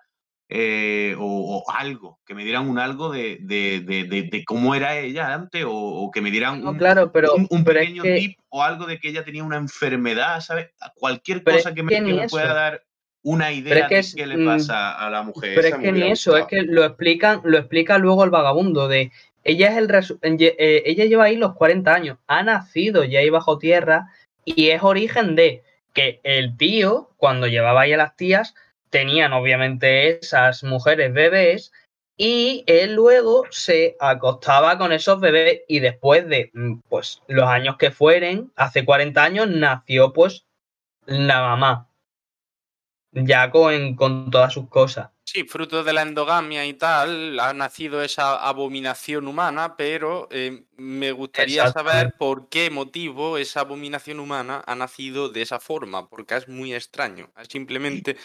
eh, 0.53 1.15
o, 1.17 1.63
algo, 1.73 2.19
que 2.25 2.35
me 2.35 2.43
dieran 2.43 2.67
un 2.67 2.77
algo 2.77 3.09
de, 3.09 3.37
de, 3.41 4.43
cómo 4.45 4.75
era 4.75 4.97
ella 4.97 5.33
antes, 5.33 5.63
o, 5.65 6.11
que 6.13 6.19
me 6.19 6.29
dieran 6.29 6.67
un, 6.67 6.77
claro, 6.77 7.13
pero, 7.13 7.35
un, 7.49 7.63
pequeño 7.63 8.03
tip 8.03 8.37
o 8.49 8.61
algo 8.61 8.85
de 8.85 8.99
que 8.99 9.07
ella 9.07 9.23
tenía 9.23 9.45
una 9.45 9.55
enfermedad, 9.55 10.41
¿sabes? 10.41 10.71
Cualquier 10.95 11.41
cosa 11.41 11.73
que 11.73 11.83
me, 11.83 12.27
pueda 12.27 12.53
dar 12.53 12.83
una 13.23 13.51
idea 13.51 13.87
de 13.87 14.03
qué 14.15 14.25
le 14.25 14.37
mm, 14.37 14.45
pasa 14.45 14.93
a 14.93 15.09
la 15.09 15.23
mujer. 15.23 15.53
Pero 15.55 15.67
es 15.67 15.75
que 15.75 15.91
ni 15.91 16.11
eso, 16.11 16.37
es 16.37 16.45
que 16.45 16.63
lo 16.63 16.83
explican, 16.83 17.41
lo 17.43 17.57
explica 17.57 17.97
luego 17.97 18.23
el 18.23 18.29
vagabundo 18.29 18.87
de 18.87 19.11
ella 19.43 19.71
es 19.71 19.77
el 19.77 20.37
eh, 20.39 20.83
ella 20.85 21.05
lleva 21.05 21.25
ahí 21.25 21.35
los 21.35 21.55
40 21.55 21.93
años, 21.93 22.17
ha 22.27 22.43
nacido 22.43 23.03
ya 23.03 23.19
ahí 23.19 23.29
bajo 23.29 23.57
tierra 23.57 24.07
y 24.45 24.69
es 24.69 24.83
origen 24.83 25.35
de 25.35 25.63
que 25.93 26.19
el 26.23 26.57
tío, 26.57 27.09
cuando 27.17 27.47
llevaba 27.47 27.81
ahí 27.81 27.93
a 27.93 27.97
las 27.97 28.15
tías, 28.15 28.53
tenían 28.89 29.33
obviamente 29.33 30.19
esas 30.19 30.63
mujeres 30.63 31.13
bebés 31.13 31.71
y 32.17 32.63
él 32.67 32.93
luego 32.93 33.45
se 33.49 33.95
acostaba 33.99 34.77
con 34.77 34.91
esos 34.91 35.19
bebés 35.19 35.61
y 35.67 35.79
después 35.79 36.27
de 36.27 36.51
mm, 36.53 36.81
pues 36.87 37.21
los 37.27 37.47
años 37.47 37.77
que 37.77 37.91
fueren, 37.91 38.51
hace 38.55 38.85
40 38.85 39.23
años 39.23 39.49
nació 39.49 40.13
pues 40.13 40.45
la 41.05 41.41
mamá. 41.41 41.87
Ya 43.13 43.51
con, 43.51 43.95
con 43.95 44.31
todas 44.31 44.53
sus 44.53 44.69
cosas. 44.69 45.09
Sí, 45.23 45.43
fruto 45.43 45.83
de 45.83 45.93
la 45.93 46.01
endogamia 46.01 46.65
y 46.65 46.73
tal, 46.73 47.39
ha 47.39 47.53
nacido 47.53 48.01
esa 48.01 48.35
abominación 48.45 49.27
humana, 49.27 49.75
pero 49.77 50.27
eh, 50.31 50.65
me 50.77 51.11
gustaría 51.11 51.71
saber 51.71 52.15
por 52.17 52.49
qué 52.49 52.69
motivo 52.69 53.37
esa 53.37 53.61
abominación 53.61 54.19
humana 54.19 54.63
ha 54.65 54.75
nacido 54.75 55.29
de 55.29 55.41
esa 55.41 55.59
forma, 55.59 56.09
porque 56.09 56.35
es 56.35 56.47
muy 56.47 56.73
extraño. 56.73 57.31
Es 57.37 57.47
simplemente 57.49 58.17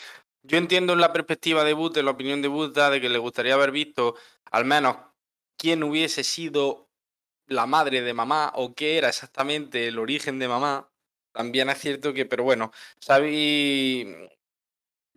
yo 0.49 0.59
entiendo 0.59 0.95
la 0.95 1.12
perspectiva 1.12 1.64
de 1.64 1.72
Bud, 1.72 1.97
la 1.99 2.12
opinión 2.12 2.41
de 2.41 2.49
Buddha, 2.49 2.89
de 2.91 3.01
que 3.01 3.09
le 3.09 3.18
gustaría 3.18 3.55
haber 3.55 3.72
visto 3.72 4.14
al 4.53 4.64
menos 4.64 4.97
quién 5.57 5.82
hubiese 5.82 6.22
sido 6.22 6.89
la 7.49 7.66
madre 7.66 8.01
de 8.03 8.14
mamá 8.14 8.53
o 8.55 8.74
qué 8.74 8.97
era 8.99 9.09
exactamente 9.09 9.89
el 9.89 9.99
origen 9.99 10.39
de 10.39 10.47
mamá. 10.47 10.89
También 11.32 11.68
es 11.68 11.78
cierto 11.78 12.14
que, 12.14 12.26
pero 12.26 12.45
bueno, 12.45 12.72
sabí. 13.01 14.07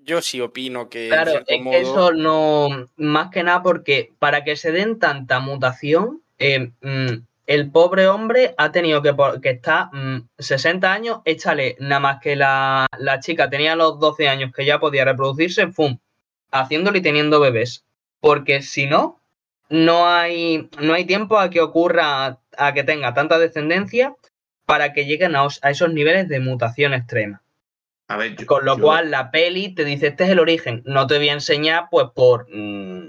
Yo 0.04 0.22
sí 0.22 0.42
opino 0.42 0.90
que. 0.90 1.10
Claro, 1.10 1.32
es 1.46 1.64
que 1.64 1.80
eso 1.80 2.12
no. 2.12 2.88
Más 2.98 3.30
que 3.30 3.44
nada 3.44 3.62
porque 3.62 4.12
para 4.20 4.44
que 4.44 4.56
se 4.56 4.72
den 4.72 5.00
tanta 5.00 5.40
mutación, 5.40 6.22
eh, 6.40 6.72
mm, 6.82 7.24
el 7.50 7.72
pobre 7.72 8.08
hombre 8.08 8.54
ha 8.58 8.72
tenido 8.72 9.02
que, 9.02 9.16
que 9.42 9.60
60 10.38 10.88
mm, 10.88 10.92
años, 10.92 11.20
échale, 11.26 11.78
nada 11.80 12.00
más 12.00 12.22
que 12.22 12.36
la, 12.36 12.88
chica 13.22 13.50
tenía 13.50 13.76
los 13.76 14.00
12 14.00 14.30
años 14.30 14.52
que 14.56 14.66
ya 14.66 14.80
podía 14.80 15.04
reproducirse, 15.04 15.68
¡fum! 15.68 15.98
Haciéndolo 16.52 17.00
y 17.00 17.02
teniendo 17.02 17.40
bebés. 17.40 17.86
Porque 18.20 18.62
si 18.62 18.86
no, 18.86 19.20
no 19.68 20.08
hay, 20.08 20.70
no 20.80 20.94
hay 20.94 21.06
tiempo 21.06 21.40
a 21.40 21.50
que 21.50 21.60
ocurra, 21.60 22.38
a 22.56 22.74
que 22.76 22.84
tenga 22.84 23.16
tanta 23.16 23.40
descendencia 23.40 24.16
para 24.68 24.94
que 24.94 25.06
lleguen 25.06 25.36
a, 25.36 25.48
esos 25.64 25.92
niveles 25.92 26.28
de 26.30 26.40
mutación 26.40 26.94
extrema. 26.94 27.42
A 28.10 28.18
ver, 28.18 28.46
Con 28.46 28.66
lo 28.66 28.78
cual 28.78 29.12
la 29.12 29.32
peli 29.32 29.74
te 29.74 29.86
dice, 29.86 30.08
este 30.08 30.26
es 30.26 30.32
el 30.32 30.40
origen. 30.40 30.82
No 30.86 31.08
te 31.08 31.18
voy 31.18 31.30
a 31.30 31.34
enseñar, 31.34 31.88
pues, 31.90 32.08
por, 32.14 32.48
mm, 32.50 33.08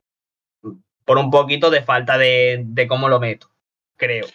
por 1.04 1.18
un 1.18 1.30
poquito 1.30 1.70
de 1.70 1.82
falta 1.82 2.18
de, 2.18 2.62
de 2.64 2.86
cómo 2.86 3.08
lo 3.08 3.18
meto 3.18 3.50
creo. 4.00 4.26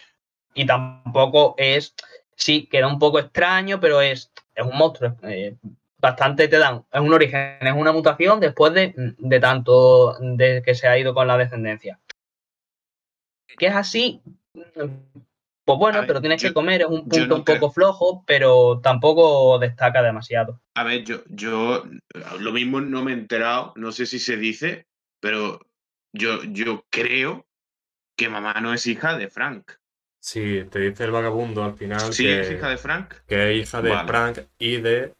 Y 0.53 0.65
tampoco 0.65 1.55
es, 1.57 1.93
sí, 2.35 2.67
queda 2.67 2.87
un 2.87 2.99
poco 2.99 3.19
extraño, 3.19 3.81
pero 3.81 3.99
es, 3.99 4.31
es 4.53 4.65
un 4.65 4.77
monstruo. 4.77 5.17
Eh, 5.23 5.57
bastante 5.97 6.47
te 6.47 6.57
dan, 6.57 6.85
es 6.93 7.01
un 7.01 7.13
origen, 7.13 7.57
es 7.59 7.73
una 7.73 7.91
mutación 7.91 8.39
después 8.39 8.73
de, 8.73 8.93
de 8.95 9.39
tanto 9.41 10.15
de 10.19 10.61
que 10.63 10.75
se 10.75 10.87
ha 10.87 10.97
ido 10.97 11.13
con 11.13 11.27
la 11.27 11.37
descendencia. 11.37 11.99
Que 13.57 13.67
es 13.67 13.75
así, 13.75 14.21
pues 15.65 15.79
bueno, 15.79 16.03
pero 16.05 16.21
tienes 16.21 16.41
que 16.41 16.53
comer, 16.53 16.81
es 16.81 16.87
un 16.87 17.09
punto 17.09 17.35
un 17.35 17.43
poco 17.43 17.71
flojo, 17.71 18.23
pero 18.27 18.79
tampoco 18.83 19.57
destaca 19.57 20.03
demasiado. 20.03 20.61
A 20.75 20.83
ver, 20.83 21.03
yo, 21.03 21.23
yo 21.27 21.83
lo 22.39 22.51
mismo 22.51 22.81
no 22.81 23.03
me 23.03 23.11
he 23.11 23.15
enterado, 23.15 23.73
no 23.75 23.91
sé 23.91 24.05
si 24.05 24.19
se 24.19 24.37
dice, 24.37 24.85
pero 25.19 25.59
yo, 26.13 26.43
yo 26.43 26.85
creo 26.91 27.47
que 28.15 28.29
mamá 28.29 28.53
no 28.61 28.73
es 28.75 28.85
hija 28.85 29.17
de 29.17 29.27
Frank. 29.27 29.71
Sí, 30.19 30.63
te 30.69 30.79
dice 30.79 31.03
el 31.03 31.11
vagabundo 31.11 31.63
al 31.63 31.75
final. 31.75 32.13
Sí, 32.13 32.25
que, 32.25 32.41
es 32.41 32.51
hija 32.51 32.69
de 32.69 32.77
Frank. 32.77 33.13
Que 33.27 33.51
es 33.51 33.67
hija 33.67 33.81
de 33.81 33.91
Frank 34.05 34.39
y 34.59 34.77
de 34.77 35.15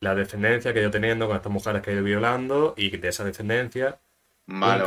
la 0.00 0.16
descendencia 0.16 0.74
que 0.74 0.82
yo 0.82 0.90
teniendo 0.90 1.28
con 1.28 1.36
estas 1.36 1.52
mujeres 1.52 1.82
que 1.82 1.90
he 1.90 1.94
ido 1.94 2.02
violando 2.02 2.74
y 2.76 2.90
de 2.96 3.08
esa 3.08 3.24
descendencia 3.24 4.00
vale, 4.46 4.82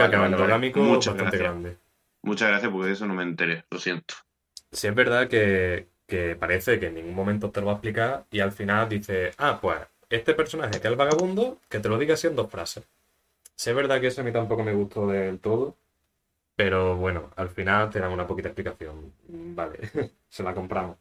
un 0.75 0.93
bastante 0.93 1.37
grande. 1.37 1.77
Muchas 2.21 2.49
gracias 2.49 2.69
porque 2.71 2.87
de 2.87 2.93
eso 2.93 3.05
no 3.07 3.13
me 3.13 3.23
enteré, 3.23 3.63
lo 3.71 3.79
siento. 3.79 4.15
Sí 4.71 4.87
es 4.87 4.95
verdad 4.95 5.27
que, 5.27 5.87
que 6.07 6.35
parece 6.35 6.79
que 6.79 6.87
en 6.87 6.95
ningún 6.95 7.15
momento 7.15 7.51
te 7.51 7.59
lo 7.59 7.67
va 7.67 7.71
a 7.73 7.75
explicar 7.75 8.25
y 8.31 8.39
al 8.39 8.51
final 8.51 8.87
dice, 8.89 9.31
ah, 9.37 9.59
pues 9.61 9.79
este 10.09 10.33
personaje 10.33 10.71
que 10.73 10.77
es 10.77 10.85
el 10.85 10.95
vagabundo, 10.95 11.59
que 11.69 11.79
te 11.79 11.89
lo 11.89 11.97
diga 11.97 12.13
así 12.15 12.27
en 12.27 12.35
dos 12.35 12.49
frases. 12.51 12.83
Sí 13.55 13.69
es 13.71 13.75
verdad 13.75 13.99
que 14.01 14.07
eso 14.07 14.21
a 14.21 14.23
mí 14.23 14.31
tampoco 14.31 14.63
me 14.63 14.73
gustó 14.73 15.07
del 15.07 15.39
todo, 15.39 15.75
pero 16.55 16.97
bueno, 16.97 17.31
al 17.35 17.49
final 17.49 17.89
te 17.89 17.99
dan 17.99 18.11
una 18.11 18.27
poquita 18.27 18.49
explicación. 18.49 19.13
Vale, 19.27 19.79
se 20.29 20.43
la 20.43 20.53
compramos. 20.53 20.97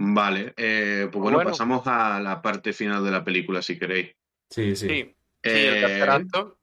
Vale, 0.00 0.54
eh, 0.56 1.08
pues 1.10 1.20
bueno, 1.20 1.38
Bueno. 1.38 1.50
pasamos 1.50 1.82
a 1.86 2.20
la 2.20 2.40
parte 2.40 2.72
final 2.72 3.04
de 3.04 3.10
la 3.10 3.24
película, 3.24 3.60
si 3.62 3.78
queréis. 3.78 4.14
Sí, 4.48 4.76
sí. 4.76 4.88
Sí, 4.88 5.14
sí, 5.42 5.50
el 5.66 5.84
Eh, 5.84 6.02
acto. 6.02 6.58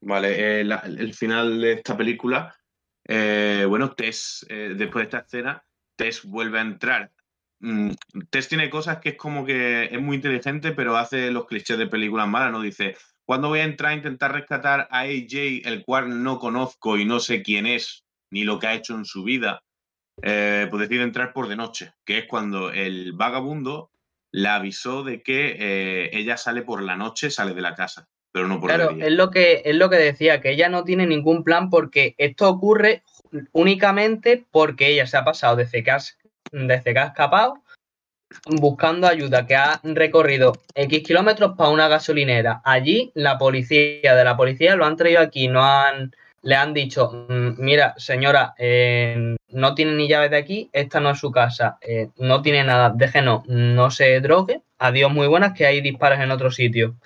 Vale, 0.00 0.60
eh, 0.60 0.64
la- 0.64 0.82
el 0.86 1.14
final 1.14 1.60
de 1.60 1.72
esta 1.74 1.96
película, 1.96 2.54
eh, 3.06 3.66
bueno, 3.68 3.92
Tess, 3.92 4.46
eh, 4.48 4.74
después 4.76 5.02
de 5.02 5.04
esta 5.04 5.26
escena, 5.26 5.64
Tess 5.96 6.24
vuelve 6.24 6.58
a 6.58 6.62
entrar. 6.62 7.12
Mm, 7.60 7.90
Tess 8.30 8.48
tiene 8.48 8.70
cosas 8.70 8.98
que 8.98 9.10
es 9.10 9.16
como 9.16 9.44
que 9.44 9.84
es 9.84 10.00
muy 10.00 10.16
inteligente, 10.16 10.72
pero 10.72 10.96
hace 10.96 11.30
los 11.30 11.46
clichés 11.46 11.78
de 11.78 11.86
películas 11.86 12.28
malas, 12.28 12.52
¿no? 12.52 12.60
Dice, 12.60 12.96
¿cuándo 13.24 13.48
voy 13.48 13.60
a 13.60 13.64
entrar 13.64 13.92
a 13.92 13.96
intentar 13.96 14.32
rescatar 14.32 14.88
a 14.90 15.00
AJ, 15.00 15.62
el 15.64 15.84
cual 15.84 16.22
no 16.22 16.38
conozco 16.38 16.96
y 16.98 17.04
no 17.04 17.20
sé 17.20 17.42
quién 17.42 17.66
es, 17.66 18.04
ni 18.30 18.44
lo 18.44 18.58
que 18.58 18.66
ha 18.66 18.74
hecho 18.74 18.94
en 18.94 19.04
su 19.04 19.24
vida? 19.24 19.62
Eh, 20.22 20.68
pues 20.70 20.88
decide 20.88 21.02
entrar 21.02 21.32
por 21.32 21.48
de 21.48 21.56
noche, 21.56 21.92
que 22.04 22.18
es 22.18 22.26
cuando 22.26 22.70
el 22.72 23.12
vagabundo 23.12 23.90
la 24.30 24.56
avisó 24.56 25.02
de 25.04 25.22
que 25.22 26.10
ella 26.12 26.36
sale 26.36 26.62
por 26.62 26.82
la 26.82 26.96
noche, 26.96 27.30
sale 27.30 27.54
de 27.54 27.62
la 27.62 27.74
casa, 27.74 28.08
pero 28.34 28.48
no 28.48 28.60
por 28.60 28.68
Claro, 28.68 28.90
es 29.00 29.12
lo 29.12 29.30
que 29.30 29.62
es 29.64 29.76
lo 29.76 29.88
que 29.88 29.96
decía, 29.96 30.40
que 30.40 30.50
ella 30.50 30.68
no 30.68 30.82
tiene 30.82 31.06
ningún 31.06 31.44
plan 31.44 31.70
porque 31.70 32.16
esto 32.18 32.48
ocurre 32.48 33.02
únicamente 33.52 34.44
porque 34.50 34.88
ella 34.88 35.06
se 35.06 35.16
ha 35.16 35.24
pasado 35.24 35.54
desde 35.54 35.84
que, 35.84 35.90
has- 35.92 36.18
desde 36.50 36.92
que 36.92 36.98
ha 36.98 37.06
escapado 37.06 37.62
buscando 38.46 39.06
ayuda, 39.06 39.46
que 39.46 39.54
ha 39.54 39.80
recorrido 39.84 40.52
X 40.74 41.02
kilómetros 41.04 41.52
para 41.56 41.70
una 41.70 41.86
gasolinera. 41.86 42.60
Allí 42.64 43.12
la 43.14 43.38
policía 43.38 44.16
de 44.16 44.24
la 44.24 44.36
policía 44.36 44.74
lo 44.74 44.84
han 44.84 44.96
traído 44.96 45.20
aquí, 45.20 45.46
no 45.46 45.62
han, 45.64 46.12
le 46.42 46.56
han 46.56 46.74
dicho, 46.74 47.26
"Mm, 47.28 47.54
mira, 47.58 47.94
señora, 47.96 48.54
eh, 48.58 49.36
no 49.50 49.74
tiene 49.76 49.92
ni 49.92 50.08
llaves 50.08 50.32
de 50.32 50.38
aquí, 50.38 50.68
esta 50.72 50.98
no 50.98 51.10
es 51.10 51.20
su 51.20 51.30
casa, 51.30 51.78
eh, 51.80 52.08
no 52.16 52.42
tiene 52.42 52.64
nada, 52.64 52.92
déjenos, 52.94 53.46
no 53.46 53.92
se 53.92 54.18
drogue, 54.20 54.62
adiós 54.78 55.12
muy 55.12 55.28
buenas, 55.28 55.52
que 55.52 55.66
hay 55.66 55.80
disparos 55.80 56.18
en 56.18 56.32
otro 56.32 56.50
sitio. 56.50 56.96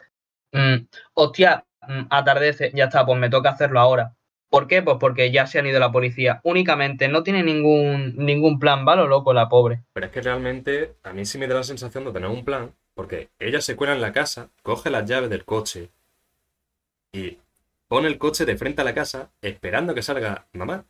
Mm, 0.52 0.86
hostia, 1.14 1.64
mm, 1.86 2.02
atardece, 2.10 2.72
ya 2.74 2.84
está, 2.84 3.04
pues 3.06 3.18
me 3.18 3.30
toca 3.30 3.50
hacerlo 3.50 3.80
ahora. 3.80 4.14
¿Por 4.50 4.66
qué? 4.66 4.82
Pues 4.82 4.96
porque 4.98 5.30
ya 5.30 5.46
se 5.46 5.58
han 5.58 5.66
ido 5.66 5.78
la 5.78 5.92
policía. 5.92 6.40
Únicamente, 6.42 7.08
no 7.08 7.22
tiene 7.22 7.42
ningún, 7.42 8.14
ningún 8.16 8.58
plan, 8.58 8.84
¿vale? 8.84 9.06
loco, 9.06 9.34
la 9.34 9.48
pobre. 9.48 9.82
Pero 9.92 10.06
es 10.06 10.12
que 10.12 10.22
realmente 10.22 10.94
a 11.02 11.12
mí 11.12 11.26
sí 11.26 11.36
me 11.38 11.46
da 11.46 11.56
la 11.56 11.62
sensación 11.64 12.04
de 12.06 12.12
tener 12.12 12.30
un 12.30 12.44
plan, 12.46 12.72
porque 12.94 13.28
ella 13.38 13.60
se 13.60 13.76
cuela 13.76 13.92
en 13.94 14.00
la 14.00 14.12
casa, 14.12 14.48
coge 14.62 14.88
las 14.90 15.04
llaves 15.04 15.28
del 15.28 15.44
coche 15.44 15.90
y 17.12 17.38
pone 17.88 18.08
el 18.08 18.18
coche 18.18 18.44
de 18.46 18.56
frente 18.56 18.80
a 18.82 18.84
la 18.84 18.94
casa 18.94 19.30
esperando 19.42 19.94
que 19.94 20.02
salga 20.02 20.46
mamá. 20.52 20.84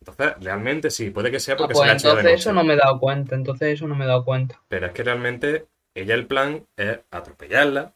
Entonces, 0.00 0.34
realmente 0.40 0.90
sí, 0.90 1.10
puede 1.10 1.30
que 1.30 1.40
sea 1.40 1.54
Ah, 1.54 1.58
porque 1.58 1.74
se 1.74 1.78
pues 1.80 1.86
la 1.86 1.92
ha 1.92 1.96
hecho 1.96 2.08
de 2.08 2.10
entonces 2.12 2.32
noche. 2.32 2.40
eso 2.42 2.52
no 2.52 2.64
me 2.64 2.74
he 2.74 2.76
dado 2.76 3.00
cuenta, 3.00 3.34
entonces 3.34 3.68
eso 3.74 3.88
no 3.88 3.94
me 3.94 4.04
he 4.04 4.08
dado 4.08 4.24
cuenta. 4.24 4.62
Pero 4.68 4.86
es 4.86 4.92
que 4.92 5.02
realmente 5.02 5.66
ella 5.94 6.14
el 6.14 6.26
plan 6.26 6.66
es 6.76 7.00
atropellarla, 7.10 7.94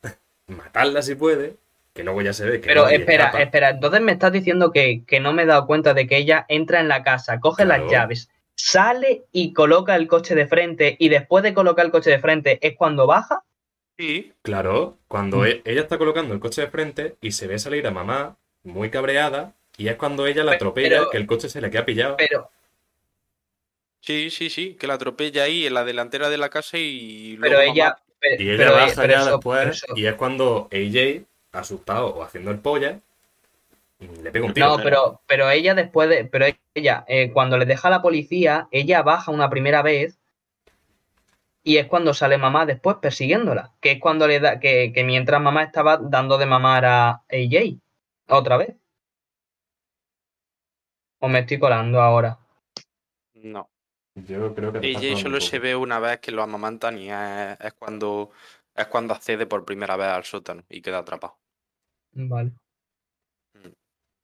matarla 0.49 1.03
si 1.03 1.15
puede, 1.15 1.57
que 1.95 2.05
luego 2.05 2.23
ya 2.23 2.33
se 2.33 2.45
ve 2.45 2.61
que 2.61 2.67
Pero 2.69 2.83
no, 2.85 2.89
espera, 2.89 3.25
escapa. 3.27 3.43
espera, 3.43 3.71
entonces 3.71 4.01
me 4.01 4.13
estás 4.13 4.33
diciendo 4.33 4.73
que, 4.73 5.03
que 5.07 5.21
no 5.21 5.33
me 5.33 5.43
he 5.43 5.47
dado 5.47 5.67
cuenta 5.67 5.95
de 5.95 6.07
que 6.07 6.17
ella 6.17 6.45
entra 6.49 6.81
en 6.81 6.89
la 6.89 7.03
casa, 7.03 7.41
coge 7.41 7.65
Claro. 7.65 7.85
las 7.85 7.93
llaves, 7.93 8.31
sale 8.55 9.25
y 9.33 9.53
coloca 9.53 9.97
el 9.97 10.07
coche 10.09 10.35
de 10.35 10.47
frente 10.47 10.97
y 10.99 11.09
después 11.09 11.43
de 11.43 11.55
colocar 11.55 11.85
el 11.85 11.91
coche 11.93 12.11
de 12.11 12.19
frente 12.19 12.59
es 12.67 12.77
cuando 12.77 13.07
baja. 13.07 13.43
Sí, 13.99 14.33
Claro, 14.43 14.99
cuando 15.09 15.39
Mm. 15.39 15.47
e- 15.47 15.63
ella 15.65 15.83
está 15.83 15.99
colocando 15.99 16.33
el 16.35 16.41
coche 16.41 16.63
de 16.63 16.69
frente 16.69 17.17
y 17.21 17.33
se 17.33 17.47
ve 17.47 17.59
salir 17.59 17.87
a 17.87 17.91
mamá 17.91 18.37
muy 18.65 18.91
cabreada, 18.91 19.53
y 19.77 19.89
es 19.89 19.97
cuando 19.97 20.27
ella 20.27 20.45
la 20.45 20.53
Pe- 20.53 20.57
atropella, 20.57 20.89
pero- 20.99 21.11
que 21.11 21.17
el 21.19 21.27
coche 21.27 21.49
se 21.49 21.61
le 21.61 21.71
queda 21.71 21.85
pillado. 21.85 22.17
Pero, 22.17 22.51
sí, 24.01 24.31
sí, 24.31 24.51
sí, 24.51 24.75
que 24.79 24.87
la 24.87 24.95
atropella 24.95 25.45
ahí 25.45 25.67
en 25.67 25.75
la 25.75 25.85
delantera 25.85 26.29
de 26.31 26.39
la 26.39 26.49
casa 26.49 26.79
y 26.79 27.37
pero 27.41 27.57
luego 27.57 27.73
ella. 27.73 27.85
mamá- 27.91 28.03
Y 28.39 28.51
ella 28.51 28.57
pero, 28.59 28.73
baja 28.73 28.93
pero 28.97 29.13
ya 29.13 29.21
eso- 29.21 29.31
después, 29.33 29.69
eso- 29.69 29.87
y 29.97 30.07
es 30.07 30.15
cuando 30.15 30.69
AJ, 30.73 31.25
asustado 31.53 32.15
o 32.15 32.23
haciendo 32.23 32.51
el 32.51 32.59
polla, 32.61 33.01
le 33.99 34.31
pega 34.31 34.47
un 34.47 34.55
tiro. 34.55 34.69
No, 34.69 34.83
pero, 34.83 35.21
pero 35.27 35.51
ella 35.51 35.75
después 35.75 36.09
de. 36.09 36.25
Pero 36.25 36.47
ella, 36.75 37.05
eh, 37.07 37.31
cuando 37.33 37.57
le 37.59 37.67
deja 37.67 37.89
a 37.89 37.91
la 37.91 38.03
policía, 38.03 38.69
ella 38.71 39.03
baja 39.03 39.31
una 39.31 39.49
primera 39.51 39.83
vez. 39.83 40.19
Y 41.65 41.77
es 41.77 41.87
cuando 41.87 42.13
sale 42.13 42.39
mamá 42.39 42.67
después 42.67 42.97
persiguiéndola. 42.97 43.73
Que 43.81 43.93
es 43.93 44.01
cuando 44.01 44.27
le 44.27 44.41
da. 44.41 44.59
Que, 44.59 44.93
que 44.93 45.05
mientras 45.05 45.41
mamá 45.41 45.63
estaba 45.63 45.97
dando 45.99 46.37
de 46.39 46.47
mamar 46.47 46.85
a 46.85 47.11
AJ. 47.31 47.79
Otra 48.29 48.57
vez. 48.57 48.75
O 51.21 51.29
me 51.29 51.41
estoy 51.41 51.61
colando 51.61 52.01
ahora. 52.01 52.39
No. 53.35 53.69
Yo 54.15 54.55
creo 54.55 54.73
que 54.73 55.17
solo 55.17 55.41
se 55.41 55.59
ve 55.59 55.75
una 55.75 55.99
vez 55.99 56.21
que 56.21 56.33
lo 56.33 56.43
amamantan 56.43 56.99
y 56.99 57.11
es, 57.11 57.57
es 57.61 57.73
cuando 57.75 58.31
es 58.75 58.87
cuando 58.87 59.15
accede 59.15 59.47
por 59.47 59.65
primera 59.65 59.97
vez 59.97 60.09
al 60.09 60.25
sótano 60.25 60.65
y 60.69 60.81
queda 60.81 60.99
atrapado. 60.99 61.39
Vale. 62.13 62.53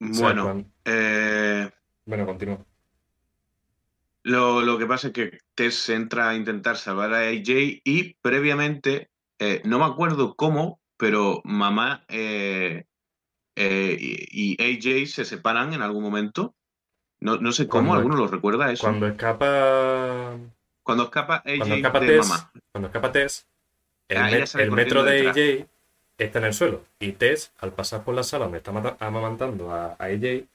O 0.01 0.13
sea, 0.13 0.33
Bueno, 0.33 0.71
eh, 0.85 1.69
Bueno, 2.05 2.25
continúa. 2.25 2.65
Lo, 4.23 4.61
lo 4.61 4.77
que 4.77 4.85
pasa 4.85 5.07
es 5.07 5.13
que 5.13 5.39
Tess 5.55 5.89
entra 5.89 6.29
a 6.29 6.35
intentar 6.35 6.77
salvar 6.77 7.13
a 7.13 7.29
AJ 7.29 7.81
y 7.83 8.15
previamente, 8.15 9.09
eh, 9.39 9.61
no 9.65 9.79
me 9.79 9.85
acuerdo 9.85 10.35
cómo, 10.35 10.81
pero 10.97 11.41
mamá 11.45 12.03
eh, 12.09 12.85
eh, 13.55 13.97
y, 13.99 14.55
y 14.55 14.57
AJ 14.61 15.07
se 15.07 15.25
separan 15.25 15.73
en 15.73 15.81
algún 15.81 16.03
momento. 16.03 16.55
No, 17.21 17.37
no 17.37 17.51
sé 17.51 17.67
cómo, 17.67 17.93
¿alguno 17.95 18.15
lo 18.15 18.27
recuerda 18.27 18.71
eso? 18.71 18.83
Cuando 18.83 19.07
escapa. 19.07 20.37
Cuando 20.83 21.03
escapa 21.03 21.43
AJ 21.45 21.57
Cuando 21.57 21.75
escapa 21.75 21.99
de 21.99 22.07
Tess, 22.07 22.27
mamá. 22.29 22.51
cuando 22.71 22.87
escapa 22.87 23.11
Tess, 23.11 23.45
el, 24.07 24.17
Ah, 24.17 24.29
met- 24.31 24.59
el 24.59 24.71
metro 24.71 25.03
de 25.03 25.11
detrás. 25.13 25.37
AJ 25.37 25.67
está 26.17 26.39
en 26.39 26.45
el 26.45 26.53
suelo. 26.53 26.83
Y 26.99 27.11
Tess, 27.13 27.51
al 27.59 27.71
pasar 27.73 28.03
por 28.03 28.15
la 28.15 28.23
sala 28.23 28.45
donde 28.45 28.59
está 28.59 28.71
amamantando 28.99 29.71
a, 29.71 29.95
a 29.99 30.05
AJ, 30.05 30.45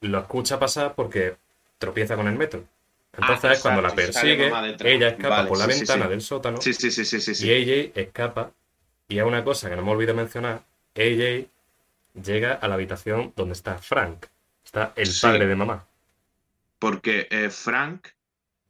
lo 0.00 0.18
escucha 0.18 0.58
pasar 0.58 0.94
porque 0.94 1.36
tropieza 1.78 2.16
con 2.16 2.28
el 2.28 2.36
metro. 2.36 2.64
Entonces 3.16 3.44
Ah, 3.44 3.52
es 3.52 3.62
cuando 3.62 3.80
la 3.82 3.94
persigue, 3.94 4.50
ella 4.80 5.08
escapa 5.08 5.36
Vale, 5.36 5.48
por 5.48 5.58
la 5.58 5.66
sí, 5.66 5.72
sí, 5.72 5.78
ventana 5.80 6.04
sí. 6.04 6.10
del 6.10 6.20
sótano 6.20 6.60
Sí, 6.60 6.72
sí, 6.74 6.90
sí, 6.90 7.04
sí, 7.04 7.20
sí. 7.20 7.34
sí. 7.34 7.46
y 7.48 7.52
AJ 7.52 7.92
escapa. 7.94 8.50
Y 9.08 9.18
es 9.18 9.24
una 9.24 9.44
cosa 9.44 9.68
que 9.70 9.76
no 9.76 9.82
me 9.82 9.92
olvido 9.92 10.14
mencionar, 10.14 10.62
AJ 10.96 11.46
llega 12.22 12.54
a 12.54 12.68
la 12.68 12.74
habitación 12.74 13.32
donde 13.36 13.52
está 13.52 13.78
Frank. 13.78 14.26
Está 14.74 14.92
el 14.96 15.06
Sí. 15.06 15.22
padre 15.22 15.46
de 15.46 15.54
mamá. 15.56 15.86
porque 16.80 17.28
eh, 17.30 17.48
Frank 17.50 18.08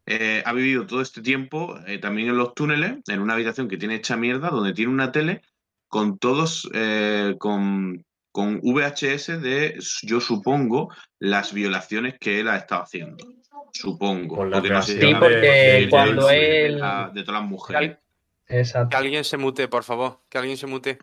eh, 0.07 0.43
ha 0.47 0.53
vivido 0.53 0.87
todo 0.87 1.01
este 1.01 1.21
tiempo 1.23 1.77
eh, 1.87 1.99
también 1.99 2.29
en 2.29 2.37
los 2.37 2.55
túneles, 2.55 2.99
en 3.09 3.21
una 3.21 3.35
habitación 3.35 3.67
que 3.69 3.77
tiene 3.79 3.97
hecha 3.97 4.17
mierda, 4.17 4.51
donde 4.51 4.73
tiene 4.75 4.93
una 4.93 5.11
tele 5.11 5.41
con 5.89 6.19
todos, 6.19 6.69
eh, 6.75 7.35
con, 7.39 8.05
con 8.31 8.61
VHS 8.63 9.41
de, 9.41 9.79
yo 10.03 10.21
supongo, 10.21 10.95
las 11.19 11.53
violaciones 11.55 12.15
que 12.21 12.39
él 12.41 12.49
ha 12.49 12.57
estado 12.57 12.83
haciendo. 12.83 13.27
Supongo. 13.73 14.37
Con 14.37 14.51
la 14.51 14.59
porque 14.59 14.73
no 14.75 14.83
Sí, 14.83 14.99
porque 15.19 15.37
de- 15.37 15.89
cuando 15.91 16.27
de- 16.29 16.35
de 16.37 16.67
él- 16.67 16.79
la- 16.81 17.11
de 17.13 17.23
todas 17.25 17.41
las 17.41 17.51
mujeres. 17.51 17.99
Que 18.47 18.59
Exacto. 18.61 18.97
alguien 18.97 19.25
se 19.25 19.39
mute, 19.39 19.67
por 19.69 19.83
favor. 19.85 20.21
Que 20.29 20.39
alguien 20.39 20.57
se 20.59 20.67
mute. 20.69 20.99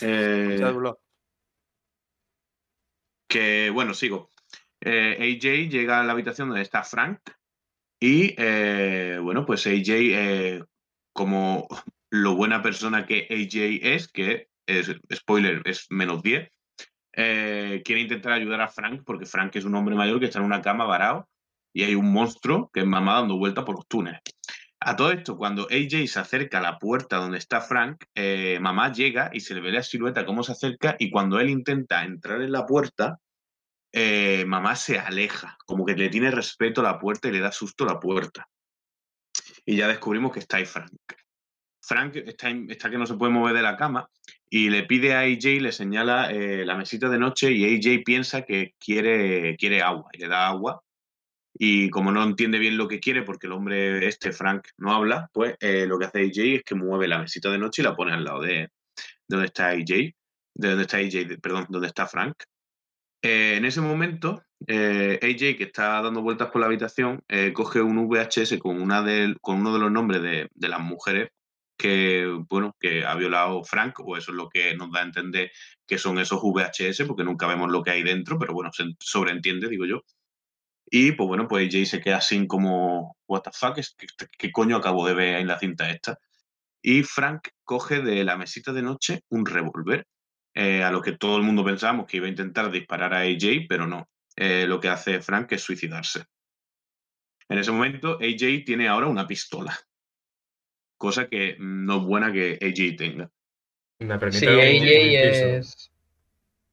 Eh. 0.00 0.58
Que, 3.32 3.70
bueno, 3.70 3.94
sigo. 3.94 4.28
Eh, 4.84 5.16
AJ 5.18 5.70
llega 5.70 6.00
a 6.00 6.04
la 6.04 6.12
habitación 6.12 6.48
donde 6.48 6.62
está 6.62 6.82
Frank 6.84 7.20
y, 7.98 8.34
eh, 8.36 9.18
bueno, 9.22 9.46
pues 9.46 9.66
AJ, 9.66 9.88
eh, 9.88 10.64
como 11.14 11.66
lo 12.10 12.36
buena 12.36 12.60
persona 12.60 13.06
que 13.06 13.26
AJ 13.30 13.94
es, 13.94 14.08
que 14.08 14.48
es, 14.66 14.94
spoiler, 15.14 15.62
es 15.64 15.86
menos 15.88 16.22
10, 16.22 16.46
eh, 17.14 17.82
quiere 17.84 18.02
intentar 18.02 18.32
ayudar 18.32 18.60
a 18.60 18.68
Frank 18.68 19.02
porque 19.06 19.24
Frank 19.24 19.56
es 19.56 19.64
un 19.64 19.74
hombre 19.76 19.94
mayor 19.94 20.20
que 20.20 20.26
está 20.26 20.40
en 20.40 20.44
una 20.44 20.60
cama 20.60 20.84
varado 20.84 21.28
y 21.72 21.84
hay 21.84 21.94
un 21.94 22.12
monstruo 22.12 22.70
que 22.70 22.80
es 22.80 22.86
mamá 22.86 23.14
dando 23.14 23.38
vuelta 23.38 23.64
por 23.64 23.76
los 23.76 23.86
túneles. 23.86 24.20
A 24.80 24.96
todo 24.96 25.12
esto, 25.12 25.38
cuando 25.38 25.68
AJ 25.70 26.06
se 26.06 26.20
acerca 26.20 26.58
a 26.58 26.62
la 26.62 26.78
puerta 26.78 27.16
donde 27.16 27.38
está 27.38 27.62
Frank, 27.62 28.04
mamá 28.60 28.92
llega 28.92 29.30
y 29.32 29.40
se 29.40 29.54
le 29.54 29.60
ve 29.60 29.70
la 29.70 29.82
silueta 29.82 30.26
cómo 30.26 30.42
se 30.42 30.52
acerca 30.52 30.96
y 30.98 31.08
cuando 31.08 31.38
él 31.38 31.48
intenta 31.50 32.04
entrar 32.04 32.42
en 32.42 32.50
la 32.50 32.66
puerta, 32.66 33.20
eh, 33.92 34.44
mamá 34.46 34.74
se 34.76 34.98
aleja, 34.98 35.58
como 35.66 35.84
que 35.84 35.94
le 35.94 36.08
tiene 36.08 36.30
respeto 36.30 36.80
a 36.80 36.84
la 36.84 36.98
puerta 36.98 37.28
y 37.28 37.32
le 37.32 37.40
da 37.40 37.52
susto 37.52 37.84
a 37.84 37.94
la 37.94 38.00
puerta. 38.00 38.48
Y 39.64 39.76
ya 39.76 39.88
descubrimos 39.88 40.32
que 40.32 40.40
está 40.40 40.56
ahí 40.56 40.66
Frank. 40.66 40.92
Frank 41.80 42.16
está, 42.16 42.50
está 42.68 42.90
que 42.90 42.98
no 42.98 43.06
se 43.06 43.14
puede 43.14 43.32
mover 43.32 43.54
de 43.54 43.62
la 43.62 43.76
cama 43.76 44.08
y 44.48 44.70
le 44.70 44.84
pide 44.84 45.14
a 45.14 45.20
AJ, 45.20 45.62
le 45.62 45.72
señala 45.72 46.30
eh, 46.30 46.64
la 46.64 46.76
mesita 46.76 47.08
de 47.08 47.18
noche 47.18 47.50
y 47.52 47.64
AJ 47.64 48.02
piensa 48.04 48.42
que 48.42 48.74
quiere, 48.78 49.56
quiere 49.56 49.82
agua 49.82 50.10
y 50.12 50.18
le 50.18 50.28
da 50.28 50.48
agua. 50.48 50.82
Y 51.54 51.90
como 51.90 52.12
no 52.12 52.22
entiende 52.22 52.58
bien 52.58 52.76
lo 52.76 52.88
que 52.88 53.00
quiere, 53.00 53.22
porque 53.22 53.46
el 53.46 53.52
hombre 53.52 54.06
este, 54.06 54.32
Frank, 54.32 54.68
no 54.78 54.92
habla, 54.92 55.28
pues 55.32 55.54
eh, 55.60 55.86
lo 55.86 55.98
que 55.98 56.06
hace 56.06 56.20
AJ 56.20 56.56
es 56.56 56.64
que 56.64 56.74
mueve 56.74 57.08
la 57.08 57.18
mesita 57.18 57.50
de 57.50 57.58
noche 57.58 57.82
y 57.82 57.84
la 57.84 57.96
pone 57.96 58.12
al 58.12 58.24
lado 58.24 58.40
de, 58.40 58.68
donde 59.28 59.46
está 59.46 59.68
AJ, 59.68 59.86
de 59.86 60.68
donde 60.68 60.82
está 60.82 60.98
AJ, 60.98 61.40
perdón, 61.40 61.66
donde 61.68 61.88
está 61.88 62.06
Frank. 62.06 62.36
Eh, 63.22 63.54
en 63.56 63.64
ese 63.64 63.80
momento, 63.80 64.42
AJ, 64.68 65.56
que 65.56 65.64
está 65.64 66.02
dando 66.02 66.22
vueltas 66.22 66.50
por 66.50 66.60
la 66.60 66.66
habitación, 66.66 67.22
coge 67.54 67.80
un 67.80 68.08
VHS 68.08 68.58
con, 68.58 68.80
uno 68.80 69.02
de 69.72 69.78
los 69.78 69.90
nombres 69.90 70.22
de, 70.22 70.68
las 70.68 70.80
mujeres 70.80 71.30
que, 71.76 72.26
bueno, 72.48 72.76
que 72.78 73.04
ha 73.04 73.14
violado 73.14 73.64
Frank, 73.64 74.00
o 74.00 74.16
eso 74.16 74.30
es 74.32 74.36
lo 74.36 74.48
que 74.48 74.74
nos 74.76 74.92
da 74.92 75.00
a 75.00 75.04
entender 75.04 75.50
que 75.86 75.98
son 75.98 76.18
esos 76.18 76.40
VHS, 76.42 77.04
porque 77.06 77.24
nunca 77.24 77.46
vemos 77.46 77.70
lo 77.70 77.82
que 77.82 77.90
hay 77.92 78.02
dentro, 78.02 78.38
pero 78.38 78.52
bueno, 78.54 78.70
se 78.72 78.84
sobreentiende, 79.00 79.68
digo 79.68 79.84
yo. 79.86 80.02
Y 80.94 81.12
pues 81.12 81.26
bueno, 81.26 81.48
pues 81.48 81.72
Jay 81.72 81.86
se 81.86 82.02
queda 82.02 82.18
así 82.18 82.46
como, 82.46 83.16
what 83.26 83.40
the 83.40 83.50
fuck, 83.50 83.78
¿qué, 84.38 84.52
coño 84.52 84.76
acabo 84.76 85.06
de 85.06 85.14
ver 85.14 85.36
en 85.36 85.46
la 85.46 85.58
cinta 85.58 85.90
esta? 85.90 86.18
Y 86.82 87.02
Frank 87.02 87.48
coge 87.64 88.02
de 88.02 88.22
la 88.24 88.36
mesita 88.36 88.74
de 88.74 88.82
noche 88.82 89.22
un 89.30 89.46
revólver, 89.46 90.06
eh, 90.54 90.82
a 90.82 90.90
lo 90.90 91.00
que 91.00 91.12
todo 91.12 91.36
el 91.36 91.42
mundo 91.42 91.64
pensábamos 91.64 92.06
que 92.06 92.18
iba 92.18 92.26
a 92.26 92.30
intentar 92.30 92.70
disparar 92.70 93.14
a 93.14 93.20
AJ, 93.20 93.66
pero 93.68 93.86
no. 93.86 94.08
Eh, 94.36 94.66
lo 94.66 94.80
que 94.80 94.88
hace 94.88 95.20
Frank 95.20 95.52
es 95.52 95.62
suicidarse. 95.62 96.24
En 97.48 97.58
ese 97.58 97.72
momento, 97.72 98.18
AJ 98.20 98.64
tiene 98.64 98.88
ahora 98.88 99.08
una 99.08 99.26
pistola 99.26 99.78
cosa 101.02 101.26
que 101.26 101.56
no 101.58 101.96
es 101.96 102.04
buena 102.04 102.32
que 102.32 102.60
AJ 102.62 102.96
tenga. 102.96 103.28
Me 103.98 104.32
sí, 104.32 104.46
AJ 104.46 104.86
es... 104.86 105.90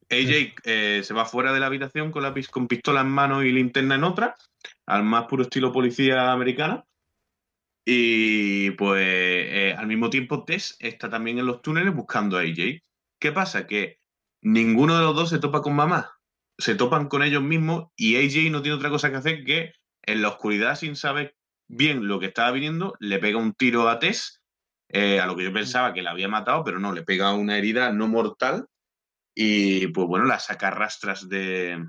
AJ 0.07 0.53
eh, 0.65 1.01
se 1.03 1.13
va 1.15 1.25
fuera 1.25 1.51
de 1.51 1.59
la 1.59 1.65
habitación 1.65 2.11
con, 2.11 2.21
la, 2.21 2.31
con 2.51 2.67
pistola 2.67 3.01
en 3.01 3.09
mano 3.09 3.43
y 3.43 3.51
linterna 3.51 3.95
en 3.95 4.03
otra, 4.03 4.35
al 4.85 5.03
más 5.03 5.25
puro 5.25 5.41
estilo 5.41 5.71
policía 5.71 6.31
americana. 6.31 6.85
Y 7.83 8.69
pues 8.71 9.01
eh, 9.03 9.75
al 9.75 9.87
mismo 9.87 10.11
tiempo 10.11 10.43
Tess 10.43 10.75
está 10.77 11.09
también 11.09 11.39
en 11.39 11.47
los 11.47 11.63
túneles 11.63 11.95
buscando 11.95 12.37
a 12.37 12.41
AJ. 12.41 12.83
¿Qué 13.19 13.31
pasa? 13.31 13.67
Que 13.67 13.99
ninguno 14.41 14.95
de 14.95 15.03
los 15.03 15.15
dos 15.15 15.29
se 15.29 15.39
topa 15.39 15.61
con 15.61 15.75
mamá. 15.75 16.17
Se 16.57 16.75
topan 16.75 17.07
con 17.07 17.23
ellos 17.23 17.43
mismos 17.43 17.89
y 17.95 18.15
AJ 18.15 18.51
no 18.51 18.61
tiene 18.61 18.77
otra 18.77 18.89
cosa 18.89 19.09
que 19.09 19.17
hacer 19.17 19.43
que 19.43 19.73
en 20.03 20.21
la 20.21 20.29
oscuridad 20.29 20.75
sin 20.75 20.95
saber 20.95 21.35
bien 21.69 22.07
lo 22.07 22.19
que 22.19 22.27
estaba 22.27 22.51
viniendo, 22.51 22.95
le 22.99 23.19
pega 23.19 23.37
un 23.37 23.53
tiro 23.53 23.87
a 23.89 23.99
Tess, 23.99 24.41
eh, 24.89 25.19
a 25.19 25.27
lo 25.27 25.35
que 25.35 25.43
yo 25.43 25.53
pensaba 25.53 25.93
que 25.93 26.01
la 26.01 26.11
había 26.11 26.27
matado, 26.27 26.63
pero 26.63 26.79
no, 26.79 26.91
le 26.91 27.03
pega 27.03 27.33
una 27.33 27.57
herida 27.57 27.91
no 27.91 28.07
mortal 28.07 28.65
y 29.35 29.87
pues 29.87 30.07
bueno, 30.07 30.25
la 30.25 30.39
saca 30.39 30.71
rastras 30.71 31.29
de, 31.29 31.85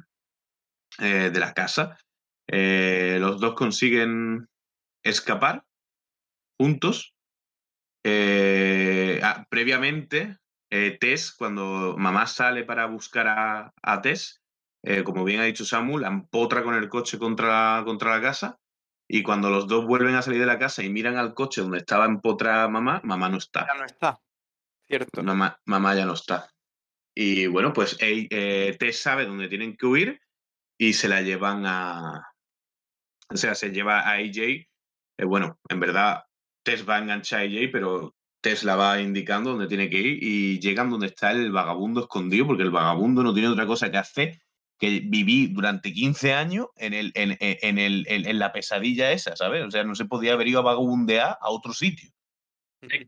eh, 0.98 1.30
de 1.32 1.40
la 1.40 1.54
casa. 1.54 1.98
Eh, 2.46 3.16
los 3.20 3.40
dos 3.40 3.54
consiguen 3.54 4.48
escapar 5.02 5.64
juntos. 6.58 7.14
Ah, 9.22 9.46
previamente, 9.48 10.38
Tess, 10.70 11.32
cuando 11.32 11.96
mamá 11.98 12.26
sale 12.26 12.64
para 12.64 12.86
buscar 12.86 13.26
a, 13.26 13.74
a 13.82 14.00
Tess, 14.00 14.42
como 15.04 15.24
bien 15.24 15.40
ha 15.40 15.44
dicho 15.44 15.64
Samuel, 15.64 16.04
empotra 16.04 16.62
con 16.62 16.74
el 16.74 16.88
coche 16.88 17.18
contra 17.18 17.82
contra 17.84 18.16
la 18.16 18.22
casa 18.22 18.60
y 19.12 19.24
cuando 19.24 19.50
los 19.50 19.66
dos 19.66 19.86
vuelven 19.86 20.14
a 20.14 20.22
salir 20.22 20.38
de 20.38 20.46
la 20.46 20.60
casa 20.60 20.84
y 20.84 20.88
miran 20.88 21.16
al 21.16 21.34
coche 21.34 21.62
donde 21.62 21.78
estaba 21.78 22.04
empotrada 22.04 22.68
mamá, 22.68 23.00
mamá 23.02 23.28
no 23.28 23.38
está. 23.38 23.66
Ya 23.66 23.74
no 23.74 23.84
está. 23.84 24.20
Cierto. 24.86 25.24
Mamá, 25.24 25.60
mamá 25.64 25.96
ya 25.96 26.06
no 26.06 26.12
está. 26.12 26.48
Y 27.12 27.48
bueno, 27.48 27.72
pues 27.72 27.96
eh, 27.98 28.76
Tess 28.78 29.02
sabe 29.02 29.26
dónde 29.26 29.48
tienen 29.48 29.76
que 29.76 29.86
huir 29.86 30.22
y 30.78 30.92
se 30.92 31.08
la 31.08 31.22
llevan 31.22 31.66
a. 31.66 32.24
O 33.28 33.36
sea, 33.36 33.56
se 33.56 33.70
lleva 33.70 33.98
a 33.98 34.12
AJ. 34.12 34.38
Eh, 34.38 35.24
bueno, 35.26 35.58
en 35.68 35.80
verdad, 35.80 36.22
Tess 36.62 36.88
va 36.88 36.94
a 36.94 36.98
enganchar 37.00 37.40
a 37.40 37.42
AJ, 37.42 37.70
pero 37.72 38.14
Tess 38.40 38.64
la 38.64 38.76
va 38.76 39.00
indicando 39.00 39.50
dónde 39.50 39.66
tiene 39.66 39.90
que 39.90 39.98
ir 39.98 40.22
y 40.22 40.58
llegan 40.60 40.90
donde 40.90 41.08
está 41.08 41.32
el 41.32 41.52
vagabundo 41.52 42.00
escondido, 42.00 42.46
porque 42.46 42.62
el 42.62 42.70
vagabundo 42.70 43.22
no 43.22 43.34
tiene 43.34 43.48
otra 43.48 43.66
cosa 43.66 43.90
que 43.90 43.98
hacer 43.98 44.40
que 44.80 45.02
viví 45.04 45.48
durante 45.48 45.92
15 45.92 46.32
años 46.32 46.68
en, 46.76 46.94
el, 46.94 47.12
en, 47.14 47.36
en, 47.38 47.78
el, 47.78 48.06
en, 48.08 48.38
la 48.38 48.50
pesadilla 48.50 49.12
esa, 49.12 49.36
¿sabes? 49.36 49.62
O 49.62 49.70
sea, 49.70 49.84
no 49.84 49.94
se 49.94 50.06
podía 50.06 50.32
haber 50.32 50.48
ido 50.48 50.60
a 50.60 50.62
vagabundear 50.62 51.36
a 51.38 51.50
otro 51.50 51.74
sitio. 51.74 52.10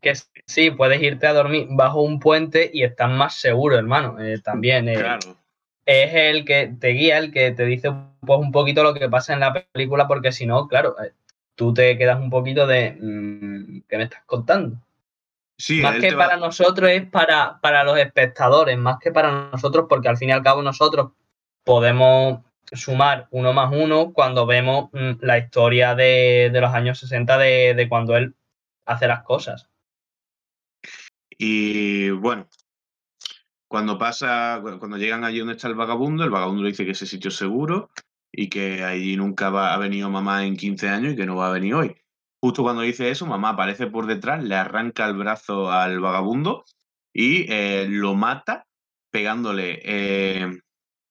que 0.03 0.13
sí, 0.47 0.71
puedes 0.71 1.01
irte 1.01 1.27
a 1.27 1.33
dormir 1.33 1.67
bajo 1.71 2.03
un 2.03 2.21
puente 2.21 2.71
y 2.73 2.83
estás 2.83 3.11
más 3.11 3.37
seguro, 3.37 3.79
hermano. 3.79 4.21
Eh, 4.21 4.39
también 4.41 4.87
eh, 4.87 4.97
claro. 4.97 5.39
es 5.87 6.15
el 6.15 6.45
que 6.45 6.75
te 6.79 6.89
guía, 6.89 7.17
el 7.17 7.33
que 7.33 7.53
te 7.53 7.65
dice 7.65 7.91
pues, 8.21 8.39
un 8.39 8.53
poquito 8.53 8.83
lo 8.83 8.93
que 8.93 9.09
pasa 9.09 9.33
en 9.33 9.41
la 9.41 9.55
película, 9.73 10.07
porque 10.07 10.31
si 10.31 10.45
no, 10.45 10.69
claro, 10.69 10.95
eh, 11.03 11.13
tú 11.55 11.73
te 11.73 11.97
quedas 11.97 12.21
un 12.21 12.29
poquito 12.29 12.67
de 12.67 12.99
mm, 13.01 13.85
¿qué 13.89 13.97
me 13.97 14.05
estás 14.05 14.25
contando? 14.27 14.77
Sí, 15.63 15.81
más 15.81 16.01
que 16.01 16.13
para 16.13 16.37
nosotros 16.39 16.91
es 16.91 17.09
para, 17.09 17.61
para 17.61 17.85
los 17.85 17.97
espectadores, 17.97 18.77
más 18.77 18.99
que 18.99 19.13
para 19.13 19.49
nosotros, 19.53 19.87
porque 19.89 20.09
al 20.09 20.17
fin 20.17 20.31
y 20.31 20.33
al 20.33 20.43
cabo 20.43 20.61
nosotros 20.61 21.13
podemos 21.63 22.41
sumar 22.73 23.29
uno 23.31 23.53
más 23.53 23.73
uno 23.73 24.13
cuando 24.13 24.45
vemos 24.45 24.91
mm, 24.93 25.21
la 25.21 25.39
historia 25.39 25.95
de, 25.95 26.51
los 26.53 26.75
años 26.75 26.99
60 26.99 27.39
de, 27.39 27.87
cuando 27.89 28.17
él 28.17 28.35
hace 28.87 29.07
las 29.07 29.23
cosas. 29.23 29.71
Y 31.31 32.11
bueno, 32.11 32.49
cuando 33.69 33.97
pasa, 33.99 34.61
cuando 34.81 34.97
llegan 34.97 35.23
allí 35.23 35.39
donde 35.39 35.55
está 35.55 35.69
el 35.69 35.77
vagabundo, 35.77 36.25
el 36.25 36.31
vagabundo 36.31 36.65
le 36.65 36.71
dice 36.71 36.85
que 36.85 36.91
ese 36.91 37.07
sitio 37.07 37.29
es 37.29 37.37
seguro 37.37 37.89
y 38.33 38.49
que 38.49 38.83
allí 38.83 39.17
nunca 39.17 39.51
va, 39.51 39.75
ha 39.75 39.79
venido 39.79 40.11
mamá 40.11 40.45
en 40.45 40.57
15 40.57 40.89
años 40.89 41.13
y 41.13 41.17
que 41.17 41.27
no 41.27 41.37
va 41.37 41.51
a 41.51 41.53
venir 41.53 41.75
hoy. 41.75 42.02
Justo 42.43 42.65
cuando 42.65 42.83
dice 42.83 43.09
eso, 43.09 43.25
mamá 43.25 43.51
aparece 43.51 43.87
por 43.87 44.07
detrás, 44.07 44.43
le 44.43 44.57
arranca 44.57 45.07
el 45.07 45.15
brazo 45.15 45.71
al 45.71 46.01
vagabundo 46.01 46.65
y 47.15 47.47
eh, 47.49 47.87
lo 47.89 48.15
mata 48.15 48.67
pegándole 49.13 49.81
eh, 49.85 50.51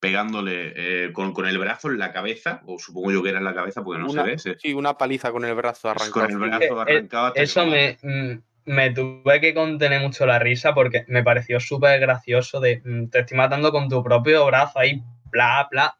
pegándole 0.01 0.73
eh, 0.75 1.13
con, 1.13 1.31
con, 1.31 1.47
el 1.47 1.57
brazo 1.57 1.89
en 1.89 1.99
la 1.99 2.11
cabeza, 2.11 2.61
o 2.65 2.79
supongo 2.79 3.11
yo 3.11 3.23
que 3.23 3.29
era 3.29 3.37
en 3.37 3.45
la 3.45 3.53
cabeza 3.53 3.81
porque 3.81 4.01
no 4.01 4.09
se 4.09 4.23
ve. 4.23 4.37
Sí, 4.37 4.73
una 4.73 4.97
paliza 4.97 5.31
con 5.31 5.45
el 5.45 5.55
brazo 5.55 5.91
arrancado. 5.91 6.27
Con 6.27 6.31
el 6.31 6.37
brazo 6.37 6.81
arrancado. 6.81 7.35
Eso 7.35 7.65
me, 7.65 7.97
mm, 8.01 8.41
me, 8.65 8.89
tuve 8.89 9.39
que 9.39 9.53
contener 9.53 10.01
mucho 10.01 10.25
la 10.25 10.39
risa 10.39 10.73
porque 10.73 11.05
me 11.07 11.23
pareció 11.23 11.61
súper 11.61 11.99
gracioso 12.01 12.59
de 12.59 12.81
mm, 12.83 13.09
te 13.09 13.19
estoy 13.19 13.37
matando 13.37 13.71
con 13.71 13.87
tu 13.87 14.03
propio 14.03 14.45
brazo 14.47 14.79
ahí, 14.79 15.01
bla, 15.31 15.67
bla. 15.71 15.95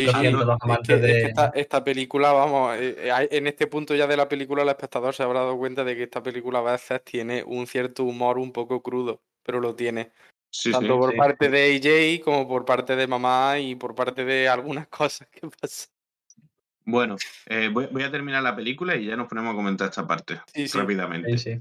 Sí, 0.00 1.06
esta, 1.26 1.52
esta, 1.54 1.84
película, 1.84 2.32
vamos, 2.32 2.76
eh, 2.76 2.96
eh, 2.98 3.28
en 3.30 3.46
este 3.46 3.66
punto 3.66 3.94
ya 3.94 4.06
de 4.06 4.16
la 4.16 4.28
película 4.28 4.62
el 4.62 4.68
espectador 4.68 5.14
se 5.14 5.22
habrá 5.22 5.40
dado 5.40 5.58
cuenta 5.58 5.84
de 5.84 5.96
que 5.96 6.04
esta 6.04 6.22
película 6.22 6.60
a 6.60 6.72
veces 6.72 7.02
tiene 7.04 7.42
un 7.44 7.66
cierto 7.66 8.04
humor 8.04 8.38
un 8.38 8.52
poco 8.52 8.82
crudo, 8.82 9.22
pero 9.42 9.60
lo 9.60 9.74
tiene. 9.74 10.12
Tanto 10.72 10.98
por 10.98 11.14
parte 11.16 11.48
de 11.48 11.76
AJ 11.76 12.24
como 12.24 12.48
por 12.48 12.64
parte 12.64 12.96
de 12.96 13.06
mamá 13.06 13.58
y 13.58 13.76
por 13.76 13.94
parte 13.94 14.24
de 14.24 14.48
algunas 14.48 14.88
cosas 14.88 15.28
que 15.28 15.48
pasan. 15.48 15.88
Bueno, 16.84 17.16
eh, 17.46 17.68
voy, 17.68 18.02
a 18.02 18.10
terminar 18.10 18.42
la 18.42 18.56
película 18.56 18.96
y 18.96 19.06
ya 19.06 19.16
nos 19.16 19.28
ponemos 19.28 19.52
a 19.52 19.56
comentar 19.56 19.88
esta 19.88 20.06
parte 20.06 20.40
rápidamente. 20.74 21.60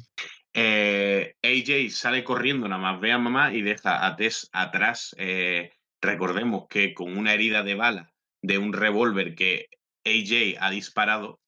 Eh, 0.53 1.35
AJ 1.43 1.91
sale 1.91 2.23
corriendo, 2.23 2.67
nada 2.67 2.81
más 2.81 2.99
ve 2.99 3.11
a 3.11 3.19
mamá 3.19 3.53
y 3.53 3.61
deja 3.61 4.07
a 4.07 4.15
Tess 4.15 4.49
atrás. 4.53 5.15
Eh, 5.19 5.71
recordemos 6.01 6.67
que 6.67 6.93
con 6.93 7.15
una 7.15 7.33
herida 7.33 7.61
de 7.61 7.75
bala 7.75 8.11
de 8.41 8.57
un 8.57 8.73
revólver 8.73 9.35
que 9.35 9.67
AJ 10.05 10.57
ha 10.59 10.69
disparado 10.69 11.39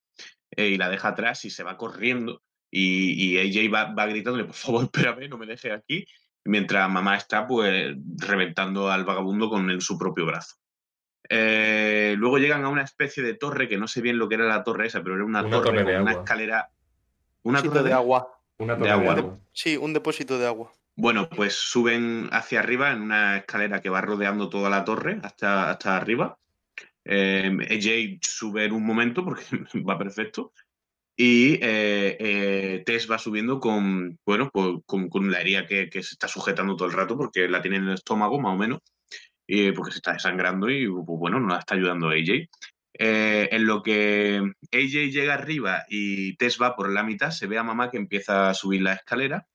y 0.55 0.77
la 0.77 0.89
deja 0.89 1.09
atrás 1.09 1.45
y 1.45 1.49
se 1.49 1.63
va 1.63 1.77
corriendo. 1.77 2.41
Y, 2.69 3.37
AJ 3.37 3.73
va, 3.73 3.93
va 3.93 4.05
gritándole, 4.05 4.45
por 4.45 4.55
favor, 4.55 4.83
espérame, 4.93 5.29
no 5.29 5.37
me 5.37 5.45
dejes 5.45 5.71
aquí 5.73 6.05
mientras 6.43 6.89
mamá 6.89 7.17
está 7.17 7.47
pues 7.47 7.95
reventando 8.17 8.89
al 8.89 9.05
vagabundo 9.05 9.49
con 9.49 9.81
su 9.81 9.97
propio 9.97 10.25
brazo. 10.25 10.55
Eh, 11.29 12.15
luego 12.17 12.39
llegan 12.39 12.65
a 12.65 12.69
una 12.69 12.81
especie 12.81 13.23
de 13.23 13.35
torre 13.35 13.69
que 13.69 13.77
no 13.77 13.87
sé 13.87 14.01
bien 14.01 14.17
lo 14.17 14.27
que 14.27 14.35
era 14.35 14.45
la 14.45 14.63
torre 14.63 14.87
esa, 14.87 15.01
pero 15.01 15.15
era 15.15 15.25
una, 15.25 15.49
torre, 15.49 15.83
con 15.83 16.01
una 16.01 16.11
escalera. 16.11 16.69
Una 17.43 17.61
torre 17.61 17.83
de, 17.83 17.93
agua. 17.93 18.27
Una 18.57 18.75
torre 18.75 18.87
de 18.87 18.91
agua. 18.91 19.39
Sí, 19.53 19.77
un 19.77 19.93
depósito 19.93 20.37
de 20.37 20.47
agua. 20.47 20.71
Bueno, 20.95 21.29
pues 21.29 21.55
suben 21.55 22.27
hacia 22.31 22.59
arriba 22.59 22.91
en 22.91 23.01
una 23.01 23.37
escalera 23.37 23.81
que 23.81 23.89
va 23.89 24.01
rodeando 24.01 24.49
toda 24.49 24.69
la 24.69 24.83
torre 24.83 25.19
hasta, 25.23 25.69
hasta 25.69 25.95
arriba. 25.95 26.37
Eh, 27.05 27.51
AJ 27.69 28.19
sube 28.21 28.65
en 28.65 28.73
un 28.73 28.85
momento 28.85 29.23
porque 29.23 29.43
va 29.87 29.97
perfecto. 29.97 30.53
Y 31.15 31.53
eh, 31.55 32.17
eh, 32.19 32.83
Tess 32.85 33.09
va 33.09 33.17
subiendo 33.19 33.59
con, 33.59 34.17
bueno, 34.25 34.49
con, 34.51 35.09
con, 35.09 35.31
la 35.31 35.41
herida 35.41 35.67
que, 35.67 35.89
que, 35.89 36.01
se 36.01 36.15
está 36.15 36.27
sujetando 36.27 36.75
todo 36.75 36.87
el 36.87 36.95
rato 36.95 37.17
porque 37.17 37.47
la 37.47 37.61
tiene 37.61 37.77
en 37.77 37.87
el 37.87 37.93
estómago, 37.93 38.39
más 38.39 38.55
o 38.55 38.57
menos, 38.57 38.79
y 39.45 39.71
porque 39.73 39.91
se 39.91 39.97
está 39.97 40.13
desangrando 40.13 40.69
y, 40.69 40.87
pues, 40.87 41.19
bueno, 41.19 41.39
no 41.39 41.49
la 41.49 41.59
está 41.59 41.75
ayudando 41.75 42.09
AJ. 42.09 42.47
Eh, 42.93 43.49
en 43.51 43.65
lo 43.65 43.81
que 43.81 44.41
AJ 44.71 45.11
llega 45.11 45.33
arriba 45.33 45.85
y 45.89 46.35
Tess 46.37 46.61
va 46.61 46.75
por 46.75 46.91
la 46.91 47.03
mitad, 47.03 47.31
se 47.31 47.47
ve 47.47 47.57
a 47.57 47.63
mamá 47.63 47.89
que 47.89 47.97
empieza 47.97 48.49
a 48.49 48.53
subir 48.53 48.81
la 48.81 48.93
escalera 48.93 49.47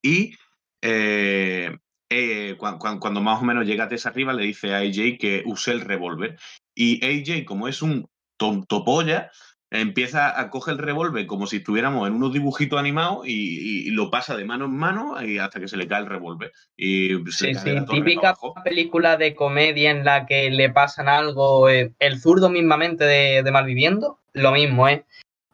y 0.00 0.32
eh, 0.80 1.76
eh, 2.08 2.56
cuando, 2.58 3.20
más 3.20 3.40
o 3.40 3.44
menos 3.44 3.66
llega 3.66 3.88
Tess 3.88 4.06
arriba, 4.06 4.32
le 4.32 4.44
dice 4.44 4.74
a 4.74 4.78
AJ 4.78 5.18
que 5.18 5.42
use 5.46 5.72
el 5.72 5.80
revólver. 5.80 6.36
Y 6.74 7.04
AJ, 7.04 7.44
como 7.44 7.68
es 7.68 7.82
un 7.82 8.08
tonto 8.36 8.84
polla, 8.84 9.30
empieza 9.70 10.38
a 10.38 10.48
coger 10.50 10.74
el 10.74 10.78
revólver 10.78 11.26
como 11.26 11.46
si 11.46 11.56
estuviéramos 11.56 12.06
en 12.06 12.14
unos 12.14 12.32
dibujitos 12.32 12.78
animados 12.78 13.26
y, 13.26 13.90
lo 13.90 14.10
pasa 14.10 14.36
de 14.36 14.44
mano 14.44 14.66
en 14.66 14.76
mano 14.76 15.22
y 15.24 15.38
hasta 15.38 15.58
que 15.58 15.68
se 15.68 15.76
le 15.76 15.88
cae 15.88 16.02
el 16.02 16.06
revólver. 16.06 16.52
Y 16.76 17.08
sí, 17.30 17.54
sí, 17.54 17.76
típica 17.90 18.36
película 18.62 19.16
de 19.16 19.34
comedia 19.34 19.90
en 19.90 20.04
la 20.04 20.26
que 20.26 20.50
le 20.50 20.70
pasan 20.70 21.08
algo, 21.08 21.68
eh, 21.68 21.92
el 21.98 22.20
zurdo 22.20 22.50
mismamente 22.50 23.04
de, 23.04 23.42
de 23.42 23.50
Malviviendo, 23.50 24.18
lo 24.32 24.52
mismo, 24.52 24.88
¿eh? 24.88 25.04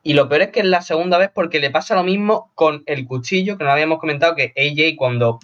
Y 0.05 0.15
lo 0.15 0.29
peor 0.29 0.43
es 0.43 0.49
que 0.49 0.61
es 0.61 0.67
la 0.67 0.83
segunda 0.83 1.17
vez 1.17 1.31
porque 1.33 1.61
le 1.61 1.71
pasa 1.71 1.95
lo 1.95 2.03
mismo 2.03 2.51
con 2.57 2.83
el 2.87 3.07
cuchillo, 3.07 3.57
que 3.57 3.65
no 3.65 3.71
habíamos 3.71 4.01
comentado 4.01 4.35
que 4.35 4.53
AJ 4.57 4.97
cuando 4.97 5.39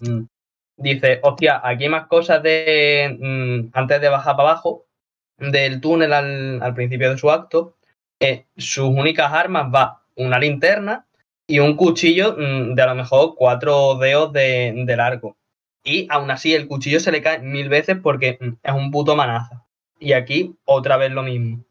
mm, 0.78 0.82
dice, 0.82 1.20
hostia, 1.22 1.60
aquí 1.62 1.84
hay 1.84 1.90
más 1.90 2.06
cosas 2.06 2.42
de 2.42 3.16
mm, 3.20 3.70
antes 3.76 4.00
de 4.00 4.09
bajar 4.09 4.36
para 4.36 4.50
abajo 4.50 4.86
del 5.38 5.80
túnel 5.80 6.12
al, 6.12 6.74
principio 6.74 7.10
de 7.10 7.18
su 7.18 7.30
acto, 7.30 7.76
eh, 8.20 8.46
sus 8.56 8.88
únicas 8.88 9.32
armas 9.32 9.72
va 9.72 10.02
una 10.16 10.38
linterna 10.38 11.06
y 11.46 11.60
un 11.60 11.76
cuchillo 11.76 12.36
mm, 12.36 12.74
de 12.74 12.82
a 12.82 12.86
lo 12.86 12.94
mejor 12.94 13.34
cuatro 13.36 13.96
dedos 13.96 14.32
de, 14.32 14.72
de, 14.84 14.96
largo. 14.96 15.36
Y 15.84 16.06
aún 16.10 16.30
así 16.30 16.55
el 16.55 16.66
cuchillo 16.66 17.00
se 17.00 17.12
le 17.12 17.22
cae 17.22 17.38
mil 17.38 17.68
veces 17.68 17.96
porque 18.02 18.38
es 18.62 18.72
un 18.72 18.90
puto 18.90 19.16
manaza. 19.16 19.64
Y 20.00 20.12
aquí 20.12 20.56
otra 20.64 20.96
vez 20.96 21.12
lo 21.12 21.22
mismo. 21.22 21.64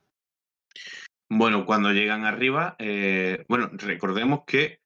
Bueno, 1.29 1.65
cuando 1.65 1.91
llegan 1.91 2.25
arriba, 2.25 2.75
eh, 2.79 3.43
bueno, 3.49 3.69
recordemos 3.73 4.43
que 4.45 4.79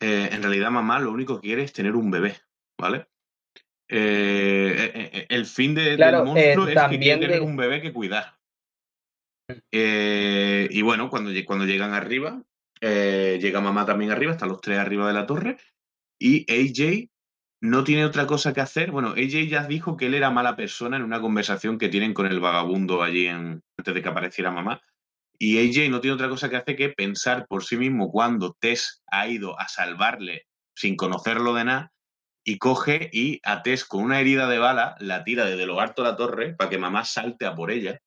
eh, 0.00 0.28
en 0.32 0.42
realidad 0.42 0.70
mamá 0.70 1.00
lo 1.00 1.10
único 1.10 1.40
que 1.40 1.48
quiere 1.48 1.62
es 1.64 1.72
tener 1.72 1.96
un 1.96 2.10
bebé, 2.10 2.36
¿vale? 2.78 3.06
Eh, 3.88 5.26
el 5.28 5.46
fin 5.46 5.74
del 5.74 5.98
monstruo 5.98 6.68
es 6.68 6.80
que 6.90 6.98
quiere 6.98 7.20
tener 7.20 7.42
un 7.42 7.56
bebé 7.56 7.80
que 7.80 7.92
cuidar. 7.92 8.36
y 9.70 10.82
bueno, 10.82 11.08
cuando, 11.08 11.30
cuando 11.46 11.64
llegan 11.64 11.94
arriba, 11.94 12.42
llega 12.80 13.60
mamá 13.60 13.86
también 13.86 14.10
arriba, 14.10 14.32
están 14.32 14.50
los 14.50 14.60
tres 14.60 14.78
arriba 14.78 15.08
de 15.08 15.14
la 15.14 15.26
torre, 15.26 15.56
y 16.18 16.44
AJ 16.50 17.08
no 17.60 17.84
tiene 17.84 18.04
otra 18.04 18.26
cosa 18.26 18.52
que 18.52 18.60
hacer. 18.60 18.90
Bueno, 18.90 19.10
AJ 19.10 19.48
ya 19.48 19.66
dijo 19.66 19.96
que 19.96 20.06
él 20.06 20.14
era 20.14 20.30
mala 20.30 20.56
persona 20.56 20.96
en 20.96 21.02
una 21.02 21.20
conversación 21.20 21.78
que 21.78 21.88
tienen 21.88 22.14
con 22.14 22.26
el 22.26 22.40
vagabundo 22.40 23.02
allí 23.02 23.26
en, 23.26 23.62
antes 23.76 23.94
de 23.94 24.02
que 24.02 24.08
apareciera 24.08 24.50
mamá. 24.50 24.80
Y 25.38 25.58
AJ 25.58 25.90
no 25.90 26.00
tiene 26.00 26.14
otra 26.14 26.28
cosa 26.28 26.50
que 26.50 26.56
hacer 26.56 26.76
que 26.76 26.88
pensar 26.90 27.46
por 27.46 27.64
sí 27.64 27.76
mismo 27.76 28.10
cuando 28.10 28.56
Tess 28.58 29.02
ha 29.06 29.28
ido 29.28 29.58
a 29.58 29.68
salvarle 29.68 30.46
sin 30.74 30.96
conocerlo 30.96 31.54
de 31.54 31.64
nada 31.64 31.92
y 32.48 32.56
coge 32.56 33.10
y 33.12 33.42
a 33.44 33.62
Tess 33.62 33.84
con 33.84 34.02
una 34.02 34.20
herida 34.20 34.48
de 34.48 34.58
bala 34.58 34.96
la 35.00 35.22
tira 35.22 35.44
desde 35.44 35.66
lo 35.66 35.80
alto 35.80 36.02
de 36.02 36.08
la 36.08 36.16
torre 36.16 36.54
para 36.54 36.70
que 36.70 36.78
mamá 36.78 37.04
salte 37.04 37.44
a 37.44 37.54
por 37.54 37.70
ella. 37.70 38.00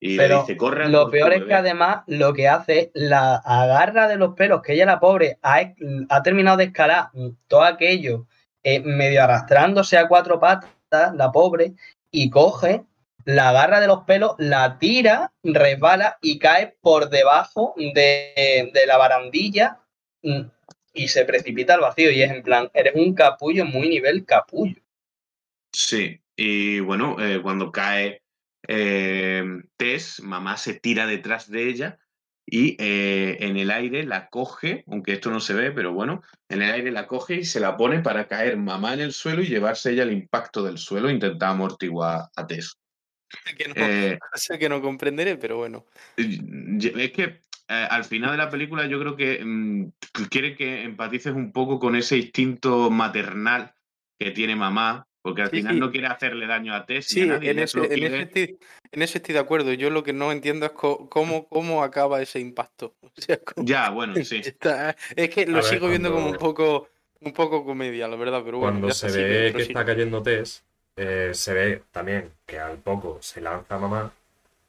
Y 0.00 0.16
le 0.16 0.28
dice, 0.28 0.56
corre. 0.56 0.88
Lo 0.88 1.08
peor 1.10 1.32
es 1.32 1.44
que 1.44 1.54
además 1.54 2.02
lo 2.08 2.32
que 2.32 2.48
hace 2.48 2.90
la 2.92 3.36
agarra 3.36 4.08
de 4.08 4.16
los 4.16 4.34
pelos, 4.34 4.62
que 4.62 4.72
ella 4.72 4.84
la 4.84 4.98
pobre 4.98 5.38
ha, 5.42 5.60
ha 6.08 6.22
terminado 6.24 6.56
de 6.56 6.64
escalar 6.64 7.10
todo 7.46 7.62
aquello 7.62 8.26
eh, 8.64 8.80
medio 8.80 9.22
arrastrándose 9.22 9.96
a 9.96 10.08
cuatro 10.08 10.40
patas, 10.40 11.14
la 11.14 11.30
pobre, 11.30 11.74
y 12.10 12.30
coge 12.30 12.82
la 13.24 13.50
agarra 13.50 13.78
de 13.78 13.86
los 13.86 14.00
pelos, 14.00 14.34
la 14.38 14.80
tira, 14.80 15.32
resbala 15.44 16.18
y 16.20 16.40
cae 16.40 16.76
por 16.80 17.10
debajo 17.10 17.74
de, 17.76 18.72
la 18.86 18.96
barandilla 18.96 19.78
mm, 20.24 20.40
y 20.94 21.08
se 21.08 21.24
precipita 21.24 21.74
al 21.74 21.80
vacío. 21.80 22.10
Y 22.10 22.22
es 22.22 22.30
en 22.30 22.42
plan, 22.42 22.70
eres 22.72 22.94
un 22.94 23.14
capullo 23.14 23.66
muy 23.66 23.88
nivel 23.88 24.24
capullo. 24.24 24.80
Sí, 25.72 26.20
y 26.36 26.80
bueno, 26.80 27.16
eh, 27.20 27.42
cuando 27.42 27.72
cae 27.72 28.22
eh, 28.66 29.44
Tess, 29.76 30.20
mamá 30.22 30.56
se 30.56 30.74
tira 30.74 31.06
detrás 31.06 31.50
de 31.50 31.68
ella 31.68 31.98
y 32.46 32.76
eh, 32.78 33.38
en 33.40 33.56
el 33.56 33.70
aire 33.70 34.04
la 34.04 34.28
coge, 34.28 34.84
aunque 34.86 35.14
esto 35.14 35.30
no 35.30 35.40
se 35.40 35.54
ve, 35.54 35.72
pero 35.72 35.92
bueno, 35.92 36.22
en 36.48 36.62
el 36.62 36.70
aire 36.70 36.90
la 36.90 37.06
coge 37.06 37.36
y 37.36 37.44
se 37.44 37.60
la 37.60 37.76
pone 37.76 38.00
para 38.00 38.28
caer 38.28 38.56
mamá 38.56 38.94
en 38.94 39.00
el 39.00 39.12
suelo 39.12 39.42
y 39.42 39.46
llevarse 39.46 39.92
ella 39.92 40.02
el 40.02 40.12
impacto 40.12 40.62
del 40.62 40.78
suelo 40.78 41.08
e 41.08 41.12
intentar 41.12 41.50
amortiguar 41.50 42.28
a 42.36 42.46
Tess. 42.46 42.76
que 43.56 43.68
no, 43.68 43.74
eh, 43.76 44.18
sé 44.34 44.58
que 44.58 44.68
no 44.68 44.82
comprenderé, 44.82 45.36
pero 45.36 45.56
bueno. 45.56 45.86
Es 46.16 47.12
que 47.12 47.40
eh, 47.68 47.86
al 47.90 48.04
final 48.04 48.32
de 48.32 48.36
la 48.36 48.50
película 48.50 48.86
yo 48.86 49.00
creo 49.00 49.16
que 49.16 49.42
mm, 49.42 49.92
quiere 50.30 50.54
que 50.54 50.82
empatices 50.82 51.34
un 51.34 51.52
poco 51.52 51.78
con 51.78 51.96
ese 51.96 52.18
instinto 52.18 52.90
maternal 52.90 53.74
que 54.18 54.30
tiene 54.32 54.54
mamá, 54.54 55.06
porque 55.22 55.42
al 55.42 55.50
final 55.50 55.78
no 55.78 55.90
quiere 55.90 56.06
hacerle 56.06 56.46
daño 56.46 56.74
a 56.74 56.84
Tess. 56.84 57.06
Sí, 57.06 57.22
en, 57.22 57.58
ese, 57.58 57.78
en, 57.78 59.02
estoy, 59.02 59.32
de 59.32 59.38
acuerdo. 59.38 59.72
Yo 59.72 59.88
lo 59.88 60.02
que 60.02 60.12
no 60.12 60.30
entiendo 60.30 60.66
es 60.66 60.72
cómo, 60.72 61.48
cómo 61.48 61.82
acaba 61.82 62.20
ese 62.20 62.38
impacto. 62.38 62.94
ya, 63.56 63.88
bueno, 63.88 64.14
sí. 64.22 64.42
es 65.16 65.30
que 65.30 65.46
lo 65.46 65.62
sigo 65.62 65.88
viendo 65.88 66.12
como 66.12 66.26
un 66.26 66.36
poco, 66.36 66.90
un 67.20 67.32
poco 67.32 67.64
comedia, 67.64 68.06
la 68.06 68.16
verdad. 68.16 68.42
Pero 68.44 68.58
bueno, 68.58 68.80
cuando 68.80 68.94
se 68.94 69.10
ve 69.10 69.52
que 69.54 69.62
está 69.62 69.84
cayendo 69.86 70.22
Tess, 70.22 70.62
eh, 70.96 71.30
se 71.32 71.54
ve 71.54 71.82
también 71.90 72.30
que 72.44 72.58
al 72.58 72.76
poco 72.76 73.18
se 73.22 73.40
lanza 73.40 73.78
mamá 73.78 74.12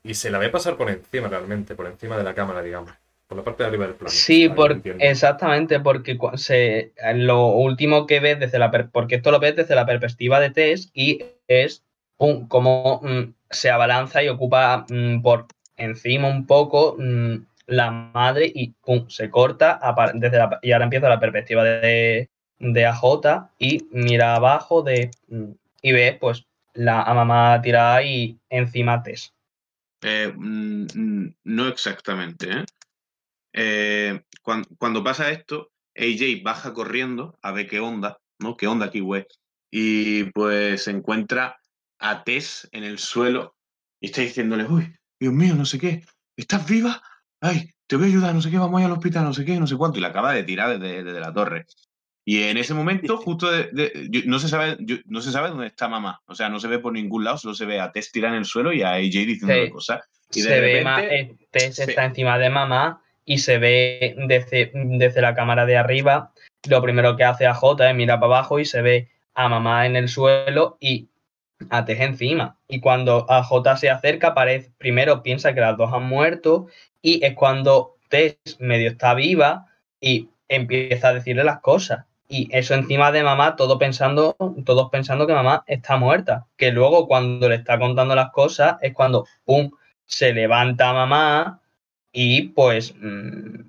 y 0.06 0.14
se 0.14 0.30
la 0.30 0.38
ve 0.38 0.50
pasar 0.50 0.78
por 0.78 0.90
encima 0.90 1.28
realmente, 1.28 1.76
por 1.76 1.88
encima 1.88 2.18
de 2.18 2.24
la 2.24 2.36
cámara, 2.36 2.62
digamos. 2.62 2.92
Por 3.28 3.40
la 3.40 3.44
parte 3.44 3.64
de 3.64 3.70
arriba 3.70 3.88
del 3.88 3.96
plano. 3.96 4.12
Sí, 4.12 4.52
exactamente, 5.00 5.80
porque 5.80 6.16
se, 6.36 6.92
lo 7.16 7.48
último 7.48 8.06
que 8.06 8.20
ves 8.20 8.40
desde 8.40 8.60
la 8.60 8.70
porque 8.92 9.16
esto 9.16 9.32
lo 9.32 9.40
ves 9.40 9.56
desde 9.56 9.74
la 9.74 9.88
perspectiva 9.88 10.40
de 10.40 10.52
Tess 10.52 10.92
y 10.94 11.26
es 11.48 11.84
un, 12.18 12.48
como 12.48 13.02
mm, 13.02 13.34
se 13.50 13.72
abalanza 13.72 14.22
y 14.22 14.30
ocupa 14.30 14.86
mm, 14.88 15.24
por 15.24 15.48
encima 15.76 16.28
un 16.28 16.46
poco 16.46 16.98
mm, 17.00 17.38
la 17.66 17.90
madre 17.90 18.52
y 18.54 18.76
se 19.08 19.32
corta 19.32 19.80
desde 20.14 20.40
y 20.62 20.72
ahora 20.72 20.84
empieza 20.84 21.10
la 21.10 21.20
perspectiva 21.20 21.64
de, 21.64 22.30
de 22.60 22.86
AJ 22.86 23.50
y 23.58 23.88
mira 23.90 24.36
abajo 24.36 24.84
de 24.84 25.10
y 25.82 25.92
ves 25.92 26.16
pues 26.20 26.46
la 26.76 27.02
a 27.02 27.14
mamá 27.16 27.60
tirada 27.64 28.04
y 28.04 28.38
encima 28.50 29.02
Tess. 29.02 29.35
Eh, 30.08 30.32
mm, 30.36 30.86
mm, 30.94 31.36
no 31.46 31.68
exactamente. 31.68 32.52
¿eh? 32.52 32.66
Eh, 33.54 34.22
cuando, 34.78 35.04
pasa 35.04 35.32
esto, 35.32 35.72
AJ 35.96 36.44
baja 36.44 36.74
corriendo 36.74 37.40
a 37.42 37.52
ver 37.52 37.68
qué 37.68 37.80
onda, 37.80 38.20
¿no? 38.40 38.56
¿Qué 38.56 38.68
onda 38.68 38.86
aquí, 38.86 39.00
güey? 39.00 39.26
Y 39.72 40.26
pues 40.26 40.84
se 40.84 40.92
encuentra 40.92 41.58
a 42.00 42.24
Tess 42.24 42.70
en 42.72 42.84
el 42.84 43.00
suelo 43.00 43.56
y 44.00 44.08
está 44.08 44.22
diciéndole, 44.22 44.66
uy, 44.66 44.96
Dios 45.20 45.34
mío, 45.34 45.56
no 45.56 45.66
sé 45.66 45.80
qué, 45.80 46.06
¿estás 46.38 46.70
viva? 46.70 47.02
Ay, 47.42 47.72
te 47.88 47.96
voy 47.96 48.06
a 48.06 48.10
ayudar, 48.10 48.36
no 48.36 48.44
sé 48.44 48.52
qué, 48.52 48.60
vamos 48.60 48.84
al 48.84 48.92
hospital, 48.92 49.24
no 49.24 49.34
sé 49.34 49.44
qué, 49.44 49.60
no 49.60 49.66
sé 49.66 49.76
cuánto. 49.76 49.98
Y 49.98 50.02
la 50.02 50.10
acaba 50.10 50.34
de 50.34 50.44
tirar 50.44 50.78
desde 50.78 51.20
la 51.20 51.34
torre. 51.34 51.66
Y 52.28 52.42
en 52.42 52.58
ese 52.58 52.74
momento, 52.74 53.18
justo 53.18 53.48
no, 54.26 54.40
se 54.40 54.48
sabe, 54.48 54.78
no 55.06 55.22
se 55.22 55.32
sabe 55.32 55.50
dónde 55.50 55.68
está 55.68 55.88
mamá. 55.88 56.24
O 56.26 56.34
sea, 56.34 56.50
no 56.50 56.60
se 56.60 56.68
ve 56.68 56.80
por 56.80 56.92
ningún 56.92 57.24
lado, 57.24 57.38
solo 57.38 57.54
se 57.54 57.66
ve 57.66 57.80
a 57.80 57.92
Tess 57.92 58.12
tirada 58.12 58.34
en 58.34 58.40
el 58.40 58.46
suelo 58.46 58.74
y 58.74 58.82
a 58.82 58.94
AJ 58.94 59.12
diciendo 59.12 59.72
cosas. 59.72 60.02
Y 60.34 60.42
se 60.42 60.60
ve 60.60 60.82
eh, 60.82 61.36
Tess 61.52 61.78
está 61.78 62.04
encima 62.04 62.40
de 62.40 62.50
mamá 62.50 63.04
y 63.26 63.38
se 63.38 63.60
ve 63.60 64.16
desde, 64.28 64.72
desde 64.74 65.22
la 65.22 65.36
cámara 65.36 65.68
de 65.68 65.78
arriba. 65.78 66.32
Lo 66.68 66.82
primero 66.82 67.16
que 67.16 67.24
hace 67.24 67.46
a 67.46 67.54
J 67.54 67.92
es 67.92 67.96
mirar 67.96 68.20
para 68.20 68.38
abajo 68.38 68.60
y 68.60 68.66
se 68.66 68.82
ve 68.82 69.10
a 69.36 69.48
mamá 69.48 69.86
en 69.86 69.96
el 69.96 70.10
suelo 70.10 70.78
y 70.80 71.10
a 71.70 71.86
Tess 71.86 72.00
encima. 72.00 72.58
Y 72.68 72.80
cuando 72.80 73.28
a 73.30 73.44
J 73.44 73.78
se 73.78 73.92
acerca, 73.92 74.34
parece, 74.34 74.72
primero 74.80 75.22
piensa 75.22 75.54
que 75.54 75.62
las 75.62 75.78
dos 75.78 75.94
han 75.94 76.08
muerto 76.08 76.66
y 77.04 77.24
es 77.24 77.36
cuando 77.36 77.98
Tess 78.10 78.40
medio 78.58 78.90
está 78.90 79.14
viva 79.14 79.68
y 80.02 80.30
empieza 80.48 81.10
a 81.10 81.14
decirle 81.14 81.44
las 81.44 81.60
cosas. 81.60 82.06
Y 82.28 82.50
eso 82.52 82.74
encima 82.74 83.12
de 83.12 83.24
mamá, 83.24 83.56
todo 83.56 83.78
pensando, 83.78 84.36
todos 84.66 84.90
pensando 84.90 85.28
que 85.28 85.34
mamá 85.34 85.64
está 85.68 85.98
muerta. 85.98 86.48
Que 86.58 86.72
luego 86.72 87.08
cuando 87.08 87.48
le 87.50 87.56
está 87.56 87.78
contando 87.78 88.16
las 88.16 88.32
cosas 88.32 88.78
es 88.82 88.94
cuando, 88.94 89.26
¡pum!, 89.44 89.72
se 90.06 90.34
levanta 90.34 90.94
mamá 90.94 91.62
y 92.12 92.50
pues 92.50 92.96
mm, 92.96 93.60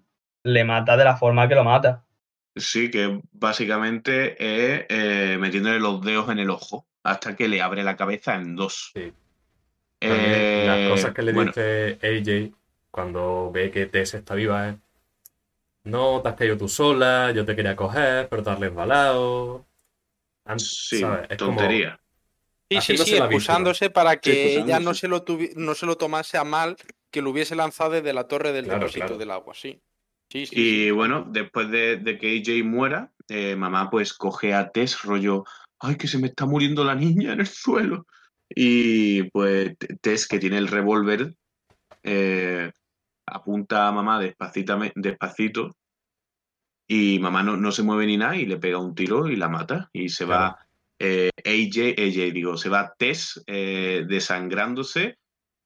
le 0.44 0.64
mata 0.64 0.96
de 0.96 1.04
la 1.04 1.16
forma 1.16 1.48
que 1.48 1.54
lo 1.54 1.64
mata. 1.64 2.04
Sí, 2.54 2.90
que 2.90 3.20
básicamente 3.32 4.32
es 4.32 4.86
eh, 4.88 5.36
metiéndole 5.38 5.78
los 5.78 6.02
dedos 6.02 6.30
en 6.30 6.38
el 6.38 6.50
ojo 6.50 6.86
hasta 7.02 7.36
que 7.36 7.48
le 7.48 7.60
abre 7.60 7.84
la 7.84 7.96
cabeza 7.96 8.34
en 8.34 8.56
dos. 8.56 8.92
Sí. 8.94 9.12
Eh, 10.00 10.64
las 10.66 10.90
cosas 10.90 11.14
que 11.14 11.22
le 11.22 11.32
dice 11.32 11.98
AJ 12.02 12.54
cuando 12.90 13.50
ve 13.52 13.70
que 13.70 13.86
Tess 13.86 14.14
está 14.14 14.34
viva 14.34 14.70
es 14.70 14.76
no 15.86 16.20
te 16.20 16.28
has 16.28 16.34
caído 16.34 16.58
tú 16.58 16.68
sola, 16.68 17.32
yo 17.32 17.44
te 17.44 17.56
quería 17.56 17.76
coger, 17.76 18.28
pero 18.28 18.42
te 18.42 18.50
has 18.50 18.60
resbalado. 18.60 19.66
Sí, 20.58 21.02
Es 21.28 21.36
tontería. 21.38 22.00
Sí, 22.68 22.80
sí, 22.80 22.98
sí, 22.98 23.16
excusándose 23.16 23.90
para 23.90 24.16
que 24.16 24.58
ella 24.58 24.80
no 24.80 24.92
se, 24.92 25.06
lo 25.06 25.24
no 25.54 25.74
se 25.74 25.86
lo 25.86 25.96
tomase 25.96 26.36
a 26.36 26.44
mal 26.44 26.76
que 27.12 27.22
lo 27.22 27.30
hubiese 27.30 27.54
lanzado 27.54 27.92
desde 27.92 28.12
la 28.12 28.26
torre 28.26 28.52
del 28.52 28.66
depósito 28.66 29.16
del 29.16 29.30
agua, 29.30 29.54
sí. 29.54 29.80
Sí, 30.28 30.46
sí, 30.46 30.54
y 30.56 30.90
bueno, 30.90 31.24
después 31.28 31.70
de, 31.70 32.18
que 32.20 32.38
AJ 32.38 32.64
muera, 32.64 33.12
eh, 33.28 33.54
mamá 33.54 33.88
pues 33.88 34.12
coge 34.12 34.52
a 34.54 34.70
Tess, 34.70 35.02
rollo, 35.02 35.44
¡ay, 35.78 35.94
que 35.94 36.08
se 36.08 36.18
me 36.18 36.26
está 36.26 36.46
muriendo 36.46 36.82
la 36.82 36.96
niña 36.96 37.32
en 37.32 37.40
el 37.40 37.46
suelo! 37.46 38.06
Y 38.48 39.22
pues 39.30 39.76
Tess, 40.00 40.26
que 40.26 40.40
tiene 40.40 40.58
el 40.58 40.66
revólver, 40.66 41.36
eh, 42.02 42.72
apunta 43.26 43.88
a 43.88 43.92
mamá 43.92 44.20
despacito, 44.20 44.78
despacito 44.94 45.76
y 46.88 47.18
mamá 47.18 47.42
no, 47.42 47.56
no, 47.56 47.72
se 47.72 47.82
mueve 47.82 48.06
ni 48.06 48.16
nada 48.16 48.36
y 48.36 48.46
le 48.46 48.58
pega 48.58 48.78
un 48.78 48.94
tiro 48.94 49.28
y 49.28 49.36
la 49.36 49.48
mata 49.48 49.90
y 49.92 50.08
se 50.08 50.24
va 50.24 50.66
eh, 50.98 51.30
AJ, 51.44 51.94
AJ, 51.98 52.32
digo, 52.32 52.56
se 52.56 52.68
va 52.68 52.94
Tess 52.96 53.42
eh, 53.46 54.04
desangrándose 54.08 55.18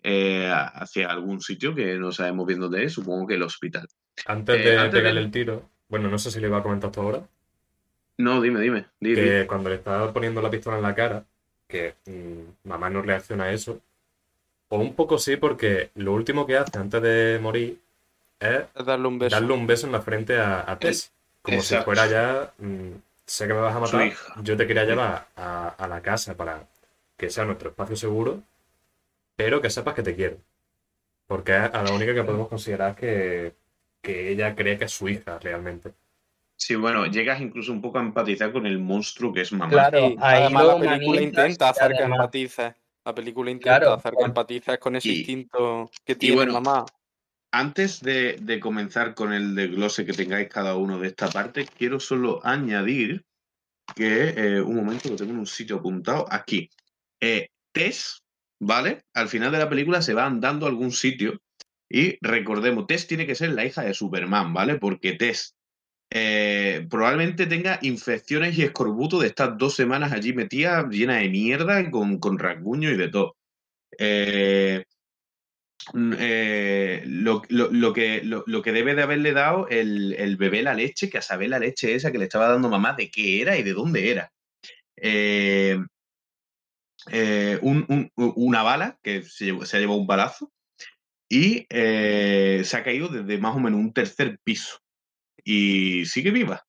eh, 0.02 0.50
hacia 0.50 1.10
algún 1.10 1.40
sitio 1.40 1.74
que 1.74 1.94
no 1.96 2.10
sabemos 2.10 2.46
bien 2.46 2.60
dónde 2.60 2.84
es, 2.84 2.92
supongo 2.92 3.26
que 3.26 3.34
el 3.34 3.42
hospital. 3.42 3.86
Antes 4.26 4.64
de 4.64 4.88
pegarle 4.90 5.20
el 5.20 5.30
tiro, 5.30 5.68
bueno, 5.88 6.08
no 6.08 6.18
sé 6.18 6.30
si 6.30 6.40
le 6.40 6.48
iba 6.48 6.58
a 6.58 6.62
comentar 6.62 6.88
esto 6.90 7.02
ahora. 7.02 7.22
No, 8.18 8.40
dime, 8.40 8.60
dime. 8.60 8.86
que 9.00 9.46
cuando 9.46 9.70
le 9.70 9.76
estaba 9.76 10.12
poniendo 10.12 10.42
la 10.42 10.50
pistola 10.50 10.76
en 10.76 10.82
la 10.82 10.94
cara, 10.94 11.24
que 11.66 11.94
mm, 12.06 12.68
mamá 12.68 12.90
no 12.90 13.02
reacciona 13.02 13.44
a 13.44 13.52
eso, 13.52 13.80
o 14.70 14.78
un 14.78 14.94
poco 14.94 15.18
sí, 15.18 15.36
porque 15.36 15.90
lo 15.96 16.12
último 16.14 16.46
que 16.46 16.56
hace 16.56 16.78
antes 16.78 17.02
de 17.02 17.38
morir 17.42 17.80
es 18.38 18.62
darle 18.84 19.08
un 19.08 19.18
beso, 19.18 19.36
darle 19.36 19.52
un 19.52 19.66
beso 19.66 19.86
en 19.86 19.92
la 19.92 20.00
frente 20.00 20.38
a, 20.38 20.76
Tess. 20.80 21.12
Como 21.42 21.60
si 21.60 21.76
fuera 21.78 22.06
ya, 22.06 22.52
mm, 22.58 22.92
sé 23.26 23.48
que 23.48 23.54
me 23.54 23.60
vas 23.60 23.74
a 23.74 23.80
matar, 23.80 24.12
yo 24.42 24.56
te 24.56 24.66
quería 24.66 24.84
llevar 24.84 25.26
a, 25.36 25.86
la 25.88 26.00
casa 26.00 26.36
para 26.36 26.66
que 27.16 27.30
sea 27.30 27.44
nuestro 27.44 27.70
espacio 27.70 27.96
seguro, 27.96 28.42
pero 29.36 29.60
que 29.60 29.70
sepas 29.70 29.94
que 29.94 30.02
te 30.02 30.14
quiero. 30.14 30.36
Porque 31.26 31.52
es 31.56 31.74
a 31.74 31.82
la 31.82 31.92
única 31.92 32.14
que 32.14 32.22
podemos 32.22 32.48
considerar 32.48 32.94
que, 32.94 33.54
que 34.00 34.30
ella 34.30 34.54
cree 34.54 34.78
que 34.78 34.84
es 34.84 34.92
su 34.92 35.08
hija 35.08 35.38
realmente. 35.38 35.92
Sí, 36.56 36.76
bueno, 36.76 37.06
llegas 37.06 37.40
incluso 37.40 37.72
un 37.72 37.80
poco 37.80 37.98
a 37.98 38.02
empatizar 38.02 38.52
con 38.52 38.66
el 38.66 38.78
monstruo 38.78 39.32
que 39.32 39.40
es 39.40 39.52
mamá. 39.52 39.70
Claro, 39.70 40.14
además 40.18 40.66
la 40.66 40.78
película 40.78 41.22
intenta 41.22 41.70
hacer 41.70 41.96
que 41.96 42.02
empatices. 42.02 42.74
La 43.10 43.14
película 43.14 43.50
intenta 43.50 43.92
hacer 43.94 44.14
que 44.16 44.24
empatices 44.24 44.78
con 44.78 44.94
ese 44.94 45.08
instinto 45.08 45.90
que 46.04 46.14
tiene 46.14 46.46
mamá. 46.46 46.86
Antes 47.50 48.00
de, 48.02 48.60
comenzar 48.62 49.16
con 49.16 49.32
el 49.32 49.56
desglose 49.56 50.06
que 50.06 50.12
tengáis 50.12 50.48
cada 50.48 50.76
uno 50.76 51.00
de 51.00 51.08
esta 51.08 51.28
parte, 51.28 51.66
quiero 51.66 51.98
solo 51.98 52.38
añadir 52.44 53.24
que, 53.96 54.28
eh, 54.36 54.60
un 54.60 54.76
momento, 54.76 55.08
lo 55.08 55.16
tengo 55.16 55.32
en 55.32 55.40
un 55.40 55.46
sitio 55.48 55.78
apuntado, 55.78 56.24
aquí. 56.30 56.70
Eh, 57.20 57.48
Tess, 57.72 58.22
¿vale? 58.60 59.02
Al 59.12 59.28
final 59.28 59.50
de 59.50 59.58
la 59.58 59.68
película 59.68 60.02
se 60.02 60.14
va 60.14 60.26
andando 60.26 60.66
a 60.66 60.68
algún 60.68 60.92
sitio 60.92 61.42
y 61.88 62.16
recordemos, 62.24 62.86
Tess 62.86 63.08
tiene 63.08 63.26
que 63.26 63.34
ser 63.34 63.50
la 63.54 63.64
hija 63.64 63.82
de 63.82 63.92
Superman, 63.92 64.54
¿vale? 64.54 64.76
Porque 64.76 65.14
Tess 65.14 65.56
eh, 66.10 66.86
probablemente 66.90 67.46
tenga 67.46 67.78
infecciones 67.82 68.58
y 68.58 68.62
escorbuto 68.62 69.20
de 69.20 69.28
estas 69.28 69.56
dos 69.56 69.74
semanas 69.74 70.12
allí 70.12 70.32
metida, 70.32 70.88
llena 70.88 71.18
de 71.18 71.28
mierda, 71.28 71.90
con, 71.90 72.18
con 72.18 72.38
rasguño 72.38 72.90
y 72.90 72.96
de 72.96 73.08
todo. 73.08 73.36
Eh, 73.98 74.84
Mm, 75.94 76.12
eh, 76.18 77.02
lo, 77.06 77.42
que, 77.42 78.22
lo, 78.22 78.62
que 78.62 78.72
debe 78.72 78.94
de 78.94 79.02
haberle 79.02 79.32
dado 79.32 79.66
el, 79.68 80.36
bebé 80.36 80.62
la 80.62 80.74
leche, 80.74 81.08
que 81.08 81.18
a 81.18 81.22
saber 81.22 81.48
la 81.50 81.58
leche 81.58 81.94
esa 81.94 82.12
que 82.12 82.18
le 82.18 82.24
estaba 82.24 82.48
dando 82.48 82.68
mamá, 82.68 82.92
de 82.94 83.10
qué 83.10 83.40
era 83.40 83.56
y 83.56 83.62
de 83.62 83.72
dónde 83.72 84.10
era. 84.10 84.32
Eh, 84.96 85.78
eh, 87.10 87.58
una 87.62 88.62
bala, 88.62 88.98
que 89.02 89.22
se, 89.22 89.50
ha 89.50 89.78
llevado 89.78 89.98
un 89.98 90.06
balazo, 90.06 90.52
y 91.28 91.66
se 91.70 92.76
ha 92.76 92.84
caído 92.84 93.08
desde 93.08 93.38
más 93.38 93.56
o 93.56 93.60
menos 93.60 93.80
un 93.80 93.92
tercer 93.92 94.38
piso. 94.44 94.80
Y 95.44 96.04
sigue 96.06 96.30
viva. 96.30 96.66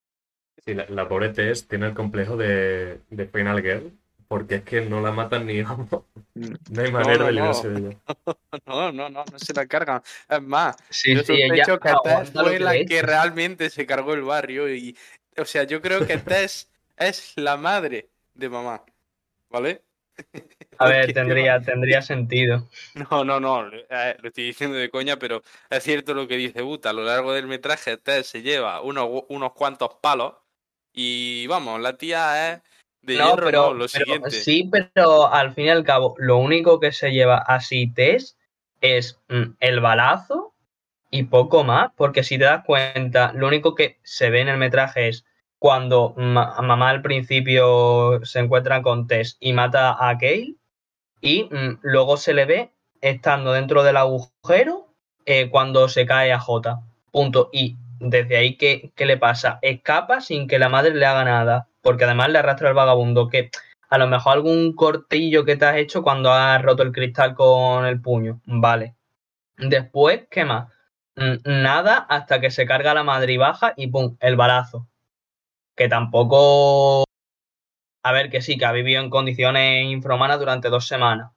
Sí, 0.65 0.73
la, 0.73 1.07
pobre 1.07 1.29
Tess 1.29 1.67
tiene 1.67 1.87
el 1.87 1.93
complejo 1.93 2.37
de, 2.37 3.01
de 3.09 3.25
Final 3.27 3.61
Girl, 3.61 3.91
porque 4.27 4.55
es 4.55 4.61
que 4.63 4.81
no 4.81 5.01
la 5.01 5.11
matan 5.11 5.47
ni 5.47 5.61
vamos. 5.63 5.89
No 6.35 6.81
hay 6.81 6.91
manera 6.91 7.25
de 7.25 7.31
librarse 7.31 7.69
de 7.69 7.79
ella. 7.79 7.97
No, 8.65 8.91
no, 8.91 9.09
no, 9.09 9.23
no 9.29 9.39
se 9.39 9.53
la 9.53 9.65
cargan. 9.65 10.01
Es 10.29 10.41
más, 10.41 10.75
yo 11.03 11.19
sospecho 11.19 11.79
que 11.79 11.93
Tess 12.03 12.31
fue 12.31 12.59
la 12.59 12.73
que 12.85 13.01
realmente 13.01 13.69
se 13.69 13.85
cargó 13.85 14.13
el 14.13 14.21
barrio 14.21 14.73
y, 14.73 14.95
o 15.37 15.45
sea, 15.45 15.63
yo 15.63 15.81
creo 15.81 16.05
que 16.05 16.17
Tess 16.17 16.69
es 16.97 17.33
la 17.35 17.57
madre 17.57 18.09
de 18.35 18.49
mamá, 18.49 18.83
¿vale? 19.49 19.81
A 20.81 20.89
ver, 20.89 21.13
tendría, 21.13 21.61
tendría 21.61 22.01
sentido. 22.01 22.69
No, 23.09 23.23
no, 23.23 23.39
no, 23.39 23.67
eh, 23.67 24.17
lo 24.21 24.29
estoy 24.29 24.45
diciendo 24.45 24.77
de 24.77 24.89
coña, 24.89 25.17
pero 25.17 25.43
es 25.69 25.83
cierto 25.83 26.13
lo 26.13 26.27
que 26.27 26.37
dice 26.37 26.61
Buta. 26.61 26.89
A 26.89 26.93
lo 26.93 27.03
largo 27.03 27.33
del 27.33 27.47
metraje, 27.47 27.97
Tess 27.97 28.27
se 28.27 28.41
lleva 28.41 28.81
unos, 28.81 29.23
unos 29.29 29.53
cuantos 29.53 29.95
palos 30.01 30.33
y 30.93 31.47
vamos, 31.47 31.79
la 31.79 31.97
tía 31.97 32.53
es 32.53 32.61
no, 33.03 33.35
pero, 33.35 33.73
lo 33.73 33.87
siguiente. 33.87 34.31
Sí, 34.31 34.69
pero 34.71 35.31
al 35.31 35.53
fin 35.53 35.65
y 35.65 35.69
al 35.69 35.83
cabo, 35.83 36.15
lo 36.17 36.37
único 36.37 36.79
que 36.79 36.91
se 36.91 37.11
lleva 37.11 37.37
así 37.37 37.91
Tess 37.91 38.37
es 38.79 39.19
mm, 39.29 39.55
el 39.59 39.79
balazo 39.79 40.53
y 41.09 41.23
poco 41.23 41.63
más, 41.63 41.91
porque 41.95 42.23
si 42.23 42.37
te 42.37 42.45
das 42.45 42.63
cuenta, 42.63 43.33
lo 43.33 43.47
único 43.47 43.75
que 43.75 43.99
se 44.03 44.29
ve 44.29 44.41
en 44.41 44.49
el 44.49 44.57
metraje 44.57 45.09
es 45.09 45.25
cuando 45.57 46.13
mamá 46.17 46.89
al 46.89 47.01
principio 47.01 48.23
se 48.23 48.39
encuentra 48.39 48.81
con 48.81 49.07
Tess 49.07 49.37
y 49.39 49.53
mata 49.53 49.97
a 49.99 50.17
Kale, 50.17 50.55
y 51.21 51.45
mm, 51.45 51.79
luego 51.81 52.17
se 52.17 52.33
le 52.33 52.45
ve 52.45 52.71
estando 52.99 53.53
dentro 53.53 53.83
del 53.83 53.97
agujero 53.97 54.87
eh, 55.25 55.49
cuando 55.49 55.87
se 55.87 56.05
cae 56.05 56.33
a 56.33 56.39
J. 56.39 56.81
Punto. 57.11 57.49
Y 57.53 57.77
desde 57.99 58.37
ahí, 58.37 58.57
¿qué, 58.57 58.91
¿qué 58.95 59.05
le 59.05 59.17
pasa? 59.17 59.59
Escapa 59.61 60.21
sin 60.21 60.47
que 60.47 60.59
la 60.59 60.69
madre 60.69 60.93
le 60.93 61.05
haga 61.05 61.23
nada 61.23 61.67
porque 61.81 62.05
además 62.05 62.29
le 62.29 62.39
arrastra 62.39 62.69
el 62.69 62.75
vagabundo, 62.75 63.27
que 63.27 63.49
a 63.89 63.97
lo 63.97 64.07
mejor 64.07 64.33
algún 64.33 64.73
cortillo 64.73 65.43
que 65.43 65.57
te 65.57 65.65
has 65.65 65.77
hecho 65.77 66.03
cuando 66.03 66.31
has 66.31 66.61
roto 66.61 66.83
el 66.83 66.91
cristal 66.91 67.35
con 67.35 67.85
el 67.85 68.01
puño, 68.01 68.41
vale. 68.45 68.95
Después, 69.57 70.27
¿qué 70.29 70.45
más? 70.45 70.71
Nada 71.15 71.97
hasta 71.97 72.39
que 72.39 72.51
se 72.51 72.65
carga 72.65 72.93
la 72.93 73.03
madre 73.03 73.33
y 73.33 73.37
baja 73.37 73.73
y 73.75 73.87
¡pum! 73.87 74.15
El 74.19 74.35
balazo. 74.35 74.87
Que 75.75 75.89
tampoco... 75.89 77.03
A 78.03 78.11
ver, 78.11 78.29
que 78.29 78.41
sí, 78.41 78.57
que 78.57 78.65
ha 78.65 78.71
vivido 78.71 79.01
en 79.01 79.09
condiciones 79.09 79.85
infrahumanas 79.85 80.39
durante 80.39 80.69
dos 80.69 80.87
semanas. 80.87 81.31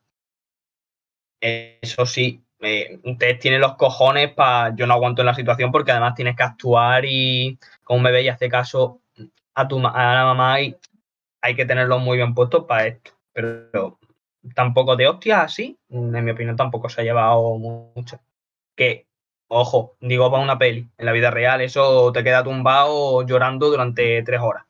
Eso 1.40 2.06
sí, 2.06 2.42
eh, 2.60 3.00
tiene 3.40 3.58
los 3.58 3.76
cojones 3.76 4.32
para... 4.32 4.74
Yo 4.74 4.86
no 4.86 4.94
aguanto 4.94 5.22
en 5.22 5.26
la 5.26 5.34
situación 5.34 5.70
porque 5.70 5.92
además 5.92 6.14
tienes 6.14 6.36
que 6.36 6.42
actuar 6.42 7.04
y 7.04 7.58
un 7.88 8.02
bebé 8.02 8.22
y 8.22 8.28
hace 8.28 8.48
caso 8.48 9.02
a, 9.54 9.68
tu, 9.68 9.78
a 9.86 10.14
la 10.14 10.24
mamá 10.24 10.60
y 10.60 10.76
hay 11.42 11.54
que 11.54 11.66
tenerlo 11.66 11.98
muy 11.98 12.16
bien 12.16 12.34
puesto 12.34 12.66
para 12.66 12.86
esto. 12.86 13.12
Pero 13.32 13.98
tampoco 14.54 14.96
de 14.96 15.08
hostias 15.08 15.42
así, 15.44 15.78
en 15.90 16.24
mi 16.24 16.30
opinión 16.30 16.56
tampoco 16.56 16.88
se 16.88 17.02
ha 17.02 17.04
llevado 17.04 17.58
mucho. 17.58 18.20
Que, 18.74 19.06
ojo, 19.48 19.96
digo 20.00 20.30
para 20.30 20.42
una 20.42 20.58
peli, 20.58 20.88
en 20.96 21.06
la 21.06 21.12
vida 21.12 21.30
real 21.30 21.60
eso 21.60 22.10
te 22.12 22.24
queda 22.24 22.42
tumbado 22.42 23.26
llorando 23.26 23.68
durante 23.68 24.22
tres 24.22 24.40
horas. 24.40 24.64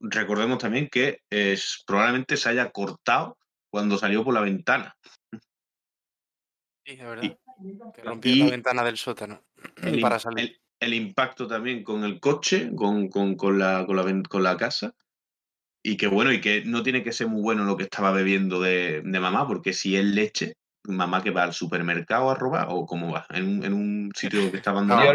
Recordemos 0.00 0.58
también 0.58 0.88
que 0.88 1.20
es, 1.30 1.82
probablemente 1.86 2.36
se 2.36 2.48
haya 2.48 2.70
cortado 2.70 3.38
cuando 3.70 3.98
salió 3.98 4.24
por 4.24 4.34
la 4.34 4.40
ventana. 4.40 4.96
Sí, 6.84 6.92
es 6.92 7.02
verdad. 7.02 7.36
que 7.94 8.02
rompió 8.02 8.44
la 8.44 8.50
ventana 8.50 8.84
del 8.84 8.96
sótano 8.96 9.42
para 10.00 10.18
salir 10.18 10.60
el 10.80 10.94
impacto 10.94 11.46
también 11.46 11.82
con 11.82 12.04
el 12.04 12.20
coche, 12.20 12.70
con, 12.74 13.10
la, 13.58 13.86
con, 13.86 14.42
la, 14.42 14.56
casa. 14.56 14.94
Y 15.82 15.96
que 15.96 16.06
bueno, 16.06 16.32
y 16.32 16.40
que 16.40 16.64
no 16.64 16.82
tiene 16.82 17.02
que 17.02 17.12
ser 17.12 17.28
muy 17.28 17.40
bueno 17.40 17.64
lo 17.64 17.76
que 17.76 17.84
estaba 17.84 18.10
bebiendo 18.10 18.60
de, 18.60 19.02
mamá, 19.04 19.46
porque 19.46 19.72
si 19.72 19.96
es 19.96 20.04
leche, 20.04 20.54
mamá 20.84 21.22
que 21.22 21.30
va 21.30 21.44
al 21.44 21.52
supermercado 21.52 22.30
a 22.30 22.34
robar 22.34 22.66
o 22.70 22.86
cómo 22.86 23.12
va, 23.12 23.26
en, 23.30 23.72
un 23.72 24.12
sitio 24.14 24.50
que 24.50 24.58
está 24.58 24.70
abandonado. 24.70 25.12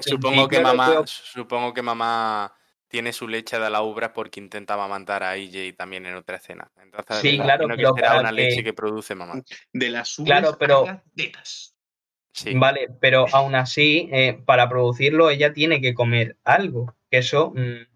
supongo, 0.00 0.48
que 0.48 0.60
mamá, 0.60 1.02
supongo 1.06 1.72
que 1.72 1.82
mamá 1.82 2.52
tiene 2.92 3.14
su 3.14 3.26
leche 3.26 3.58
de 3.58 3.70
la 3.70 3.80
ubra 3.80 4.12
porque 4.12 4.38
intenta 4.38 4.74
amamantar 4.74 5.22
a 5.22 5.34
EJ 5.34 5.74
también 5.74 6.04
en 6.04 6.14
otra 6.14 6.36
escena. 6.36 6.70
Entonces, 6.76 7.20
sí, 7.20 7.38
claro, 7.38 7.66
que 7.66 7.86
será 7.96 8.20
una 8.20 8.30
leche 8.30 8.62
que 8.62 8.74
produce 8.74 9.14
mamá. 9.14 9.40
De 9.72 9.88
las 9.88 10.18
ubras 10.18 10.40
claro, 10.40 10.58
pero... 10.58 10.84
Vale, 12.54 12.88
pero 13.00 13.24
aún 13.32 13.54
así, 13.54 14.10
eh, 14.12 14.38
para 14.44 14.68
producirlo 14.68 15.30
ella 15.30 15.54
tiene 15.54 15.80
que 15.80 15.94
comer 15.94 16.36
algo. 16.44 16.94
Que 17.10 17.18
eso. 17.18 17.54
Mm, 17.56 17.86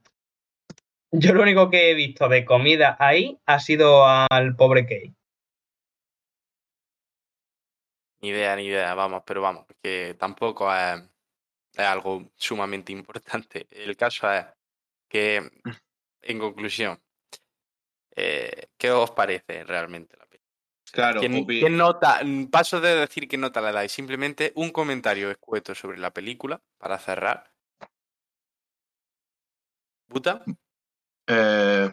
yo 1.11 1.35
lo 1.35 1.43
único 1.43 1.69
que 1.69 1.91
he 1.91 1.95
visto 1.95 2.29
de 2.31 2.47
comida 2.47 2.97
ahí 2.99 3.39
ha 3.45 3.61
sido 3.61 4.07
al 4.07 4.57
pobre 4.57 4.87
Kay. 4.87 5.15
Ni 8.23 8.31
idea, 8.31 8.57
ni 8.57 8.65
idea, 8.65 8.95
vamos, 8.95 9.25
pero 9.27 9.43
vamos, 9.43 9.67
que 9.83 10.17
tampoco 10.19 10.75
es, 10.75 11.03
algo 11.77 12.31
sumamente 12.35 12.93
importante. 12.93 13.67
El 13.71 13.95
caso 13.95 14.33
es 14.33 14.47
que, 15.09 15.51
en 16.23 16.39
conclusión, 16.39 17.01
eh, 18.15 18.69
¿qué 18.77 18.91
os 18.91 19.11
parece 19.11 19.65
realmente 19.65 20.17
la 20.17 20.27
Claro, 20.93 21.21
¿Qué, 21.21 21.69
nota? 21.69 22.21
Mm, 22.25 22.47
paso 22.47 22.81
de 22.81 22.95
decir 22.95 23.29
qué 23.29 23.37
nota 23.37 23.61
le 23.61 23.73
dais, 23.73 23.93
simplemente 23.93 24.53
un 24.55 24.71
comentario 24.71 25.31
escueto 25.31 25.75
sobre 25.75 25.99
la 25.99 26.13
película 26.13 26.63
para 26.79 26.99
cerrar. 26.99 27.53
¿Buta? 30.09 30.45
Eh, 31.27 31.93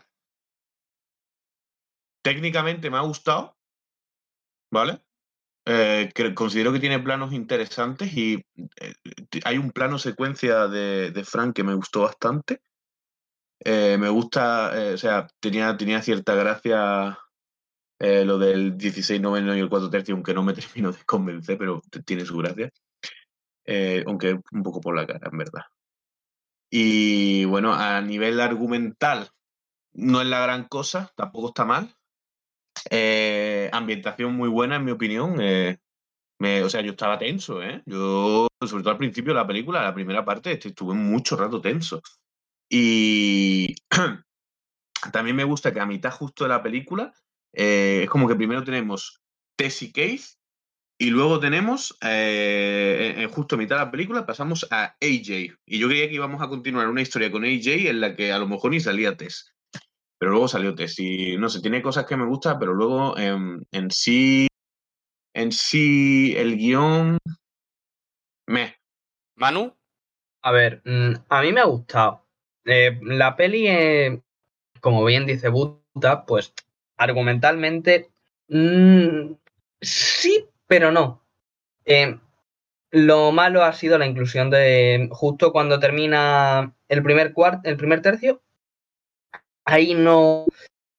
técnicamente 2.22 2.90
me 2.90 2.98
ha 2.98 3.02
gustado, 3.02 3.58
¿vale? 4.72 5.02
Eh, 5.66 6.12
que 6.14 6.34
considero 6.36 6.72
que 6.72 6.80
tiene 6.80 7.00
planos 7.00 7.34
interesantes 7.34 8.16
y 8.16 8.46
eh, 8.80 8.94
hay 9.44 9.58
un 9.58 9.72
plano 9.72 9.98
secuencia 9.98 10.68
de, 10.68 11.12
de 11.12 11.24
Frank 11.26 11.56
que 11.56 11.64
me 11.64 11.74
gustó 11.74 12.02
bastante. 12.02 12.62
Eh, 13.66 13.98
me 14.00 14.10
gusta, 14.10 14.72
o 14.94 14.98
sea, 14.98 15.28
tenía, 15.40 15.76
tenía 15.78 16.02
cierta 16.02 16.36
gracia 16.36 17.20
lo 18.00 18.38
del 18.38 18.78
16 18.78 19.22
noveno 19.22 19.56
y 19.56 19.60
el 19.60 19.70
4 19.70 19.90
tercio, 19.90 20.14
aunque 20.14 20.34
no 20.34 20.44
me 20.44 20.54
termino 20.54 20.92
de 20.92 21.04
convencer, 21.06 21.58
pero 21.58 21.82
tiene 22.06 22.26
su 22.26 22.38
gracia. 22.38 22.70
aunque 24.06 24.40
un 24.52 24.64
poco 24.64 24.82
por 24.82 24.96
la 24.96 25.08
cara, 25.08 25.30
en 25.32 25.38
verdad. 25.38 25.64
Y 26.76 27.46
bueno, 27.46 27.74
a 27.74 28.02
nivel 28.02 28.42
argumental, 28.42 29.30
no 29.94 30.22
es 30.22 30.28
la 30.28 30.42
gran 30.42 30.68
cosa, 30.68 31.12
tampoco 31.16 31.50
está 31.50 31.66
mal. 31.66 31.96
Eh, 32.90 33.70
ambientación 33.72 34.34
muy 34.34 34.50
buena, 34.50 34.78
en 34.78 34.86
mi 34.86 34.92
opinión. 34.92 35.38
Eh, 35.40 35.78
o 36.64 36.70
sea, 36.70 36.82
yo 36.82 36.92
estaba 36.92 37.20
tenso, 37.20 37.62
¿eh? 37.62 37.84
Yo, 37.86 38.48
sobre 38.66 38.82
todo 38.82 38.94
al 38.94 38.98
principio 38.98 39.34
de 39.34 39.40
la 39.40 39.48
película, 39.48 39.84
la 39.84 39.94
primera 39.94 40.26
parte, 40.26 40.54
estuve 40.54 40.96
mucho 40.96 41.38
rato 41.38 41.62
tenso. 41.62 42.02
Y 42.74 43.76
también 45.12 45.36
me 45.36 45.44
gusta 45.44 45.72
que 45.72 45.80
a 45.80 45.86
mitad 45.86 46.12
justo 46.12 46.44
de 46.46 46.50
la 46.50 46.64
película, 46.64 47.14
eh, 47.54 48.02
es 48.04 48.10
como 48.10 48.28
que 48.28 48.36
primero 48.36 48.64
tenemos 48.64 49.22
Tess 49.56 49.84
y 49.84 49.92
Keith, 49.92 50.24
y 50.98 51.10
luego 51.10 51.40
tenemos, 51.40 51.98
justo 53.32 53.56
a 53.56 53.58
mitad 53.58 53.76
de 53.78 53.86
la 53.86 53.92
película, 53.92 54.26
pasamos 54.26 54.66
a 54.72 54.96
AJ. 55.02 55.58
Y 55.66 55.80
yo 55.80 55.88
creía 55.88 56.08
que 56.08 56.16
íbamos 56.16 56.42
a 56.42 56.48
continuar 56.48 56.88
una 56.88 57.02
historia 57.02 57.32
con 57.32 57.44
AJ 57.44 57.90
en 57.90 58.00
la 58.00 58.16
que 58.16 58.32
a 58.32 58.40
lo 58.40 58.48
mejor 58.48 58.72
ni 58.72 58.80
salía 58.80 59.18
Tess 59.18 59.54
pero 60.24 60.32
luego 60.32 60.48
salió 60.48 60.74
Tess 60.74 61.00
y 61.00 61.36
no 61.36 61.50
sé, 61.50 61.60
tiene 61.60 61.82
cosas 61.82 62.06
que 62.06 62.16
me 62.16 62.26
gustan, 62.26 62.58
pero 62.58 62.74
luego 62.74 63.18
en, 63.18 63.66
sí, 63.92 64.48
en 65.36 65.52
sí, 65.52 66.34
el 66.38 66.56
guion, 66.56 67.18
me. 68.48 68.78
Manu. 69.36 69.76
A 70.42 70.52
ver, 70.54 70.82
mm, 70.86 71.26
a 71.28 71.42
mí 71.42 71.52
me 71.52 71.60
ha 71.60 71.66
gustado. 71.66 72.23
Eh, 72.66 73.00
la 73.04 73.36
peli, 73.36 74.22
como 74.80 75.04
bien 75.04 75.26
dice 75.26 75.50
Buta, 75.50 76.26
pues 76.26 76.54
argumentalmente 76.98 78.10
mm, 78.48 79.34
sí, 79.82 80.46
pero 80.68 80.92
no. 80.92 81.24
Eh, 81.86 82.18
lo 82.92 83.32
malo 83.32 83.64
ha 83.64 83.74
sido 83.74 83.98
la 83.98 84.06
inclusión 84.06 84.50
de 84.50 85.10
justo 85.12 85.52
cuando 85.52 85.80
termina 85.80 86.76
el 86.88 87.04
primer 87.04 87.34
cuarto, 87.34 87.70
el 87.70 87.78
primer 87.78 88.02
tercio, 88.02 88.42
ahí 89.66 89.94
no. 89.96 90.46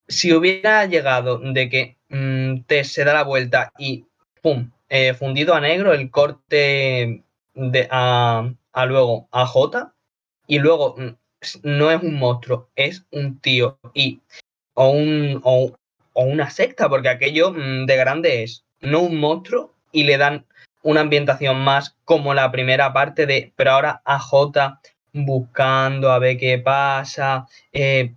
Si 0.07 0.33
hubiera 0.33 0.85
llegado 0.85 1.39
de 1.39 1.69
que 1.69 1.97
mm, 2.09 2.63
te 2.67 2.83
se 2.83 3.03
da 3.03 3.13
la 3.13 3.23
vuelta 3.23 3.71
y 3.77 4.05
¡pum! 4.41 4.71
Eh, 4.89 5.13
fundido 5.13 5.55
a 5.55 5.61
negro 5.61 5.93
el 5.93 6.11
corte 6.11 7.23
de, 7.53 7.87
a, 7.89 8.53
luego 8.87 9.27
a 9.31 9.45
J 9.47 9.95
y 10.47 10.59
luego 10.59 10.95
mm, 10.97 11.15
no 11.63 11.91
es 11.91 12.01
un 12.01 12.15
monstruo, 12.15 12.69
es 12.75 13.05
un 13.11 13.39
tío 13.39 13.79
y 13.93 14.21
o, 14.73 14.89
un, 14.89 15.41
o, 15.43 15.73
una 16.13 16.49
secta, 16.49 16.89
porque 16.89 17.09
aquello 17.09 17.51
mm, 17.51 17.85
de 17.85 17.95
grande 17.97 18.43
es 18.43 18.65
no 18.81 19.01
un 19.01 19.19
monstruo 19.19 19.73
y 19.91 20.03
le 20.03 20.17
dan 20.17 20.45
una 20.83 21.01
ambientación 21.01 21.63
más 21.63 21.95
como 22.05 22.33
la 22.33 22.51
primera 22.51 22.93
parte 22.93 23.25
de, 23.25 23.51
pero 23.55 23.71
ahora 23.71 24.01
a 24.05 24.19
J 24.19 24.79
buscando 25.13 26.11
a 26.11 26.19
ver 26.19 26.37
qué 26.37 26.59
pasa, 26.59 27.47
eh, 27.71 28.13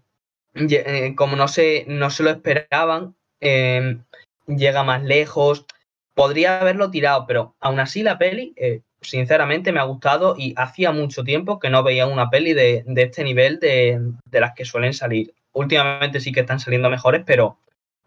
eh, 0.54 1.14
como 1.16 1.36
no 1.36 1.48
se, 1.48 1.84
no 1.88 2.10
se 2.10 2.22
lo 2.22 2.30
esperaban, 2.30 3.14
em, 3.40 4.02
llega 4.46 4.82
más 4.82 5.02
lejos. 5.02 5.66
Podría 6.14 6.60
haberlo 6.60 6.90
tirado, 6.90 7.26
pero 7.26 7.54
aún 7.60 7.78
así 7.80 8.02
la 8.02 8.18
peli, 8.18 8.52
eh, 8.56 8.82
sinceramente, 9.00 9.72
me 9.72 9.80
ha 9.80 9.84
gustado 9.84 10.34
y 10.36 10.54
hacía 10.56 10.92
mucho 10.92 11.24
tiempo 11.24 11.58
que 11.58 11.70
no 11.70 11.82
veía 11.82 12.06
una 12.06 12.30
peli 12.30 12.54
de, 12.54 12.84
este 12.96 13.24
nivel 13.24 13.58
de, 13.58 14.00
las 14.32 14.54
que 14.54 14.64
suelen 14.64 14.94
salir. 14.94 15.34
Últimamente 15.52 16.20
sí 16.20 16.32
que 16.32 16.40
están 16.40 16.60
saliendo 16.60 16.90
mejores, 16.90 17.22
pero 17.26 17.58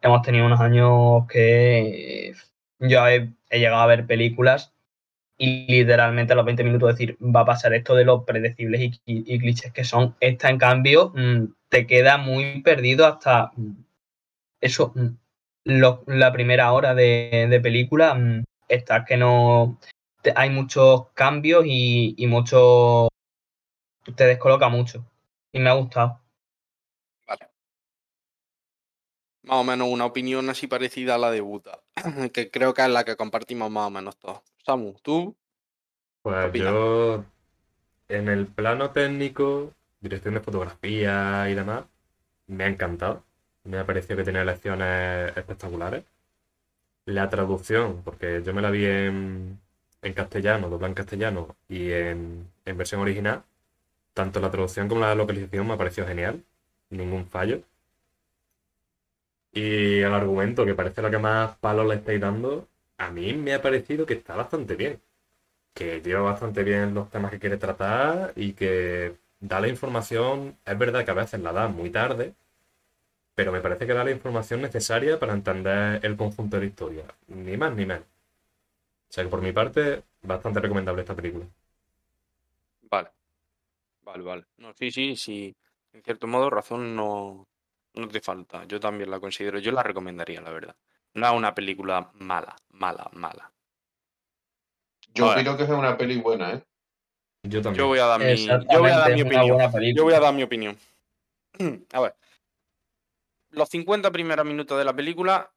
hemos 0.02 0.22
tenido 0.22 0.46
unos 0.46 0.60
años 0.60 1.26
que 1.30 2.34
yo 2.80 3.08
he, 3.08 3.30
llegado 3.52 3.82
a 3.82 3.88
ver 3.88 4.06
películas 4.06 4.74
y 5.38 5.66
literalmente 5.68 6.34
a 6.34 6.36
los 6.36 6.46
20 6.46 6.64
minutos 6.64 6.90
decir, 6.90 7.18
va 7.20 7.42
a 7.42 7.46
pasar 7.46 7.74
esto 7.74 7.96
de 7.96 8.06
los 8.06 8.24
predecibles 8.24 9.00
y, 9.06 9.40
clichés 9.40 9.72
que 9.74 9.84
son. 9.84 10.16
Esta, 10.20 10.50
en 10.50 10.58
cambio, 10.58 11.12
mm, 11.16 11.54
te 11.70 11.88
queda 11.88 12.18
muy 12.18 12.62
perdido 12.62 13.08
hasta 13.08 13.52
mm, 13.56 13.84
eso, 14.62 14.94
mm, 14.96 15.10
la 15.66 16.32
primera 16.32 16.72
hora 16.72 16.94
de, 16.94 17.60
película. 17.62 18.14
Mm, 18.14 18.44
está 18.68 19.06
que 19.06 19.18
no. 19.18 19.80
Hay 20.36 20.50
muchos 20.50 21.08
cambios 21.14 21.64
y, 21.66 22.16
y 22.18 22.28
mucho. 22.28 23.10
Te 24.16 24.26
descoloca 24.26 24.70
mucho. 24.70 25.06
Y 25.52 25.60
me 25.60 25.70
ha 25.70 25.74
gustado. 25.74 26.20
Vale. 27.28 27.50
Más 29.44 29.58
o 29.58 29.64
menos 29.64 29.88
una 29.90 30.06
opinión 30.06 30.50
así 30.50 30.68
parecida 30.68 31.16
a 31.16 31.18
la 31.18 31.32
de 31.32 31.42
Buta. 31.42 31.80
que 32.34 32.50
creo 32.50 32.74
que 32.74 32.82
es 32.82 32.90
la 32.90 33.04
que 33.04 33.16
compartimos 33.16 33.70
más 33.70 33.88
o 33.88 33.92
menos 33.92 34.18
todos. 34.18 34.42
Samu, 34.66 34.94
¿tú? 35.02 35.36
Pues 36.22 36.54
yo. 36.54 37.26
En 38.08 38.28
el 38.28 38.46
plano 38.46 38.92
técnico, 38.92 39.74
dirección 40.02 40.34
de 40.34 40.42
fotografía 40.42 41.50
y 41.50 41.56
demás, 41.56 41.86
me 42.48 42.66
ha 42.66 42.68
encantado. 42.68 43.24
Me 43.64 43.78
ha 43.78 43.86
parecido 43.86 44.18
que 44.18 44.24
tenía 44.26 44.44
lecciones 44.44 45.36
espectaculares. 45.38 46.04
La 47.06 47.30
traducción, 47.30 48.02
porque 48.04 48.44
yo 48.44 48.54
me 48.54 48.62
la 48.62 48.70
vi 48.70 48.86
en, 48.86 49.61
en 50.02 50.14
castellano, 50.14 50.70
doblada 50.70 50.90
en 50.90 50.96
castellano 50.96 51.56
y 51.70 51.92
en, 51.92 52.48
en 52.66 52.78
versión 52.78 53.02
original. 53.02 53.44
Tanto 54.14 54.40
la 54.42 54.52
traducción 54.52 54.90
como 54.90 55.02
la 55.02 55.16
localización 55.16 55.68
me 55.68 55.74
ha 55.74 55.78
parecido 55.78 56.08
genial. 56.08 56.44
Ningún 56.90 57.28
fallo. 57.28 57.64
Y 59.54 60.00
el 60.00 60.14
argumento, 60.14 60.66
que 60.66 60.76
parece 60.76 61.02
lo 61.02 61.12
que 61.12 61.18
más 61.18 61.58
palos 61.58 61.88
le 61.88 61.96
estáis 61.96 62.20
dando, 62.22 62.68
a 62.98 63.12
mí 63.12 63.34
me 63.34 63.54
ha 63.54 63.62
parecido 63.62 64.06
que 64.06 64.14
está 64.16 64.36
bastante 64.36 64.76
bien. 64.76 65.02
Que 65.74 66.02
lleva 66.02 66.22
bastante 66.22 66.64
bien 66.64 66.94
los 66.96 67.10
temas 67.12 67.32
que 67.32 67.40
quiere 67.40 67.58
tratar 67.58 68.34
y 68.36 68.54
que 68.54 69.18
da 69.40 69.62
la 69.62 69.68
información, 69.70 70.58
es 70.66 70.78
verdad 70.78 71.06
que 71.06 71.12
a 71.12 71.16
veces 71.16 71.42
la 71.42 71.54
da 71.54 71.68
muy 71.70 71.90
tarde, 71.92 72.36
pero 73.36 73.52
me 73.52 73.60
parece 73.62 73.86
que 73.86 73.94
da 73.94 74.06
la 74.06 74.12
información 74.12 74.62
necesaria 74.62 75.20
para 75.20 75.34
entender 75.34 76.00
el 76.06 76.16
conjunto 76.16 76.56
de 76.58 76.62
la 76.62 76.68
historia, 76.70 77.04
ni 77.28 77.58
más 77.58 77.74
ni 77.76 77.86
menos. 77.86 78.06
O 79.12 79.14
sea 79.14 79.26
que 79.26 79.30
por 79.30 79.42
mi 79.42 79.52
parte, 79.52 80.04
bastante 80.22 80.62
recomendable 80.62 81.02
esta 81.02 81.14
película. 81.14 81.46
Vale. 82.84 83.10
Vale, 84.04 84.24
vale. 84.24 84.46
No, 84.56 84.74
sí, 84.74 84.90
sí, 84.90 85.18
sí. 85.18 85.54
En 85.92 86.02
cierto 86.02 86.28
modo, 86.28 86.50
razón 86.50 86.96
no, 86.96 87.46
no 87.94 88.08
te 88.08 88.22
falta. 88.22 88.64
Yo 88.64 88.80
también 88.80 89.12
la 89.12 89.20
considero. 89.20 89.60
Yo 89.60 89.74
la 89.74 89.84
recomendaría, 89.84 90.40
la 90.40 90.52
verdad. 90.52 90.78
No 91.14 91.28
es 91.28 91.34
una 91.34 91.54
película 91.54 92.10
mala, 92.14 92.56
mala, 92.70 93.10
mala. 93.12 93.52
Yo 95.14 95.34
creo 95.34 95.58
que 95.58 95.64
es 95.64 95.70
una 95.70 95.98
peli 95.98 96.16
buena, 96.16 96.54
¿eh? 96.54 96.64
Yo 97.44 97.62
también. 97.62 97.84
Yo 97.84 97.88
voy 97.88 98.00
a 98.00 98.06
dar 98.06 98.22
mi, 98.22 98.48
yo 98.48 98.80
voy 98.80 98.92
a 98.92 98.98
dar 98.98 99.14
mi 99.14 99.22
opinión. 99.24 99.94
Yo 99.94 100.04
voy 100.06 100.14
a 100.14 100.20
dar 100.22 100.34
mi 100.34 100.44
opinión. 100.44 100.78
A 101.92 102.00
ver. 102.00 102.16
Los 103.50 103.68
50 103.68 104.10
primeros 104.10 104.46
minutos 104.46 104.78
de 104.78 104.86
la 104.86 104.96
película 104.96 105.52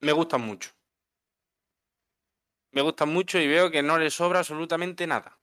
me 0.00 0.10
gustan 0.10 0.40
mucho. 0.40 0.70
Me 2.78 2.82
gustan 2.82 3.08
mucho 3.08 3.40
y 3.40 3.48
veo 3.48 3.72
que 3.72 3.82
no 3.82 3.98
le 3.98 4.08
sobra 4.08 4.38
absolutamente 4.38 5.04
nada. 5.04 5.40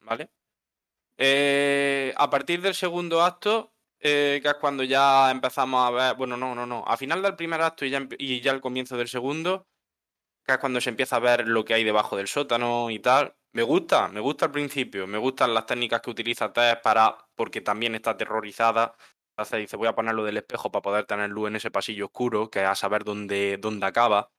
¿Vale? 0.00 0.30
Eh, 1.18 2.14
a 2.16 2.30
partir 2.30 2.62
del 2.62 2.74
segundo 2.74 3.22
acto, 3.22 3.74
eh, 4.00 4.40
que 4.42 4.48
es 4.48 4.54
cuando 4.54 4.82
ya 4.82 5.30
empezamos 5.30 5.86
a 5.86 5.90
ver. 5.90 6.16
Bueno, 6.16 6.38
no, 6.38 6.54
no, 6.54 6.64
no. 6.64 6.82
A 6.86 6.96
final 6.96 7.20
del 7.20 7.36
primer 7.36 7.60
acto 7.60 7.84
y 7.84 7.90
ya, 7.90 8.08
y 8.16 8.40
ya 8.40 8.52
al 8.52 8.62
comienzo 8.62 8.96
del 8.96 9.08
segundo, 9.08 9.68
que 10.42 10.52
es 10.54 10.58
cuando 10.58 10.80
se 10.80 10.88
empieza 10.88 11.16
a 11.16 11.18
ver 11.18 11.46
lo 11.46 11.66
que 11.66 11.74
hay 11.74 11.84
debajo 11.84 12.16
del 12.16 12.28
sótano 12.28 12.88
y 12.90 12.98
tal. 12.98 13.36
Me 13.52 13.62
gusta, 13.62 14.08
me 14.08 14.20
gusta 14.20 14.46
al 14.46 14.52
principio, 14.52 15.06
me 15.06 15.18
gustan 15.18 15.52
las 15.52 15.66
técnicas 15.66 16.00
que 16.00 16.08
utiliza 16.08 16.50
Tess 16.50 16.78
para, 16.82 17.28
porque 17.34 17.60
también 17.60 17.94
está 17.94 18.12
aterrorizada. 18.12 18.96
Hace, 19.36 19.58
dice, 19.58 19.76
voy 19.76 19.88
a 19.88 19.94
ponerlo 19.94 20.24
del 20.24 20.38
espejo 20.38 20.72
para 20.72 20.80
poder 20.82 21.04
tener 21.04 21.28
luz 21.28 21.48
en 21.48 21.56
ese 21.56 21.70
pasillo 21.70 22.06
oscuro, 22.06 22.48
que 22.48 22.62
es 22.62 22.68
a 22.68 22.74
saber 22.74 23.04
dónde, 23.04 23.58
dónde 23.58 23.84
acaba. 23.84 24.32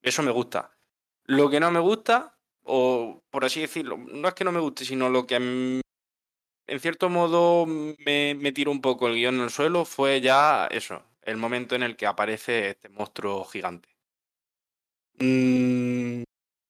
Eso 0.00 0.22
me 0.22 0.30
gusta. 0.30 0.75
Lo 1.26 1.50
que 1.50 1.60
no 1.60 1.70
me 1.70 1.80
gusta, 1.80 2.38
o 2.62 3.22
por 3.30 3.44
así 3.44 3.60
decirlo, 3.60 3.96
no 3.96 4.28
es 4.28 4.34
que 4.34 4.44
no 4.44 4.52
me 4.52 4.60
guste, 4.60 4.84
sino 4.84 5.08
lo 5.08 5.26
que 5.26 5.36
en, 5.36 5.82
cierto 6.80 7.08
modo 7.08 7.66
me, 7.66 8.34
me 8.34 8.52
tiró 8.52 8.70
un 8.70 8.80
poco 8.80 9.08
el 9.08 9.14
guion 9.14 9.36
en 9.36 9.42
el 9.42 9.50
suelo 9.50 9.84
fue 9.84 10.20
ya 10.20 10.66
eso, 10.66 11.02
el 11.22 11.36
momento 11.36 11.74
en 11.74 11.82
el 11.82 11.96
que 11.96 12.06
aparece 12.06 12.70
este 12.70 12.88
monstruo 12.88 13.44
gigante. 13.44 13.88
Mm, 15.18 16.22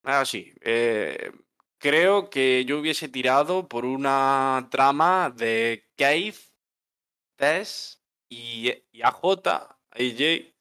ah, 0.04 0.24
eh, 0.32 1.32
creo 1.78 2.30
que 2.30 2.64
yo 2.64 2.78
hubiese 2.78 3.08
tirado 3.08 3.68
por 3.68 3.84
una 3.84 4.68
trama 4.70 5.30
de 5.30 5.84
Cave, 5.96 6.34
Tess 7.36 8.02
y, 8.28 8.70
AJ, 9.02 9.76
AJ, 9.90 10.55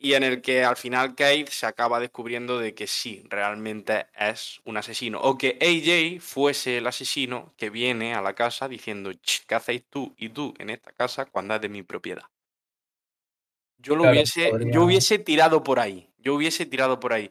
y 0.00 0.14
en 0.14 0.22
el 0.24 0.40
que 0.40 0.64
al 0.64 0.76
final 0.76 1.14
Kate 1.14 1.46
se 1.50 1.66
acaba 1.66 2.00
descubriendo 2.00 2.58
de 2.58 2.74
que 2.74 2.86
sí, 2.86 3.22
realmente 3.28 4.06
es 4.18 4.60
un 4.64 4.76
asesino. 4.78 5.20
O 5.20 5.36
que 5.36 5.58
AJ 5.60 6.20
fuese 6.22 6.78
el 6.78 6.86
asesino 6.86 7.52
que 7.56 7.68
viene 7.70 8.14
a 8.14 8.22
la 8.22 8.34
casa 8.34 8.66
diciendo, 8.68 9.10
¿qué 9.46 9.54
hacéis 9.54 9.84
tú 9.90 10.14
y 10.16 10.30
tú 10.30 10.54
en 10.58 10.70
esta 10.70 10.92
casa 10.92 11.26
cuando 11.26 11.54
es 11.54 11.60
de 11.60 11.68
mi 11.68 11.82
propiedad? 11.82 12.22
Yo 13.78 13.94
lo 13.94 14.02
Claro, 14.02 14.14
hubiese, 14.16 14.48
podría- 14.50 14.72
yo 14.72 14.84
hubiese 14.84 15.18
tirado 15.18 15.62
por 15.62 15.78
ahí. 15.80 16.08
Yo 16.18 16.34
hubiese 16.34 16.66
tirado 16.66 16.98
por 17.00 17.12
ahí. 17.12 17.30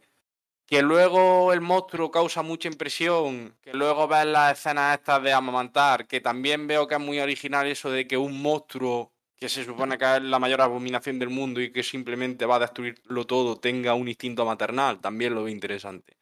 Que 0.68 0.82
luego 0.84 1.54
el 1.54 1.62
monstruo 1.62 2.12
causa 2.12 2.42
mucha 2.44 2.68
impresión. 2.68 3.58
Que 3.62 3.74
luego 3.74 4.08
ves 4.08 4.26
las 4.26 4.58
escenas 4.60 4.98
estas 4.98 5.22
de 5.24 5.34
amamantar. 5.34 6.08
Que 6.08 6.22
también 6.22 6.68
veo 6.68 6.88
que 6.88 6.96
es 6.96 7.02
muy 7.02 7.20
original 7.20 7.68
eso 7.68 7.90
de 7.92 8.08
que 8.08 8.18
un 8.18 8.42
monstruo 8.42 9.12
que 9.40 9.50
se 9.50 9.64
supone 9.64 9.98
que 9.98 10.06
es 10.18 10.22
la 10.24 10.40
mayor 10.40 10.62
abominación 10.62 11.20
del 11.20 11.30
mundo 11.30 11.62
y 11.62 11.72
que 11.72 11.84
simplemente 11.84 12.46
va 12.46 12.58
a 12.58 12.60
destruirlo 12.60 13.26
todo 13.26 13.58
tenga 13.60 13.94
un 13.94 14.08
instinto 14.08 14.46
maternal. 14.46 15.00
También 15.02 15.34
lo 15.36 15.44
veo 15.44 15.54
interesante. 15.54 16.18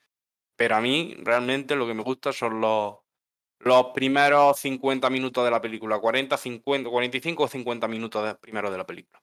Pero 0.56 0.76
a 0.76 0.81
mí 0.81 1.15
realmente 1.19 1.76
lo 1.76 1.88
que 1.88 1.94
me 1.95 2.03
gusta 2.03 2.34
son 2.34 2.61
los, 2.61 2.95
los 3.60 3.88
primeros 3.94 4.60
50 4.60 5.10
minutos 5.10 5.44
de 5.45 5.52
la 5.52 5.61
película. 5.61 5.99
40, 5.99 6.38
50, 6.38 6.89
45 6.89 7.44
o 7.44 7.48
50 7.48 7.88
minutos 7.88 8.26
de- 8.26 8.35
primero 8.35 8.72
de 8.72 8.77
la 8.77 8.85
película. 8.85 9.22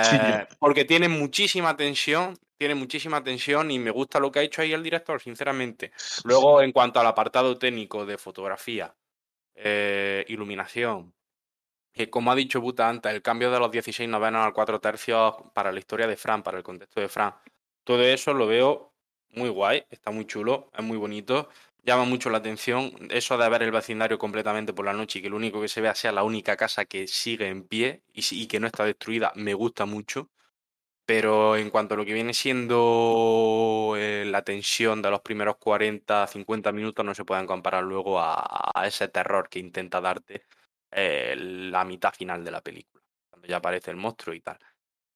Sí, 0.00 0.16
Eh, 0.24 0.46
porque 0.58 0.84
tiene 0.84 1.08
muchísima 1.08 1.76
tensión, 1.76 2.38
tiene 2.58 2.74
muchísima 2.74 3.22
tensión 3.24 3.70
y 3.70 3.78
me 3.78 3.90
gusta 3.90 4.20
lo 4.20 4.30
que 4.30 4.40
ha 4.40 4.42
hecho 4.42 4.62
ahí 4.62 4.72
el 4.72 4.82
director, 4.82 5.20
sinceramente. 5.20 5.92
Luego, 6.24 6.62
en 6.62 6.72
cuanto 6.72 7.00
al 7.00 7.06
apartado 7.06 7.58
técnico 7.58 8.06
de 8.06 8.18
fotografía, 8.18 8.94
eh, 9.54 10.24
iluminación, 10.28 11.14
que 11.94 12.10
como 12.10 12.32
ha 12.32 12.34
dicho 12.34 12.60
Buta 12.60 12.88
antes, 12.88 13.12
el 13.12 13.22
cambio 13.22 13.50
de 13.50 13.58
los 13.60 13.70
16 13.70 14.08
novenos 14.08 14.44
al 14.44 14.52
4 14.52 14.80
tercios 14.80 15.34
para 15.54 15.72
la 15.72 15.78
historia 15.78 16.06
de 16.06 16.16
Fran, 16.16 16.42
para 16.42 16.58
el 16.58 16.64
contexto 16.64 17.00
de 17.00 17.08
Fran, 17.08 17.34
todo 17.84 18.02
eso 18.02 18.34
lo 18.34 18.46
veo 18.46 18.92
muy 19.30 19.48
guay, 19.48 19.84
está 19.90 20.10
muy 20.10 20.26
chulo, 20.26 20.70
es 20.76 20.84
muy 20.84 20.96
bonito, 20.96 21.48
llama 21.84 22.04
mucho 22.04 22.30
la 22.30 22.38
atención. 22.38 22.92
Eso 23.10 23.38
de 23.38 23.48
ver 23.48 23.62
el 23.62 23.70
vecindario 23.70 24.18
completamente 24.18 24.72
por 24.72 24.84
la 24.84 24.92
noche 24.92 25.18
y 25.18 25.22
que 25.22 25.30
lo 25.30 25.36
único 25.36 25.60
que 25.60 25.68
se 25.68 25.80
vea 25.80 25.94
sea 25.94 26.12
la 26.12 26.24
única 26.24 26.56
casa 26.56 26.84
que 26.84 27.06
sigue 27.06 27.48
en 27.48 27.66
pie 27.66 28.02
y, 28.12 28.46
que 28.46 28.60
no 28.60 28.66
está 28.66 28.84
destruida, 28.84 29.32
me 29.36 29.54
gusta 29.54 29.86
mucho. 29.86 30.30
Pero 31.06 31.56
en 31.56 31.70
cuanto 31.70 31.94
a 31.94 31.96
lo 31.98 32.04
que 32.06 32.14
viene 32.14 32.34
siendo 32.34 33.94
eh, 33.98 34.24
la 34.26 34.42
tensión 34.42 35.02
de 35.02 35.10
los 35.10 35.20
primeros 35.20 35.56
40, 35.58 36.26
50 36.26 36.72
minutos, 36.72 37.04
no 37.04 37.14
se 37.14 37.24
pueden 37.24 37.46
comparar 37.46 37.84
luego 37.84 38.18
a 38.20 38.72
ese 38.86 39.08
terror 39.08 39.48
que 39.50 39.58
intenta 39.58 40.00
darte 40.00 40.44
eh, 40.94 41.34
la 41.36 41.84
mitad 41.84 42.12
final 42.14 42.44
de 42.44 42.50
la 42.50 42.62
película, 42.62 43.02
cuando 43.30 43.48
ya 43.48 43.56
aparece 43.56 43.90
el 43.90 43.96
monstruo 43.96 44.34
y 44.34 44.40
tal. 44.40 44.58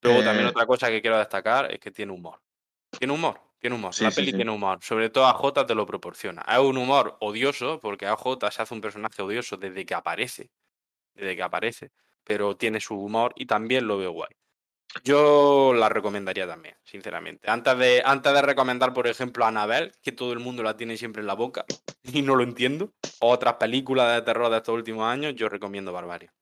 Luego 0.02 0.22
también 0.22 0.46
Eh, 0.46 0.50
otra 0.50 0.66
cosa 0.66 0.88
que 0.88 1.00
quiero 1.00 1.18
destacar 1.18 1.72
es 1.72 1.80
que 1.80 1.90
tiene 1.90 2.12
humor. 2.12 2.40
Tiene 2.98 3.12
humor, 3.14 3.40
tiene 3.58 3.76
humor. 3.76 3.94
Sí, 3.94 4.04
la 4.04 4.10
sí, 4.10 4.16
peli 4.16 4.30
sí. 4.30 4.36
tiene 4.36 4.50
humor. 4.50 4.78
Sobre 4.82 5.10
todo 5.10 5.26
AJ 5.26 5.66
te 5.66 5.74
lo 5.74 5.86
proporciona. 5.86 6.42
Es 6.48 6.58
un 6.58 6.76
humor 6.78 7.16
odioso, 7.20 7.80
porque 7.80 8.06
AJ 8.06 8.50
se 8.50 8.62
hace 8.62 8.74
un 8.74 8.80
personaje 8.80 9.22
odioso 9.22 9.56
desde 9.56 9.84
que 9.86 9.94
aparece. 9.94 10.50
Desde 11.14 11.36
que 11.36 11.42
aparece. 11.42 11.92
Pero 12.24 12.56
tiene 12.56 12.80
su 12.80 12.96
humor 12.96 13.32
y 13.36 13.46
también 13.46 13.86
lo 13.86 13.98
veo 13.98 14.12
guay. 14.12 14.30
Yo 15.04 15.72
la 15.74 15.88
recomendaría 15.88 16.46
también, 16.46 16.74
sinceramente. 16.84 17.50
Antes 17.50 17.78
de, 17.78 18.02
antes 18.04 18.32
de 18.32 18.42
recomendar, 18.42 18.92
por 18.92 19.06
ejemplo, 19.06 19.44
a 19.44 19.48
Anabel, 19.48 19.92
que 20.02 20.12
todo 20.12 20.32
el 20.32 20.38
mundo 20.38 20.62
la 20.62 20.76
tiene 20.76 20.96
siempre 20.96 21.20
en 21.20 21.26
la 21.26 21.34
boca 21.34 21.64
y 22.02 22.22
no 22.22 22.36
lo 22.36 22.42
entiendo, 22.42 22.92
o 23.20 23.30
otras 23.30 23.54
películas 23.54 24.14
de 24.14 24.22
terror 24.22 24.50
de 24.50 24.58
estos 24.58 24.74
últimos 24.74 25.04
años, 25.04 25.34
yo 25.34 25.48
recomiendo 25.48 25.92
Barbaria. 25.92 26.32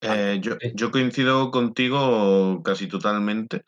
Eh, 0.00 0.38
yo, 0.40 0.56
yo 0.74 0.90
coincido 0.90 1.50
contigo 1.50 2.62
casi 2.62 2.86
totalmente. 2.86 3.64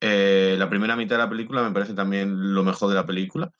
Eh, 0.00 0.54
la 0.58 0.68
primera 0.68 0.96
mitad 0.96 1.16
de 1.16 1.22
la 1.22 1.30
película 1.30 1.62
me 1.62 1.72
parece 1.72 1.94
también 1.94 2.54
lo 2.54 2.62
mejor 2.62 2.90
de 2.90 2.94
la 2.94 3.06
película. 3.06 3.50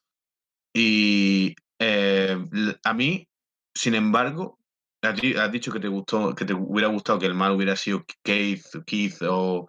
Y 0.72 1.54
eh, 1.78 2.36
a 2.84 2.94
mí, 2.94 3.28
sin 3.74 3.94
embargo, 3.94 4.58
a 5.02 5.14
ti- 5.14 5.34
has 5.34 5.50
dicho 5.50 5.72
que 5.72 5.80
te 5.80 5.88
gustó, 5.88 6.34
que 6.34 6.44
te 6.44 6.54
hubiera 6.54 6.88
gustado 6.88 7.18
que 7.18 7.26
el 7.26 7.34
mal 7.34 7.52
hubiera 7.52 7.76
sido 7.76 8.04
Keith, 8.22 8.66
Keith 8.86 9.22
o, 9.22 9.66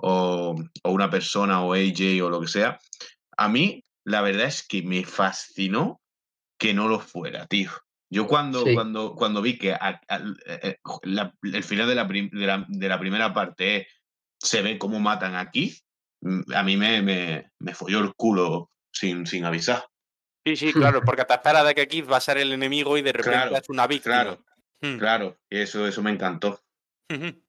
o, 0.00 0.54
o 0.84 0.90
una 0.90 1.10
persona 1.10 1.62
o 1.62 1.74
AJ 1.74 2.22
o 2.22 2.30
lo 2.30 2.40
que 2.40 2.48
sea. 2.48 2.78
A 3.36 3.48
mí, 3.48 3.84
la 4.04 4.22
verdad 4.22 4.46
es 4.46 4.66
que 4.66 4.82
me 4.82 5.04
fascinó 5.04 6.00
que 6.58 6.72
no 6.74 6.88
lo 6.88 7.00
fuera, 7.00 7.46
tío. 7.46 7.70
Yo 8.10 8.26
cuando, 8.26 8.64
Sí. 8.64 8.74
cuando, 8.74 9.14
cuando 9.14 9.42
vi 9.42 9.58
que 9.58 9.72
a- 9.74 10.00
a- 10.08 10.16
eh, 10.46 10.60
eh, 10.62 10.76
la- 11.02 11.34
el 11.42 11.62
final 11.62 11.86
de 11.88 11.94
la, 11.94 12.08
prim- 12.08 12.30
de 12.30 12.46
la, 12.46 12.64
de 12.68 12.88
la 12.88 12.98
primera 12.98 13.34
parte 13.34 13.86
se 14.40 14.62
ve 14.62 14.78
cómo 14.78 14.98
matan 14.98 15.34
aquí, 15.36 15.76
mm, 16.22 16.52
a 16.54 16.62
mí 16.62 16.76
me, 16.76 17.02
me, 17.02 17.50
me 17.58 17.74
folló 17.74 17.98
el 18.00 18.14
culo 18.14 18.70
sin, 18.92 19.26
sin 19.26 19.44
avisar. 19.44 19.84
Sí, 20.46 20.56
sí, 20.56 20.72
claro, 21.00 21.02
porque 21.02 21.24
te 21.24 21.34
esperas 21.34 21.66
de 21.66 21.74
que 21.74 21.86
Keith 21.88 22.10
va 22.10 22.16
a 22.16 22.20
ser 22.20 22.38
el 22.38 22.52
enemigo 22.52 22.96
y 22.96 23.02
de 23.02 23.12
repente 23.12 23.30
Claro, 23.38 23.56
es 23.56 23.68
una 23.68 23.86
víctima. 23.86 24.14
Claro, 24.22 24.44
Hmm. 24.80 24.96
claro, 24.98 25.36
eso, 25.50 25.86
eso 25.88 26.02
me 26.02 26.12
encantó. 26.12 26.60
Ujú. 27.12 27.42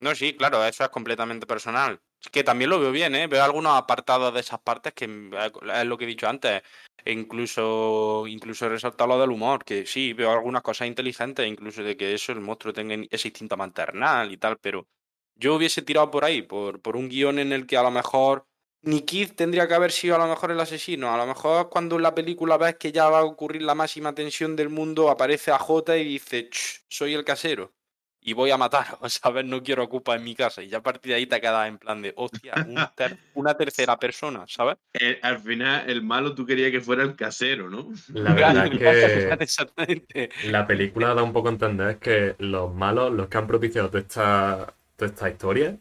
No, 0.00 0.14
sí, 0.14 0.36
claro, 0.36 0.64
eso 0.64 0.84
es 0.84 0.90
completamente 0.90 1.46
personal. 1.46 2.00
Es 2.22 2.30
Que 2.30 2.44
también 2.44 2.70
lo 2.70 2.78
veo 2.78 2.92
bien, 2.92 3.14
¿eh? 3.16 3.26
Veo 3.26 3.42
algunos 3.42 3.76
apartados 3.76 4.32
de 4.32 4.40
esas 4.40 4.60
partes 4.60 4.92
que 4.94 5.08
mm, 5.08 5.34
eh, 5.34 5.50
es 5.80 5.86
lo 5.86 5.98
que 5.98 6.04
he 6.04 6.06
dicho 6.06 6.28
antes. 6.28 6.62
E 7.04 7.12
incluso, 7.12 8.24
incluso 8.28 8.66
he 8.66 8.68
resaltado 8.68 9.08
lo 9.08 9.20
del 9.20 9.30
humor, 9.30 9.64
que 9.64 9.86
sí, 9.86 10.12
veo 10.12 10.30
algunas 10.30 10.62
cosas 10.62 10.86
inteligentes, 10.88 11.46
incluso 11.46 11.82
de 11.82 11.96
que 11.96 12.14
eso, 12.14 12.32
el 12.32 12.40
monstruo 12.40 12.72
tenga 12.72 12.94
ese 13.10 13.28
instinto 13.28 13.56
maternal 13.56 14.30
y 14.32 14.36
tal, 14.36 14.58
pero 14.58 14.86
yo 15.34 15.54
hubiese 15.56 15.82
tirado 15.82 16.10
por 16.10 16.24
ahí, 16.24 16.42
por, 16.42 16.80
por 16.80 16.96
un 16.96 17.08
guion 17.08 17.38
en 17.38 17.52
el 17.52 17.66
que 17.66 17.76
a 17.76 17.82
lo 17.82 17.90
mejor 17.90 18.46
ni 18.82 19.02
Keith 19.02 19.34
tendría 19.36 19.66
que 19.66 19.74
haber 19.74 19.90
sido 19.92 20.14
a 20.16 20.18
lo 20.18 20.28
mejor 20.28 20.50
el 20.52 20.60
asesino. 20.60 21.12
A 21.12 21.16
lo 21.16 21.26
mejor 21.26 21.68
cuando 21.70 21.96
en 21.96 22.02
la 22.02 22.14
película 22.14 22.56
ves 22.56 22.76
que 22.76 22.92
ya 22.92 23.08
va 23.10 23.20
a 23.20 23.24
ocurrir 23.24 23.62
la 23.62 23.74
máxima 23.74 24.14
tensión 24.14 24.54
del 24.56 24.68
mundo, 24.68 25.10
aparece 25.10 25.50
a 25.50 25.58
J 25.58 25.96
y 25.96 26.04
dice, 26.04 26.48
"Ch, 26.50 26.84
soy 26.88 27.14
el 27.14 27.24
casero 27.24 27.72
y 28.20 28.32
voy 28.32 28.50
a 28.50 28.56
matar, 28.58 28.86
¿sabes? 29.08 29.44
No 29.44 29.62
quiero 29.62 29.84
ocupar 29.84 30.18
en 30.18 30.24
mi 30.24 30.34
casa. 30.34 30.62
Y 30.62 30.68
ya 30.68 30.78
a 30.78 30.82
partir 30.82 31.10
de 31.10 31.16
ahí 31.16 31.26
te 31.26 31.40
quedas 31.40 31.68
en 31.68 31.78
plan 31.78 32.02
de, 32.02 32.12
hostia, 32.16 32.54
un 32.66 32.76
ter- 32.96 33.16
una 33.34 33.54
tercera 33.56 33.98
persona, 33.98 34.44
¿sabes? 34.48 34.76
Eh, 34.94 35.18
al 35.22 35.38
final, 35.38 35.88
el 35.88 36.02
malo 36.02 36.34
tú 36.34 36.44
querías 36.44 36.70
que 36.70 36.80
fuera 36.80 37.02
el 37.02 37.14
casero, 37.16 37.70
¿no? 37.70 37.88
La 38.12 38.34
verdad 38.34 38.66
es 38.66 38.78
que 38.78 39.32
Exactamente. 39.44 40.30
la 40.44 40.66
película 40.66 41.14
da 41.14 41.22
un 41.22 41.32
poco 41.32 41.48
a 41.48 41.52
entender 41.52 41.98
que 41.98 42.34
los 42.38 42.74
malos, 42.74 43.12
los 43.12 43.28
que 43.28 43.38
han 43.38 43.46
propiciado 43.46 43.88
toda 43.88 44.00
esta, 44.00 44.74
toda 44.96 45.10
esta 45.10 45.30
historia, 45.30 45.76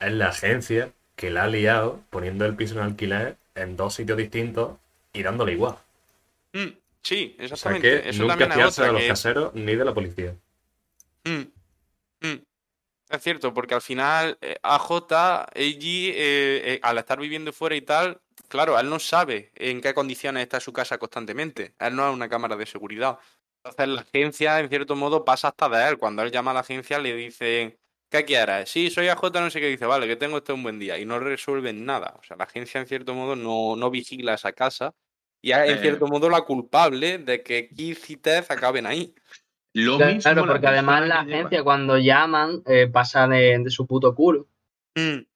es 0.00 0.12
la 0.12 0.28
agencia 0.28 0.90
que 1.16 1.30
la 1.30 1.44
ha 1.44 1.46
liado 1.48 2.00
poniendo 2.10 2.44
el 2.44 2.56
piso 2.56 2.74
en 2.74 2.80
alquiler 2.80 3.36
en 3.54 3.76
dos 3.76 3.94
sitios 3.94 4.18
distintos 4.18 4.72
y 5.12 5.22
dándole 5.22 5.52
igual. 5.52 5.76
Mm, 6.52 6.70
sí, 7.02 7.36
O 7.38 7.38
sea 7.38 7.44
exactamente. 7.44 8.02
que 8.02 8.08
Eso 8.10 8.22
nunca 8.24 8.50
fiarse 8.50 8.82
de 8.82 8.92
los 8.92 9.02
que- 9.02 9.08
caseros 9.08 9.54
ni 9.54 9.76
de 9.76 9.84
la 9.84 9.94
policía. 9.94 10.34
Mm, 11.24 11.42
mm. 12.26 12.44
Es 13.10 13.22
cierto, 13.22 13.54
porque 13.54 13.74
al 13.74 13.82
final 13.82 14.38
eh, 14.40 14.56
AJ, 14.62 14.92
AG, 15.12 15.52
eh, 15.56 16.14
eh, 16.16 16.80
al 16.82 16.98
estar 16.98 17.20
viviendo 17.20 17.52
fuera 17.52 17.76
y 17.76 17.82
tal, 17.82 18.20
claro, 18.48 18.78
él 18.80 18.90
no 18.90 18.98
sabe 18.98 19.52
en 19.56 19.80
qué 19.82 19.94
condiciones 19.94 20.42
está 20.44 20.60
su 20.60 20.72
casa 20.72 20.98
constantemente. 20.98 21.74
Él 21.78 21.96
no 21.96 22.08
es 22.08 22.14
una 22.14 22.28
cámara 22.28 22.56
de 22.56 22.66
seguridad. 22.66 23.18
Entonces 23.64 23.88
la 23.88 24.00
agencia, 24.02 24.60
en 24.60 24.68
cierto 24.70 24.96
modo, 24.96 25.24
pasa 25.24 25.48
hasta 25.48 25.68
de 25.68 25.88
él. 25.88 25.98
Cuando 25.98 26.22
él 26.22 26.32
llama 26.32 26.52
a 26.52 26.54
la 26.54 26.60
agencia 26.60 26.98
le 26.98 27.14
dicen, 27.16 27.78
¿qué 28.10 28.24
quieres? 28.24 28.70
Sí, 28.70 28.90
soy 28.90 29.08
AJ, 29.08 29.22
no 29.40 29.50
sé 29.50 29.60
qué. 29.60 29.68
Dice, 29.68 29.86
vale, 29.86 30.06
que 30.08 30.16
tengo 30.16 30.38
este 30.38 30.52
un 30.54 30.62
buen 30.64 30.78
día. 30.78 30.98
Y 30.98 31.06
no 31.06 31.18
resuelven 31.20 31.84
nada. 31.86 32.16
O 32.20 32.22
sea, 32.24 32.36
la 32.38 32.44
agencia, 32.44 32.80
en 32.80 32.86
cierto 32.88 33.14
modo, 33.14 33.36
no, 33.36 33.76
no 33.76 33.90
vigila 33.90 34.34
esa 34.34 34.52
casa. 34.52 34.94
Y 35.42 35.52
es, 35.52 35.58
en 35.70 35.78
Eh. 35.78 35.80
cierto 35.80 36.06
modo, 36.08 36.30
la 36.30 36.42
culpable 36.42 37.18
de 37.18 37.42
que 37.42 37.68
Keith 37.68 38.10
y 38.10 38.16
Tez 38.16 38.50
acaben 38.50 38.86
ahí. 38.86 39.14
Lo 39.74 39.98
mismo 39.98 40.20
Claro, 40.22 40.46
la 40.46 40.52
porque 40.52 40.66
además 40.68 41.00
la 41.08 41.24
lleva- 41.24 41.36
agencia 41.38 41.64
cuando 41.64 41.98
llaman 41.98 42.62
eh, 42.66 42.86
pasa 42.86 43.26
de, 43.28 43.58
de 43.58 43.70
su 43.70 43.86
puto 43.86 44.14
culo. 44.14 44.46
Mm. 44.94 45.26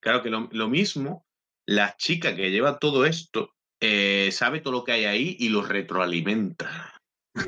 Claro 0.00 0.22
que 0.22 0.30
lo, 0.30 0.48
lo 0.52 0.68
mismo, 0.68 1.26
la 1.66 1.96
chica 1.96 2.34
que 2.34 2.50
lleva 2.50 2.78
todo 2.78 3.04
esto 3.06 3.54
eh, 3.80 4.30
sabe 4.32 4.60
todo 4.60 4.72
lo 4.72 4.84
que 4.84 4.92
hay 4.92 5.04
ahí 5.06 5.36
y 5.40 5.48
lo 5.48 5.62
retroalimenta. 5.62 6.92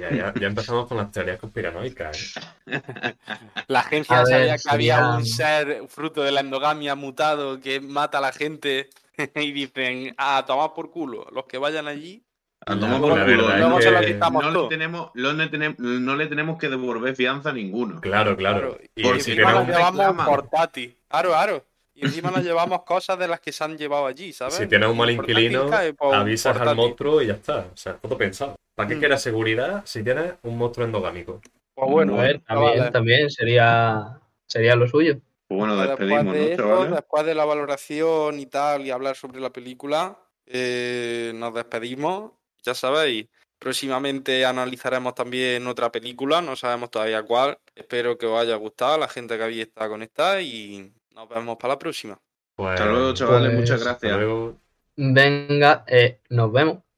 Ya, 0.01 0.11
ya, 0.11 0.35
ya 0.41 0.47
empezamos 0.47 0.89
con 0.89 0.97
las 0.97 1.11
teorías 1.13 1.39
conspiranoicas. 1.39 2.35
¿eh? 2.67 2.81
La 3.69 3.81
agencia 3.81 4.25
sabía 4.25 4.57
que 4.57 4.71
había 4.71 5.09
un 5.11 5.27
ser 5.27 5.87
fruto 5.89 6.23
de 6.23 6.33
la 6.33 6.41
endogamia 6.41 6.95
mutado 6.95 7.61
que 7.61 7.81
mata 7.81 8.19
a 8.19 8.23
la 8.23 8.33
gente 8.33 8.89
y 9.37 9.53
dicen, 9.53 10.15
ah, 10.17 10.43
tomad 10.47 10.73
por 10.73 10.91
culo, 10.91 11.29
los 11.33 11.45
que 11.45 11.59
vayan 11.59 11.87
allí. 11.87 12.24
A 12.67 12.75
La- 12.75 12.81
tomar 12.81 13.01
por 13.01 13.19
la 13.19 13.25
culo, 13.25 13.47
verdad 13.47 13.59
no, 13.69 13.79
es 13.79 13.85
se 13.85 13.91
lo 13.91 14.01
que- 14.01 14.15
no 14.15 14.51
le 14.63 14.69
tenemos, 14.69 15.11
no, 15.15 15.33
le 15.33 15.49
tenemos, 15.49 15.79
no 15.79 16.17
le 16.17 16.27
tenemos 16.27 16.59
que 16.59 16.69
devolver 16.69 17.15
fianza 17.15 17.51
a 17.51 17.53
ninguno. 17.53 18.01
Claro, 18.01 18.37
claro. 18.37 18.79
Y 18.95 19.03
Porque 19.03 19.21
si 19.21 19.33
encima 19.33 19.53
nos 19.53 19.67
llevamos 19.67 20.27
portátil. 20.27 20.97
Aro, 21.11 21.35
aro. 21.37 21.65
Y 21.97 22.07
encima 22.07 22.31
nos 22.31 22.43
llevamos 22.43 22.83
cosas 22.83 23.19
de 23.19 23.29
las 23.29 23.39
que 23.41 23.53
se 23.53 23.63
han 23.63 23.77
llevado 23.79 24.07
allí, 24.07 24.33
¿sabes? 24.33 24.55
si 24.55 24.67
tienes 24.67 24.89
un 24.89 24.97
mal 24.97 25.11
inquilino, 25.11 25.67
por 25.97 26.09
un 26.09 26.15
avisas 26.15 26.57
al 26.61 26.75
monstruo 26.75 27.23
y 27.23 27.27
ya 27.29 27.35
está. 27.35 27.67
O 27.73 27.77
sea, 27.77 27.95
todo 27.99 28.17
pensado. 28.19 28.57
¿Para 28.75 28.89
qué 28.89 28.97
Mm. 28.97 28.99
quieres 28.99 29.23
seguridad 29.23 29.83
si 29.85 30.03
tienes 30.03 30.33
un 30.43 30.59
monstruo 30.59 30.87
endogámico? 30.87 31.41
Pues 31.75 31.91
bueno, 31.91 32.19
A 32.19 32.23
ver, 32.23 32.41
también, 32.41 32.93
también 32.93 33.31
sería, 33.31 34.19
sería 34.47 34.75
lo 34.75 34.89
suyo. 34.89 35.19
Pues 35.47 35.59
bueno, 35.59 35.77
despedimos, 35.77 36.35
después, 36.35 36.89
de 36.89 36.95
después 36.97 37.27
de 37.27 37.35
la 37.35 37.45
valoración 37.45 38.41
y 38.41 38.47
tal, 38.47 38.85
y 38.87 38.91
hablar 38.91 39.15
sobre 39.15 39.41
la 39.41 39.51
película, 39.51 40.19
eh, 40.47 41.33
nos 41.35 41.55
despedimos. 41.55 42.33
Ya 42.65 42.75
sabéis, 42.75 43.29
próximamente 43.59 44.45
analizaremos 44.45 45.15
también 45.15 45.67
otra 45.67 45.93
película, 45.93 46.41
no 46.41 46.57
sabemos 46.57 46.91
todavía 46.91 47.23
cuál. 47.23 47.59
Espero 47.75 48.17
que 48.17 48.27
os 48.27 48.41
haya 48.41 48.57
gustado, 48.57 48.99
la 48.99 49.09
gente 49.09 49.37
que 49.37 49.43
habéis 49.45 49.67
estado 49.67 49.91
conectada, 49.91 50.41
y 50.41 50.93
nos 51.11 51.29
vemos 51.29 51.57
para 51.59 51.75
la 51.75 51.79
próxima. 51.79 52.19
Pues, 52.57 52.81
Hasta 52.81 52.91
luego, 52.91 53.13
chavales. 53.15 53.49
Pues, 53.51 53.61
Muchas 53.61 53.81
hasta 53.83 53.91
gracias. 53.91 54.17
luego. 54.17 54.59
Venga, 54.97 55.85
eh, 55.89 56.21
nos 56.31 56.53
vemos. 56.53 56.84